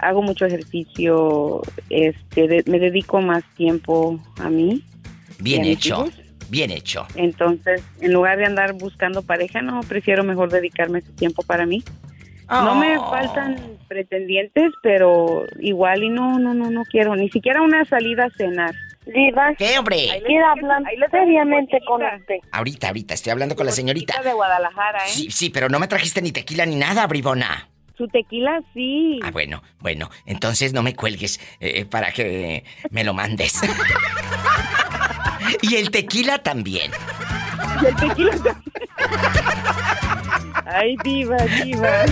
hago 0.00 0.22
mucho 0.22 0.44
ejercicio, 0.46 1.62
este, 1.90 2.48
de- 2.48 2.64
me 2.66 2.78
dedico 2.78 3.20
más 3.22 3.42
tiempo 3.56 4.20
a 4.38 4.48
mí. 4.50 4.82
Bien 5.38 5.64
¿Y 5.64 5.70
hecho. 5.70 6.06
hijos? 6.06 6.14
Bien 6.52 6.70
hecho. 6.70 7.06
Entonces, 7.14 7.82
en 8.02 8.12
lugar 8.12 8.36
de 8.36 8.44
andar 8.44 8.74
buscando 8.74 9.22
pareja, 9.22 9.62
no, 9.62 9.80
prefiero 9.80 10.22
mejor 10.22 10.50
dedicarme 10.50 10.98
ese 10.98 11.10
tiempo 11.12 11.42
para 11.42 11.64
mí. 11.64 11.82
No 12.50 12.74
me 12.74 12.98
Oh. 12.98 13.08
faltan 13.10 13.56
pretendientes, 13.88 14.70
pero 14.82 15.46
igual 15.60 16.02
y 16.02 16.10
no, 16.10 16.38
no, 16.38 16.52
no, 16.52 16.70
no 16.70 16.82
quiero, 16.84 17.16
ni 17.16 17.30
siquiera 17.30 17.62
una 17.62 17.86
salida 17.86 18.26
a 18.26 18.30
cenar. 18.36 18.74
Diva, 19.06 19.54
¿Qué, 19.56 19.78
hombre? 19.78 20.08
quiero 20.26 20.46
hablar 20.46 20.82
seriamente 21.10 21.78
con 21.86 22.02
usted. 22.02 22.36
Ahorita, 22.50 22.88
ahorita, 22.88 23.14
estoy 23.14 23.30
hablando 23.32 23.56
con 23.56 23.64
la 23.64 23.72
señorita. 23.72 24.20
de 24.22 24.34
Guadalajara, 24.34 24.98
¿eh? 24.98 25.08
Sí, 25.08 25.30
sí, 25.30 25.48
pero 25.48 25.70
no 25.70 25.78
me 25.80 25.88
trajiste 25.88 26.20
ni 26.20 26.32
tequila 26.32 26.66
ni 26.66 26.76
nada, 26.76 27.06
bribona. 27.06 27.66
Su 27.96 28.06
tequila 28.08 28.60
sí. 28.74 29.20
Ah, 29.22 29.30
bueno, 29.30 29.62
bueno, 29.80 30.10
entonces 30.26 30.74
no 30.74 30.82
me 30.82 30.94
cuelgues 30.94 31.40
eh, 31.60 31.86
para 31.86 32.12
que 32.12 32.64
me 32.90 33.04
lo 33.04 33.14
mandes. 33.14 33.58
y 35.62 35.76
el 35.76 35.90
tequila 35.90 36.38
también. 36.42 36.90
Y 37.82 37.86
el 37.86 37.96
tequila 37.96 38.32
Ay, 40.66 40.96
diva, 41.04 41.36
diva. 41.36 42.04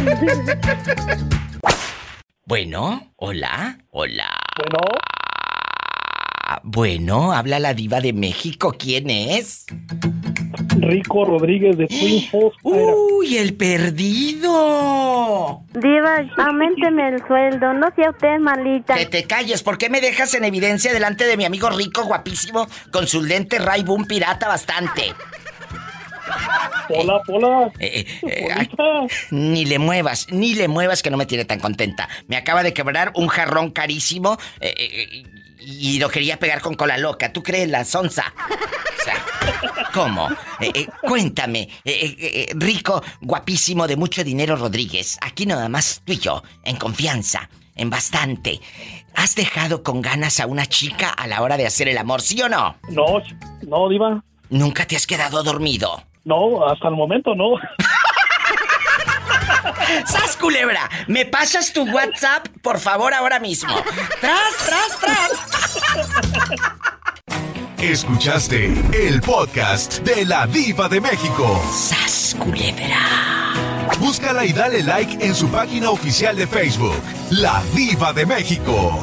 Bueno, 2.45 3.13
hola, 3.17 3.79
hola. 3.91 4.29
Bueno. 4.57 4.81
Bueno, 6.63 7.33
habla 7.33 7.59
la 7.59 7.75
diva 7.75 8.01
de 8.01 8.13
México. 8.13 8.75
¿Quién 8.79 9.11
es? 9.11 9.67
Rico 10.79 11.25
Rodríguez 11.25 11.77
de 11.79 11.87
Twin 11.87 12.23
Falls. 12.31 12.55
¡Uy, 12.63 13.37
el 13.37 13.55
perdido! 13.55 14.51
Diva, 15.75 16.25
aumenteme 16.39 17.09
el 17.09 17.27
sueldo, 17.27 17.73
no 17.75 17.89
sea 17.95 18.11
usted 18.11 18.39
malita. 18.41 18.95
Que 18.95 19.07
te 19.07 19.25
calles, 19.25 19.63
¿por 19.63 19.79
qué 19.79 19.89
me 19.89 20.01
dejas 20.01 20.35
en 20.35 20.45
evidencia 20.45 20.93
delante 20.93 21.25
de 21.25 21.37
mi 21.37 21.45
amigo 21.45 21.71
rico, 21.71 22.05
guapísimo, 22.05 22.67
con 22.91 23.07
sus 23.07 23.25
lentes 23.25 23.65
Ray 23.65 23.85
Boom 23.85 24.07
pirata 24.07 24.49
bastante? 24.49 25.15
Hola, 26.89 27.21
hola. 27.29 27.71
Eh, 27.79 28.05
eh, 28.05 28.21
eh, 28.29 28.49
ah, 28.53 29.07
ni 29.31 29.65
le 29.65 29.79
muevas, 29.79 30.27
ni 30.31 30.55
le 30.55 30.67
muevas 30.67 31.03
que 31.03 31.11
no 31.11 31.17
me 31.17 31.27
tiene 31.27 31.45
tan 31.45 31.61
contenta. 31.61 32.09
Me 32.27 32.37
acaba 32.37 32.63
de 32.63 32.73
quebrar 32.73 33.13
un 33.15 33.29
jarrón 33.29 33.71
carísimo 33.71 34.39
y 35.71 35.99
lo 35.99 36.09
quería 36.09 36.39
pegar 36.39 36.61
con 36.61 36.75
cola 36.75 36.99
loca. 36.99 37.33
¿Tú 37.33 37.43
crees 37.43 37.69
la 37.69 37.85
sonza? 37.85 38.33
O 39.01 39.03
sea, 39.03 39.15
¿cómo? 39.93 40.29
Eh, 40.61 40.71
eh, 40.75 40.87
cuéntame, 41.01 41.69
eh, 41.85 42.53
rico, 42.55 43.03
guapísimo, 43.21 43.87
de 43.87 43.97
mucho 43.97 44.25
dinero 44.25 44.57
Rodríguez. 44.57 45.19
Aquí 45.23 45.47
nada 45.47 45.69
más 45.69 46.03
tú 46.05 46.13
y 46.13 46.19
yo, 46.19 46.43
en 46.65 46.77
confianza, 46.77 47.49
en 47.77 47.91
bastante. 47.91 48.61
¿Has 49.15 49.35
dejado 49.35 49.83
con 49.83 50.03
ganas 50.03 50.41
a 50.41 50.47
una 50.47 50.67
chica 50.67 51.11
a 51.11 51.27
la 51.27 51.43
hora 51.43 51.57
de 51.57 51.67
hacer 51.67 51.89
el 51.89 51.99
amor, 51.99 52.21
sí 52.21 52.41
o 52.43 52.49
no? 52.49 52.77
No, 52.91 53.23
no, 53.67 53.89
Diva. 53.89 54.23
¿Nunca 54.51 54.87
te 54.87 54.97
has 54.97 55.07
quedado 55.07 55.43
dormido? 55.43 56.03
No, 56.25 56.67
hasta 56.67 56.89
el 56.89 56.95
momento 56.95 57.35
no. 57.35 57.55
¡Sas, 60.07 60.37
culebra! 60.37 60.89
¿Me 61.07 61.27
pasas 61.27 61.73
tu 61.73 61.85
WhatsApp, 61.91 62.49
por 62.63 62.79
favor, 62.79 63.13
ahora 63.15 63.39
mismo? 63.41 63.75
¡Tras, 64.21 64.57
tras, 64.67 64.99
tras! 65.01 65.31
Escuchaste 67.79 68.67
el 68.93 69.21
podcast 69.23 70.01
de 70.01 70.27
la 70.27 70.47
Diva 70.47 70.89
de 70.89 71.01
México. 71.01 71.63
¡Sas, 71.73 72.37
culebra! 72.39 73.55
Búscala 73.99 74.45
y 74.45 74.53
dale 74.53 74.83
like 74.83 75.25
en 75.25 75.35
su 75.35 75.49
página 75.49 75.91
oficial 75.91 76.37
de 76.37 76.47
Facebook, 76.47 77.03
La 77.31 77.63
Diva 77.75 78.13
de 78.13 78.27
México. 78.27 79.01